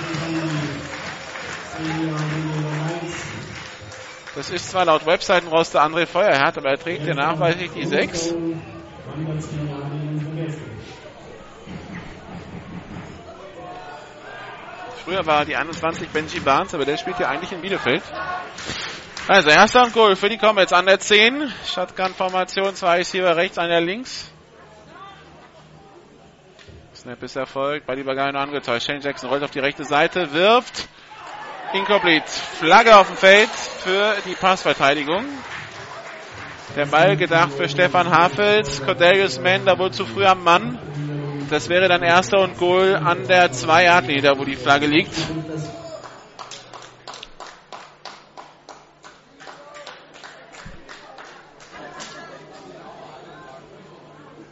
Das 4.35 4.51
ist 4.51 4.70
zwar 4.70 4.85
laut 4.85 5.06
Webseitenroster 5.06 5.85
André 5.85 6.06
Feuerherd, 6.06 6.59
aber 6.59 6.70
er 6.70 6.78
trägt 6.78 7.06
ja 7.06 7.14
nachweislich 7.14 7.70
die 7.70 7.86
6. 7.86 8.35
Früher 15.09 15.24
war 15.24 15.47
die 15.47 15.56
21 15.56 16.10
Benji 16.10 16.39
Barnes, 16.39 16.74
aber 16.74 16.85
der 16.85 16.98
spielt 16.98 17.18
ja 17.18 17.30
eigentlich 17.30 17.51
in 17.51 17.62
Bielefeld. 17.62 18.02
Also, 19.26 19.48
erster 19.48 19.85
und 19.85 19.94
Goal 19.94 20.16
für 20.16 20.28
die 20.28 20.36
Comets 20.36 20.70
an 20.74 20.85
der 20.85 21.01
10. 21.01 21.51
Shotgun-Formation, 21.66 22.74
zwei 22.74 22.98
Receiver 22.98 23.35
rechts, 23.35 23.56
einer 23.56 23.80
links. 23.80 24.30
Snap 26.94 27.22
ist 27.22 27.36
erfolgt, 27.36 27.86
bei 27.86 27.94
nur 27.94 28.43
angetäuscht. 28.43 28.86
Shane 28.86 29.01
Jackson 29.01 29.30
rollt 29.30 29.43
auf 29.43 29.51
die 29.51 29.60
rechte 29.60 29.85
Seite, 29.85 30.35
wirft. 30.35 30.86
Incomplete. 31.72 32.28
Flagge 32.28 32.94
auf 32.94 33.06
dem 33.06 33.16
Feld 33.16 33.48
für 33.48 34.14
die 34.26 34.35
Passverteidigung. 34.35 35.24
Der 36.76 36.85
Ball 36.85 37.16
gedacht 37.16 37.55
für 37.55 37.66
Stefan 37.66 38.10
Hafels. 38.10 38.85
Cordelius 38.85 39.40
Mann 39.40 39.64
da 39.64 39.78
wohl 39.78 39.90
zu 39.90 40.05
früh 40.05 40.26
am 40.26 40.44
Mann. 40.44 40.78
Das 41.50 41.68
wäre 41.68 41.88
dann 41.88 42.02
erster 42.02 42.40
und 42.40 42.58
Goal 42.58 42.94
an 42.96 43.26
der 43.26 43.50
2 43.50 43.84
Yard 43.84 44.06
Linie, 44.06 44.38
wo 44.38 44.44
die 44.44 44.56
Flagge 44.56 44.86
liegt. 44.86 45.14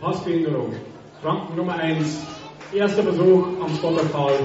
Passbehinderung. 0.01 0.74
Franken 1.23 1.56
Nummer 1.56 1.74
1. 1.78 2.18
Erster 2.73 3.02
Versuch 3.02 3.47
am 3.60 3.74
Spotterfall. 3.77 4.39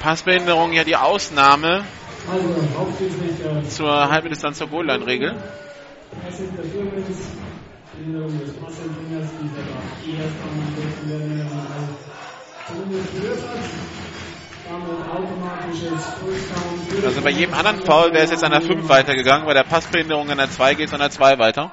Passbehinderung 0.00 0.72
ja 0.72 0.84
die 0.84 0.96
Ausnahme 0.96 1.84
Also 2.30 3.68
zur 3.68 4.10
Halbdistanz 4.10 4.58
zur 4.58 4.68
Goal-Line-Regel. 4.68 5.34
Pass 6.24 6.40
Interference, 6.40 7.30
Behinderung 7.96 8.38
des 8.38 8.52
Passempfängers, 8.54 9.30
dieser 9.40 9.62
da 9.62 9.76
erst 10.22 10.38
angeschlossen 10.42 11.10
werden, 11.10 11.30
wenn 11.38 11.48
man 11.48 11.66
also 11.72 11.92
zumindest 12.68 13.08
Down. 14.66 14.86
Also 17.04 17.22
bei 17.22 17.30
jedem 17.30 17.54
anderen 17.54 17.80
Foul 17.80 18.12
wäre 18.12 18.24
es 18.24 18.30
jetzt 18.30 18.42
an 18.42 18.50
der 18.50 18.60
5 18.60 18.88
weitergegangen, 18.88 19.46
bei 19.46 19.54
der 19.54 19.62
Passbehinderung 19.62 20.28
an 20.30 20.38
der 20.38 20.50
2 20.50 20.74
geht 20.74 20.88
es 20.88 20.94
an 20.94 21.00
der 21.00 21.10
2 21.10 21.38
weiter. 21.38 21.70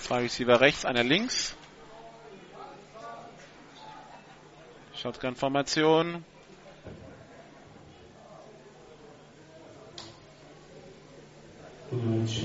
Zwei 0.00 0.22
Receiver 0.22 0.60
rechts, 0.60 0.84
einer 0.84 1.04
links. 1.04 1.54
Shotgun-Formation. 4.96 6.24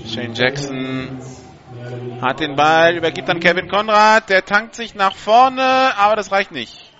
Shane 0.05 0.33
Jackson 0.33 1.21
hat 2.21 2.39
den 2.39 2.55
Ball, 2.55 2.95
übergibt 2.95 3.29
dann 3.29 3.39
Kevin 3.39 3.67
Konrad. 3.67 4.29
Der 4.29 4.43
tankt 4.43 4.75
sich 4.75 4.95
nach 4.95 5.15
vorne, 5.15 5.93
aber 5.97 6.15
das 6.15 6.31
reicht 6.31 6.51
nicht. 6.51 6.91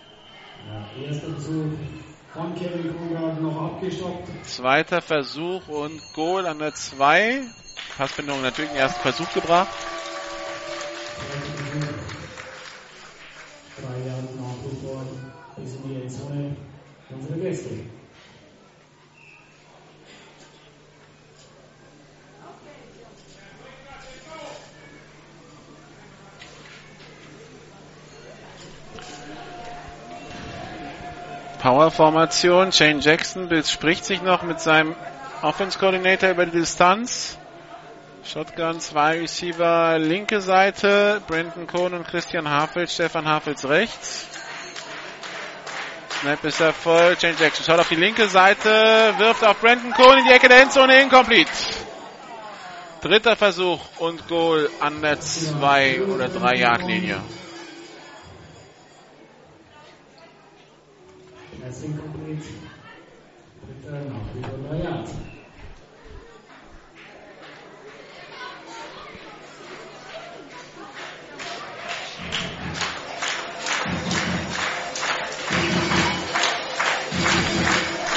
Zweiter 4.44 5.02
Versuch 5.02 5.68
und 5.68 6.02
Goal 6.14 6.45
an 6.45 6.60
der 6.60 6.73
2. 6.73 7.41
Passbindung 7.98 8.41
natürlich 8.41 8.72
den 8.72 8.80
ersten 8.80 9.02
Versuch 9.02 9.31
gebracht. 9.34 9.69
Drei 13.81 14.07
Jahre 14.07 14.22
noch 14.38 14.57
bevor 14.64 15.03
wir 15.85 16.03
in 16.03 16.10
Zone 16.10 16.56
unsere 17.10 17.39
Gäste. 17.39 17.97
Power-Formation. 31.68 32.72
Shane 32.72 33.02
Jackson 33.02 33.49
bespricht 33.49 34.06
sich 34.06 34.22
noch 34.22 34.41
mit 34.41 34.61
seinem 34.61 34.95
Offense 35.41 35.77
Coordinator 35.77 36.30
über 36.30 36.45
die 36.45 36.60
Distanz. 36.60 37.38
Shotgun, 38.23 38.80
zwei 38.80 39.19
Receiver, 39.19 39.99
linke 39.99 40.39
Seite. 40.39 41.22
Brandon 41.27 41.68
Cohn 41.68 41.94
und 41.94 42.07
Christian 42.07 42.49
Hafels. 42.49 42.94
Stefan 42.94 43.27
Hafels 43.27 43.68
rechts. 43.68 44.27
Snap 46.22 46.41
ist 46.45 46.61
erfolgt. 46.61 47.23
Shane 47.23 47.35
Jackson 47.38 47.65
schaut 47.65 47.81
auf 47.81 47.89
die 47.89 47.95
linke 47.95 48.30
Seite, 48.30 49.14
wirft 49.18 49.44
auf 49.44 49.60
Brandon 49.60 49.91
Cohn 49.91 50.19
in 50.19 50.23
die 50.23 50.31
Ecke 50.31 50.48
der 50.48 50.61
Endzone, 50.61 51.02
incomplete. 51.02 51.52
Dritter 53.02 53.35
Versuch 53.35 53.81
und 53.98 54.26
Goal 54.30 54.69
an 54.80 55.02
der 55.02 55.19
2 55.19 56.03
oder 56.03 56.30
3 56.30 56.56
Yard 56.56 56.84
Linie. 56.84 57.22
Pass 61.68 61.84
incomplete. 61.84 62.48
Nach 63.91 64.35
über 64.35 64.69
drei 64.69 64.84
Yards. 64.84 65.11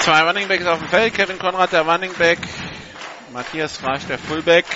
Zwei 0.03 0.23
Running 0.23 0.47
Backs 0.47 0.67
auf 0.67 0.79
dem 0.79 0.87
Feld. 0.87 1.15
Kevin 1.15 1.41
Konrad, 1.41 1.73
der 1.73 1.83
Running 1.83 2.13
Back. 2.13 2.39
Matthias 3.33 3.77
Frasch, 3.79 4.07
der 4.07 4.19
Fullback. 4.19 4.67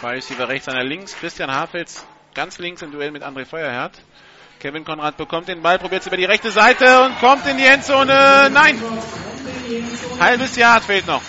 Zwei 0.00 0.14
Receiver 0.14 0.48
rechts, 0.48 0.68
einer 0.68 0.82
links. 0.82 1.14
Christian 1.16 1.52
Hafels 1.52 2.04
ganz 2.34 2.58
links 2.58 2.82
im 2.82 2.90
Duell 2.90 3.12
mit 3.12 3.22
André 3.22 3.46
Feuerherd. 3.46 3.92
Kevin 4.60 4.84
Konrad 4.84 5.16
bekommt 5.16 5.48
den 5.48 5.62
Ball, 5.62 5.78
probiert 5.78 6.00
es 6.00 6.06
über 6.06 6.16
die 6.16 6.24
rechte 6.24 6.50
Seite 6.50 7.04
und 7.04 7.18
kommt 7.18 7.46
in 7.46 7.58
die 7.58 7.66
Endzone. 7.66 8.50
Nein! 8.52 8.80
Halbes 10.18 10.56
Jahr 10.56 10.80
fehlt 10.80 11.06
noch. 11.06 11.22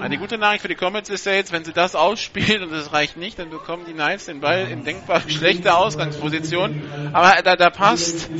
Eine 0.00 0.18
gute 0.18 0.38
Nachricht 0.38 0.62
für 0.62 0.68
die 0.68 0.74
Comets 0.74 1.10
ist 1.10 1.26
ja 1.26 1.32
jetzt, 1.32 1.52
wenn 1.52 1.64
sie 1.64 1.72
das 1.72 1.94
ausspielen 1.94 2.62
und 2.64 2.72
es 2.72 2.92
reicht 2.92 3.16
nicht, 3.16 3.38
dann 3.38 3.50
bekommen 3.50 3.84
die 3.86 3.92
Knights 3.92 4.26
den 4.26 4.40
Ball 4.40 4.68
in 4.68 4.84
denkbar 4.84 5.20
schlechter 5.28 5.78
Ausgangsposition. 5.78 6.82
Aber 7.12 7.40
da, 7.42 7.56
da 7.56 7.70
passt. 7.70 8.30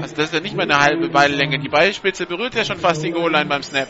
Also 0.00 0.16
das 0.16 0.26
ist 0.26 0.34
ja 0.34 0.40
nicht 0.40 0.56
mal 0.56 0.62
eine 0.62 0.78
halbe 0.80 1.08
Balllänge. 1.08 1.58
Die 1.58 1.68
Ballspitze 1.68 2.26
berührt 2.26 2.54
ja 2.54 2.64
schon 2.64 2.78
fast 2.78 3.02
die 3.02 3.10
Goal-Line 3.10 3.46
beim 3.46 3.62
Snap. 3.62 3.88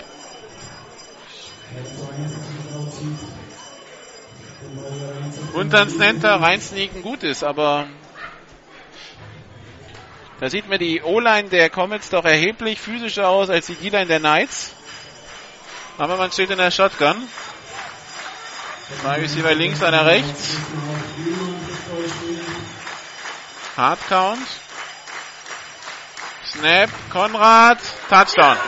Und 5.57 5.73
dann 5.73 5.89
Center 5.89 6.39
reinsneaken 6.43 7.01
gut 7.01 7.23
ist, 7.23 7.43
aber 7.43 7.87
da 10.39 10.51
sieht 10.51 10.69
mir 10.69 10.77
die 10.77 11.01
O-Line 11.03 11.49
der 11.49 11.71
Comets 11.71 12.11
doch 12.11 12.27
erheblich 12.27 12.79
physischer 12.79 13.29
aus 13.29 13.49
als 13.49 13.65
die 13.65 13.75
D-Line 13.75 14.05
der 14.05 14.19
Knights. 14.19 14.73
Aber 15.97 16.19
man 16.19 16.31
steht 16.31 16.51
in 16.51 16.59
der 16.59 16.71
Shotgun. 16.71 17.17
Zwei 19.01 19.15
Receiver 19.15 19.55
links, 19.55 19.83
einer 19.83 20.05
rechts. 20.05 20.59
Hard 23.79 24.09
Count. 24.11 24.47
Snap, 26.45 26.91
Konrad, 27.11 27.79
Touchdown. 28.11 28.59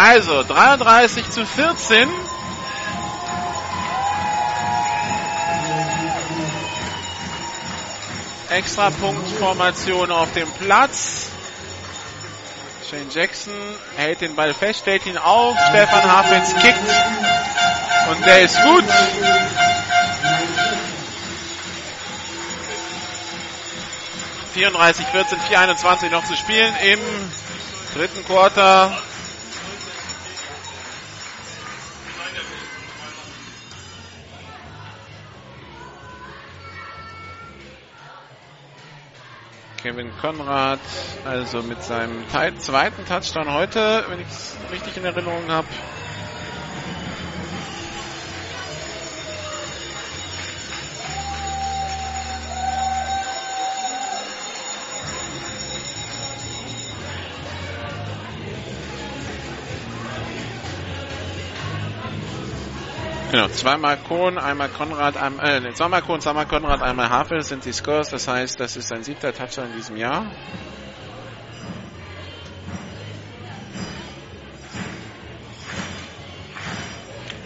Also 0.00 0.44
33 0.44 1.28
zu 1.28 1.44
14. 1.44 2.08
Extra 8.48 8.90
Punktformation 8.90 10.12
auf 10.12 10.32
dem 10.34 10.48
Platz. 10.52 11.30
Shane 12.88 13.10
Jackson 13.10 13.52
hält 13.96 14.20
den 14.20 14.36
Ball 14.36 14.54
fest, 14.54 14.82
stellt 14.82 15.04
ihn 15.04 15.18
auf. 15.18 15.58
Stefan 15.68 16.04
Hafens 16.04 16.54
kickt. 16.54 16.78
Und 18.08 18.24
der 18.24 18.42
ist 18.42 18.62
gut. 18.62 18.84
...34, 24.54 25.06
14, 25.10 25.40
4, 25.40 25.60
21 25.60 26.10
noch 26.12 26.24
zu 26.24 26.36
spielen 26.36 26.74
im 26.84 27.00
dritten 27.94 28.24
Quarter. 28.24 29.02
Kevin 39.82 40.10
Konrad, 40.20 40.80
also 41.24 41.62
mit 41.62 41.82
seinem 41.82 42.24
zweiten 42.28 43.04
Touchdown 43.04 43.52
heute, 43.52 44.04
wenn 44.08 44.20
ich 44.20 44.26
es 44.28 44.56
richtig 44.72 44.96
in 44.96 45.04
Erinnerung 45.04 45.48
habe. 45.50 45.68
Genau, 63.38 63.50
zweimal 63.50 63.96
Kohn, 63.98 64.36
einmal 64.36 64.68
Konrad, 64.68 65.16
einmal, 65.16 65.64
äh, 65.64 65.72
zweimal 65.72 66.02
Kohn, 66.02 66.20
zweimal 66.20 66.46
Konrad, 66.46 66.82
einmal 66.82 67.08
Havel 67.08 67.40
sind 67.44 67.64
die 67.64 67.72
Scores. 67.72 68.08
Das 68.08 68.26
heißt, 68.26 68.58
das 68.58 68.76
ist 68.76 68.88
sein 68.88 69.04
siebter 69.04 69.32
Touchdown 69.32 69.66
in 69.66 69.76
diesem 69.76 69.96
Jahr. 69.96 70.22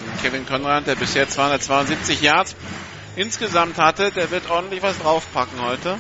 Und 0.07 0.23
Kevin 0.23 0.47
Konrad, 0.47 0.87
der 0.87 0.95
bisher 0.95 1.29
272 1.29 2.23
Yards 2.23 2.57
insgesamt 3.15 3.77
hatte, 3.77 4.13
der 4.13 4.31
wird 4.31 4.49
ordentlich 4.49 4.83
was 4.83 4.99
draufpacken 4.99 5.61
heute. 5.61 5.99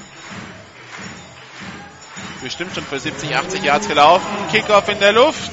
Bestimmt 2.43 2.75
schon 2.75 2.85
für 2.85 2.99
70, 2.99 3.37
80 3.37 3.63
Yards 3.63 3.89
gelaufen. 3.89 4.27
Kickoff 4.51 4.89
in 4.89 5.01
der 5.01 5.13
Luft. 5.13 5.51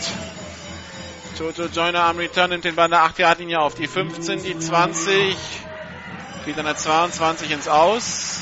Jojo 1.40 1.68
Joyner 1.68 2.04
am 2.04 2.18
Return 2.18 2.50
nimmt 2.50 2.66
den 2.66 2.76
Ball 2.76 2.86
an 2.86 2.92
der 2.92 3.04
8 3.04 3.20
Yard 3.20 3.40
Linie 3.40 3.62
auf. 3.62 3.74
Die 3.74 3.88
15, 3.88 4.44
die 4.44 4.60
20. 4.60 5.38
Geht 6.44 6.60
an 6.60 6.66
der 6.66 6.76
22 6.76 7.52
ins 7.52 7.70
Aus. 7.70 8.42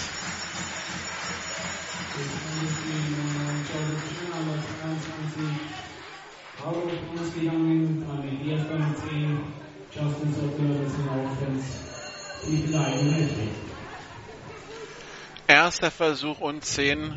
Erster 15.45 15.91
Versuch 15.91 16.39
und 16.39 16.65
10 16.65 17.15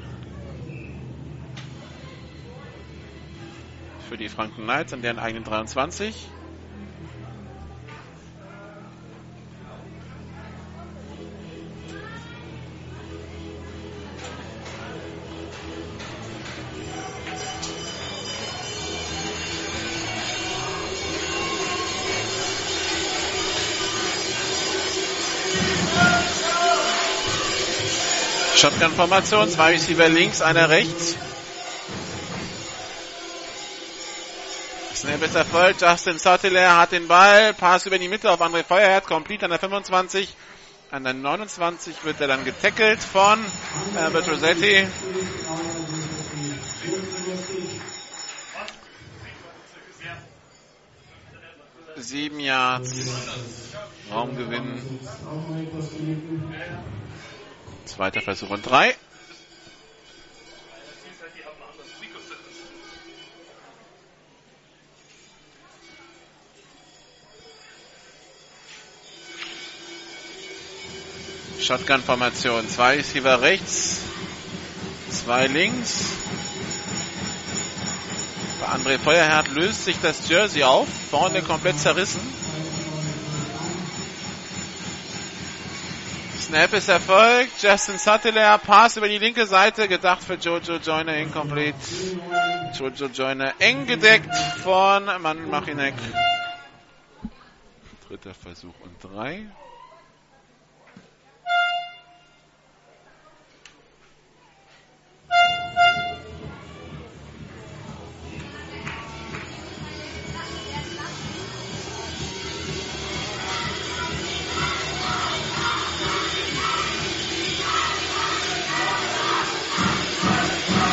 für 4.11 4.17
die 4.17 4.29
Franken 4.29 4.65
Knights 4.65 4.93
an 4.93 5.03
deren 5.03 5.21
eigenen 5.21 5.45
23. 5.45 6.27
Shotgun-Formation, 28.57 29.49
zwei 29.51 29.71
Receiver 29.71 30.09
links, 30.09 30.43
einer 30.43 30.69
rechts. 30.69 31.30
Snap 35.11 35.23
ist 35.23 35.35
erfolgt. 35.35 35.83
Justin 35.83 36.19
Sottler 36.19 36.77
hat 36.77 36.93
den 36.93 37.09
Ball. 37.09 37.53
Pass 37.53 37.85
über 37.85 37.99
die 37.99 38.07
Mitte 38.07 38.31
auf 38.31 38.41
André 38.41 38.63
Feuerherz. 38.63 39.07
Complete 39.07 39.45
an 39.45 39.51
der 39.51 39.59
25. 39.59 40.37
An 40.93 41.03
der 41.03 41.15
29 41.15 42.05
wird 42.05 42.21
er 42.21 42.29
dann 42.29 42.45
getackelt 42.45 43.03
von 43.03 43.45
Herbert 43.95 44.29
Rossetti. 44.29 44.87
Sieben 51.97 52.39
Yards. 52.39 52.95
Raumgewinn. 54.13 55.01
Zweiter 57.85 58.21
Versuch 58.21 58.51
und 58.51 58.63
drei. 58.63 58.95
Shotgun-Formation. 71.71 72.69
Zwei 72.69 72.97
Receiver 72.97 73.43
rechts, 73.43 74.03
zwei 75.09 75.47
links. 75.47 76.17
Bei 78.59 78.67
André 78.67 78.99
Feuerherd 78.99 79.47
löst 79.53 79.85
sich 79.85 79.97
das 80.01 80.29
Jersey 80.29 80.65
auf, 80.65 80.89
vorne 80.89 81.43
komplett 81.43 81.79
zerrissen. 81.79 82.21
Snap 86.41 86.73
ist 86.73 86.89
erfolgt. 86.89 87.63
Justin 87.63 87.99
Sattler, 87.99 88.59
Pass 88.59 88.97
über 88.97 89.09
die 89.09 89.19
linke 89.19 89.47
Seite, 89.47 89.87
gedacht 89.87 90.25
für 90.25 90.35
Jojo 90.35 90.79
Joyner, 90.79 91.19
incomplete. 91.19 91.79
Jojo 92.77 93.07
Joyner 93.07 93.55
eng 93.61 93.87
gedeckt 93.87 94.35
von 94.65 95.05
Manuel 95.05 95.47
Machinek. 95.47 95.95
Dritter 98.09 98.35
Versuch 98.35 98.75
und 98.83 98.97
drei. 99.01 99.47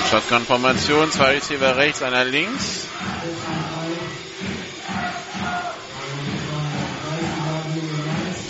Shotgun-Formation, 0.10 1.12
zwei 1.12 1.34
Receiver 1.34 1.76
rechts, 1.76 2.02
einer 2.02 2.24
links. 2.24 2.88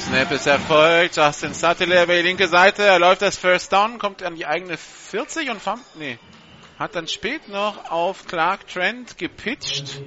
Snap 0.06 0.32
ist 0.32 0.46
erfolgt. 0.46 1.18
Justin 1.18 1.56
Sattler 1.56 2.04
über 2.04 2.16
die 2.16 2.22
linke 2.22 2.48
Seite. 2.48 2.84
Er 2.84 3.00
läuft 3.00 3.24
das 3.24 3.38
First 3.38 3.74
Down, 3.74 3.98
kommt 3.98 4.22
an 4.22 4.36
die 4.36 4.46
eigene 4.46 4.78
40 4.78 5.50
und 5.50 5.60
fand, 5.60 5.82
nee, 5.96 6.20
hat 6.78 6.96
dann 6.96 7.08
spät 7.08 7.50
noch 7.50 7.90
auf 7.90 8.28
Clark 8.28 8.68
Trent 8.68 9.18
gepitcht. 9.18 10.00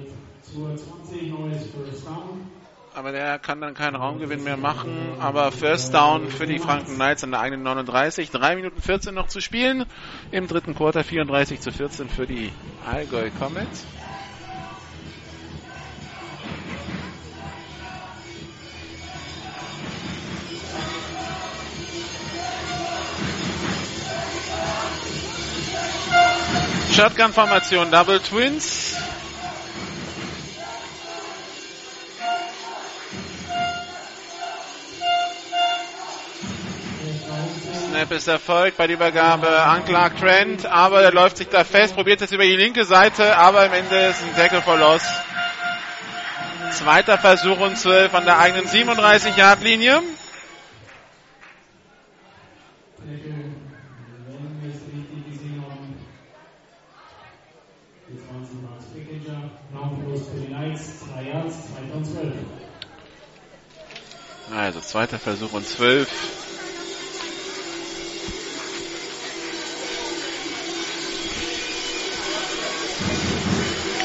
Aber 2.93 3.13
der 3.13 3.39
kann 3.39 3.61
dann 3.61 3.73
keinen 3.73 3.95
Raumgewinn 3.95 4.43
mehr 4.43 4.57
machen. 4.57 5.15
Aber 5.19 5.51
First 5.51 5.93
Down 5.93 6.29
für 6.29 6.45
die 6.45 6.59
Franken 6.59 6.95
Knights 6.95 7.23
an 7.23 7.31
der 7.31 7.39
eigenen 7.39 7.63
39. 7.63 8.31
3 8.31 8.55
Minuten 8.57 8.81
14 8.81 9.13
noch 9.15 9.27
zu 9.27 9.39
spielen. 9.39 9.85
Im 10.31 10.47
dritten 10.47 10.75
Quarter 10.75 11.03
34 11.03 11.61
zu 11.61 11.71
14 11.71 12.09
für 12.09 12.27
die 12.27 12.51
Allgäu 12.85 13.29
Comets. 13.39 13.85
Shotgun-Formation, 26.93 27.89
Double 27.89 28.19
Twins. 28.19 29.00
Snap 37.91 38.11
ist 38.13 38.29
erfolgt 38.29 38.77
bei 38.77 38.87
der 38.87 38.95
Übergabe 38.95 39.49
an 39.49 39.83
Clark 39.83 40.15
Trent, 40.17 40.65
aber 40.65 41.01
er 41.01 41.11
läuft 41.11 41.35
sich 41.35 41.49
da 41.49 41.65
fest, 41.65 41.93
probiert 41.93 42.21
es 42.21 42.31
über 42.31 42.45
die 42.45 42.55
linke 42.55 42.85
Seite, 42.85 43.35
aber 43.35 43.65
am 43.65 43.73
Ende 43.73 43.97
ist 44.07 44.23
ein 44.23 44.61
for 44.61 44.77
Loss. 44.77 45.03
Zweiter 46.71 47.17
Versuch 47.17 47.59
und 47.59 47.77
12 47.77 48.15
an 48.15 48.23
der 48.23 48.39
eigenen 48.39 48.65
37-Yard-Linie. 48.65 50.01
Also 64.55 64.79
zweiter 64.79 65.19
Versuch 65.19 65.51
und 65.51 65.67
12. 65.67 66.50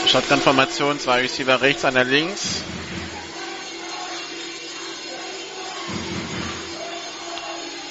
Shotgun-Formation, 0.06 1.00
zwei 1.00 1.20
Receiver 1.22 1.60
rechts, 1.60 1.84
einer 1.84 2.04
links. 2.04 2.62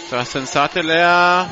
Justin 0.09 0.45
Sattler. 0.45 1.49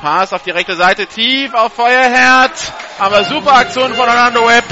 Pass 0.00 0.32
auf 0.32 0.42
die 0.42 0.50
rechte 0.50 0.74
Seite, 0.74 1.06
tief 1.06 1.54
auf 1.54 1.74
Feuerherd. 1.74 2.50
Aber 2.98 3.24
super 3.24 3.52
Aktion 3.52 3.94
von 3.94 4.08
Orlando 4.08 4.48
Webb, 4.48 4.64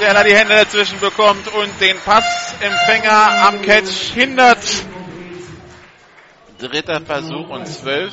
der 0.00 0.14
da 0.14 0.24
die 0.24 0.34
Hände 0.34 0.54
dazwischen 0.54 0.98
bekommt 0.98 1.48
und 1.48 1.80
den 1.80 1.98
Passempfänger 1.98 3.46
am 3.46 3.60
Catch 3.60 4.14
hindert. 4.14 4.64
Dritter 6.58 7.00
Versuch 7.02 7.48
und 7.48 7.66
zwölf. 7.66 8.12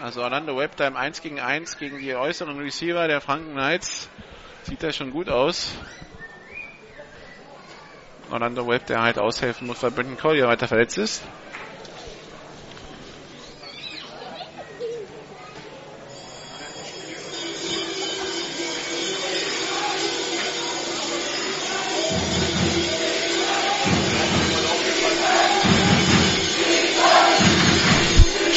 Also 0.00 0.22
Orlando 0.22 0.56
Webb 0.56 0.76
da 0.76 0.86
im 0.86 0.96
1 0.96 1.22
gegen 1.22 1.40
1 1.40 1.76
gegen 1.76 1.98
die 1.98 2.14
äußeren 2.14 2.56
Receiver 2.60 3.08
der 3.08 3.20
Franken 3.20 3.52
Knights. 3.52 4.08
Sieht 4.62 4.82
das 4.84 4.94
schon 4.94 5.10
gut 5.10 5.28
aus. 5.28 5.72
Orlando 8.30 8.68
Webb, 8.68 8.86
der 8.86 9.02
halt 9.02 9.18
aushelfen 9.18 9.66
muss, 9.66 9.82
weil 9.82 9.90
Brendan 9.90 10.16
Collier 10.16 10.46
weiter 10.46 10.68
verletzt 10.68 10.98
ist. 10.98 11.24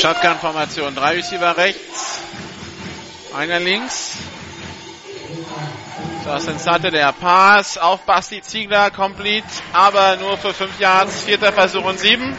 Shotgun-Formation. 0.02 0.96
Drei 0.96 1.18
Receiver 1.18 1.56
rechts, 1.58 2.22
einer 3.36 3.60
links. 3.60 4.18
Justin 6.26 6.58
Satte, 6.58 6.90
der 6.90 7.12
Pass 7.12 7.78
auf 7.78 8.02
Basti 8.02 8.42
Ziegler, 8.42 8.90
complete, 8.90 9.46
aber 9.74 10.16
nur 10.18 10.38
für 10.38 10.56
fünf 10.56 10.80
Yards, 10.80 11.22
vierter 11.22 11.54
Versuch 11.54 11.86
und 11.86 12.00
sieben. 12.00 12.36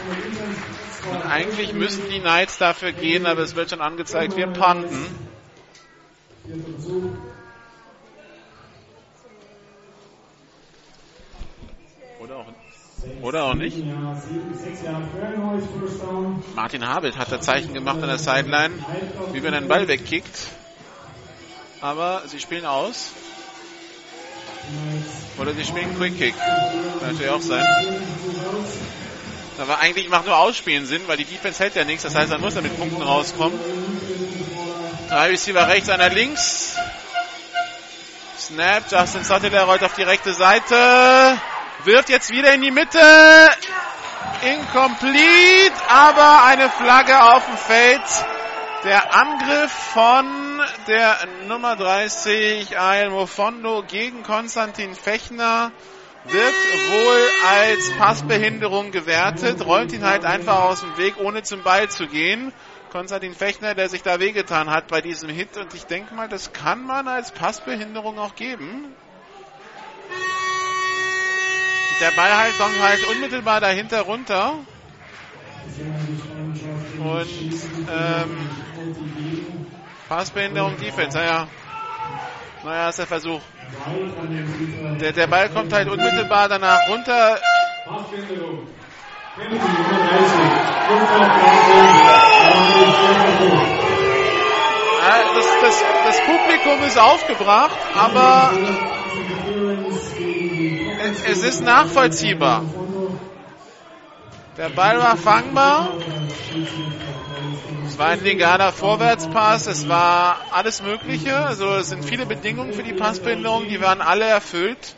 Und 1.09 1.21
eigentlich 1.25 1.73
müssen 1.73 2.09
die 2.09 2.19
Knights 2.19 2.57
dafür 2.57 2.91
gehen, 2.91 3.25
aber 3.25 3.41
es 3.41 3.55
wird 3.55 3.69
schon 3.69 3.81
angezeigt, 3.81 4.35
wir 4.35 4.47
panten. 4.47 5.29
Oder 12.19 12.37
auch, 12.37 12.45
oder 13.21 13.45
auch 13.45 13.53
nicht. 13.53 13.77
Martin 16.55 16.87
Habelt 16.87 17.17
hat 17.17 17.31
das 17.31 17.45
Zeichen 17.45 17.73
gemacht 17.73 18.01
an 18.01 18.07
der 18.07 18.17
Sideline, 18.17 18.73
wie 19.31 19.41
man 19.41 19.53
den 19.53 19.67
Ball 19.67 19.87
wegkickt. 19.87 20.47
Aber 21.81 22.23
sie 22.27 22.39
spielen 22.39 22.65
aus. 22.65 23.11
Oder 25.37 25.53
sie 25.53 25.65
spielen 25.65 25.95
Quick 25.97 26.17
Kick. 26.17 26.35
Kann 26.37 27.11
natürlich 27.11 27.29
auch 27.29 27.41
sein. 27.41 27.65
Aber 29.57 29.79
eigentlich 29.79 30.09
macht 30.09 30.25
nur 30.25 30.37
Ausspielen 30.37 30.85
Sinn, 30.85 31.01
weil 31.07 31.17
die 31.17 31.25
Defense 31.25 31.61
hält 31.61 31.75
ja 31.75 31.83
nichts. 31.85 32.03
Das 32.03 32.15
heißt, 32.15 32.31
er 32.31 32.39
muss 32.39 32.55
dann 32.55 32.63
mit 32.63 32.77
Punkten 32.77 33.01
rauskommen. 33.01 33.59
Drei 35.09 35.29
Receiver 35.29 35.67
rechts, 35.67 35.89
einer 35.89 36.09
links. 36.09 36.75
Snap, 38.39 38.83
Justin 38.89 39.23
Sutter 39.23 39.63
rollt 39.63 39.83
auf 39.83 39.93
die 39.93 40.03
rechte 40.03 40.33
Seite. 40.33 41.39
Wirft 41.85 42.07
jetzt 42.07 42.29
wieder 42.31 42.53
in 42.53 42.61
die 42.61 42.71
Mitte. 42.71 42.99
incomplete, 44.41 45.73
aber 45.89 46.45
eine 46.45 46.69
Flagge 46.69 47.21
auf 47.21 47.45
dem 47.45 47.57
Feld. 47.57 48.01
Der 48.85 49.13
Angriff 49.13 49.71
von 49.71 50.25
der 50.87 51.17
Nummer 51.47 51.75
30 51.75 52.77
Ael 52.79 53.09
Mofondo 53.09 53.83
gegen 53.85 54.23
Konstantin 54.23 54.95
Fechner 54.95 55.71
wird 56.25 56.53
wohl 56.89 57.29
als 57.49 57.91
Passbehinderung 57.97 58.91
gewertet, 58.91 59.65
räumt 59.65 59.91
ihn 59.91 60.05
halt 60.05 60.23
einfach 60.23 60.63
aus 60.63 60.81
dem 60.81 60.97
Weg, 60.97 61.15
ohne 61.17 61.43
zum 61.43 61.63
Ball 61.63 61.89
zu 61.89 62.07
gehen. 62.07 62.53
Konstantin 62.91 63.33
Fechner, 63.33 63.75
der 63.75 63.89
sich 63.89 64.03
da 64.03 64.19
wehgetan 64.19 64.69
hat 64.69 64.87
bei 64.87 65.01
diesem 65.01 65.29
Hit 65.29 65.57
und 65.57 65.73
ich 65.73 65.85
denke 65.85 66.13
mal, 66.13 66.29
das 66.29 66.53
kann 66.53 66.85
man 66.85 67.07
als 67.07 67.31
Passbehinderung 67.31 68.19
auch 68.19 68.35
geben. 68.35 68.93
Der 71.99 72.11
Ball 72.11 72.37
halt 72.37 72.57
kommt 72.57 72.81
halt 72.81 73.07
unmittelbar 73.07 73.61
dahinter 73.61 74.01
runter. 74.01 74.55
Und 76.99 77.27
ähm, 77.91 78.49
Passbehinderung 80.09 80.77
Defense, 80.77 81.17
naja. 81.17 81.47
Naja, 82.63 82.89
ist 82.89 82.99
der 82.99 83.07
Versuch. 83.07 83.41
Der, 84.99 85.11
der 85.11 85.27
Ball 85.27 85.49
kommt 85.49 85.73
halt 85.73 85.89
unmittelbar 85.89 86.47
danach 86.47 86.87
runter. 86.87 87.39
Das, 95.35 95.45
das, 95.61 95.83
das 96.05 96.21
Publikum 96.21 96.83
ist 96.85 96.99
aufgebracht, 96.99 97.75
aber 97.95 98.51
es 101.21 101.43
ist 101.43 101.61
nachvollziehbar. 101.61 102.63
Der 104.57 104.69
Ball 104.69 104.99
war 104.99 105.17
fangbar. 105.17 105.89
Es 107.87 107.97
war 107.97 108.09
ein 108.09 108.23
legaler 108.23 108.71
Vorwärtspass. 108.71 109.67
Es 109.67 109.89
war 109.89 110.37
alles 110.51 110.81
Mögliche. 110.81 111.35
Also 111.35 111.75
es 111.75 111.89
sind 111.89 112.05
viele 112.05 112.25
Bedingungen 112.25 112.73
für 112.73 112.83
die 112.83 112.93
Passbehinderung. 112.93 113.67
Die 113.67 113.81
waren 113.81 114.01
alle 114.01 114.25
erfüllt. 114.25 114.95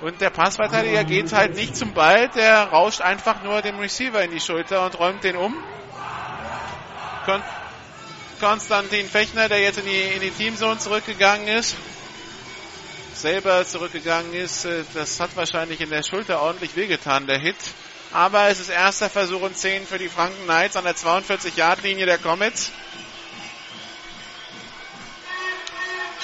Und 0.00 0.20
der 0.20 0.30
Passverteidiger 0.30 1.04
geht 1.04 1.32
halt 1.32 1.54
nicht 1.54 1.76
zum 1.76 1.92
Ball. 1.92 2.28
Der 2.28 2.64
rauscht 2.64 3.00
einfach 3.00 3.42
nur 3.42 3.62
dem 3.62 3.78
Receiver 3.78 4.22
in 4.24 4.30
die 4.30 4.40
Schulter 4.40 4.84
und 4.84 4.98
räumt 4.98 5.22
den 5.24 5.36
um. 5.36 5.54
Kon 7.26 7.42
Konstantin 8.40 9.06
Fechner, 9.06 9.48
der 9.50 9.60
jetzt 9.60 9.78
in 9.78 9.84
die, 9.84 10.00
in 10.00 10.20
die 10.20 10.30
Teamzone 10.30 10.78
zurückgegangen 10.78 11.46
ist, 11.46 11.76
selber 13.20 13.66
zurückgegangen 13.66 14.32
ist, 14.32 14.64
äh, 14.64 14.84
das 14.94 15.20
hat 15.20 15.36
wahrscheinlich 15.36 15.80
in 15.80 15.90
der 15.90 16.02
Schulter 16.02 16.40
ordentlich 16.40 16.76
wehgetan, 16.76 17.26
der 17.26 17.38
Hit. 17.38 17.56
Aber 18.12 18.48
es 18.48 18.58
ist 18.58 18.70
erster 18.70 19.08
Versuch 19.08 19.42
und 19.42 19.56
10 19.56 19.86
für 19.86 19.98
die 19.98 20.08
Franken 20.08 20.44
Knights 20.44 20.76
an 20.76 20.84
der 20.84 20.96
42-Yard-Linie 20.96 22.06
der 22.06 22.18
Comets. 22.18 22.72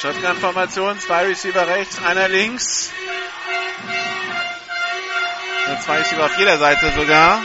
Shotgun-Formation, 0.01 0.99
zwei 1.01 1.27
Receiver 1.27 1.67
rechts, 1.67 2.03
einer 2.05 2.29
links. 2.29 2.91
Und 5.69 5.83
zwei 5.83 5.99
Receiver 5.99 6.25
auf 6.25 6.39
jeder 6.39 6.59
Seite 6.59 6.93
sogar. 6.93 7.41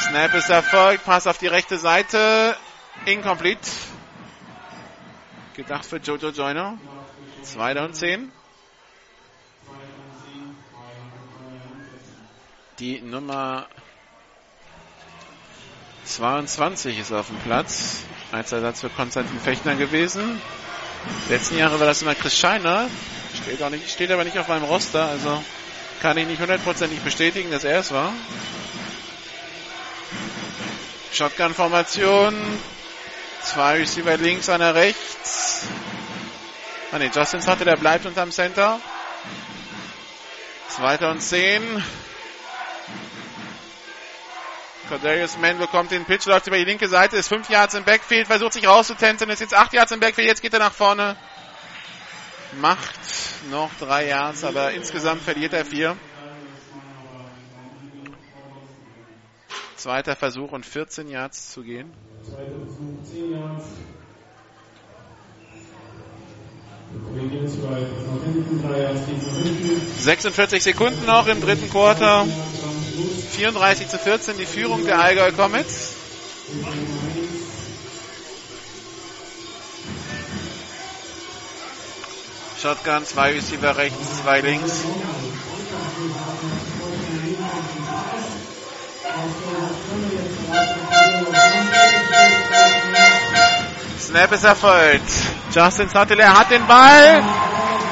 Snap 0.00 0.34
ist 0.34 0.50
erfolgt, 0.50 1.04
Pass 1.04 1.26
auf 1.26 1.38
die 1.38 1.46
rechte 1.46 1.78
Seite, 1.78 2.56
incomplete. 3.06 3.70
Gedacht 5.54 5.86
für 5.86 5.98
Jojo 5.98 6.30
Joyner. 6.30 6.78
Zweiter 7.42 7.84
und 7.84 7.94
zehn. 7.94 8.32
Die 12.80 13.00
Nummer 13.00 13.68
22 16.04 16.98
ist 16.98 17.12
auf 17.12 17.28
dem 17.28 17.38
Platz. 17.38 18.02
Als 18.32 18.50
Ersatz 18.50 18.80
für 18.80 18.88
Konstantin 18.88 19.38
Fechner 19.38 19.76
gewesen. 19.76 20.40
Letzten 21.28 21.56
Jahre 21.56 21.78
war 21.78 21.86
das 21.86 22.02
immer 22.02 22.16
Chris 22.16 22.36
Scheiner. 22.36 22.88
Steht, 23.42 23.62
auch 23.62 23.70
nicht, 23.70 23.88
steht 23.88 24.10
aber 24.10 24.24
nicht 24.24 24.38
auf 24.38 24.48
meinem 24.48 24.64
Roster, 24.64 25.06
also 25.06 25.42
kann 26.00 26.16
ich 26.16 26.26
nicht 26.26 26.40
hundertprozentig 26.40 27.00
bestätigen, 27.00 27.50
dass 27.50 27.62
er 27.64 27.78
es 27.78 27.92
war. 27.92 28.12
Shotgun-Formation. 31.12 32.34
Zwei 33.54 33.76
Receiver 33.76 34.16
links, 34.16 34.48
einer 34.48 34.74
rechts. 34.74 35.64
Ah 36.90 36.98
ne, 36.98 37.08
Justin 37.14 37.46
hatte, 37.46 37.64
der 37.64 37.76
bleibt 37.76 38.04
unterm 38.04 38.32
Center. 38.32 38.80
Zweiter 40.68 41.12
und 41.12 41.20
zehn. 41.20 41.62
Cordarius 44.88 45.38
Mann 45.38 45.58
bekommt 45.58 45.92
den 45.92 46.04
Pitch, 46.04 46.26
läuft 46.26 46.48
über 46.48 46.56
die 46.56 46.64
linke 46.64 46.88
Seite, 46.88 47.16
ist 47.16 47.28
fünf 47.28 47.48
Yards 47.48 47.74
im 47.74 47.84
Backfield, 47.84 48.26
versucht 48.26 48.54
sich 48.54 48.66
rauszutänzen, 48.66 49.30
ist 49.30 49.38
jetzt 49.38 49.54
acht 49.54 49.72
Yards 49.72 49.92
im 49.92 50.00
Backfield, 50.00 50.26
jetzt 50.26 50.42
geht 50.42 50.52
er 50.52 50.58
nach 50.58 50.74
vorne. 50.74 51.16
Macht 52.60 52.98
noch 53.52 53.70
drei 53.78 54.08
Yards, 54.08 54.42
aber 54.42 54.72
insgesamt 54.72 55.22
verliert 55.22 55.52
er 55.52 55.64
vier. 55.64 55.96
Zweiter 59.76 60.16
Versuch 60.16 60.50
und 60.50 60.66
14 60.66 61.08
Yards 61.08 61.52
zu 61.52 61.62
gehen. 61.62 61.94
Zweiter 63.04 63.12
Versuch, 63.12 63.12
10 63.12 63.30
Yards. 63.32 63.64
46 70.00 70.62
Sekunden 70.62 71.06
noch 71.06 71.26
im 71.26 71.40
dritten 71.40 71.68
Quarter. 71.70 72.26
34 73.32 73.88
zu 73.88 73.98
14 73.98 74.36
die 74.38 74.46
Führung 74.46 74.84
der 74.84 75.00
Allgäu 75.00 75.32
Comets. 75.32 75.94
Shotgun, 82.60 83.04
zwei 83.04 83.32
Receiver 83.32 83.76
rechts, 83.76 84.22
zwei 84.22 84.40
links. 84.40 84.84
Snap 94.04 94.32
ist 94.32 94.44
erfolgt. 94.44 95.10
Justin 95.50 95.88
Sutteler 95.88 96.38
hat 96.38 96.50
den 96.50 96.66
Ball, 96.66 97.22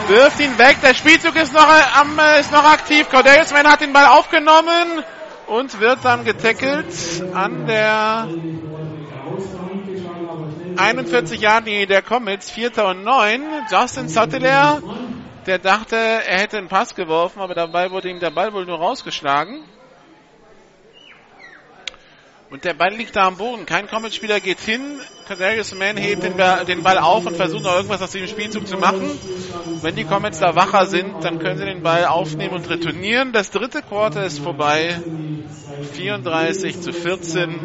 wirft 0.08 0.40
ihn 0.40 0.58
weg. 0.58 0.76
Der 0.82 0.92
Spielzug 0.92 1.34
ist 1.36 1.54
noch, 1.54 1.66
am, 1.66 2.18
ist 2.38 2.52
noch 2.52 2.64
aktiv. 2.64 3.08
Cornelius 3.08 3.50
Mann 3.50 3.66
hat 3.66 3.80
den 3.80 3.94
Ball 3.94 4.04
aufgenommen 4.06 5.02
und 5.46 5.80
wird 5.80 6.04
dann 6.04 6.24
getackelt 6.24 6.86
an 7.32 7.66
der 7.66 8.28
41 10.76 11.40
Jahre 11.40 11.86
der 11.86 12.02
Comets, 12.02 12.50
Vierter 12.50 12.88
und 12.88 13.04
Neun. 13.04 13.42
Justin 13.70 14.08
Sutteler, 14.08 14.82
der 15.46 15.58
dachte, 15.58 15.96
er 15.96 16.40
hätte 16.40 16.58
einen 16.58 16.68
Pass 16.68 16.94
geworfen, 16.94 17.40
aber 17.40 17.54
dabei 17.54 17.90
wurde 17.90 18.10
ihm 18.10 18.20
der 18.20 18.30
Ball 18.32 18.52
wohl 18.52 18.66
nur 18.66 18.76
rausgeschlagen. 18.76 19.64
Und 22.52 22.64
der 22.66 22.74
Ball 22.74 22.92
liegt 22.94 23.16
da 23.16 23.28
am 23.28 23.38
Boden. 23.38 23.64
Kein 23.64 23.88
Comets-Spieler 23.88 24.38
geht 24.38 24.60
hin. 24.60 25.00
Kadarius 25.26 25.74
Mann 25.74 25.96
hebt 25.96 26.22
den, 26.22 26.34
den, 26.66 26.82
Ball 26.82 26.98
auf 26.98 27.24
und 27.24 27.34
versucht 27.34 27.62
noch 27.62 27.74
irgendwas 27.74 28.02
aus 28.02 28.10
diesem 28.10 28.28
Spielzug 28.28 28.66
zu 28.68 28.76
machen. 28.76 29.10
Wenn 29.80 29.96
die 29.96 30.04
Comets 30.04 30.38
da 30.40 30.54
wacher 30.54 30.84
sind, 30.84 31.24
dann 31.24 31.38
können 31.38 31.56
sie 31.56 31.64
den 31.64 31.82
Ball 31.82 32.04
aufnehmen 32.04 32.52
und 32.52 32.68
retournieren. 32.68 33.32
Das 33.32 33.50
dritte 33.50 33.80
Quarter 33.80 34.26
ist 34.26 34.38
vorbei. 34.40 35.00
34 35.94 36.82
zu 36.82 36.92
14. 36.92 37.58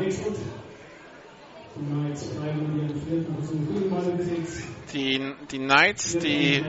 Die, 4.93 5.33
die 5.51 5.57
Knights, 5.57 6.17
die 6.17 6.63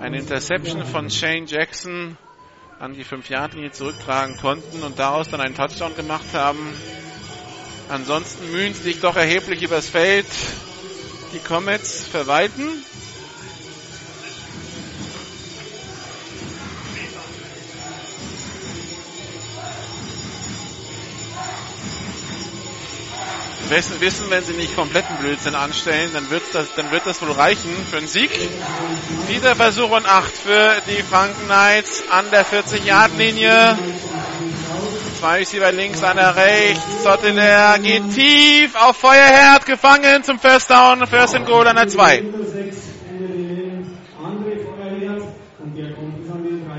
eine 0.00 0.18
Interception 0.18 0.86
von 0.86 1.10
Shane 1.10 1.44
Jackson 1.44 2.16
an 2.80 2.94
die 2.94 3.04
5-Yard-Linie 3.04 3.72
zurücktragen 3.72 4.38
konnten 4.38 4.82
und 4.82 4.98
daraus 4.98 5.28
dann 5.28 5.42
einen 5.42 5.54
Touchdown 5.54 5.94
gemacht 5.94 6.32
haben, 6.32 6.58
Ansonsten 7.88 8.50
mühen 8.50 8.74
sie 8.74 8.82
sich 8.82 9.00
doch 9.00 9.16
erheblich 9.16 9.62
übers 9.62 9.88
Feld. 9.88 10.26
Die 11.32 11.38
Comets 11.38 12.02
verwalten. 12.02 12.84
Wissen, 24.00 24.30
wenn 24.30 24.44
sie 24.44 24.52
nicht 24.52 24.76
kompletten 24.76 25.16
Blödsinn 25.16 25.54
anstellen, 25.54 26.10
dann 26.12 26.30
wird 26.30 26.42
das, 26.52 26.68
dann 26.76 26.90
wird 26.92 27.06
das 27.06 27.20
wohl 27.22 27.32
reichen 27.32 27.70
für 27.90 27.96
einen 27.96 28.06
Sieg. 28.06 28.30
Wieder 29.26 29.56
Versuch 29.56 29.90
und 29.90 30.06
8 30.06 30.32
für 30.32 30.82
die 30.86 31.02
Franken 31.02 31.46
Knights 31.46 32.04
an 32.08 32.30
der 32.30 32.46
40-Yard-Linie. 32.46 33.76
Zwei 35.24 35.38
Receiver 35.38 35.72
links, 35.72 36.04
einer 36.04 36.36
rechts. 36.36 37.02
Sotteler 37.02 37.78
geht 37.78 38.12
tief 38.12 38.74
auf 38.74 38.98
Feuerherd, 38.98 39.64
gefangen 39.64 40.22
zum 40.22 40.38
First 40.38 40.68
Down, 40.68 41.06
First 41.06 41.34
and 41.34 41.46
Goal 41.46 41.66
an 41.66 41.76
der 41.76 41.88
2. 41.88 42.24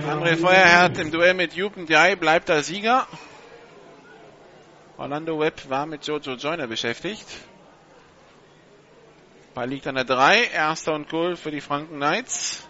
André 0.08 0.38
Feuerherd 0.38 1.00
im 1.00 1.10
Duell 1.10 1.34
mit 1.34 1.54
Jupen 1.54 1.88
Diay 1.88 2.16
bleibt 2.16 2.50
der 2.50 2.62
Sieger. 2.62 3.08
Orlando 5.00 5.40
Webb 5.40 5.68
war 5.68 5.88
mit 5.88 6.06
Jojo 6.06 6.34
Joyner 6.34 6.68
beschäftigt. 6.68 7.26
Ball 9.56 9.70
liegt 9.70 9.88
an 9.88 9.96
der 9.96 10.04
3. 10.04 10.52
Erster 10.54 10.94
und 10.94 11.10
Goal 11.10 11.36
für 11.36 11.50
die 11.50 11.62
Franken 11.62 11.96
Knights. 11.96 12.68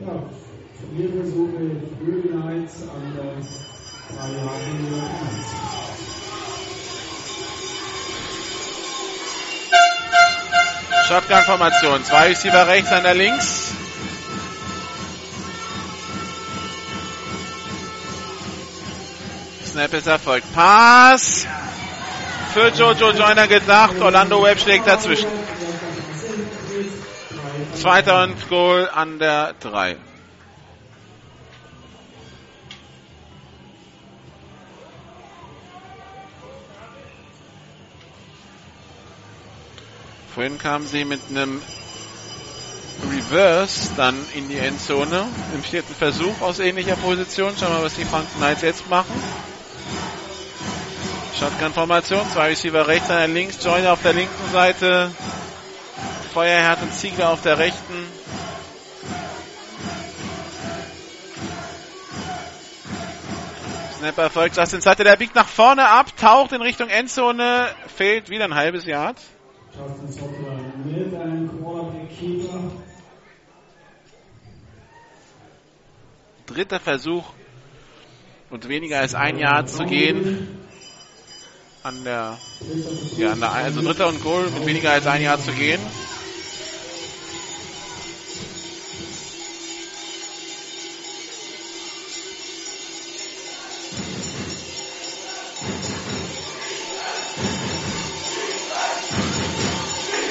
Ja, 0.00 0.28
Knights 2.48 2.82
an 2.82 3.14
der 3.14 3.32
3 4.16 4.28
Jahre 4.38 4.58
Shotgun-Formation. 11.08 12.04
Zwei 12.04 12.28
Receiver 12.28 12.66
rechts, 12.66 12.92
einer 12.92 13.14
links. 13.14 13.72
Snap 19.66 19.94
ist 19.94 20.06
erfolgt. 20.06 20.52
Pass 20.52 21.46
für 22.52 22.68
Jojo 22.68 23.12
Joyner 23.12 23.46
gedacht. 23.46 24.00
Orlando 24.00 24.42
Webb 24.42 24.60
schlägt 24.60 24.86
dazwischen. 24.86 25.28
Zweiter 27.74 28.24
und 28.24 28.48
Goal 28.48 28.90
an 28.92 29.18
der 29.18 29.54
3. 29.60 29.96
Vorhin 40.38 40.56
kamen 40.56 40.86
sie 40.86 41.04
mit 41.04 41.20
einem 41.30 41.60
Reverse 43.10 43.90
dann 43.96 44.14
in 44.34 44.48
die 44.48 44.58
Endzone 44.58 45.26
im 45.52 45.64
vierten 45.64 45.92
Versuch 45.92 46.40
aus 46.40 46.60
ähnlicher 46.60 46.94
Position. 46.94 47.54
Schauen 47.58 47.70
wir 47.70 47.78
mal, 47.78 47.84
was 47.86 47.96
die 47.96 48.04
Franken 48.04 48.38
Knights 48.38 48.62
jetzt 48.62 48.88
machen. 48.88 49.20
Shotgun-Formation, 51.40 52.24
zwei 52.32 52.50
Receiver 52.50 52.86
rechts, 52.86 53.10
einer 53.10 53.26
links, 53.26 53.58
Joyner 53.64 53.94
auf 53.94 54.02
der 54.02 54.12
linken 54.12 54.52
Seite, 54.52 55.10
Feuerherd 56.32 56.82
und 56.82 56.94
Ziegler 56.94 57.30
auf 57.30 57.42
der 57.42 57.58
rechten. 57.58 58.06
Snapper 63.98 64.22
erfolgt, 64.22 64.56
Justin 64.56 64.82
Seite, 64.82 65.02
der 65.02 65.16
biegt 65.16 65.34
nach 65.34 65.48
vorne 65.48 65.88
ab, 65.88 66.16
taucht 66.16 66.52
in 66.52 66.62
Richtung 66.62 66.90
Endzone, 66.90 67.66
fehlt 67.96 68.30
wieder 68.30 68.44
ein 68.44 68.54
halbes 68.54 68.84
Yard. 68.84 69.16
Justin 69.78 70.08
Sottler 70.08 70.58
mit 70.84 71.14
einem 71.14 71.48
Quarterback-Keeper. 71.62 72.72
Dritter 76.46 76.80
Versuch 76.80 77.24
und 78.50 78.68
weniger 78.68 78.98
als 78.98 79.14
ein 79.14 79.38
Jahr 79.38 79.66
zu 79.66 79.84
gehen. 79.84 80.26
An 81.84 82.02
der, 82.02 82.38
ja, 83.16 83.32
an 83.32 83.40
der, 83.40 83.52
also 83.52 83.80
dritter 83.80 84.08
und 84.08 84.20
Goal 84.20 84.50
mit 84.50 84.66
weniger 84.66 84.90
als 84.90 85.06
ein 85.06 85.22
Jahr 85.22 85.38
zu 85.38 85.52
gehen. 85.52 85.80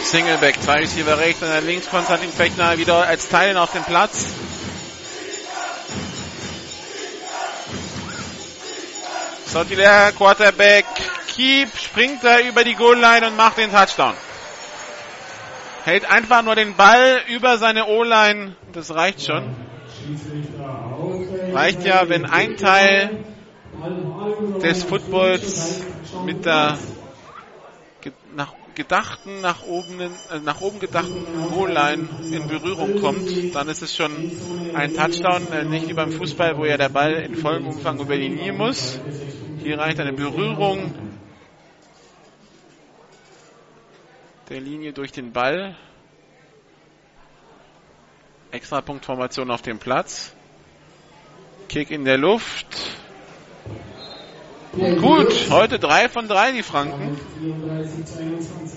Singleback, 0.08 0.62
zwei 0.62 0.80
Receiver 0.80 1.18
rechts, 1.18 1.44
einer 1.44 1.60
links, 1.60 1.90
Konstantin 1.90 2.32
Fechner 2.32 2.78
wieder 2.78 3.06
als 3.06 3.28
Teilen 3.28 3.58
auf 3.58 3.74
dem 3.74 3.84
Platz. 3.84 4.34
Sotiler, 9.48 10.14
Quarterback, 10.14 10.86
Keep, 11.28 11.78
springt 11.78 12.24
da 12.24 12.40
über 12.40 12.64
die 12.64 12.76
Goal-Line 12.76 13.28
und 13.28 13.36
macht 13.36 13.58
den 13.58 13.70
Touchdown. 13.70 14.14
Hält 15.84 16.10
einfach 16.10 16.42
nur 16.42 16.56
den 16.56 16.76
Ball 16.76 17.22
über 17.28 17.58
seine 17.58 17.88
O-Line, 17.88 18.56
das 18.72 18.96
reicht 18.96 19.26
schon. 19.26 19.56
Reicht 21.52 21.84
ja, 21.84 22.08
wenn 22.08 22.26
ein 22.26 22.56
Teil 22.56 23.26
des 24.62 24.84
Footballs 24.84 25.82
mit 26.26 26.46
der 26.46 26.78
nach 28.34 28.54
gedachten, 28.78 29.42
nach 29.42 29.64
oben, 29.64 30.00
äh, 30.00 30.10
nach 30.44 30.62
oben 30.62 30.80
gedachten 30.80 31.26
Goal-Line 31.52 32.08
in 32.32 32.48
Berührung 32.48 33.02
kommt, 33.02 33.56
dann 33.56 33.68
ist 33.70 33.82
es 33.82 33.96
schon 33.96 34.12
ein 34.76 34.94
Touchdown, 34.94 35.52
äh, 35.52 35.64
nicht 35.66 35.90
wie 35.90 35.94
beim 35.94 36.12
Fußball, 36.12 36.58
wo 36.58 36.64
ja 36.64 36.78
der 36.78 36.90
Ball 36.90 37.14
in 37.14 37.36
vollem 37.36 37.68
Umfang 37.68 38.00
über 38.00 38.16
die 38.16 38.28
Linie 38.28 38.54
muss. 38.54 39.00
Hier 39.64 39.80
reicht 39.80 40.00
eine 40.00 40.14
Berührung 40.14 40.94
der 44.50 44.62
Linie 44.62 44.94
durch 44.94 45.12
den 45.12 45.34
Ball. 45.34 45.76
Extrapunktformation 48.52 49.50
auf 49.50 49.64
dem 49.64 49.80
Platz. 49.80 50.36
Kick 51.68 51.90
in 51.90 52.06
der 52.06 52.20
Luft. 52.20 52.68
Gut, 54.78 55.50
heute 55.50 55.80
drei 55.80 56.08
von 56.08 56.28
drei 56.28 56.52
die 56.52 56.62
Franken. 56.62 57.18
34 57.18 58.06
zu 58.06 58.20
21. 58.20 58.68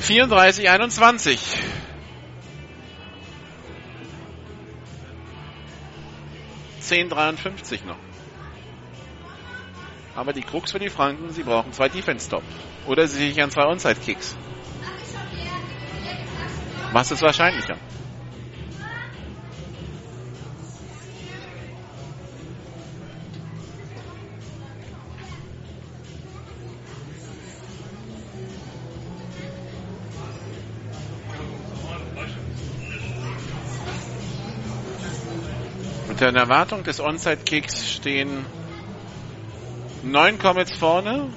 Vierunddreißig, 0.00 0.68
einundzwanzig. 0.68 1.40
Zehn, 6.80 7.08
dreiundfünfzig 7.08 7.84
noch. 7.84 7.98
Aber 10.16 10.32
die 10.32 10.40
Krux 10.40 10.72
für 10.72 10.80
die 10.80 10.90
Franken, 10.90 11.30
sie 11.30 11.44
brauchen 11.44 11.72
zwei 11.72 11.88
Defense-Stop. 11.88 12.42
Oder 12.88 13.06
sie 13.06 13.18
sichern 13.18 13.50
zwei 13.50 13.66
Onside-Kicks. 13.66 14.34
Was 16.92 17.10
ist 17.10 17.20
wahrscheinlicher? 17.20 17.76
Mit 36.08 36.20
der 36.22 36.34
Erwartung 36.34 36.84
des 36.84 37.00
Onside-Kicks 37.00 37.86
stehen 37.86 38.46
neun 40.02 40.38
Comets 40.38 40.74
vorne. 40.74 41.28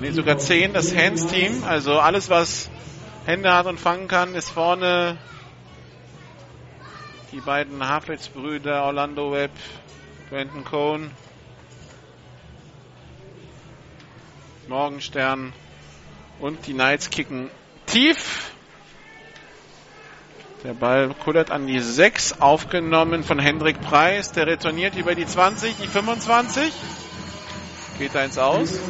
Nee, 0.00 0.12
sogar 0.12 0.38
zehn. 0.38 0.72
Das 0.72 0.96
Hands-Team, 0.96 1.62
also 1.64 1.98
alles, 2.00 2.30
was 2.30 2.70
Hände 3.26 3.52
hat 3.52 3.66
und 3.66 3.78
fangen 3.78 4.08
kann, 4.08 4.34
ist 4.34 4.48
vorne. 4.48 5.18
Die 7.32 7.40
beiden 7.40 7.86
Haflitz-Brüder, 7.86 8.84
Orlando 8.84 9.30
Webb, 9.30 9.52
Quentin 10.30 10.64
Cohn, 10.64 11.10
Morgenstern 14.68 15.52
und 16.40 16.66
die 16.66 16.72
Knights 16.72 17.10
kicken 17.10 17.50
tief. 17.84 18.52
Der 20.64 20.72
Ball 20.72 21.14
kullert 21.22 21.50
an 21.50 21.66
die 21.66 21.80
6, 21.80 22.40
aufgenommen 22.40 23.22
von 23.22 23.38
Hendrik 23.38 23.80
Preis. 23.82 24.32
Der 24.32 24.46
retourniert 24.46 24.96
über 24.96 25.14
die 25.14 25.26
20, 25.26 25.76
die 25.76 25.86
25. 25.86 26.72
Geht 28.00 28.14
da 28.14 28.24
ins 28.24 28.38
Aus. 28.38 28.70
Geht 28.70 28.80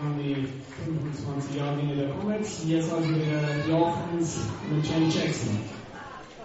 an 0.00 0.18
die 0.18 0.48
25 0.82 1.56
Jahre 1.56 1.76
Linie 1.76 1.96
der 1.96 2.08
Comets. 2.08 2.62
Jetzt 2.66 2.90
der 2.90 3.64
die 3.66 3.72
Offense 3.72 4.38
mit 4.70 4.86
Jenny 4.86 5.10
Jackson. 5.10 5.60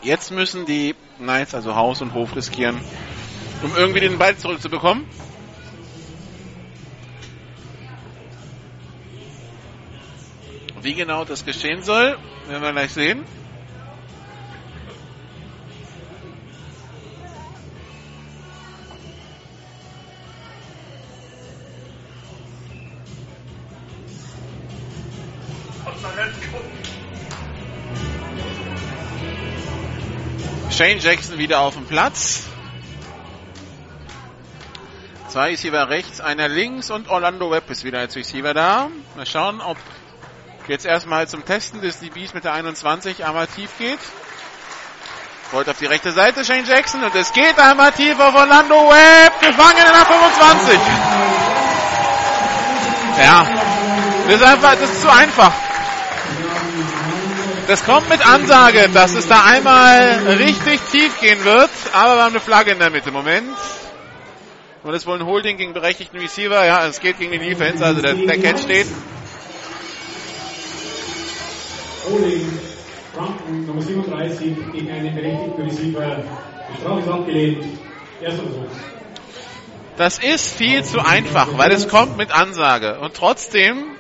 Jetzt 0.01 0.30
müssen 0.31 0.65
die 0.65 0.93
Knights 1.19 1.55
also 1.55 1.73
Haus 1.76 2.01
und 2.01 2.13
Hof 2.13 2.35
riskieren, 2.35 2.81
um 3.63 3.72
irgendwie 3.77 4.01
den 4.01 4.17
Ball 4.17 4.35
zurückzubekommen. 4.35 5.05
Wie 10.81 10.95
genau 10.95 11.23
das 11.23 11.45
geschehen 11.45 11.81
soll, 11.81 12.17
werden 12.49 12.61
wir 12.61 12.73
gleich 12.73 12.91
sehen. 12.91 13.23
Shane 30.76 30.99
Jackson 30.99 31.38
wieder 31.38 31.61
auf 31.61 31.76
dem 31.76 31.85
Platz. 31.85 32.43
Zwei 35.30 35.52
Receiver 35.52 35.88
rechts, 35.88 36.19
einer 36.19 36.49
links 36.49 36.91
und 36.91 37.07
Orlando 37.07 37.49
Webb 37.49 37.69
ist 37.69 37.85
wieder 37.85 37.99
als 37.99 38.18
Receiver 38.18 38.53
da. 38.53 38.89
Mal 39.15 39.26
schauen, 39.26 39.61
ob 39.61 39.77
jetzt 40.68 40.85
erstmal 40.85 41.30
zum 41.30 41.45
Testen 41.45 41.80
des 41.80 41.99
DBs 41.99 42.34
mit 42.34 42.43
der 42.43 42.52
21 42.52 43.23
einmal 43.23 43.47
tief 43.47 43.69
geht. 43.77 43.99
Rollt 45.53 45.69
auf 45.69 45.77
die 45.77 45.85
rechte 45.85 46.11
Seite 46.11 46.43
Shane 46.43 46.65
Jackson 46.65 47.02
und 47.06 47.15
es 47.15 47.31
geht 47.31 47.57
einmal 47.57 47.93
tief 47.93 48.19
auf 48.19 48.35
Orlando 48.35 48.76
Webb, 48.89 49.39
gefangen 49.39 49.77
in 49.77 49.93
der 49.93 50.06
25. 50.06 50.80
Ja, 53.23 53.47
das 54.27 54.35
ist 54.35 54.43
einfach, 54.43 54.76
das 54.76 54.91
ist 54.91 55.02
zu 55.02 55.10
einfach. 55.10 55.53
Das 57.67 57.83
kommt 57.83 58.09
mit 58.09 58.25
Ansage, 58.25 58.89
dass 58.93 59.15
es 59.15 59.27
da 59.27 59.43
einmal 59.43 60.19
richtig 60.37 60.79
tief 60.91 61.19
gehen 61.19 61.43
wird, 61.43 61.71
aber 61.93 62.15
wir 62.15 62.23
haben 62.23 62.31
eine 62.31 62.39
Flagge 62.39 62.71
in 62.71 62.79
der 62.79 62.91
Mitte. 62.91 63.11
Moment. 63.11 63.57
Und 64.83 65.07
wohl 65.07 65.19
ein 65.19 65.25
Holding 65.25 65.57
gegen 65.57 65.73
berechtigten 65.73 66.19
Receiver. 66.19 66.63
Ja, 66.63 66.85
es 66.85 66.99
geht 66.99 67.17
gegen 67.17 67.31
die 67.31 67.39
Defense, 67.39 67.83
also 67.83 68.03
der, 68.03 68.13
der 68.13 68.37
Catch 68.37 68.61
steht. 68.61 68.85
Holding, 72.07 72.59
Franken, 73.15 73.65
Nummer 73.65 73.81
37, 73.81 74.55
gegen 74.71 74.91
einen 74.91 75.15
berechtigten 75.15 75.61
Receiver. 75.63 76.23
Die 76.71 76.81
Strafe 76.81 76.99
ist 76.99 77.09
abgelehnt. 77.09 77.65
Erster 78.21 78.43
Versuch. 78.43 78.65
Das 79.97 80.19
ist 80.19 80.55
viel 80.55 80.83
zu 80.83 80.99
einfach, 80.99 81.57
weil 81.57 81.71
es 81.71 81.87
kommt 81.87 82.15
mit 82.15 82.31
Ansage. 82.31 82.99
Und 82.99 83.15
trotzdem 83.15 83.94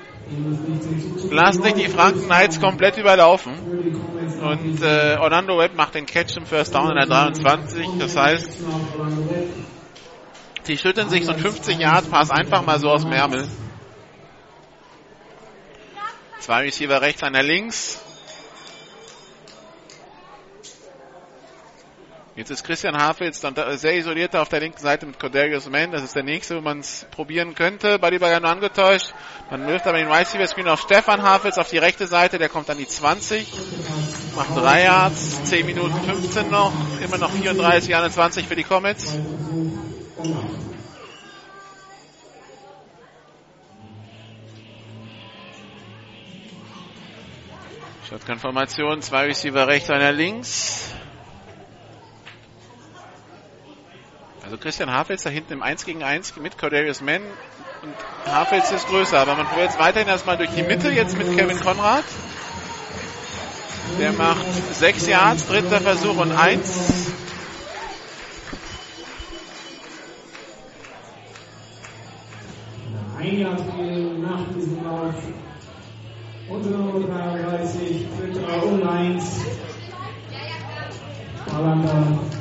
lassen 1.29 1.63
sich 1.63 1.73
die 1.73 1.87
Franken 1.87 2.23
Knights 2.23 2.59
komplett 2.59 2.97
überlaufen. 2.97 3.53
Und 4.41 4.81
äh, 4.81 5.17
Orlando 5.19 5.57
Webb 5.57 5.75
macht 5.75 5.95
den 5.95 6.05
Catch 6.05 6.37
im 6.37 6.45
First 6.45 6.75
Down 6.75 6.89
in 6.89 6.95
der 6.95 7.07
23. 7.07 7.87
Das 7.99 8.15
heißt, 8.15 8.49
die 10.67 10.77
schütteln 10.77 11.09
sich 11.09 11.25
so 11.25 11.31
ein 11.31 11.39
50 11.39 11.79
Yard 11.79 12.09
Pass 12.09 12.31
einfach 12.31 12.65
mal 12.65 12.79
so 12.79 12.89
aus 12.89 13.03
dem 13.03 13.11
Ärmel. 13.11 13.47
Zwei 16.39 16.61
Receiver 16.61 17.01
rechts, 17.01 17.23
einer 17.23 17.41
links. 17.41 18.04
Jetzt 22.35 22.49
ist 22.49 22.65
Christian 22.65 22.97
Hafels 22.97 23.39
dann 23.39 23.55
sehr 23.77 23.95
isoliert 23.95 24.35
auf 24.35 24.49
der 24.49 24.59
linken 24.59 24.77
Seite 24.77 25.05
mit 25.05 25.17
Cordelius 25.17 25.69
Mann. 25.69 25.91
Das 25.91 26.03
ist 26.03 26.17
der 26.17 26.23
nächste, 26.23 26.57
wo 26.57 26.61
man 26.61 26.79
es 26.79 27.07
probieren 27.11 27.55
könnte. 27.55 27.97
Ja 28.01 28.39
nur 28.41 28.49
angetäuscht. 28.49 29.13
Man 29.49 29.65
wirft 29.67 29.87
aber 29.87 29.99
den 29.99 30.11
Receiver 30.11 30.45
Screen 30.45 30.67
auf 30.67 30.81
Stefan 30.81 31.21
Hafels 31.21 31.57
auf 31.57 31.69
die 31.69 31.77
rechte 31.77 32.07
Seite. 32.07 32.37
Der 32.37 32.49
kommt 32.49 32.69
an 32.69 32.77
die 32.77 32.87
20. 32.87 33.53
Macht 34.35 34.53
3 34.53 34.83
Yards. 34.83 35.45
10 35.45 35.65
Minuten 35.65 35.97
15 36.01 36.49
noch. 36.49 36.73
Immer 37.01 37.17
noch 37.19 37.31
34, 37.31 37.95
21 37.95 38.47
für 38.49 38.57
die 38.57 38.65
Comets. 38.65 39.17
Shotgun-Formation. 48.09 49.01
Zwei 49.01 49.27
Receiver 49.27 49.67
rechts, 49.69 49.89
einer 49.89 50.11
links. 50.11 50.94
Also 54.45 54.59
Christian 54.59 54.91
Hafels 54.91 55.23
da 55.23 55.31
hinten 55.31 55.53
im 55.53 55.63
1 55.63 55.85
gegen 55.85 56.03
1 56.03 56.35
mit 56.37 56.55
Cordarius 56.59 57.01
Mann 57.01 57.23
und 57.81 58.31
Hafels 58.31 58.71
ist 58.71 58.87
größer, 58.87 59.17
aber 59.17 59.35
man 59.35 59.47
probiert 59.47 59.69
jetzt 59.69 59.79
weiterhin 59.79 60.07
erstmal 60.07 60.37
durch 60.37 60.51
die 60.51 60.61
Mitte 60.61 60.91
jetzt 60.91 61.17
mit 61.17 61.35
Kevin 61.35 61.59
Konrad. 61.59 62.03
Der 63.99 64.11
macht 64.11 64.45
6 64.71 65.07
Yards, 65.07 65.47
dritter 65.47 65.81
Versuch 65.81 66.15
und 66.17 66.31
1. 66.31 67.11
Ein 73.17 73.39
Jahr 73.39 73.53
nach 73.53 74.53
diesem 74.55 74.83
Lauf. 74.83 75.15
Unsere 76.47 76.75
Nummer 76.75 77.07
33, 77.07 78.05
dritter 78.19 78.63
und 78.63 78.87
1. 78.87 79.39
Hollander 81.51 82.34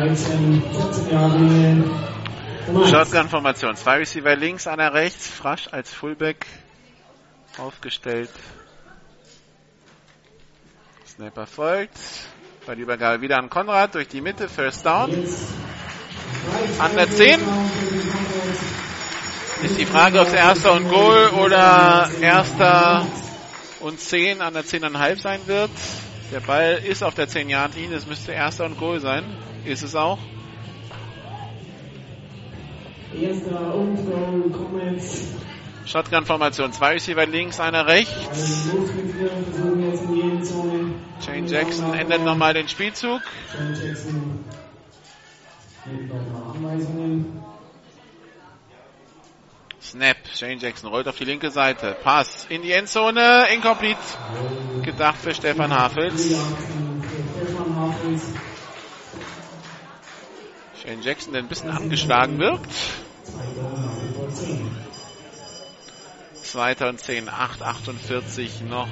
13, 0.00 0.62
14 0.62 1.10
Jahre. 1.12 2.88
Shotgun-Formation. 2.88 3.76
Zwei 3.76 3.98
Receiver 3.98 4.34
links, 4.34 4.66
einer 4.66 4.94
rechts. 4.94 5.28
Frasch 5.28 5.68
als 5.70 5.92
Fullback 5.92 6.46
aufgestellt. 7.58 8.30
Snapper 11.06 11.46
folgt. 11.46 11.98
Bei 12.64 12.74
der 12.74 12.84
Übergabe 12.84 13.20
wieder 13.20 13.36
an 13.36 13.50
Konrad 13.50 13.94
durch 13.94 14.08
die 14.08 14.22
Mitte. 14.22 14.48
First 14.48 14.86
Down. 14.86 15.10
An 16.78 16.96
der 16.96 17.10
10. 17.10 17.40
Ist 19.64 19.78
die 19.78 19.84
Frage, 19.84 20.20
ob 20.20 20.28
es 20.28 20.32
erster 20.32 20.72
und 20.72 20.88
Goal 20.88 21.28
oder 21.28 22.08
erster 22.22 23.06
und 23.80 24.00
10 24.00 24.40
an 24.40 24.54
der 24.54 24.64
10,5 24.64 25.20
sein 25.20 25.40
wird. 25.44 25.70
Der 26.32 26.40
Ball 26.40 26.80
ist 26.86 27.02
auf 27.02 27.14
der 27.14 27.28
10-Yard-Linie. 27.28 27.98
Es 27.98 28.06
müsste 28.06 28.32
erster 28.32 28.64
und 28.64 28.78
Goal 28.78 29.00
sein. 29.00 29.24
Ist 29.64 29.82
es 29.82 29.94
auch. 29.94 30.18
Erster 33.18 33.74
und 33.74 33.96
Goal, 34.06 34.50
Comets. 34.50 35.28
Shotgun-Formation. 35.84 36.72
Zwei 36.72 36.92
Receiver 36.92 37.26
links, 37.26 37.58
einer 37.58 37.86
rechts. 37.86 38.70
Shane 41.24 41.46
Jackson 41.46 41.94
ändert 41.94 42.22
nochmal 42.22 42.54
den 42.54 42.68
Spielzug. 42.68 43.20
Snap. 49.82 50.16
Shane 50.32 50.58
Jackson 50.60 50.90
rollt 50.90 51.08
auf 51.08 51.16
die 51.16 51.24
linke 51.24 51.50
Seite. 51.50 51.96
Pass 52.04 52.46
in 52.48 52.62
die 52.62 52.70
Endzone. 52.70 53.46
Incomplete. 53.52 53.98
Gedacht 54.82 55.16
für 55.16 55.34
Stefan 55.34 55.72
Hafels. 55.74 56.26
Stefan 56.26 57.76
Hafels. 57.76 58.22
Shane 60.82 61.02
Jackson, 61.02 61.34
der 61.34 61.42
ein 61.42 61.48
bisschen 61.48 61.68
angeschlagen 61.68 62.38
wirkt. 62.38 62.72
Zweiter 66.42 66.88
und 66.88 66.98
10, 66.98 67.28
8, 67.28 67.62
48 67.62 68.62
noch 68.62 68.88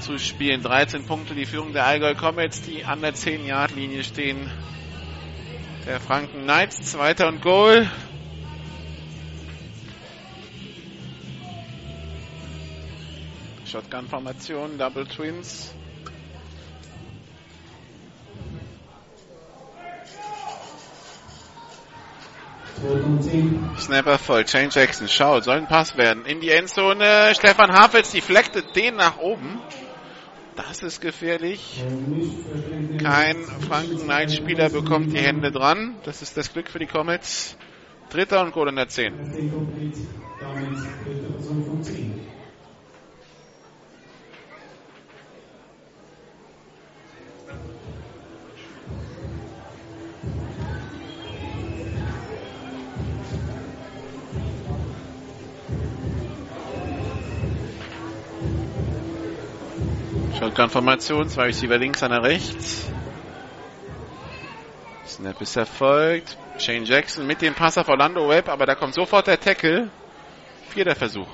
zu 0.00 0.18
spielen. 0.18 0.62
13 0.62 1.06
Punkte 1.06 1.36
die 1.36 1.46
Führung 1.46 1.72
der 1.72 1.86
Allgäu 1.86 2.16
Comets, 2.16 2.62
die 2.62 2.84
an 2.84 3.02
der 3.02 3.14
10-Yard-Linie 3.14 4.02
stehen. 4.02 4.50
Der 5.86 6.00
Franken 6.00 6.42
Knights, 6.42 6.90
zweiter 6.90 7.28
und 7.28 7.40
Goal. 7.40 7.88
Shotgun-Formation, 13.64 14.76
Double 14.76 15.06
Twins. 15.06 15.72
Snapper 23.78 24.18
voll. 24.18 24.46
Shane 24.46 24.70
Jackson 24.70 25.08
schaut, 25.08 25.44
soll 25.44 25.56
ein 25.56 25.66
Pass 25.66 25.96
werden. 25.96 26.24
In 26.24 26.40
die 26.40 26.50
Endzone. 26.50 27.34
Stefan 27.34 27.72
Hafels 27.72 28.10
deflectet 28.12 28.74
den 28.74 28.96
nach 28.96 29.18
oben. 29.18 29.60
Das 30.56 30.82
ist 30.82 31.00
gefährlich. 31.00 31.82
Kein 32.98 33.36
Franken 33.68 34.04
Knight 34.04 34.32
Spieler 34.32 34.68
bekommt 34.68 35.12
die 35.12 35.20
Hände 35.20 35.50
dran. 35.50 35.96
Das 36.04 36.22
ist 36.22 36.36
das 36.36 36.52
Glück 36.52 36.68
für 36.68 36.78
die 36.78 36.86
Comets. 36.86 37.56
Dritter 38.10 38.42
und 38.42 38.52
Goal 38.52 38.68
in 38.68 38.76
der 38.76 38.88
10. 38.88 39.14
Shotgun-Formation, 60.40 61.28
zwei 61.28 61.44
Receiver 61.48 61.76
links, 61.76 62.02
einer 62.02 62.22
rechts. 62.22 62.90
Snap 65.06 65.38
ist 65.42 65.54
erfolgt. 65.54 66.38
Shane 66.56 66.86
Jackson 66.86 67.26
mit 67.26 67.42
dem 67.42 67.54
Pass 67.54 67.76
auf 67.76 67.88
Orlando 67.88 68.26
Webb, 68.26 68.48
aber 68.48 68.64
da 68.64 68.74
kommt 68.74 68.94
sofort 68.94 69.26
der 69.26 69.38
Tackle. 69.38 69.90
Vierter 70.70 70.94
Versuch. 70.94 71.28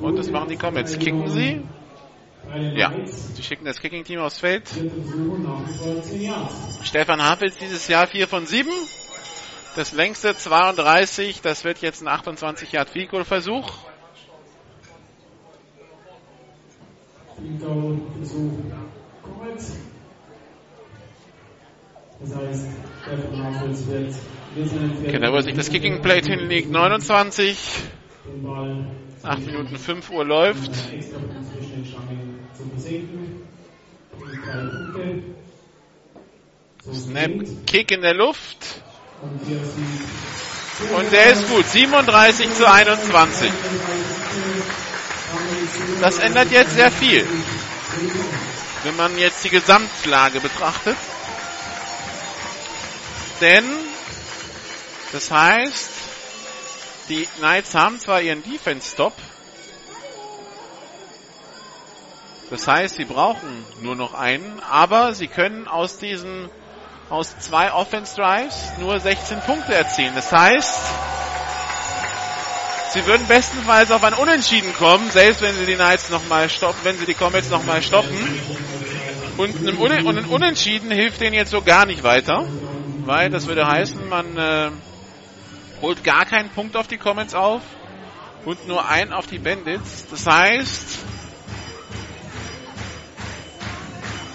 Und 0.00 0.18
das 0.18 0.30
machen 0.30 0.48
die 0.48 0.56
Comets. 0.56 0.98
Kicken 0.98 1.28
sie? 1.28 1.62
Ja, 2.74 2.92
sie 3.06 3.42
schicken 3.44 3.64
das 3.64 3.80
Kicking-Team 3.80 4.18
aufs 4.18 4.40
Feld. 4.40 4.68
Stefan 6.82 7.22
Hafels 7.22 7.56
dieses 7.56 7.86
Jahr 7.86 8.08
4 8.08 8.26
von 8.26 8.46
7. 8.46 8.68
Das 9.76 9.92
längste 9.92 10.36
32, 10.36 11.40
das 11.40 11.62
wird 11.62 11.78
jetzt 11.82 12.02
ein 12.02 12.08
28 12.08 12.72
Yard 12.72 12.88
Field 12.88 13.10
Goal 13.10 13.24
Versuch. 13.24 13.72
Então, 17.42 18.00
eu 18.18 18.24
sou. 18.24 18.50
Das 22.20 22.36
heißt, 22.36 22.68
der 23.06 23.18
von 23.18 23.38
Nachholz 23.38 23.86
wird 23.88 24.14
Genau, 25.10 25.32
wo 25.32 25.40
sich 25.40 25.54
das 25.54 25.68
Kicking 25.68 26.00
Plate 26.00 26.30
hinlegt, 26.30 26.70
29. 26.70 27.58
8 29.22 29.46
Minuten 29.46 29.76
5 29.76 30.10
Uhr 30.10 30.24
läuft. 30.24 30.70
Snap, 36.92 37.30
Kick 37.66 37.90
in 37.90 38.02
der 38.02 38.14
Luft. 38.14 38.82
Und 40.96 41.12
der 41.12 41.32
ist 41.32 41.48
gut. 41.48 41.66
37 41.66 42.54
zu 42.54 42.70
21. 42.70 43.50
Das 46.00 46.18
ändert 46.18 46.50
jetzt 46.50 46.74
sehr 46.74 46.90
viel. 46.90 47.26
Wenn 48.82 48.96
man 48.96 49.16
jetzt 49.18 49.44
die 49.44 49.50
Gesamtlage 49.50 50.40
betrachtet. 50.40 50.96
Denn 53.40 53.64
das 55.12 55.30
heißt, 55.30 55.90
die 57.08 57.26
Knights 57.38 57.74
haben 57.74 58.00
zwar 58.00 58.20
ihren 58.20 58.42
Defense-Stop. 58.42 59.14
Das 62.50 62.68
heißt, 62.68 62.96
sie 62.96 63.04
brauchen 63.04 63.64
nur 63.80 63.96
noch 63.96 64.14
einen, 64.14 64.60
aber 64.60 65.14
sie 65.14 65.28
können 65.28 65.66
aus 65.66 65.98
diesen 65.98 66.50
aus 67.10 67.38
zwei 67.38 67.72
Offense 67.72 68.16
Drives 68.16 68.72
nur 68.78 68.98
16 68.98 69.40
Punkte 69.40 69.74
erzielen. 69.74 70.14
Das 70.14 70.32
heißt, 70.32 70.80
sie 72.94 73.04
würden 73.06 73.26
bestenfalls 73.26 73.90
auf 73.90 74.04
ein 74.04 74.14
Unentschieden 74.14 74.72
kommen, 74.74 75.10
selbst 75.10 75.42
wenn 75.42 75.54
sie 75.56 75.66
die 75.66 75.74
Knights 75.74 76.10
nochmal 76.10 76.48
stoppen, 76.48 76.78
wenn 76.84 76.96
sie 76.96 77.06
die 77.06 77.14
Comets 77.14 77.50
nochmal 77.50 77.82
stoppen. 77.82 78.16
Und 79.36 79.56
ein, 79.66 79.76
Un 79.76 80.06
und 80.06 80.16
ein 80.16 80.24
Unentschieden 80.26 80.92
hilft 80.92 81.20
denen 81.20 81.34
jetzt 81.34 81.50
so 81.50 81.60
gar 81.60 81.86
nicht 81.86 82.04
weiter, 82.04 82.46
weil 83.04 83.30
das 83.30 83.48
würde 83.48 83.66
heißen, 83.66 84.08
man 84.08 84.36
äh, 84.36 84.70
holt 85.82 86.04
gar 86.04 86.24
keinen 86.24 86.50
Punkt 86.50 86.76
auf 86.76 86.86
die 86.86 86.96
Comets 86.96 87.34
auf 87.34 87.62
und 88.44 88.68
nur 88.68 88.88
einen 88.88 89.12
auf 89.12 89.26
die 89.26 89.38
Bandits. 89.38 90.06
Das 90.08 90.26
heißt, 90.26 90.98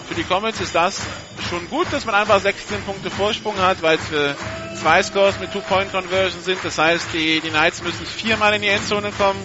für 0.09 0.15
die 0.15 0.23
Comets 0.23 0.59
ist 0.59 0.75
das 0.75 1.01
schon 1.49 1.69
gut, 1.69 1.87
dass 1.91 2.03
man 2.03 2.13
einfach 2.13 2.41
16 2.41 2.81
Punkte 2.81 3.09
Vorsprung 3.09 3.57
hat, 3.57 3.81
weil 3.81 3.97
es 3.97 4.05
für 4.05 4.35
zwei 4.79 5.03
Scores 5.03 5.39
mit 5.39 5.51
Two-Point-Conversion 5.51 6.41
sind. 6.41 6.59
Das 6.63 6.77
heißt, 6.77 7.07
die, 7.13 7.41
die 7.41 7.49
Knights 7.49 7.83
müssen 7.83 8.05
viermal 8.05 8.53
in 8.55 8.61
die 8.61 8.69
Endzone 8.69 9.11
kommen. 9.11 9.39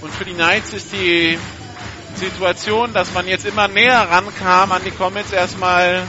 Und 0.00 0.12
für 0.12 0.24
die 0.24 0.34
Knights 0.34 0.72
ist 0.72 0.92
die 0.92 1.38
Situation, 2.14 2.92
dass 2.92 3.12
man 3.12 3.26
jetzt 3.26 3.44
immer 3.44 3.68
näher 3.68 4.08
rankam 4.10 4.72
an 4.72 4.82
die 4.84 4.90
Comets, 4.90 5.32
erstmal 5.32 6.06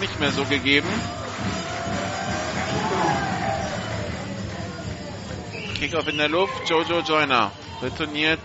nicht 0.00 0.18
mehr 0.20 0.30
so 0.32 0.44
gegeben. 0.44 0.88
Kickoff 5.78 6.06
in 6.08 6.18
der 6.18 6.28
Luft, 6.28 6.68
Jojo 6.68 7.00
Joyner 7.00 7.52
retourniert 7.82 8.40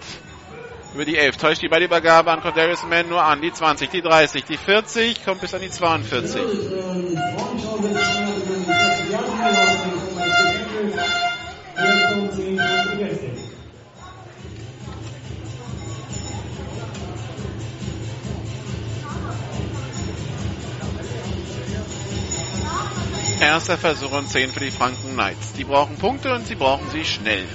über 0.93 1.05
die 1.05 1.17
11. 1.17 1.37
Täuscht 1.37 1.61
die 1.61 1.67
Ballübergabe 1.67 2.31
an 2.31 2.41
Cordarius 2.41 2.83
Mann 2.83 3.09
nur 3.09 3.23
an. 3.23 3.41
Die 3.41 3.51
20, 3.51 3.89
die 3.89 4.01
30, 4.01 4.45
die 4.45 4.57
40, 4.57 5.25
kommt 5.25 5.41
bis 5.41 5.53
an 5.53 5.61
die 5.61 5.69
42. 5.69 6.41
Erster 23.39 23.77
Versuch 23.77 24.11
und 24.13 24.29
10 24.29 24.51
für 24.51 24.61
die 24.61 24.71
Franken 24.71 25.13
Knights. 25.13 25.53
Die 25.53 25.65
brauchen 25.65 25.97
Punkte 25.97 26.33
und 26.33 26.47
sie 26.47 26.55
brauchen 26.55 26.89
sie 26.91 27.03
schnell. 27.03 27.45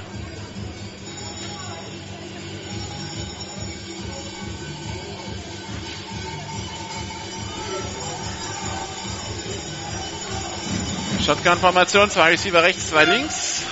Shotgun-Formation, 11.28 12.09
zwei 12.09 12.30
Receiver 12.30 12.62
rechts, 12.62 12.88
zwei 12.88 13.05
links. 13.05 13.62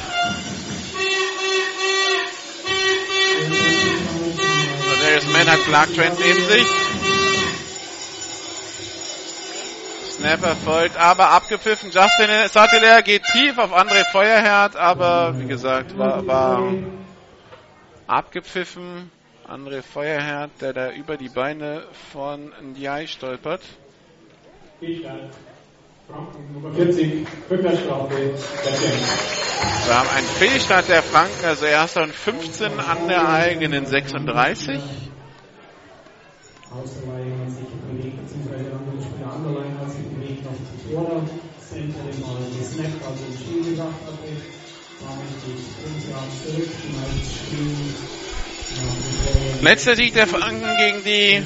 Darius 5.00 5.26
Mann 5.32 5.50
hat 5.50 5.60
Clark 5.64 5.94
Trent 5.94 6.18
neben 6.18 6.44
sich. 6.50 6.66
Snap 10.10 10.42
erfolgt, 10.42 10.98
aber 10.98 11.30
abgepfiffen. 11.30 11.90
Justin 11.92 12.28
Sattler 12.50 13.00
geht 13.00 13.22
tief 13.32 13.56
auf 13.56 13.72
André 13.72 14.04
Feuerherd, 14.12 14.76
aber 14.76 15.40
wie 15.40 15.46
gesagt, 15.46 15.96
war, 15.96 16.26
war 16.26 16.74
abgepfiffen. 18.06 19.10
André 19.48 19.80
Feuerherd, 19.80 20.50
der 20.60 20.74
da 20.74 20.90
über 20.90 21.16
die 21.16 21.30
Beine 21.30 21.84
von 22.12 22.52
Ndiaye 22.60 23.08
stolpert. 23.08 23.62
Fehlstart. 24.78 25.30
Franken 26.08 26.52
Nummer 26.52 26.72
40, 26.72 27.26
Rückwärtsstrafe, 27.50 28.14
der 28.14 28.72
Champ. 28.72 29.02
Wir 29.86 29.98
haben 29.98 30.08
einen 30.10 30.26
Fehlstart 30.26 30.88
der 30.88 31.02
Franken, 31.02 31.44
also 31.44 31.64
erster 31.66 32.04
und 32.04 32.14
15 32.14 32.78
an 32.78 33.08
der 33.08 33.28
eigenen 33.28 33.86
36. 33.86 34.76
Außenreihe 36.70 37.32
hat 37.40 37.50
sich 37.50 37.66
bewegt, 37.66 38.22
beziehungsweise 38.22 38.64
der 38.64 38.74
andere 38.78 39.02
Spieler 39.02 39.32
an 39.32 39.42
der 39.42 39.52
Line 39.62 39.78
hat 39.80 39.90
sich 39.90 40.06
bewegt 40.06 40.46
auf 40.46 40.54
die 40.54 40.94
Vorder. 40.94 41.22
Center 41.68 41.98
den 42.04 42.22
Ball 42.22 42.38
gesnappt, 42.56 43.02
also 43.04 43.24
ins 43.26 43.40
Spiel 43.40 43.62
gebracht 43.64 44.00
hatte. 44.06 44.30
Damit 45.02 45.34
geht 45.42 45.58
fünf 45.82 46.00
Jahre 46.08 46.30
zurück, 46.38 46.70
die 46.84 46.92
meisten 46.94 47.34
spielen. 47.34 47.94
Letzter 49.62 49.96
Sieg 49.96 50.14
der 50.14 50.26
Franken 50.26 50.76
gegen 50.78 51.02
die 51.04 51.42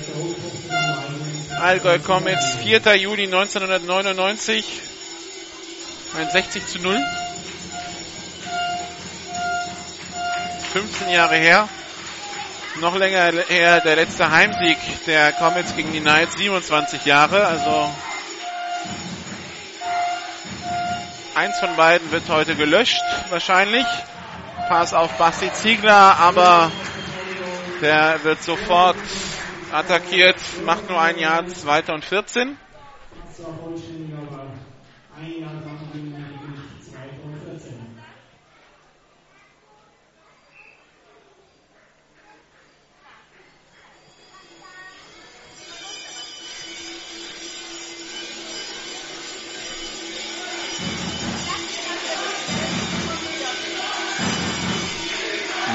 Allgäu 1.61 1.99
Comets, 1.99 2.57
4. 2.63 2.97
Juli 2.97 3.25
1999. 3.25 4.65
Ein 6.17 6.31
60 6.31 6.67
zu 6.67 6.79
0. 6.79 6.99
15 10.73 11.11
Jahre 11.11 11.37
her. 11.37 11.69
Noch 12.81 12.97
länger 12.97 13.33
her 13.49 13.81
der 13.81 13.97
letzte 13.97 14.31
Heimsieg 14.31 14.79
der 15.07 15.33
Comets 15.33 15.77
gegen 15.77 15.93
die 15.93 16.01
Knights, 16.01 16.39
27 16.39 17.05
Jahre. 17.05 17.47
Also 17.47 17.91
eins 21.35 21.59
von 21.59 21.77
beiden 21.77 22.11
wird 22.11 22.27
heute 22.29 22.55
gelöscht, 22.55 23.03
wahrscheinlich. 23.29 23.87
Pass 24.69 24.95
auf 24.95 25.11
Basti 25.19 25.53
Ziegler, 25.53 26.17
aber 26.19 26.73
der 27.83 28.25
wird 28.25 28.43
sofort 28.43 28.97
attackiert, 29.73 30.41
macht 30.65 30.89
nur 30.89 31.01
ein 31.01 31.19
Jahr, 31.19 31.47
zweiter 31.47 31.95
und 31.95 32.05
14. 32.05 32.57
Zwar 33.37 33.55
vollständig, 33.59 34.15
aber 34.15 34.53
ein 35.17 35.41
Jahr 35.41 35.53
lang 35.53 35.79
gegen 35.93 36.15
die 36.15 36.91
2 36.91 36.99
und 37.25 37.61
14. 37.61 38.01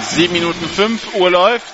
Sieben 0.02 0.34
Minuten 0.34 0.66
fünf, 0.70 1.14
Uhr 1.16 1.30
läuft. 1.30 1.74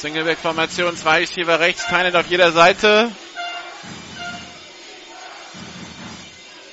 Singleback-Formation, 0.00 0.96
zwei 0.96 1.18
Receiver 1.20 1.58
rechts, 1.58 1.86
Teilen 1.86 2.14
auf 2.14 2.26
jeder 2.28 2.52
Seite. 2.52 3.10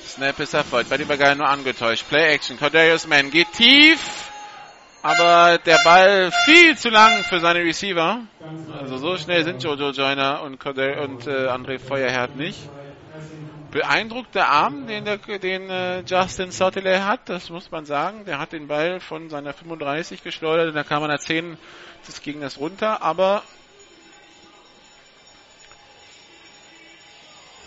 Snap 0.06 0.38
ist 0.38 0.54
erfolgt, 0.54 0.88
bei 0.88 0.96
dem 0.96 1.08
war 1.08 1.34
nur 1.34 1.48
angetäuscht. 1.48 2.08
Play-Action, 2.08 2.56
Cordarius 2.58 3.06
Mann 3.06 3.30
geht 3.30 3.52
tief, 3.52 4.00
aber 5.02 5.58
der 5.58 5.78
Ball 5.84 6.30
viel 6.44 6.78
zu 6.78 6.88
lang 6.88 7.24
für 7.24 7.40
seine 7.40 7.60
Receiver. 7.60 8.20
Also 8.80 8.98
so 8.98 9.16
schnell 9.18 9.42
sind 9.44 9.62
Jojo 9.62 9.90
Joyner 9.90 10.42
und, 10.42 10.60
Cordell 10.60 11.00
und 11.00 11.26
äh, 11.26 11.48
André 11.48 11.78
Feuerherd 11.80 12.36
nicht 12.36 12.60
beeindruckter 13.76 14.48
Arm, 14.48 14.86
den, 14.86 15.04
der, 15.04 15.18
den 15.18 15.68
äh, 15.68 16.00
Justin 16.00 16.50
Sottile 16.50 17.04
hat, 17.04 17.28
das 17.28 17.50
muss 17.50 17.70
man 17.70 17.84
sagen. 17.84 18.24
Der 18.24 18.38
hat 18.38 18.52
den 18.52 18.68
Ball 18.68 19.00
von 19.00 19.28
seiner 19.28 19.52
35 19.52 20.22
geschleudert 20.22 20.68
und 20.68 20.74
da 20.74 20.82
kam 20.82 21.02
er 21.02 21.08
der 21.08 21.18
10 21.18 21.58
Platz 22.06 22.14
des 22.14 22.22
Gegners 22.22 22.58
runter, 22.58 23.02
aber 23.02 23.42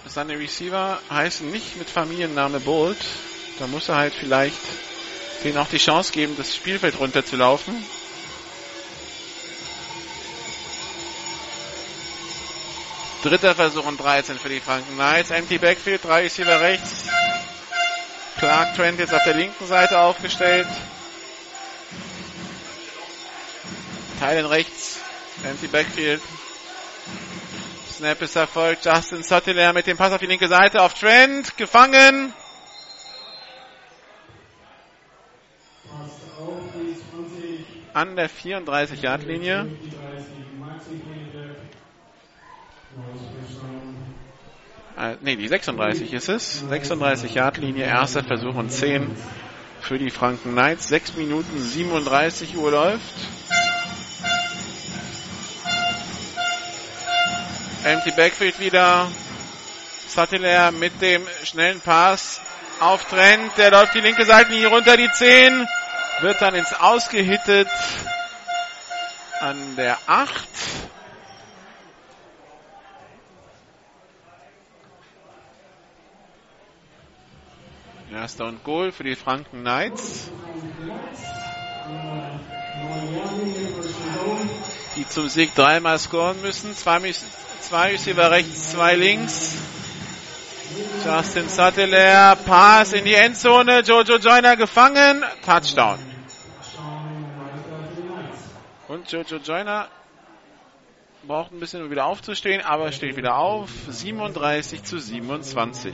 seine 0.05 0.39
Receiver 0.39 0.99
heißen 1.09 1.49
nicht 1.51 1.77
mit 1.77 1.89
Familienname 1.89 2.59
Bolt. 2.59 2.97
Da 3.59 3.67
muss 3.67 3.89
er 3.89 3.97
halt 3.97 4.13
vielleicht 4.13 4.57
denen 5.43 5.57
auch 5.57 5.67
die 5.67 5.77
Chance 5.77 6.13
geben, 6.13 6.35
das 6.37 6.55
Spielfeld 6.55 6.99
runterzulaufen. 6.99 7.75
Dritter 13.23 13.53
Versuch 13.55 13.85
und 13.85 13.99
13 13.99 14.39
für 14.39 14.49
die 14.49 14.61
Franken. 14.61 14.95
Nice, 14.95 15.31
empty 15.31 15.57
backfield, 15.57 16.03
drei 16.03 16.23
Receiver 16.23 16.61
rechts. 16.61 17.09
Clark 18.37 18.73
Trent 18.75 18.99
jetzt 18.99 19.13
auf 19.13 19.23
der 19.23 19.35
linken 19.35 19.67
Seite 19.67 19.99
aufgestellt. 19.99 20.67
Teilen 24.19 24.45
rechts. 24.45 24.99
Empty 25.43 25.67
Backfield. 25.67 26.21
Snap 27.89 28.21
ist 28.21 28.35
erfolgt. 28.35 28.85
Justin 28.85 29.23
Sottiler 29.23 29.71
mit 29.73 29.87
dem 29.87 29.97
Pass 29.97 30.11
auf 30.11 30.19
die 30.19 30.25
linke 30.25 30.47
Seite 30.47 30.81
auf 30.81 30.93
Trent. 30.93 31.55
Gefangen. 31.57 32.33
An 37.93 38.15
der 38.15 38.29
34-Yard-Linie. 38.29 39.67
Äh, 44.99 45.15
nee, 45.21 45.37
die 45.37 45.47
36 45.47 46.11
ist 46.11 46.27
es. 46.27 46.59
36 46.59 47.33
Yard 47.33 47.57
Linie, 47.57 47.85
erster 47.85 48.21
Versuch 48.21 48.55
und 48.55 48.69
10 48.69 49.09
für 49.79 49.97
die 49.97 50.09
Franken 50.09 50.51
Knights. 50.51 50.89
6 50.89 51.15
Minuten 51.15 51.57
37 51.57 52.57
Uhr 52.57 52.71
läuft. 52.71 53.15
Empty 57.83 58.11
Backfield 58.11 58.59
wieder. 58.59 59.09
Sattler 60.07 60.71
mit 60.71 61.01
dem 61.01 61.25
schnellen 61.43 61.79
Pass 61.79 62.41
auf 62.79 63.05
Trent. 63.05 63.57
Der 63.57 63.71
läuft 63.71 63.93
die 63.93 64.01
linke 64.01 64.25
Seitenlinie 64.25 64.67
runter, 64.67 64.97
die 64.97 65.09
10. 65.09 65.67
Wird 66.21 66.41
dann 66.41 66.55
ins 66.55 66.73
Ausgehittet 66.73 67.69
an 69.39 69.75
der 69.77 69.97
8. 70.07 70.47
Erster 78.11 78.45
und 78.47 78.63
Goal 78.63 78.91
für 78.91 79.03
die 79.03 79.15
Franken 79.15 79.61
Knights. 79.61 80.29
Die 84.95 85.07
zum 85.07 85.29
Sieg 85.29 85.55
dreimal 85.55 85.97
scoren 85.99 86.41
müssen. 86.41 86.75
Zwei, 86.75 86.99
zwei 87.69 87.91
Receiver 87.91 88.31
rechts, 88.31 88.71
zwei 88.71 88.95
links. 88.95 89.55
Justin 91.05 91.49
Sattler, 91.49 92.35
Pass 92.35 92.93
in 92.93 93.05
die 93.05 93.13
Endzone. 93.13 93.81
Jojo 93.81 94.17
Joyner 94.17 94.57
gefangen. 94.57 95.23
Touchdown. 95.45 95.99
Und 98.87 99.11
Jojo 99.11 99.37
Joyner 99.37 99.87
braucht 101.27 101.51
ein 101.51 101.59
bisschen, 101.59 101.83
um 101.83 101.91
wieder 101.91 102.05
aufzustehen, 102.05 102.63
aber 102.63 102.91
steht 102.91 103.15
wieder 103.17 103.37
auf. 103.37 103.69
37 103.87 104.83
zu 104.83 104.97
27. 104.97 105.93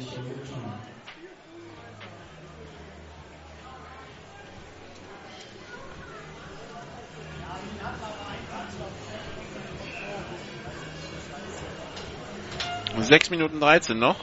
Sechs 13.06 13.30
Minuten 13.30 13.60
13 13.60 14.00
noch. 14.00 14.16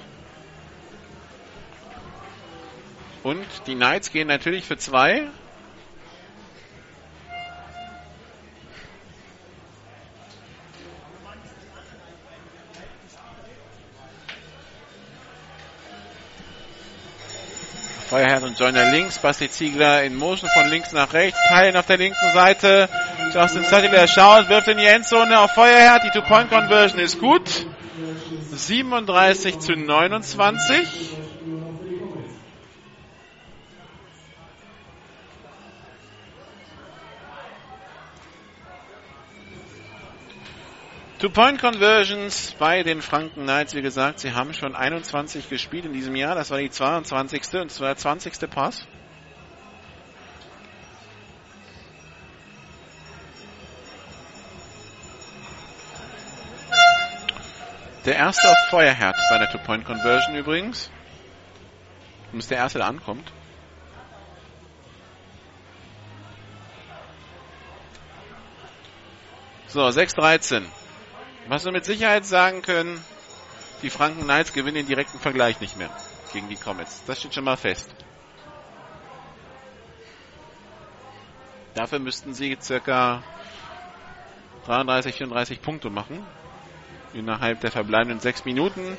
Und 3.23 3.47
die 3.69 3.77
Knights 3.77 4.11
gehen 4.11 4.27
natürlich 4.27 4.65
für 4.65 4.77
zwei. 4.77 5.29
Feuerherr 18.09 18.43
und 18.43 18.59
Joiner 18.59 18.91
links, 18.91 19.19
Basti 19.21 19.49
Ziegler 19.49 20.03
in 20.03 20.17
Motion 20.17 20.51
von 20.51 20.69
links 20.69 20.93
nach 20.93 21.13
rechts, 21.13 21.39
teilen 21.49 21.77
auf 21.77 21.87
der 21.87 21.99
linken 21.99 22.33
Seite. 22.35 22.89
Justin 23.33 23.65
Zettler 23.65 24.09
schaut, 24.09 24.49
wirft 24.49 24.69
in 24.69 24.77
die 24.77 24.85
Endzone 24.85 25.39
auf 25.39 25.53
Feuerherr. 25.53 26.01
Die 26.01 26.11
Two-Point-Conversion 26.11 26.99
ist 26.99 27.21
gut. 27.21 27.65
37 28.55 29.59
zu 29.61 29.75
29. 29.75 30.77
Two-Point-Conversions 41.19 42.57
bei 42.59 42.83
den 42.83 43.01
Franken 43.01 43.45
Knights. 43.45 43.75
Wie 43.75 43.81
gesagt, 43.81 44.19
sie 44.19 44.33
haben 44.33 44.53
schon 44.53 44.75
21 44.75 45.49
gespielt 45.49 45.87
in 45.87 45.93
diesem 45.93 46.17
Jahr. 46.17 46.35
Das 46.35 46.51
war 46.51 46.59
die 46.59 46.69
22. 46.69 47.61
und 47.61 47.71
zwar 47.71 47.89
der 47.89 47.97
20. 47.97 48.51
Pass. 48.51 48.87
Der 58.05 58.17
erste 58.17 58.51
auf 58.51 58.59
Feuerherd 58.69 59.17
bei 59.31 59.39
der 59.39 59.49
Two-Point-Conversion 59.51 60.35
übrigens. 60.35 60.91
Und 62.33 62.41
ist 62.41 62.51
der 62.51 62.59
erste, 62.59 62.79
der 62.79 62.89
ankommt. 62.89 63.33
So, 69.69 69.87
6-13. 69.87 70.65
Was 71.47 71.65
wir 71.65 71.73
mit 71.73 71.85
Sicherheit 71.85 72.27
sagen 72.27 72.63
können, 72.63 73.03
die 73.83 73.91
Franken 73.91 74.23
Knights 74.25 74.53
gewinnen 74.53 74.77
den 74.77 74.87
direkten 74.87 75.21
Vergleich 75.21 75.61
nicht 75.61 75.77
mehr 75.77 75.91
gegen 76.33 76.49
die 76.49 76.57
Comets. 76.57 77.05
Das 77.07 77.21
steht 77.21 77.35
schon 77.35 77.45
mal 77.45 77.57
fest. 77.57 77.95
Dafür 81.75 82.01
müssten 82.01 82.35
sie 82.35 82.57
circa 82.61 83.23
33, 84.67 85.15
34 85.15 85.63
Punkte 85.63 85.89
machen. 85.89 86.27
Innerhalb 87.15 87.61
der 87.61 87.71
verbleibenden 87.71 88.21
sechs 88.21 88.45
Minuten. 88.45 88.97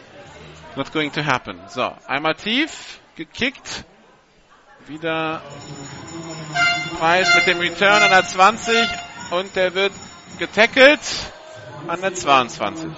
Not 0.76 0.92
going 0.92 1.12
to 1.14 1.24
happen. 1.26 1.60
So, 1.68 1.96
einmal 2.08 2.36
tief, 2.36 3.00
gekickt. 3.16 3.86
Wieder 4.88 5.42
Preis 7.00 7.34
mit 7.36 7.48
dem 7.48 7.60
Return 7.60 8.04
an 8.04 8.10
der 8.10 8.26
20 8.26 8.76
und 9.32 9.56
der 9.56 9.74
wird 9.76 9.94
getackelt 10.38 11.00
an 11.88 12.02
der 12.02 12.14
22. 12.14 12.90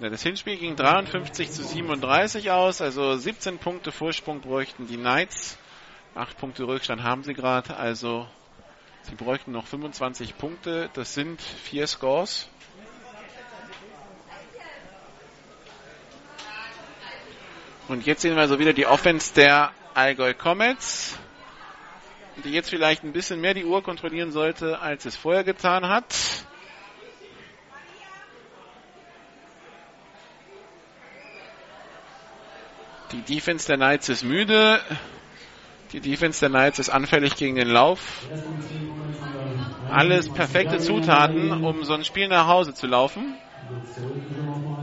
Das 0.00 0.22
Hinspiel 0.22 0.56
ging 0.56 0.76
53 0.76 1.50
zu 1.50 1.64
37 1.64 2.50
aus, 2.52 2.80
also 2.80 3.16
17 3.16 3.58
Punkte 3.58 3.90
Vorsprung 3.90 4.40
bräuchten 4.40 4.86
die 4.86 4.96
Knights. 4.96 5.58
8 6.14 6.38
Punkte 6.38 6.66
Rückstand 6.68 7.02
haben 7.02 7.24
sie 7.24 7.34
gerade, 7.34 7.76
also 7.76 8.28
sie 9.08 9.14
bräuchten 9.14 9.52
noch 9.52 9.66
25 9.66 10.38
Punkte. 10.38 10.90
Das 10.94 11.14
sind 11.14 11.40
vier 11.40 11.86
Scores. 11.86 12.48
Und 17.88 18.04
jetzt 18.06 18.22
sehen 18.22 18.34
wir 18.34 18.42
also 18.42 18.58
wieder 18.58 18.72
die 18.72 18.86
Offense 18.86 19.32
der 19.34 19.72
Allgäu 19.94 20.34
Comets 20.34 21.18
die 22.44 22.50
jetzt 22.50 22.70
vielleicht 22.70 23.04
ein 23.04 23.12
bisschen 23.12 23.40
mehr 23.40 23.54
die 23.54 23.64
Uhr 23.64 23.82
kontrollieren 23.82 24.32
sollte, 24.32 24.80
als 24.80 25.04
es 25.04 25.16
vorher 25.16 25.44
getan 25.44 25.88
hat. 25.88 26.14
Die 33.12 33.22
Defense 33.22 33.66
der 33.66 33.76
Knights 33.76 34.08
ist 34.08 34.22
müde. 34.22 34.80
Die 35.92 36.00
Defense 36.00 36.40
der 36.40 36.50
Knights 36.50 36.78
ist 36.78 36.90
anfällig 36.90 37.36
gegen 37.36 37.56
den 37.56 37.68
Lauf. 37.68 38.00
Alles 39.90 40.28
perfekte 40.28 40.78
Zutaten, 40.78 41.64
um 41.64 41.82
so 41.84 41.94
ein 41.94 42.04
Spiel 42.04 42.28
nach 42.28 42.46
Hause 42.46 42.74
zu 42.74 42.86
laufen. 42.86 43.34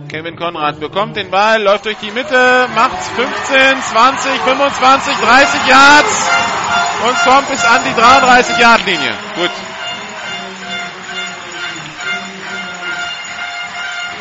Kevin 0.09 0.35
Konrad 0.35 0.79
bekommt 0.79 1.15
den 1.15 1.29
Ball, 1.29 1.61
läuft 1.61 1.85
durch 1.85 1.97
die 1.97 2.11
Mitte, 2.11 2.67
macht 2.73 2.97
15, 2.97 3.81
20, 3.81 4.41
25, 4.41 5.15
30 5.15 5.67
Yards 5.67 6.29
und 7.07 7.31
kommt 7.31 7.49
bis 7.49 7.63
an 7.65 7.81
die 7.83 7.93
33 7.93 8.57
Yard 8.57 8.85
Linie. 8.85 9.13
Gut. 9.35 9.51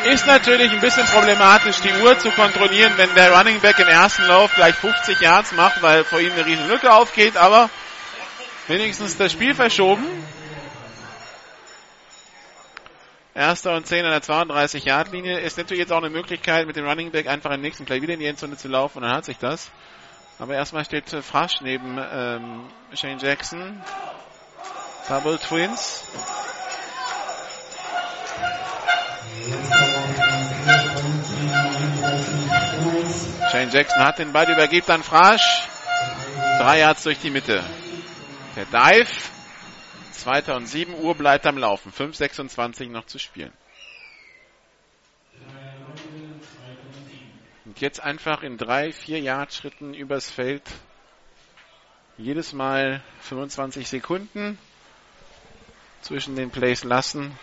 Ist 0.05 0.27
natürlich 0.27 0.71
ein 0.71 0.81
bisschen 0.81 1.05
problematisch, 1.07 1.77
die 1.81 1.91
Uhr 2.03 2.17
zu 2.19 2.29
kontrollieren, 2.29 2.93
wenn 2.95 3.13
der 3.15 3.35
Running 3.35 3.59
Back 3.59 3.79
im 3.79 3.87
ersten 3.87 4.23
Lauf 4.27 4.53
gleich 4.53 4.75
50 4.75 5.19
Yards 5.19 5.51
macht, 5.53 5.81
weil 5.81 6.03
vor 6.03 6.19
ihm 6.19 6.31
eine 6.31 6.45
riesen 6.45 6.67
Lücke 6.67 6.93
aufgeht, 6.93 7.35
aber 7.37 7.71
wenigstens 8.67 9.17
das 9.17 9.31
Spiel 9.31 9.55
verschoben. 9.55 10.05
Erster 13.33 13.75
und 13.75 13.87
10 13.87 14.05
an 14.05 14.11
der 14.11 14.21
32-Yard-Linie 14.21 15.39
ist 15.39 15.57
natürlich 15.57 15.81
jetzt 15.81 15.91
auch 15.91 15.97
eine 15.97 16.11
Möglichkeit, 16.11 16.67
mit 16.67 16.75
dem 16.75 16.87
Running 16.87 17.09
Back 17.09 17.27
einfach 17.27 17.51
im 17.51 17.61
nächsten 17.61 17.85
Play 17.85 18.01
wieder 18.01 18.13
in 18.13 18.19
die 18.19 18.27
Endzone 18.27 18.57
zu 18.57 18.67
laufen 18.67 18.99
und 18.99 19.05
dann 19.05 19.17
hat 19.17 19.25
sich 19.25 19.39
das. 19.39 19.71
Aber 20.37 20.53
erstmal 20.53 20.85
steht 20.85 21.09
Frasch 21.09 21.61
neben 21.61 21.97
ähm, 21.97 22.69
Shane 22.93 23.17
Jackson. 23.17 23.81
Double 25.07 25.39
Twins. 25.39 26.03
Shane 33.55 33.71
Jackson 33.71 34.03
hat 34.03 34.19
den 34.19 34.33
Ball, 34.33 34.51
übergibt 34.51 34.89
an 34.89 35.01
Frasch. 35.01 35.69
Drei 36.59 36.79
Yards 36.79 37.03
durch 37.03 37.19
die 37.19 37.29
Mitte. 37.29 37.63
Der 38.57 38.65
Dive. 38.65 39.07
Zweiter 40.11 40.57
und 40.57 40.65
sieben 40.65 40.93
Uhr 40.93 41.15
bleibt 41.15 41.45
am 41.45 41.57
Laufen. 41.57 41.93
5,26 41.93 42.89
noch 42.89 43.05
zu 43.05 43.17
spielen. 43.17 43.53
Und 47.63 47.79
jetzt 47.79 48.01
einfach 48.01 48.43
in 48.43 48.57
drei, 48.57 48.91
vier 48.91 49.21
Yard 49.21 49.53
Schritten 49.53 49.93
übers 49.93 50.29
Feld. 50.29 50.63
Jedes 52.17 52.51
Mal 52.51 53.01
25 53.21 53.87
Sekunden 53.87 54.57
zwischen 56.01 56.35
den 56.35 56.51
Plays 56.51 56.83
lassen. 56.83 57.39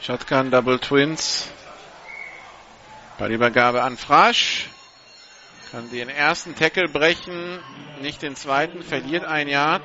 Shotgun 0.00 0.52
Double 0.52 0.78
Twins. 0.78 1.50
Ballübergabe 3.18 3.82
an 3.82 3.96
Frasch. 3.96 4.70
Kann 5.72 5.90
den 5.90 6.08
ersten 6.08 6.54
Tackle 6.54 6.88
brechen, 6.88 7.58
nicht 8.00 8.22
den 8.22 8.36
zweiten, 8.36 8.82
verliert 8.82 9.24
ein 9.24 9.48
Yard. 9.48 9.82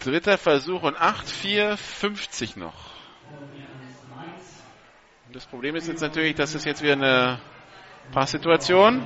Dritter 0.00 0.36
Versuch 0.36 0.82
und 0.82 0.96
8, 0.96 1.26
4, 1.28 1.76
50 1.76 2.56
noch. 2.56 2.74
Das 5.32 5.46
Problem 5.46 5.76
ist 5.76 5.88
jetzt 5.88 6.02
natürlich, 6.02 6.34
dass 6.34 6.54
es 6.54 6.64
jetzt 6.64 6.82
wieder 6.82 6.92
eine 6.92 7.40
Passsituation. 8.12 9.02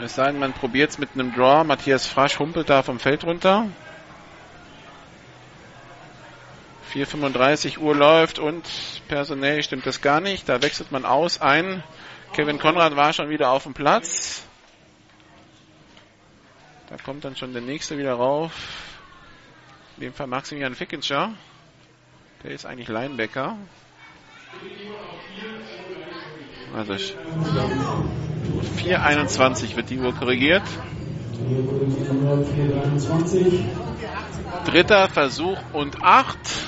Es 0.00 0.14
sei 0.14 0.30
denn, 0.30 0.38
man 0.38 0.52
probiert 0.52 0.90
es 0.90 0.98
mit 0.98 1.10
einem 1.14 1.34
Draw. 1.34 1.64
Matthias 1.64 2.06
Frasch 2.06 2.38
humpelt 2.38 2.68
da 2.68 2.82
vom 2.82 2.98
Feld 2.98 3.24
runter. 3.24 3.66
4.35 6.94 7.78
Uhr 7.78 7.94
läuft 7.94 8.38
und 8.38 8.64
personell 9.08 9.62
stimmt 9.62 9.86
das 9.86 10.00
gar 10.00 10.20
nicht. 10.20 10.48
Da 10.48 10.62
wechselt 10.62 10.90
man 10.90 11.04
aus 11.04 11.40
ein. 11.40 11.82
Kevin 12.32 12.58
Konrad 12.58 12.96
war 12.96 13.12
schon 13.12 13.28
wieder 13.28 13.50
auf 13.50 13.64
dem 13.64 13.74
Platz. 13.74 14.44
Da 16.88 16.96
kommt 16.96 17.24
dann 17.24 17.36
schon 17.36 17.52
der 17.52 17.62
nächste 17.62 17.98
wieder 17.98 18.14
rauf. 18.14 18.52
In 19.96 20.04
dem 20.04 20.14
Fall 20.14 20.26
Maximilian 20.26 20.74
Fickenscher. 20.74 21.34
Der 22.42 22.52
ist 22.52 22.64
eigentlich 22.64 22.88
Linebacker. 22.88 23.58
Also 26.74 26.94
4.21 26.94 29.76
wird 29.76 29.90
die 29.90 29.98
Uhr 29.98 30.14
korrigiert. 30.14 30.62
Dritter 34.64 35.08
Versuch 35.08 35.58
und 35.72 36.02
acht. 36.02 36.67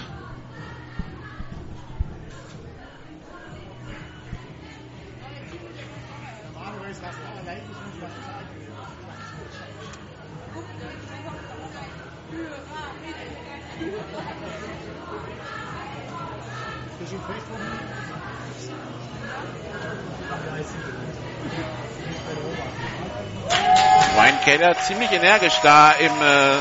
Ziemlich 24.90 25.12
energisch 25.12 25.60
da 25.62 25.92
im, 25.92 26.10
äh, 26.20 26.56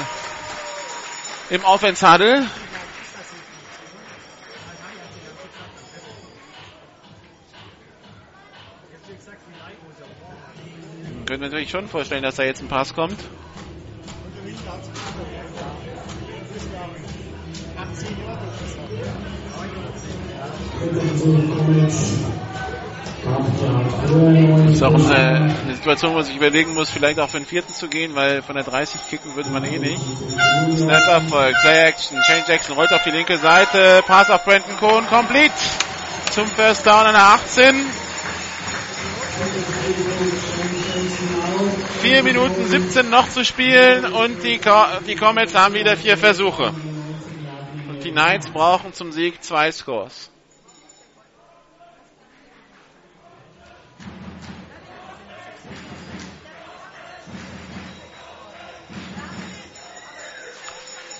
im 1.55 1.65
Huddle. 2.03 2.45
Können 11.25 11.41
wir 11.41 11.47
natürlich 11.47 11.71
schon 11.71 11.87
vorstellen, 11.87 12.21
dass 12.21 12.35
da 12.35 12.43
jetzt 12.43 12.61
ein 12.61 12.67
Pass 12.67 12.93
kommt. 12.93 13.19
Das 24.07 24.73
ist 24.75 24.83
auch 24.83 24.93
eine 24.93 25.68
Situation, 25.79 26.11
wo 26.11 26.15
man 26.17 26.25
sich 26.25 26.35
überlegen 26.35 26.73
muss, 26.73 26.89
vielleicht 26.89 27.19
auch 27.19 27.29
für 27.29 27.37
den 27.37 27.45
vierten 27.45 27.73
zu 27.73 27.87
gehen, 27.87 28.13
weil 28.13 28.41
von 28.41 28.55
der 28.55 28.65
30 28.65 28.99
kicken 29.09 29.35
würde 29.35 29.49
man 29.49 29.63
eh 29.63 29.79
nicht. 29.79 30.01
Snap 30.77 31.07
Erfolg, 31.07 31.55
Play 31.61 31.87
Action, 31.87 32.21
Shane 32.21 32.43
Jackson 32.45 32.75
rollt 32.75 32.91
auf 32.91 33.03
die 33.03 33.11
linke 33.11 33.37
Seite, 33.37 34.03
Pass 34.05 34.29
auf 34.29 34.43
Brandon 34.43 34.75
Cohn, 34.77 35.07
complete 35.07 35.53
zum 36.31 36.47
First 36.47 36.85
Down 36.85 37.05
an 37.05 37.13
der 37.13 37.23
18. 37.23 37.85
4 42.01 42.23
Minuten 42.23 42.67
17 42.67 43.09
noch 43.09 43.29
zu 43.29 43.45
spielen 43.45 44.05
und 44.05 44.43
die, 44.43 44.59
die 45.07 45.15
Comets 45.15 45.55
haben 45.55 45.75
wieder 45.75 45.95
vier 45.95 46.17
Versuche. 46.17 46.73
Und 47.89 48.03
die 48.03 48.11
Knights 48.11 48.49
brauchen 48.49 48.93
zum 48.93 49.13
Sieg 49.13 49.41
zwei 49.43 49.71
Scores. 49.71 50.29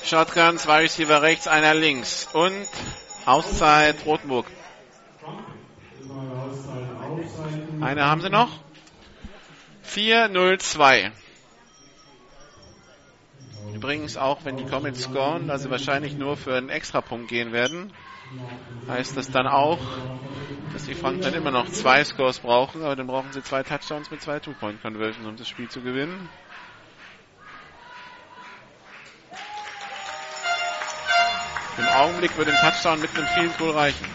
Shotgun, 0.10 0.58
zwei 0.58 0.82
Receiver 0.82 1.22
rechts, 1.22 1.48
einer 1.48 1.76
links. 1.76 2.28
Und 2.34 2.68
Auszeit 3.28 4.08
Rotenburg. 4.08 4.48
Eine 7.80 8.06
haben 8.06 8.22
sie 8.22 8.32
noch. 8.32 8.50
4-0-2. 9.86 11.12
Übrigens 13.76 14.18
auch, 14.18 14.46
wenn 14.46 14.58
die 14.58 14.66
Comets 14.66 15.04
scoren, 15.04 15.48
da 15.48 15.60
sie 15.60 15.70
wahrscheinlich 15.70 16.18
nur 16.18 16.38
für 16.38 16.56
einen 16.56 16.70
Extrapunkt 16.70 17.28
gehen 17.28 17.52
werden, 17.52 17.94
heißt 18.88 19.16
das 19.16 19.30
dann 19.30 19.46
auch, 19.46 19.80
dass 20.74 20.86
die 20.86 20.96
Franken 20.96 21.22
dann 21.22 21.36
immer 21.36 21.52
noch 21.52 21.70
zwei 21.70 22.04
Scores 22.04 22.40
brauchen, 22.40 22.82
aber 22.82 22.96
dann 22.96 23.06
brauchen 23.06 23.32
sie 23.32 23.44
zwei 23.44 23.62
Touchdowns 23.62 24.10
mit 24.10 24.24
zwei 24.24 24.40
Two-Point-Conversions, 24.40 25.28
um 25.28 25.38
das 25.38 25.48
Spiel 25.48 25.70
zu 25.70 25.82
gewinnen. 25.82 26.30
Im 31.80 31.88
Augenblick 31.88 32.38
würde 32.38 32.52
ein 32.52 32.58
Touchdown 32.58 33.00
mit 33.00 33.10
einem 33.16 33.26
Field 33.28 33.58
Goal 33.58 33.72
reichen. 33.72 34.06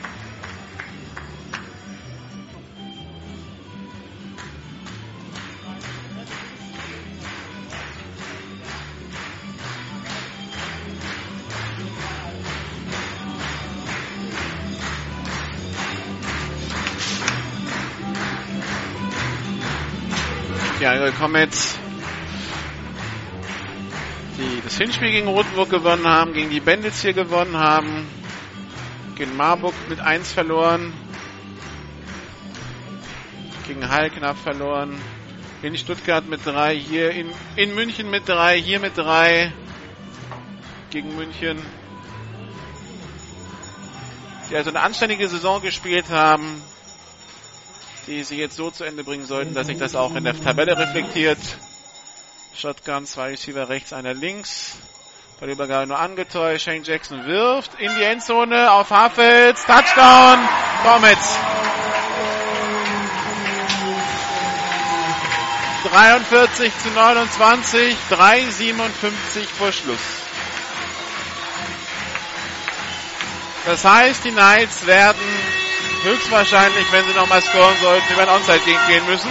Ja, 20.80 20.94
Ihre 20.96 21.12
Comets 21.12 21.78
die 21.78 21.83
das 24.74 24.80
Hinspiel 24.80 25.12
gegen 25.12 25.28
Rotenburg 25.28 25.70
gewonnen 25.70 26.04
haben, 26.04 26.32
gegen 26.32 26.50
die 26.50 26.58
Bandits 26.58 27.00
hier 27.00 27.12
gewonnen 27.12 27.56
haben, 27.56 28.08
gegen 29.14 29.36
Marburg 29.36 29.72
mit 29.88 30.00
1 30.00 30.32
verloren, 30.32 30.92
gegen 33.68 33.88
Heil 33.88 34.10
knapp 34.10 34.36
verloren, 34.36 35.00
in 35.62 35.76
Stuttgart 35.76 36.28
mit 36.28 36.44
3, 36.44 36.76
hier 36.76 37.12
in, 37.12 37.30
in 37.54 37.72
München 37.76 38.10
mit 38.10 38.28
3, 38.28 38.60
hier 38.60 38.80
mit 38.80 38.98
3, 38.98 39.52
gegen 40.90 41.14
München. 41.14 41.62
Die 44.50 44.56
also 44.56 44.70
eine 44.70 44.80
anständige 44.80 45.28
Saison 45.28 45.62
gespielt 45.62 46.10
haben, 46.10 46.60
die 48.08 48.24
sie 48.24 48.38
jetzt 48.38 48.56
so 48.56 48.72
zu 48.72 48.82
Ende 48.82 49.04
bringen 49.04 49.26
sollten, 49.26 49.54
dass 49.54 49.68
sich 49.68 49.78
das 49.78 49.94
auch 49.94 50.16
in 50.16 50.24
der 50.24 50.34
Tabelle 50.34 50.76
reflektiert. 50.76 51.38
Shotgun, 52.56 53.06
zwei 53.06 53.30
Receiver 53.30 53.68
rechts, 53.68 53.92
einer 53.92 54.14
links. 54.14 54.76
Bei 55.40 55.46
der 55.46 55.54
Übergabe 55.54 55.86
nur 55.88 55.98
angetäuscht. 55.98 56.64
Shane 56.64 56.84
Jackson 56.84 57.26
wirft 57.26 57.74
in 57.80 57.94
die 57.96 58.02
Endzone 58.02 58.70
auf 58.70 58.90
Hafels. 58.90 59.64
Touchdown. 59.64 60.38
Comets. 60.84 61.38
43 65.90 66.72
zu 66.82 66.88
29, 66.90 67.96
3,57 68.10 69.46
vor 69.58 69.72
Schluss. 69.72 70.00
Das 73.66 73.84
heißt, 73.84 74.24
die 74.24 74.30
Knights 74.30 74.86
werden 74.86 75.20
höchstwahrscheinlich, 76.02 76.90
wenn 76.92 77.06
sie 77.06 77.14
nochmal 77.14 77.42
scoren 77.42 77.76
sollten, 77.80 78.12
über 78.12 78.26
den 78.26 78.34
Onside 78.34 78.60
gehen 78.88 79.06
müssen. 79.06 79.30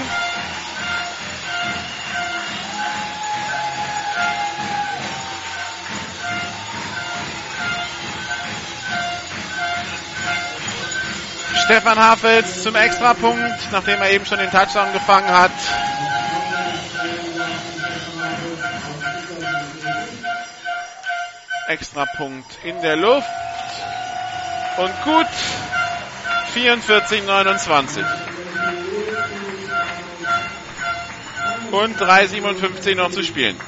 Stefan 11.65 11.97
Hafels 11.97 12.61
zum 12.61 12.75
Extrapunkt, 12.75 13.71
nachdem 13.71 14.01
er 14.01 14.11
eben 14.11 14.25
schon 14.25 14.37
den 14.37 14.51
Touchdown 14.51 14.91
gefangen 14.91 15.29
hat. 15.29 15.51
Extrapunkt 21.67 22.57
in 22.65 22.81
der 22.81 22.97
Luft. 22.97 23.27
Und 24.77 25.03
gut. 25.03 25.27
44, 26.53 27.25
29. 27.25 28.03
Und 31.71 31.97
3,57 31.97 32.95
noch 32.95 33.11
zu 33.11 33.23
spielen. 33.23 33.59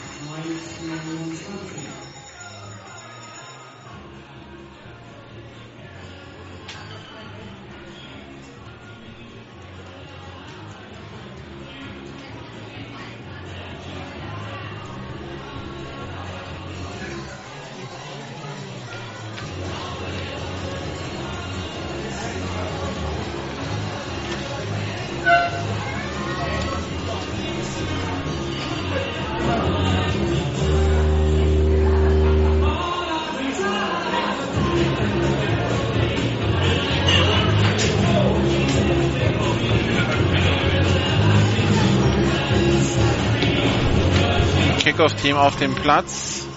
Kickoff-Team 44.96 45.36
auf 45.36 45.58
dem 45.58 45.76
Platz. 45.76 46.48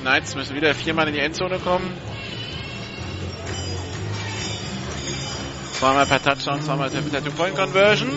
Knights 0.00 0.34
müssen 0.34 0.56
wieder 0.56 0.74
viermal 0.74 1.08
in 1.08 1.12
die 1.12 1.20
Endzone 1.20 1.58
kommen. 1.58 1.92
Zweimal 5.74 6.06
per 6.06 6.22
Touchdown, 6.22 6.62
zweimal 6.62 6.88
per 6.88 7.22
Two-Point-Conversion. 7.22 8.10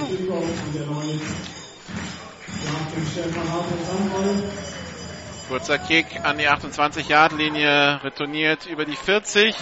Kurzer 5.50 5.78
Kick 5.80 6.06
an 6.24 6.38
die 6.38 6.48
28-Yard-Linie, 6.48 8.00
retourniert 8.02 8.66
über 8.66 8.86
die 8.86 8.96
40. 8.96 9.54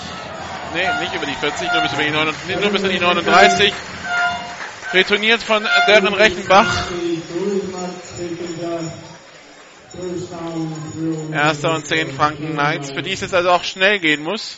Nee, 0.73 0.87
nicht 1.01 1.15
über 1.15 1.25
die 1.25 1.33
40, 1.33 1.71
nur 1.71 1.81
bis, 1.81 1.93
über 1.93 2.03
die 2.03 2.11
39, 2.11 2.59
nur 2.59 2.71
bis 2.71 2.83
in 2.83 2.89
die 2.89 2.99
39. 2.99 3.73
Retourniert 4.93 5.43
von 5.43 5.63
Darren 5.87 6.13
Rechenbach. 6.13 6.87
Erster 11.33 11.73
und 11.73 11.85
10 11.85 12.11
Franken 12.11 12.53
Knights, 12.53 12.91
für 12.91 13.01
die 13.01 13.13
es 13.13 13.21
jetzt 13.21 13.33
also 13.33 13.49
auch 13.49 13.63
schnell 13.63 13.99
gehen 13.99 14.23
muss. 14.23 14.57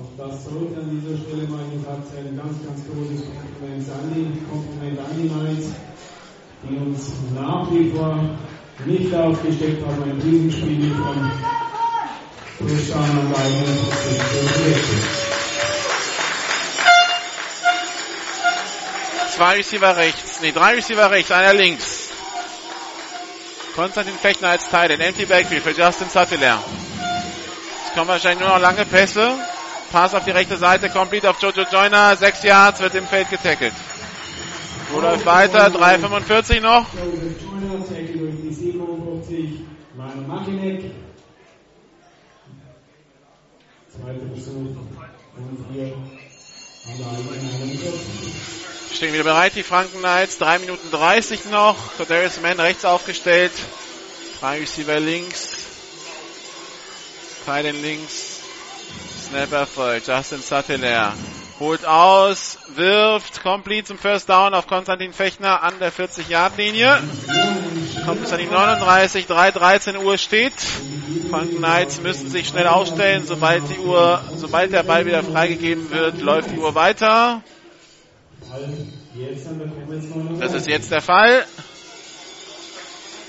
Auch 0.00 0.06
das 0.16 0.44
sollte 0.44 0.80
an 0.80 0.90
dieser 0.90 1.16
Stelle 1.18 1.46
mal 1.48 1.64
gesagt 1.70 2.08
sein. 2.08 2.26
Ein 2.28 2.36
ganz, 2.36 2.56
ganz 2.64 2.80
großes 2.88 3.26
Kompliment 3.26 3.88
an 3.90 4.14
die, 4.14 4.40
Kompliment 4.48 4.98
an 4.98 5.16
die 5.16 5.28
Knights, 5.28 5.74
die 6.62 6.76
uns 6.76 7.12
nach 7.34 7.70
wie 7.70 7.90
vor 7.90 8.18
nicht 8.84 9.14
aufgesteckt 9.14 9.84
haben. 9.86 10.02
Ein 10.02 10.20
Riesenspiel 10.22 10.94
von 10.94 11.30
Touchdown 12.58 13.18
und 13.18 13.34
Zwei 19.34 19.54
Receiver 19.54 19.96
rechts, 19.96 20.40
nee, 20.42 20.52
drei 20.52 20.74
Receiver 20.74 21.10
rechts, 21.10 21.30
einer 21.30 21.54
links. 21.54 22.10
Konstantin 23.74 24.14
Fechner 24.14 24.48
als 24.48 24.68
Teil, 24.68 24.88
den 24.88 25.00
Empty 25.00 25.24
Backfield 25.24 25.62
für 25.62 25.70
Justin 25.70 26.10
Sattler. 26.10 26.62
Es 27.86 27.94
kommen 27.94 28.08
wahrscheinlich 28.08 28.40
nur 28.40 28.50
noch 28.50 28.60
lange 28.60 28.84
Pässe. 28.84 29.38
Pass 29.90 30.14
auf 30.14 30.24
die 30.24 30.30
rechte 30.30 30.58
Seite, 30.58 30.90
complete 30.90 31.30
auf 31.30 31.40
Jojo 31.40 31.64
Joyner. 31.72 32.16
Sechs 32.16 32.42
Yards 32.42 32.80
wird 32.80 32.94
im 32.96 33.06
Feld 33.06 33.30
getackelt. 33.30 33.72
So 34.92 35.00
läuft 35.00 35.24
weiter, 35.24 35.66
3,45 35.68 36.60
noch. 36.60 36.86
Stehen 48.92 49.14
wieder 49.14 49.24
bereit, 49.24 49.52
die 49.54 49.62
Franken 49.62 49.98
Knights. 50.00 50.38
3 50.38 50.58
Minuten 50.58 50.90
30 50.90 51.46
noch. 51.46 51.76
Cordarius 51.96 52.40
Mann 52.40 52.58
rechts 52.58 52.84
aufgestellt. 52.84 53.52
Drei 54.40 54.58
Receiver 54.58 54.98
links. 54.98 55.56
Tylen 57.44 57.80
links. 57.80 58.40
Snap 59.28 59.52
Erfolg. 59.52 60.02
Justin 60.06 60.42
Sattler 60.42 61.14
holt 61.60 61.84
aus, 61.84 62.58
wirft, 62.74 63.42
complete 63.42 63.86
zum 63.86 63.98
First 63.98 64.28
Down 64.30 64.54
auf 64.54 64.66
Konstantin 64.66 65.12
Fechner 65.12 65.62
an 65.62 65.74
der 65.78 65.92
40-Yard-Linie. 65.92 66.98
Kommt 68.06 68.22
bis 68.22 68.32
an 68.32 68.38
die 68.38 68.46
39, 68.46 69.26
3.13 69.26 69.98
Uhr 69.98 70.16
steht. 70.16 70.54
Franken 71.30 71.58
Knights 71.58 72.00
müssen 72.00 72.30
sich 72.30 72.48
schnell 72.48 72.66
aufstellen. 72.66 73.26
Sobald 73.26 73.68
die 73.68 73.78
Uhr, 73.78 74.22
sobald 74.36 74.72
der 74.72 74.82
Ball 74.82 75.04
wieder 75.04 75.22
freigegeben 75.22 75.90
wird, 75.90 76.20
läuft 76.20 76.50
die 76.50 76.58
Uhr 76.58 76.74
weiter. 76.74 77.42
Das 80.40 80.54
ist 80.54 80.66
jetzt 80.66 80.90
der 80.90 81.02
Fall. 81.02 81.44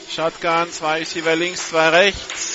Shotgun, 0.10 0.72
zwei 0.72 1.00
Receiver 1.00 1.36
links, 1.36 1.70
zwei 1.70 1.90
rechts. 1.90 2.51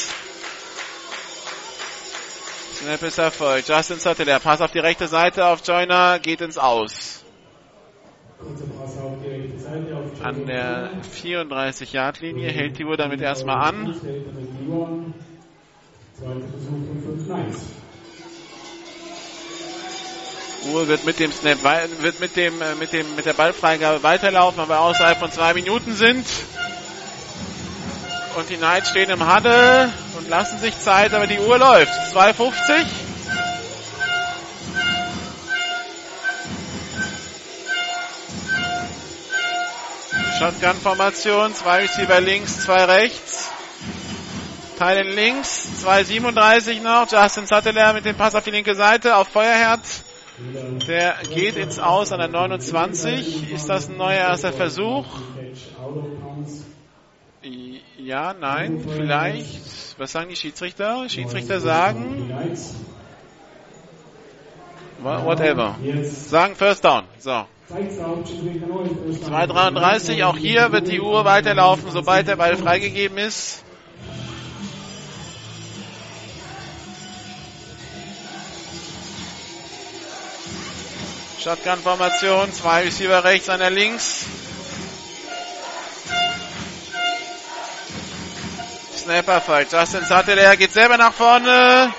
Snap 2.77 3.03
ist 3.05 3.17
Erfolg. 3.17 3.67
Justin 3.67 3.99
Sutter, 3.99 4.27
der 4.27 4.39
Pass 4.39 4.61
auf 4.61 4.71
die 4.71 4.81
rechte 4.81 5.09
Seite 5.09 5.47
auf 5.47 5.67
Joyner, 5.67 6.19
geht 6.19 6.43
ins 6.43 6.59
Aus. 6.59 7.25
An 10.23 10.45
der 10.45 10.91
34-Yard-Linie 11.03 12.51
hält 12.51 12.79
die 12.79 12.85
Uhr 12.85 12.99
damit 12.99 13.23
erstmal 13.23 13.69
an. 13.69 13.95
Uhr 20.71 20.89
wird 20.89 21.07
mit 21.07 21.19
dem 21.19 21.33
Snap 21.33 21.63
wird 22.03 22.21
mit 22.21 22.37
dem 22.37 22.55
mit 22.79 22.93
dem 22.93 23.17
mit 23.17 23.25
der 23.25 23.33
Ballfreigabe 23.33 24.03
weiterlaufen, 24.03 24.59
weil 24.59 24.69
wir 24.69 24.81
außerhalb 24.81 25.19
von 25.19 25.31
zwei 25.31 25.55
Minuten 25.55 25.95
sind. 25.95 26.27
Und 28.37 28.51
die 28.51 28.59
Knights 28.59 28.91
stehen 28.91 29.09
im 29.09 29.35
Huddle 29.35 29.91
und 30.19 30.29
lassen 30.29 30.59
sich 30.59 30.79
Zeit, 30.79 31.15
aber 31.15 31.27
die 31.27 31.39
Uhr 31.39 31.57
läuft. 31.57 31.93
2,50. 32.15 32.85
Shotgun-Formation, 40.39 41.55
zwei 41.55 41.79
Receiver 41.79 42.21
links, 42.21 42.61
zwei 42.61 42.85
rechts. 42.85 43.51
Teilen 44.79 45.15
links, 45.15 45.71
2,37 45.83 46.83
noch. 46.83 47.11
Justin 47.11 47.47
Sattler 47.47 47.95
mit 47.95 48.05
dem 48.05 48.17
Pass 48.17 48.35
auf 48.35 48.45
die 48.45 48.51
linke 48.51 48.75
Seite 48.75 49.17
auf 49.17 49.29
Feuerherz. 49.29 50.03
Der 50.87 51.15
geht 51.33 51.57
ins 51.57 51.79
Aus 51.79 52.13
an 52.13 52.19
der 52.19 52.29
29. 52.29 53.51
Ist 53.51 53.71
das 53.71 53.89
ein 53.89 53.97
neuer 53.97 54.19
erster 54.19 54.53
Versuch? 54.53 55.07
Ja, 58.07 58.35
nein, 58.39 58.87
vielleicht. 58.89 59.99
Was 59.99 60.13
sagen 60.13 60.29
die 60.29 60.37
Schiedsrichter? 60.37 61.09
Schiedsrichter 61.09 61.59
sagen. 61.59 62.33
Whatever. 65.03 65.75
Sagen 66.05 66.55
First 66.55 66.85
Down. 66.85 67.03
So. 67.19 67.45
2,33. 67.69 70.23
Auch 70.23 70.37
hier 70.37 70.71
wird 70.71 70.87
die 70.87 71.01
Uhr 71.01 71.25
weiterlaufen, 71.25 71.91
sobald 71.91 72.29
der 72.29 72.37
Ball 72.37 72.57
freigegeben 72.57 73.19
ist. 73.19 73.65
Shotgun-Formation. 81.41 82.53
Zwei 82.53 82.85
Receiver 82.85 83.25
rechts, 83.25 83.49
einer 83.49 83.71
links. 83.71 84.27
Snapper 89.07 89.41
falsch. 89.41 89.69
Justin 89.71 90.05
Sattler 90.05 90.57
geht 90.57 90.73
selber 90.73 90.97
nach 90.97 91.13
vorne. 91.13 91.95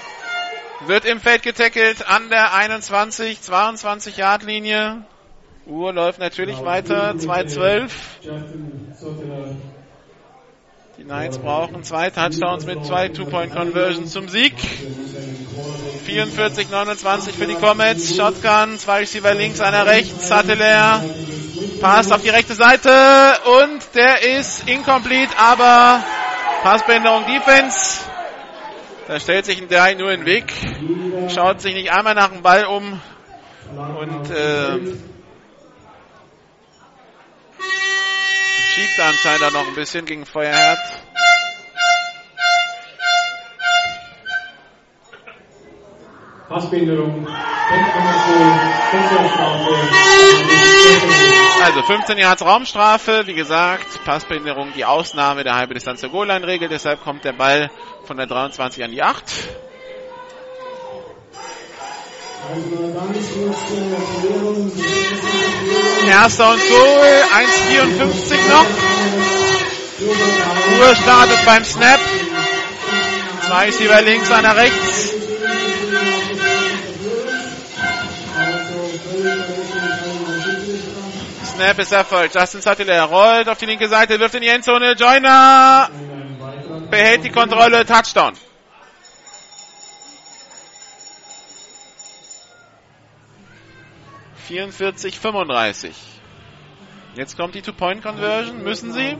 Wird 0.88 1.06
im 1.06 1.22
Feld 1.22 1.42
getackelt 1.42 2.06
an 2.06 2.30
der 2.30 2.54
21, 2.54 3.42
22 3.42 4.18
Yard 4.18 4.44
Linie. 4.44 5.06
Uhr 5.66 5.94
läuft 5.94 6.20
natürlich 6.20 6.62
weiter. 6.66 7.12
2-12. 7.12 7.92
Die 10.98 11.04
Knights 11.06 11.38
brauchen 11.38 11.82
zwei 11.84 12.10
Touchdowns 12.10 12.66
mit 12.66 12.86
zwei 12.86 13.08
Two-Point-Conversions 13.08 14.12
zum 14.12 14.28
Sieg. 14.28 14.56
44-29 16.06 17.32
für 17.32 17.48
die 17.48 17.56
Comets. 17.56 18.18
Shotgun, 18.18 18.78
zwei 18.80 19.00
Receiver 19.00 19.34
links, 19.34 19.62
einer 19.62 19.86
rechts. 19.86 20.28
Satteler 20.28 21.02
passt 21.80 22.12
auf 22.12 22.22
die 22.22 22.30
rechte 22.30 22.56
Seite 22.56 22.90
und 23.64 23.96
der 23.96 24.24
ist 24.38 24.68
incomplete, 24.68 25.32
aber 25.38 26.04
Passbehinderung 26.64 27.26
Defense. 27.26 28.06
Da 29.08 29.20
stellt 29.20 29.46
sich 29.46 29.62
ein 29.62 29.70
Drei 29.70 29.94
nur 29.94 30.12
in 30.12 30.22
den 30.22 30.26
Weg, 30.26 30.54
schaut 31.34 31.62
sich 31.62 31.74
nicht 31.74 31.92
einmal 31.94 32.14
nach 32.14 32.30
dem 32.30 32.42
Ball 32.42 32.66
um 32.66 33.00
und 33.70 34.30
äh, 34.32 34.78
schiebt 38.74 39.00
anscheinend 39.00 39.44
auch 39.44 39.52
noch 39.54 39.68
ein 39.68 39.76
bisschen 39.76 40.06
gegen 40.06 40.26
Feuerherd. 40.26 40.80
Passbehinderung, 46.50 47.28
Also 51.64 51.82
15 51.82 52.18
Yards 52.18 52.46
Raumstrafe, 52.46 53.24
wie 53.26 53.34
gesagt, 53.34 54.04
Passbehinderung 54.06 54.72
die 54.74 54.86
Ausnahme 54.86 55.44
der 55.44 55.56
halbe 55.56 55.74
Distanz 55.74 56.00
der 56.00 56.10
Goal-Line-Regel, 56.10 56.70
deshalb 56.70 57.04
kommt 57.04 57.26
der 57.26 57.34
Ball 57.34 57.70
von 58.06 58.16
der 58.16 58.26
23 58.26 58.84
an 58.86 58.92
die 58.92 59.04
8. 59.04 59.24
Erster 66.08 66.52
und 66.52 66.62
Goal, 66.70 67.24
1,54 67.36 68.50
noch. 68.50 68.66
Uhr 70.80 70.96
startet 70.96 71.46
beim 71.46 71.66
Snap. 71.66 72.00
Zwei 73.46 73.68
ist 73.68 73.82
über 73.82 74.02
links, 74.02 74.32
einer 74.32 74.56
rechts. 74.56 75.17
Snap 81.58 81.80
ist 81.80 81.92
erfolgt. 81.92 82.36
Justin 82.36 82.62
Sattler 82.62 83.02
rollt 83.06 83.50
auf 83.50 83.58
die 83.58 83.66
linke 83.66 83.90
Seite, 83.90 84.20
wirft 84.20 84.36
in 84.36 84.42
die 84.42 84.48
Endzone. 84.48 84.92
Joyner 84.92 85.90
behält 86.92 87.24
die 87.24 87.32
Kontrolle. 87.32 87.84
Touchdown. 87.84 88.34
Vierundvierzig, 94.46 95.20
35. 95.20 95.96
Jetzt 97.16 97.36
kommt 97.36 97.56
die 97.56 97.64
Two-Point-Conversion. 97.64 98.62
Müssen 98.62 98.94
sie? 98.94 99.18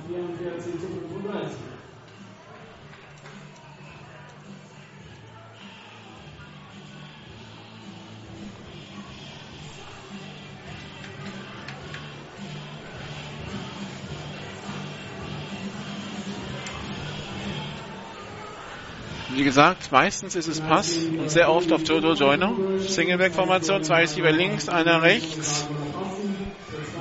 Wie 19.38 19.44
gesagt, 19.44 19.92
meistens 19.92 20.34
ist 20.34 20.48
es 20.48 20.60
Pass 20.60 20.98
und 20.98 21.30
sehr 21.30 21.52
oft 21.52 21.72
auf 21.72 21.88
Jojo 21.88 22.14
Joyner. 22.14 22.56
Singleback-Formation, 22.80 23.84
zwei 23.84 24.00
Receiver 24.02 24.32
links, 24.32 24.68
einer 24.68 25.04
rechts. 25.04 25.68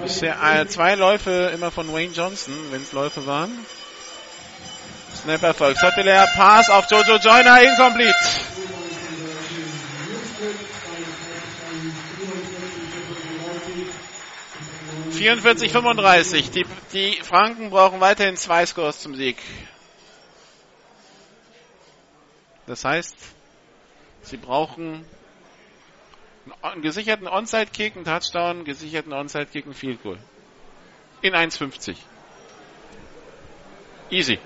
Bisher 0.02 0.36
äh, 0.42 0.66
zwei 0.66 0.96
Läufe 0.96 1.50
immer 1.54 1.70
von 1.70 1.90
Wayne 1.90 2.12
Johnson, 2.12 2.52
wenn 2.70 2.82
es 2.82 2.92
Läufe 2.92 3.26
waren. 3.26 3.50
Snap 5.14 5.42
Erfolg. 5.44 5.78
Sotteler, 5.78 6.26
Pass 6.36 6.68
auf 6.68 6.84
Jojo 6.90 7.16
Joyner, 7.16 7.62
incomplete. 7.62 8.14
Vierundvierzig, 15.10 15.72
35. 15.72 16.50
Die, 16.50 16.66
die 16.92 17.18
Franken 17.22 17.70
brauchen 17.70 18.00
weiterhin 18.00 18.36
zwei 18.36 18.66
Scores 18.66 19.00
zum 19.00 19.14
Sieg. 19.14 19.38
Das 22.66 22.84
heißt, 22.84 23.16
sie 24.22 24.36
brauchen 24.36 25.06
einen 26.62 26.82
gesicherten 26.82 27.28
Onside-Kick, 27.28 27.96
einen 27.96 28.04
Touchdown, 28.04 28.56
einen 28.56 28.64
gesicherten 28.64 29.12
Onside-Kick, 29.12 29.64
einen 29.64 29.74
Field 29.74 30.02
Goal. 30.02 30.18
In 31.22 31.34
1,50. 31.34 31.96
Easy. 34.10 34.38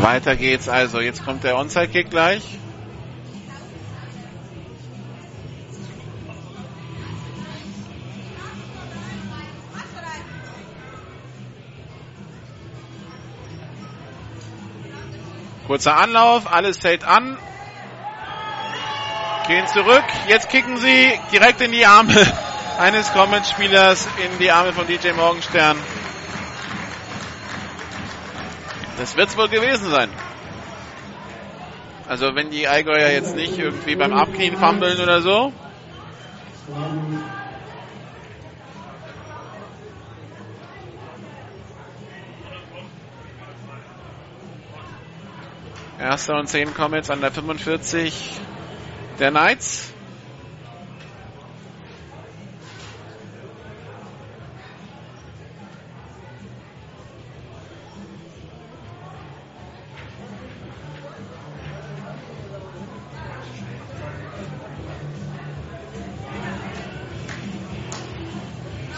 Weiter 0.00 0.36
geht's 0.36 0.68
also. 0.68 1.00
Jetzt 1.00 1.24
kommt 1.24 1.42
der 1.42 1.56
Onside-Kick 1.56 2.10
gleich. 2.10 2.58
Kurzer 15.74 15.96
Anlauf, 15.96 16.52
alles 16.52 16.78
zählt 16.78 17.02
an. 17.02 17.36
Gehen 19.48 19.66
zurück. 19.66 20.04
Jetzt 20.28 20.48
kicken 20.48 20.76
sie 20.76 21.18
direkt 21.32 21.60
in 21.62 21.72
die 21.72 21.84
Arme 21.84 22.14
eines 22.78 23.12
Comment-Spielers, 23.12 24.06
in 24.24 24.38
die 24.38 24.52
Arme 24.52 24.72
von 24.72 24.86
DJ 24.86 25.10
Morgenstern. 25.14 25.76
Das 28.98 29.16
wird's 29.16 29.36
wohl 29.36 29.48
gewesen 29.48 29.90
sein. 29.90 30.10
Also 32.06 32.36
wenn 32.36 32.50
die 32.50 32.68
Allgäuer 32.68 33.10
jetzt 33.10 33.34
nicht 33.34 33.58
irgendwie 33.58 33.96
beim 33.96 34.12
Abknien 34.12 34.56
fummeln 34.56 35.00
oder 35.00 35.22
so. 35.22 35.52
Erster 46.04 46.38
und 46.38 46.48
zehn 46.48 46.74
kommen 46.74 46.96
jetzt 46.96 47.10
an 47.10 47.22
der 47.22 47.32
45 47.32 48.38
der 49.18 49.30
Knights. 49.30 49.90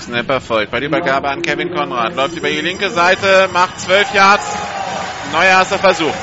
Snap 0.00 0.28
erfolgt. 0.28 0.72
Bei 0.72 0.80
der 0.80 0.88
Übergabe 0.88 1.28
an 1.28 1.42
Kevin 1.42 1.72
Konrad. 1.72 2.16
Läuft 2.16 2.36
über 2.36 2.48
die 2.48 2.60
linke 2.60 2.90
Seite, 2.90 3.48
macht 3.52 3.78
12 3.78 4.12
Yards. 4.12 4.58
Neuer 5.30 5.44
erster 5.44 5.78
Versuch. 5.78 6.14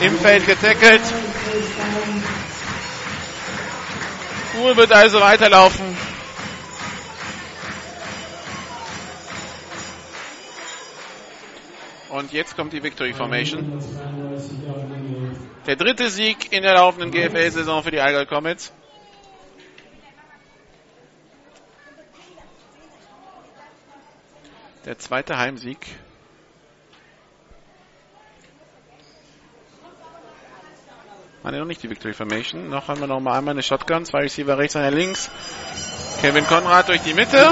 Im 0.00 0.18
Feld 0.18 0.44
getackelt. 0.46 1.00
Uhr 4.62 4.76
wird 4.76 4.92
also 4.92 5.20
weiterlaufen. 5.20 5.96
Und 12.10 12.32
jetzt 12.32 12.56
kommt 12.56 12.72
die 12.72 12.82
Victory 12.82 13.14
Formation. 13.14 13.78
Der 15.66 15.76
dritte 15.76 16.10
Sieg 16.10 16.52
in 16.52 16.62
der 16.62 16.74
laufenden 16.74 17.10
GFL-Saison 17.10 17.82
für 17.82 17.90
die 17.90 18.00
Allgäu 18.00 18.26
Comets. 18.26 18.72
Der 24.84 24.98
zweite 24.98 25.36
Heimsieg. 25.36 25.78
Ah, 31.46 31.52
ne, 31.52 31.60
noch 31.60 31.66
nicht 31.66 31.80
die 31.80 31.88
Victory 31.88 32.12
Formation. 32.12 32.70
Noch 32.70 32.88
haben 32.88 32.98
wir 32.98 33.06
noch 33.06 33.20
mal 33.20 33.38
einmal 33.38 33.52
eine 33.52 33.62
Shotgun. 33.62 34.04
Zwei 34.04 34.22
Receiver 34.22 34.58
rechts, 34.58 34.74
einer 34.74 34.90
links. 34.90 35.30
Kevin 36.20 36.44
Konrad 36.44 36.88
durch 36.88 37.02
die 37.02 37.14
Mitte. 37.14 37.46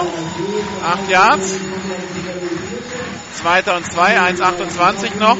Acht 0.82 1.08
Yards. 1.08 1.54
Zweiter 3.34 3.76
und 3.76 3.86
zwei. 3.92 4.18
1,28 4.18 5.16
noch. 5.20 5.38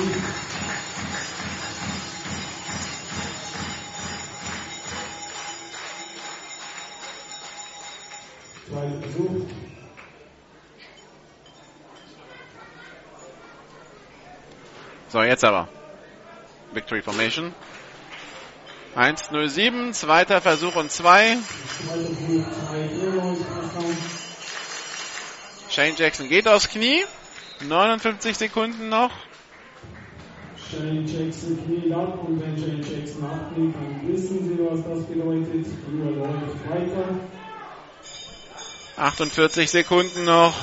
So, 15.08 15.23
jetzt 15.24 15.42
aber. 15.42 15.66
Victory 16.73 17.02
Formation. 17.02 17.52
1-0-7, 18.97 19.92
zweiter 19.92 20.40
Versuch 20.40 20.76
und 20.76 20.90
zwei. 20.90 21.36
Zweiter 21.86 22.06
Versuch, 22.14 22.44
2,94 22.73 23.36
Touchdown. 23.73 23.97
Shane 25.68 25.97
Jackson 25.97 26.28
geht 26.28 26.47
aufs 26.47 26.68
Knie. 26.68 27.05
59 27.60 28.36
Sekunden 28.36 28.89
noch. 28.89 29.10
Shane 30.70 31.06
Jackson 31.06 31.58
kniet 31.64 31.92
ab 31.92 32.18
und 32.26 32.40
wenn 32.40 32.56
Shane 32.56 32.82
Jackson 32.82 33.24
abkniet, 33.24 33.74
dann 33.74 34.08
wissen 34.08 34.48
Sie, 34.48 34.58
was 34.58 34.84
das 34.84 35.06
bedeutet. 35.06 35.66
Läuft 35.92 36.70
weiter. 36.70 37.20
48 38.97 39.70
Sekunden 39.70 40.24
noch. 40.24 40.55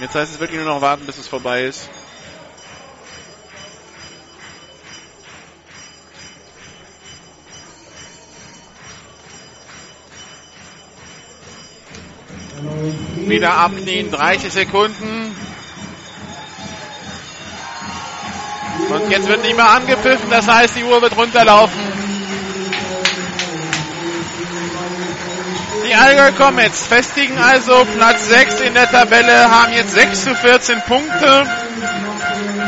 Jetzt 0.00 0.14
heißt 0.14 0.32
es 0.32 0.40
wirklich 0.40 0.60
nur 0.60 0.72
noch 0.72 0.80
warten, 0.80 1.04
bis 1.06 1.18
es 1.18 1.28
vorbei 1.28 1.64
ist. 1.64 1.88
Wieder 13.30 13.56
abknien, 13.56 14.10
30 14.10 14.52
Sekunden. 14.52 15.36
Und 18.88 19.10
jetzt 19.10 19.28
wird 19.28 19.42
nicht 19.42 19.54
mehr 19.54 19.70
angepfiffen, 19.70 20.28
das 20.30 20.48
heißt, 20.48 20.74
die 20.74 20.82
Uhr 20.82 21.00
wird 21.00 21.16
runterlaufen. 21.16 21.78
Die 25.86 25.94
Allgäu 25.94 26.32
Comets 26.32 26.88
festigen 26.88 27.38
also 27.38 27.86
Platz 27.96 28.28
6 28.28 28.62
in 28.62 28.74
der 28.74 28.90
Tabelle, 28.90 29.48
haben 29.48 29.74
jetzt 29.74 29.92
6 29.94 30.24
zu 30.24 30.34
14 30.34 30.82
Punkte. 30.88 31.46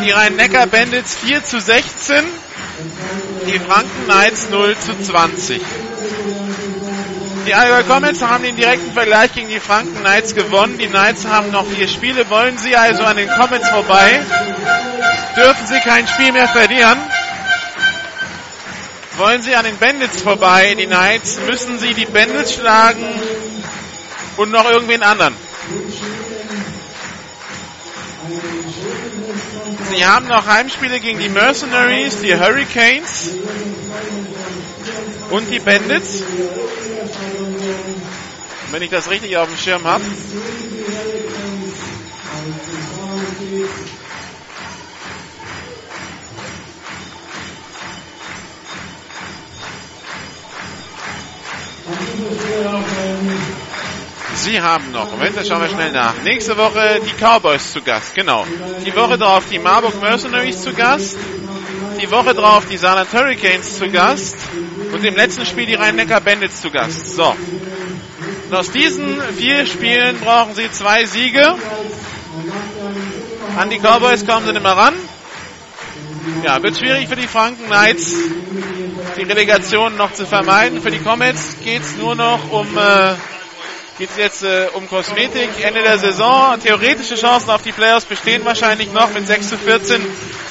Die 0.04 0.12
Rhein-Neckar 0.12 0.68
Bandits 0.68 1.16
4 1.16 1.44
zu 1.44 1.60
16. 1.60 2.24
Die 3.48 3.58
Franken 3.58 4.04
Knights 4.04 4.48
0 4.48 4.76
zu 4.78 4.96
20. 4.96 5.60
Die 7.46 7.54
Allgäu 7.54 7.82
Comets 7.84 8.22
haben 8.22 8.44
den 8.44 8.56
direkten 8.56 8.92
Vergleich 8.92 9.32
gegen 9.32 9.48
die 9.48 9.58
Franken 9.58 9.98
Knights 10.00 10.34
gewonnen. 10.34 10.78
Die 10.78 10.86
Knights 10.86 11.26
haben 11.26 11.50
noch 11.50 11.66
vier 11.66 11.88
Spiele. 11.88 12.28
Wollen 12.30 12.56
sie 12.58 12.76
also 12.76 13.02
an 13.02 13.16
den 13.16 13.28
Comets 13.28 13.68
vorbei? 13.68 14.20
Dürfen 15.36 15.66
sie 15.66 15.80
kein 15.80 16.06
Spiel 16.06 16.32
mehr 16.32 16.48
verlieren? 16.48 16.98
Wollen 19.16 19.42
sie 19.42 19.54
an 19.54 19.64
den 19.64 19.76
Bandits 19.76 20.22
vorbei, 20.22 20.74
die 20.74 20.86
Knights, 20.86 21.38
müssen 21.46 21.78
sie 21.78 21.94
die 21.94 22.06
Bandits 22.06 22.54
schlagen 22.54 23.04
und 24.36 24.50
noch 24.50 24.68
irgendwen 24.70 25.02
anderen. 25.02 25.36
Sie 29.90 30.06
haben 30.06 30.26
noch 30.28 30.46
Heimspiele 30.46 30.98
gegen 31.00 31.18
die 31.18 31.28
Mercenaries, 31.28 32.20
die 32.20 32.34
Hurricanes 32.34 33.30
und 35.30 35.50
die 35.50 35.60
Bandits. 35.60 36.22
Wenn 38.72 38.80
ich 38.80 38.88
das 38.88 39.10
richtig 39.10 39.36
auf 39.36 39.48
dem 39.48 39.58
Schirm 39.58 39.84
habe. 39.84 40.02
Sie 54.36 54.60
haben 54.60 54.90
noch, 54.90 55.10
Moment, 55.10 55.36
da 55.36 55.44
schauen 55.44 55.60
wir 55.60 55.68
schnell 55.68 55.92
nach. 55.92 56.14
Nächste 56.24 56.56
Woche 56.56 57.02
die 57.04 57.22
Cowboys 57.22 57.72
zu 57.72 57.82
Gast, 57.82 58.14
genau. 58.14 58.46
Die 58.86 58.96
Woche 58.96 59.18
drauf 59.18 59.44
die 59.50 59.58
Marburg 59.58 60.00
Mercenaries 60.00 60.62
zu 60.62 60.72
Gast. 60.72 61.18
Die 62.00 62.10
Woche 62.10 62.34
drauf 62.34 62.64
die 62.70 62.78
Saarland 62.78 63.12
Hurricanes 63.12 63.76
zu 63.76 63.90
Gast. 63.90 64.36
Und 64.94 65.04
im 65.04 65.14
letzten 65.14 65.44
Spiel 65.44 65.66
die 65.66 65.74
Rhein-Neckar 65.74 66.22
Bandits 66.22 66.62
zu 66.62 66.70
Gast. 66.70 67.14
So. 67.14 67.36
Und 68.52 68.58
aus 68.58 68.70
diesen 68.70 69.18
vier 69.38 69.64
Spielen 69.64 70.20
brauchen 70.20 70.54
sie 70.54 70.70
zwei 70.70 71.06
Siege. 71.06 71.54
An 73.56 73.70
die 73.70 73.78
Cowboys 73.78 74.26
kommen 74.26 74.44
sie 74.44 74.52
nicht 74.52 74.62
mehr 74.62 74.76
ran. 74.76 74.92
Ja, 76.44 76.62
wird 76.62 76.76
schwierig 76.76 77.08
für 77.08 77.16
die 77.16 77.28
Franken 77.28 77.64
Knights, 77.64 78.14
die 79.16 79.22
Relegation 79.22 79.96
noch 79.96 80.12
zu 80.12 80.26
vermeiden. 80.26 80.82
Für 80.82 80.90
die 80.90 80.98
Comets 80.98 81.56
geht's 81.64 81.96
nur 81.96 82.14
noch 82.14 82.50
um, 82.50 82.76
äh, 82.76 83.14
geht's 83.96 84.18
jetzt 84.18 84.42
äh, 84.42 84.66
um 84.74 84.86
Kosmetik. 84.86 85.48
Ende 85.62 85.80
der 85.80 85.96
Saison. 85.96 86.60
Theoretische 86.60 87.14
Chancen 87.14 87.48
auf 87.48 87.62
die 87.62 87.72
Playoffs 87.72 88.04
bestehen 88.04 88.44
wahrscheinlich 88.44 88.92
noch 88.92 89.14
mit 89.14 89.26
6 89.26 89.48
zu 89.48 89.56
14. 89.56 90.02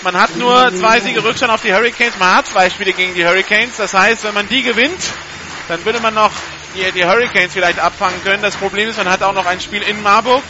Man 0.02 0.20
hat 0.20 0.36
nur 0.38 0.74
zwei 0.74 1.00
Siege 1.02 1.24
Rückstand 1.24 1.54
auf 1.54 1.62
die 1.62 1.72
Hurricanes. 1.72 2.18
Man 2.18 2.38
hat 2.38 2.48
zwei 2.48 2.72
Spiele 2.72 2.94
gegen 2.94 3.14
die 3.14 3.28
Hurricanes. 3.28 3.78
Das 3.78 3.94
heißt, 3.94 4.24
wenn 4.24 4.34
man 4.34 4.50
die 4.50 4.64
gewinnt, 4.64 5.04
dann 5.68 5.86
würde 5.86 6.00
man 6.00 6.16
noch 6.16 6.32
die, 6.76 6.92
die 6.92 7.06
Hurricanes 7.06 7.54
vielleicht 7.54 7.80
abfangen 7.80 8.24
können. 8.24 8.42
Das 8.42 8.56
Problem 8.56 8.90
ist, 8.90 8.98
man 8.98 9.10
hat 9.10 9.24
auch 9.24 9.34
noch 9.34 9.46
ein 9.46 9.60
Spiel 9.60 9.82
in 9.82 10.02
Marburg 10.02 10.44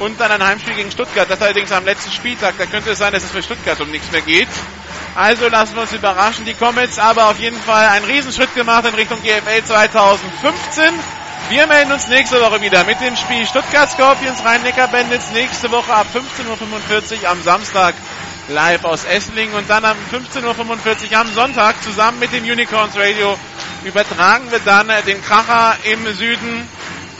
und 0.00 0.18
dann 0.18 0.32
ein 0.32 0.44
Heimspiel 0.44 0.74
gegen 0.74 0.90
Stuttgart. 0.90 1.30
Das 1.30 1.40
allerdings 1.40 1.72
am 1.72 1.84
letzten 1.84 2.10
Spieltag. 2.10 2.54
Da 2.58 2.66
könnte 2.66 2.90
es 2.90 2.98
sein, 2.98 3.12
dass 3.12 3.22
es 3.22 3.30
für 3.30 3.42
Stuttgart 3.42 3.80
um 3.80 3.90
nichts 3.90 4.10
mehr 4.10 4.22
geht. 4.22 4.48
Also 5.14 5.48
lassen 5.48 5.74
wir 5.74 5.82
uns 5.82 5.92
überraschen. 5.92 6.44
Die 6.44 6.54
Comets 6.54 6.98
aber 6.98 7.28
auf 7.28 7.38
jeden 7.38 7.60
Fall 7.60 7.88
einen 7.88 8.04
Riesenschritt 8.06 8.54
gemacht 8.54 8.86
in 8.86 8.94
Richtung 8.94 9.20
GFL 9.22 9.64
2015. 9.64 10.84
Wir 11.48 11.66
melden 11.66 11.92
uns 11.92 12.06
nächste 12.08 12.40
Woche 12.40 12.60
wieder 12.60 12.84
mit 12.84 13.00
dem 13.00 13.16
Spiel 13.16 13.44
Stuttgart 13.44 13.90
Scorpions 13.90 14.44
Rhein-Neckar 14.44 14.88
Bandits. 14.88 15.32
Nächste 15.32 15.70
Woche 15.70 15.92
ab 15.92 16.06
15.45 16.14 17.22
Uhr 17.22 17.28
am 17.28 17.42
Samstag 17.42 17.94
live 18.48 18.84
aus 18.84 19.04
Esslingen 19.04 19.54
und 19.54 19.68
dann 19.68 19.84
am 19.84 19.96
15.45 20.12 21.12
Uhr 21.12 21.18
am 21.18 21.32
Sonntag 21.32 21.82
zusammen 21.82 22.18
mit 22.18 22.32
dem 22.32 22.44
Unicorns 22.44 22.96
Radio 22.96 23.36
übertragen 23.84 24.50
wir 24.50 24.60
dann 24.60 24.88
den 25.06 25.22
Kracher 25.22 25.76
im 25.84 26.06
Süden 26.14 26.68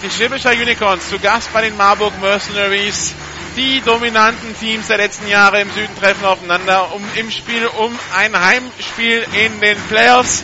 die 0.03 0.11
Schwäbischer 0.11 0.53
Unicorns 0.53 1.11
zu 1.11 1.19
Gast 1.19 1.53
bei 1.53 1.61
den 1.61 1.77
Marburg 1.77 2.19
Mercenaries. 2.21 3.13
Die 3.57 3.83
dominanten 3.83 4.59
Teams 4.59 4.87
der 4.87 4.97
letzten 4.97 5.27
Jahre 5.29 5.61
im 5.61 5.71
Süden 5.73 5.95
treffen 6.01 6.25
aufeinander 6.25 6.95
um, 6.95 7.03
im 7.17 7.31
Spiel 7.31 7.67
um 7.67 7.99
ein 8.17 8.39
Heimspiel 8.39 9.27
in 9.35 9.61
den 9.61 9.77
Playoffs. 9.89 10.43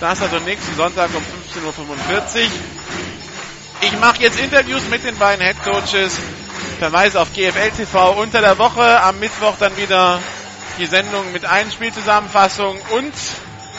Das 0.00 0.20
also 0.20 0.38
nächsten 0.40 0.74
Sonntag 0.74 1.10
um 1.14 1.22
15.45 1.62 2.44
Uhr. 2.44 2.50
Ich 3.82 3.98
mache 4.00 4.22
jetzt 4.22 4.40
Interviews 4.40 4.82
mit 4.90 5.04
den 5.04 5.16
beiden 5.18 5.44
Head 5.44 5.62
Coaches. 5.62 6.18
Verweise 6.80 7.20
auf 7.20 7.32
GFL 7.32 7.70
TV 7.76 8.10
unter 8.12 8.40
der 8.40 8.58
Woche. 8.58 9.02
Am 9.02 9.20
Mittwoch 9.20 9.54
dann 9.60 9.76
wieder 9.76 10.18
die 10.78 10.86
Sendung 10.86 11.30
mit 11.32 11.44
Einspielzusammenfassung 11.44 12.78
und 12.90 13.14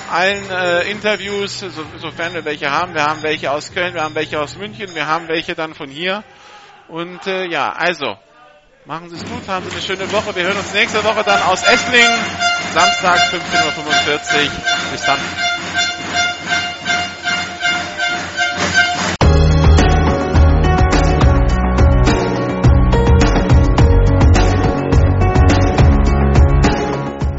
allen 0.10 0.50
äh, 0.50 0.90
Interviews, 0.92 1.60
so, 1.60 1.70
sofern 1.98 2.34
wir 2.34 2.46
welche 2.46 2.72
haben. 2.72 2.94
Wir 2.94 3.04
haben 3.04 3.24
welche 3.24 3.52
aus 3.52 3.72
Köln, 3.74 3.94
wir 3.94 4.04
haben 4.04 4.16
welche 4.16 4.40
aus 4.40 4.58
München, 4.58 4.94
wir 4.96 5.08
haben 5.08 5.28
welche 5.28 5.56
dann 5.56 5.74
von 5.74 5.90
hier. 5.90 6.24
Und 6.88 7.28
äh, 7.28 7.46
ja, 7.46 7.74
also, 7.74 8.18
machen 8.86 9.10
Sie 9.10 9.16
es 9.18 9.26
gut, 9.26 9.48
haben 9.48 9.66
Sie 9.66 9.72
eine 9.72 9.82
schöne 9.82 10.12
Woche. 10.12 10.36
Wir 10.36 10.44
hören 10.44 10.58
uns 10.58 10.74
nächste 10.74 11.04
Woche 11.04 11.24
dann 11.24 11.42
aus 11.44 11.62
Esslingen, 11.64 12.20
Samstag 12.74 13.18
15.45 13.32 13.36
Uhr. 14.14 14.52
Bis 14.92 15.06
dann. 15.06 15.57